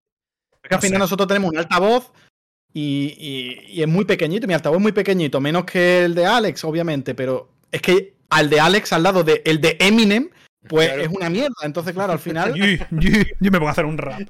[0.60, 2.12] Porque al final nosotros tenemos un altavoz
[2.72, 4.46] y, y, es muy pequeñito.
[4.46, 8.50] Mi altavoz es muy pequeñito, menos que el de Alex, obviamente, pero es que al
[8.50, 10.30] de Alex al lado de el de Eminem
[10.66, 11.54] pues es una mierda.
[11.62, 12.54] Entonces, claro, al final.
[12.90, 14.22] yo, me voy a hacer un rap.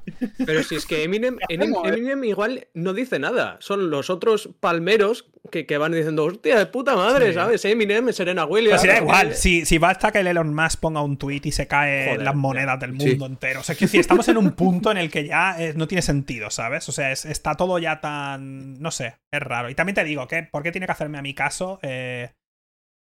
[0.45, 3.57] Pero si es que Eminem, Eminem, igual no dice nada.
[3.61, 7.65] Son los otros palmeros que, que van diciendo, hostia, de puta madre, ¿sabes?
[7.65, 8.81] Eminem, Serena Williams.
[8.81, 9.33] Pues da igual.
[9.33, 12.79] Si, si basta que el Elon Musk ponga un tweet y se caen las monedas
[12.79, 13.61] del mundo entero.
[13.61, 16.01] O sea, es que estamos en un punto en el que ya eh, no tiene
[16.01, 16.87] sentido, ¿sabes?
[16.89, 18.79] O sea, está todo ya tan.
[18.79, 19.69] No sé, es raro.
[19.69, 22.33] Y también te digo, que ¿por qué tiene que hacerme a mi caso eh,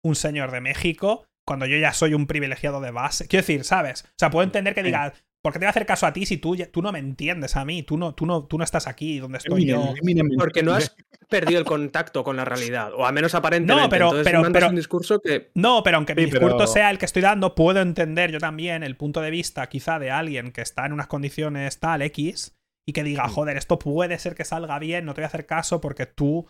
[0.03, 1.27] un señor de México?
[1.47, 3.29] Cuando yo ya soy un privilegiado de base.
[3.29, 4.05] Quiero decir, ¿sabes?
[4.05, 5.13] O sea, puedo entender que digas,
[5.43, 7.57] ¿por qué te voy a hacer caso a ti si tú, tú no me entiendes
[7.57, 7.85] a mí?
[7.85, 9.95] Tú no, tú no, tú no estás aquí donde estoy yo.
[10.37, 10.97] Porque no has
[11.31, 13.85] perdido el contacto con la realidad, o al menos aparentemente.
[13.85, 15.53] No, pero, pero, pero un discurso que...
[15.55, 18.97] No, pero aunque mi discurso sea el que estoy dando, puedo entender yo también el
[18.97, 23.05] punto de vista quizá de alguien que está en unas condiciones tal X y que
[23.05, 26.07] diga, joder, esto puede ser que salga bien, no te voy a hacer caso porque
[26.07, 26.49] tú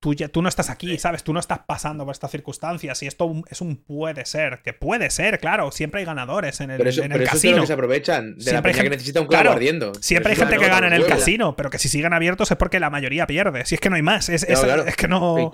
[0.00, 1.22] tú, tú no estás aquí, ¿sabes?
[1.22, 5.10] Tú no estás pasando por estas circunstancias y esto es un puede ser, que puede
[5.10, 7.56] ser, claro, siempre hay ganadores en el, pero en el eso casino.
[7.56, 9.92] Es que se aprovechan de la gente que necesita un clavo ardiendo.
[10.00, 12.80] Siempre hay gente que gana en el casino, pero que si siguen abiertos es porque
[12.80, 13.64] la mayoría pierde.
[13.66, 15.52] Si es que no hay más, es, es que no...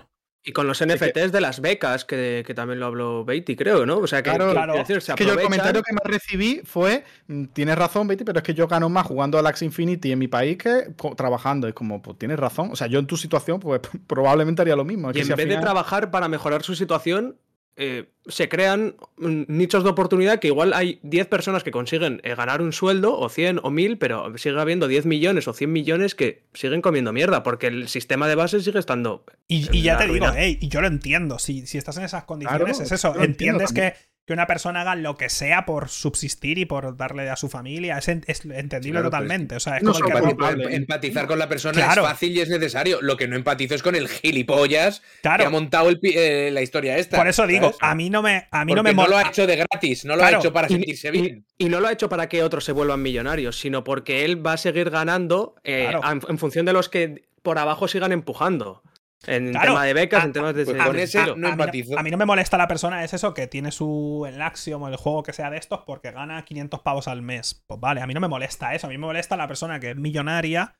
[0.48, 3.98] Y con los NFTs de las becas, que, también lo habló Beatty, creo, ¿no?
[3.98, 4.74] O sea, que, claro, claro.
[4.76, 8.44] es que yo el comentario que más recibí fue, mm, tienes razón, Beatty, pero es
[8.44, 11.66] que yo gano más jugando al Axe Infinity en mi país que trabajando.
[11.66, 12.68] Es como, pues tienes razón.
[12.70, 15.10] O sea, yo en tu situación, pues probablemente haría lo mismo.
[15.12, 17.36] y en vez de trabajar para mejorar su situación,
[17.76, 22.62] eh, se crean nichos de oportunidad que igual hay 10 personas que consiguen eh, ganar
[22.62, 26.42] un sueldo, o 100 o 1000, pero sigue habiendo 10 millones o 100 millones que
[26.54, 29.24] siguen comiendo mierda, porque el sistema de base sigue estando.
[29.46, 32.92] Y, ya te digo, y yo lo entiendo, si, si estás en esas condiciones, es
[32.92, 33.92] eso, entiendes que
[34.26, 37.98] que una persona haga lo que sea por subsistir y por darle a su familia.
[37.98, 39.54] Es, entendible pues, totalmente.
[39.54, 43.00] o sea, es como que empatizar con la persona es fácil y es necesario.
[43.00, 47.16] Lo que no empatizo es con el gilipollas que ha montado eh, la historia esta.
[47.16, 49.46] Por eso digo, a mí no me, a mí no me No lo ha hecho
[49.46, 51.44] de gratis, no lo ha hecho para sentirse bien.
[51.56, 54.54] Y, no lo ha hecho para que otros se vuelvan millonarios, sino porque él va
[54.54, 55.92] a seguir ganando eh,
[56.28, 58.82] en función de los que por abajo sigan empujando.
[59.26, 60.64] En tema de becas, en temas de.
[60.64, 63.72] Pues con ese no a, mí no, me molesta la persona, es eso, que tiene
[63.72, 67.22] su el Axiom o el juego que sea de estos porque gana 500 pavos al
[67.22, 67.64] mes.
[67.66, 68.86] Pues vale, a mí no me molesta eso.
[68.86, 70.76] A mí me molesta la persona que es millonaria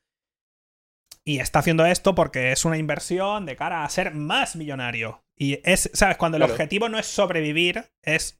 [1.25, 5.25] y está haciendo esto porque es una inversión de cara a ser más millonario.
[5.35, 6.17] Y es, ¿sabes?
[6.17, 8.39] Cuando el objetivo no es sobrevivir, es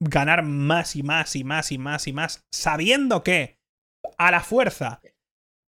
[0.00, 3.58] ganar más y más y más y más y más, sabiendo que
[4.16, 5.00] a la fuerza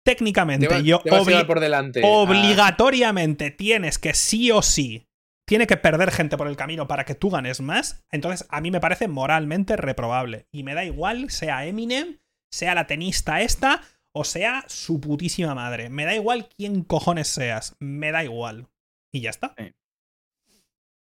[0.04, 1.02] técnicamente yo
[1.46, 2.02] por delante.
[2.04, 5.06] obligatoriamente tienes que sí o sí
[5.46, 8.70] tiene que perder gente por el camino para que tú ganes más, entonces a mí
[8.70, 10.46] me parece moralmente reprobable.
[10.52, 12.18] Y me da igual sea Eminem,
[12.52, 15.90] sea la tenista esta o sea su putísima madre.
[15.90, 18.68] Me da igual quién cojones seas, me da igual.
[19.12, 19.54] Y ya está.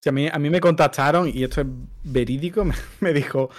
[0.06, 1.68] a, mí, a mí me contactaron, y esto es
[2.04, 2.64] verídico,
[3.00, 3.50] me, dijo,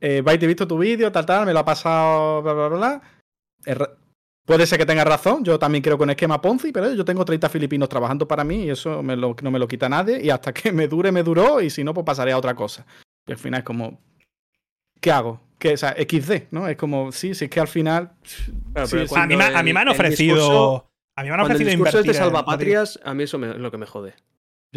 [0.00, 3.02] eh, he visto tu vídeo, tal, tal, me lo ha pasado, bla, bla, bla.
[4.44, 7.48] Puede ser que tenga razón, yo también creo con esquema Ponzi, pero yo tengo 30
[7.48, 10.20] filipinos trabajando para mí y eso no me lo quita nadie.
[10.22, 12.84] Y hasta que me dure, me duró, y si no, pues pasaré a otra cosa.
[13.26, 14.00] Y al final es como,
[15.00, 15.40] ¿qué hago?
[15.58, 16.66] Que, o sea, XD, ¿no?
[16.66, 18.14] Es como, sí, sí, es que al final.
[18.74, 19.26] a,
[19.62, 20.90] mí, me han ofrecido.
[21.14, 22.02] a mí me han ofrecido el invertir.
[22.02, 24.14] de salvapatrias, a mí eso es lo que me jode.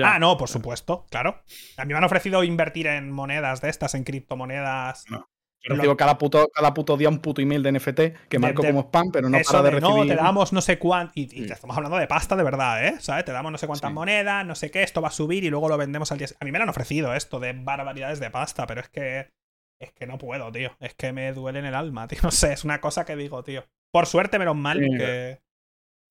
[0.03, 1.41] Ah, no, por supuesto, claro.
[1.77, 5.05] A mí me han ofrecido invertir en monedas de estas, en criptomonedas.
[5.09, 5.27] No.
[5.65, 9.11] Recibo cada puto, cada puto día un puto email de NFT que marco como spam,
[9.11, 9.95] pero no para de, recibir.
[9.95, 11.13] No, te damos no sé cuánto.
[11.15, 12.95] Y, te estamos hablando de pasta de verdad, ¿eh?
[12.99, 13.25] ¿Sabes?
[13.25, 15.69] Te damos no sé cuántas monedas, no sé qué, esto va a subir y luego
[15.69, 16.27] lo vendemos al día.
[16.39, 19.29] A mí me lo han ofrecido esto de barbaridades de pasta, pero es que.
[19.77, 20.71] Es que no puedo, tío.
[20.79, 22.19] Es que me duele en el alma, tío.
[22.23, 23.65] No sé, es una cosa que digo, tío.
[23.91, 25.39] Por suerte, menos mal que.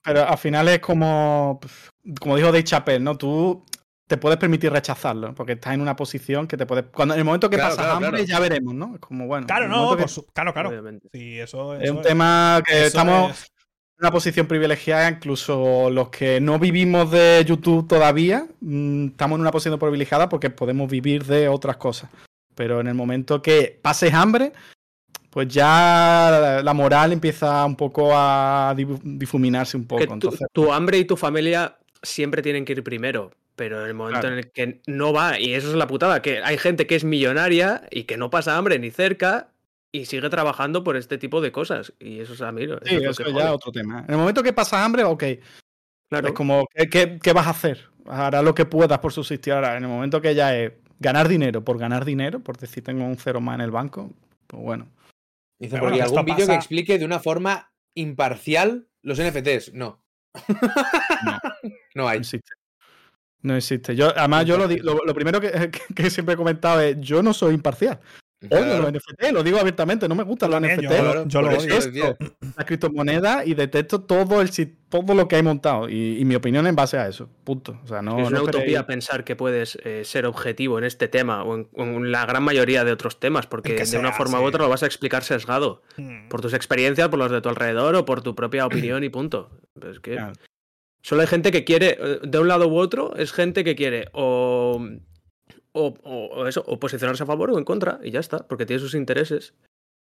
[0.02, 1.60] Pero al final es como.
[2.20, 3.16] Como dijo Dave Chappelle, ¿no?
[3.16, 3.64] Tú
[4.06, 6.84] te puedes permitir rechazarlo, porque estás en una posición que te puede.
[6.84, 8.94] Cuando en el momento que pasas hambre, ya veremos, ¿no?
[8.94, 9.46] Es como bueno.
[9.46, 9.96] Claro, no,
[10.32, 11.00] claro, claro.
[11.12, 13.44] Sí, eso, es un tema que estamos
[13.96, 19.40] en una posición privilegiada, incluso los que no vivimos de YouTube todavía, mm, estamos en
[19.40, 22.10] una posición privilegiada porque podemos vivir de otras cosas.
[22.54, 24.52] Pero en el momento que pases hambre,
[25.30, 30.18] pues ya la moral empieza un poco a difuminarse un poco.
[30.52, 34.34] tu, hambre y tu familia siempre tienen que ir primero, pero en el momento en
[34.34, 37.86] el que no va, y eso es la putada, que hay gente que es millonaria
[37.90, 39.48] y que no pasa hambre ni cerca
[39.92, 41.92] y sigue trabajando por este tipo de cosas.
[42.00, 42.66] Y eso es a mí.
[42.84, 44.00] Sí, eso, es ya otro tema.
[44.00, 45.24] En el momento que pasa hambre, ok.
[46.08, 46.28] Claro.
[46.28, 47.88] Es como, ¿qué, ¿qué, vas a hacer?
[48.06, 49.52] Hará lo que puedas por subsistir.
[49.52, 53.04] Ahora, en el momento que ya es ganar dinero por ganar dinero, por decir tengo
[53.04, 54.10] un cero más en el banco,
[54.48, 54.88] pues bueno.
[55.60, 59.74] Dice, porque algún vídeo que explique de una forma imparcial los NFTs.
[59.74, 60.02] No.
[61.24, 61.38] no.
[61.94, 62.18] no hay.
[62.18, 62.50] No existe.
[63.44, 63.94] No existe.
[63.94, 67.54] Yo, además, yo lo, lo, primero que, que, siempre he comentado es: yo no soy
[67.54, 68.00] imparcial.
[68.50, 71.26] Odio los NFT, lo digo abiertamente, no me gustan los NFT.
[71.26, 72.16] Yo, lo odio.
[72.56, 74.50] La criptomoneda y detesto todo, el,
[74.88, 75.88] todo lo que hay montado.
[75.88, 77.28] Y, mi opinión en base a eso.
[77.44, 77.80] Punto.
[77.84, 81.42] O sea, no, es una utopía pensar que puedes eh, ser objetivo en este tema
[81.42, 84.68] o en, la gran mayoría de otros temas, porque de una forma u otra lo
[84.68, 85.82] vas a explicar sesgado.
[85.96, 86.28] Hmm.
[86.28, 89.50] Por tus experiencias, por los de tu alrededor o por tu propia opinión y punto.
[89.90, 90.18] Es que.
[91.04, 94.08] Solo hay gente que quiere, eh, de un lado u otro, es gente que quiere
[94.12, 94.80] o
[95.74, 98.94] o, eso, o posicionarse a favor o en contra, y ya está, porque tiene sus
[98.94, 99.54] intereses.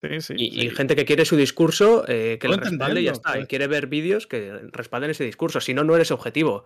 [0.02, 3.38] y, gente que quiere su discurso eh, que le respalde y ya está.
[3.38, 5.60] Y quiere ver vídeos que respalden ese discurso.
[5.60, 6.66] Si no, no eres objetivo.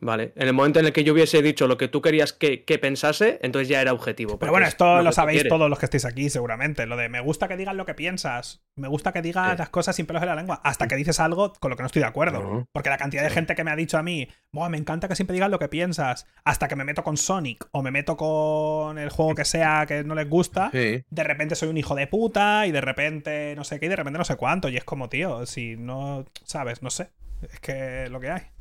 [0.00, 2.62] Vale, en el momento en el que yo hubiese dicho lo que tú querías que,
[2.80, 4.38] pensase, entonces ya era objetivo.
[4.38, 6.86] Pero bueno, esto lo, sabéis todos los que estáis aquí, seguramente.
[6.86, 9.96] Lo de me gusta que digas lo que piensas, me gusta que digas las cosas
[9.96, 12.08] sin pelos en la lengua, hasta que dices algo con lo que no estoy de
[12.08, 12.68] acuerdo.
[12.72, 15.34] Porque la cantidad de gente que me ha dicho a mí, me encanta que siempre
[15.34, 19.10] digas lo que piensas, hasta que me meto con Sonic o me meto con el
[19.10, 22.72] juego que sea que no les gusta, de repente soy un hijo de puta y
[22.72, 24.68] de repente no sé qué y de repente no sé cuánto.
[24.68, 27.10] Y es como, tío, si no, sabes, no sé.
[27.50, 28.57] Es que lo que hay.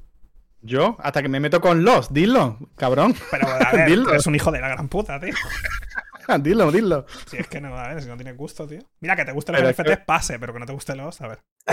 [0.62, 3.16] Yo, hasta que me meto con los, dilo, cabrón.
[3.32, 4.10] Pero a ver, dilo.
[4.10, 5.34] eres un hijo de la gran puta, tío.
[6.40, 7.06] dilo, dilo.
[7.28, 8.80] Si es que no, a ver, si no tienes gusto, tío.
[9.00, 11.40] Mira, que te gusten los NFTs, pase, pero que no te gusten los, a ver.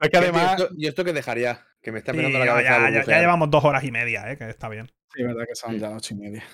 [0.00, 0.66] es que además.
[0.76, 1.64] ¿Y esto, qué dejaría?
[1.80, 2.90] Que me está mirando la cabeza.
[2.90, 4.90] Ya, ya, llevamos dos horas y media, eh, que está bien.
[5.14, 6.44] Sí, verdad que son ya ocho y media.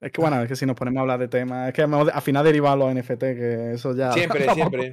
[0.00, 2.22] Es que bueno, es que si nos ponemos a hablar de temas, es que al
[2.22, 4.12] final deriva los NFT, que eso ya.
[4.12, 4.92] Siempre, siempre.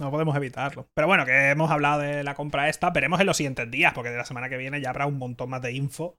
[0.00, 0.88] No podemos evitarlo.
[0.94, 4.10] Pero bueno, que hemos hablado de la compra esta, veremos en los siguientes días, porque
[4.10, 6.18] de la semana que viene ya habrá un montón más de info.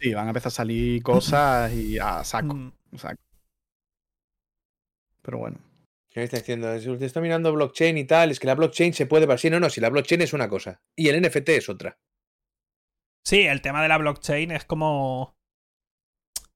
[0.00, 2.54] Sí, van a empezar a salir cosas y a saco.
[2.54, 2.72] Mm.
[5.22, 5.58] Pero bueno.
[6.10, 6.72] ¿Qué me está diciendo?
[6.72, 9.50] Usted está mirando blockchain y tal, es que la blockchain se puede sí.
[9.50, 11.98] No, no, si la blockchain es una cosa y el NFT es otra.
[13.22, 15.35] Sí, el tema de la blockchain es como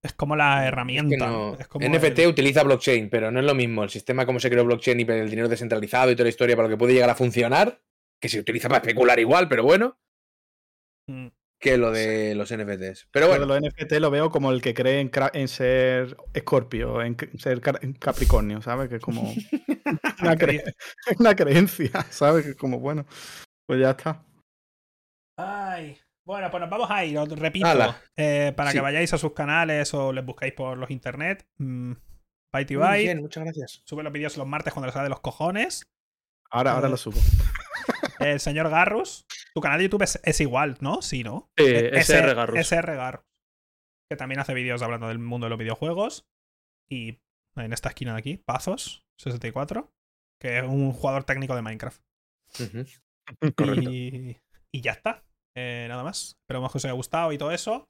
[0.02, 1.28] es como la herramienta.
[1.74, 5.02] NFT utiliza blockchain, pero no es lo mismo el sistema como se creó blockchain y
[5.02, 7.82] el dinero descentralizado y toda la historia para lo que puede llegar a funcionar,
[8.20, 9.98] que se utiliza para especular igual, pero bueno,
[11.06, 11.26] mm.
[11.58, 13.08] que lo de los NFTs.
[13.10, 13.44] Pero bueno.
[13.44, 17.60] Lo de los NFT lo veo como el que cree en, ser Escorpio, en, ser
[17.60, 18.88] Capricornio, ¿sabes?
[18.88, 19.22] Que es como
[20.22, 20.36] una,
[21.18, 22.44] una creencia, ¿sabes?
[22.44, 23.04] Que es como, bueno,
[23.66, 24.24] pues ya está.
[25.36, 25.99] Ay.
[26.26, 27.66] Bueno, pues nos vamos a ir, os repito,
[28.16, 31.46] eh, para que vayáis a sus canales o les busquéis por los internet.
[31.58, 31.92] Mm,
[32.52, 33.82] Byte Bien, muchas gracias.
[33.84, 35.90] Sube los vídeos los martes cuando les sale de los cojones.
[36.50, 37.18] Ahora, ahora eh, lo subo.
[38.20, 41.00] El señor Garrus, tu canal de YouTube es, igual, ¿no?
[41.00, 41.50] Sí, ¿no?
[41.56, 42.58] Sí, SR Garrus.
[42.58, 43.24] SR Garrus.
[44.10, 46.28] Que también hace vídeos hablando del mundo de los videojuegos.
[46.90, 47.20] Y
[47.56, 49.90] en esta esquina de aquí, Pazos64,
[50.40, 52.02] que es un jugador técnico de Minecraft.
[53.58, 54.36] y,
[54.72, 55.24] y, ya está.
[55.54, 56.36] Eh, nada más.
[56.42, 57.88] Esperamos que os haya gustado y todo eso.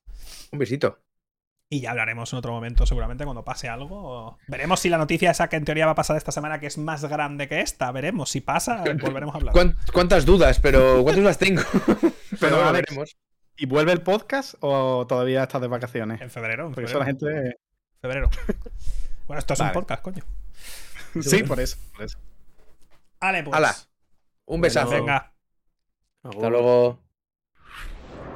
[0.53, 0.99] Un besito.
[1.73, 4.39] Y ya hablaremos en otro momento, seguramente, cuando pase algo.
[4.49, 6.79] Veremos si la noticia esa que en teoría va a pasar esta semana, que es
[6.79, 7.93] más grande que esta.
[7.93, 8.29] Veremos.
[8.31, 9.55] Si pasa, volveremos a hablar.
[9.93, 10.59] ¿Cuántas dudas?
[10.59, 11.63] Pero ¿cuántas dudas tengo?
[12.41, 13.17] pero veremos.
[13.57, 16.21] ¿Y vuelve el podcast o todavía estás de vacaciones?
[16.21, 16.67] En febrero.
[16.67, 17.09] En Porque febrero.
[17.11, 17.57] eso la gente.
[18.01, 18.31] Febrero.
[19.29, 20.25] Bueno, esto es un podcast, coño.
[21.21, 22.19] sí, por eso, por eso.
[23.21, 23.89] Vale, pues.
[24.47, 24.91] Un besazo.
[24.91, 25.33] Venga.
[26.25, 26.99] Hasta luego.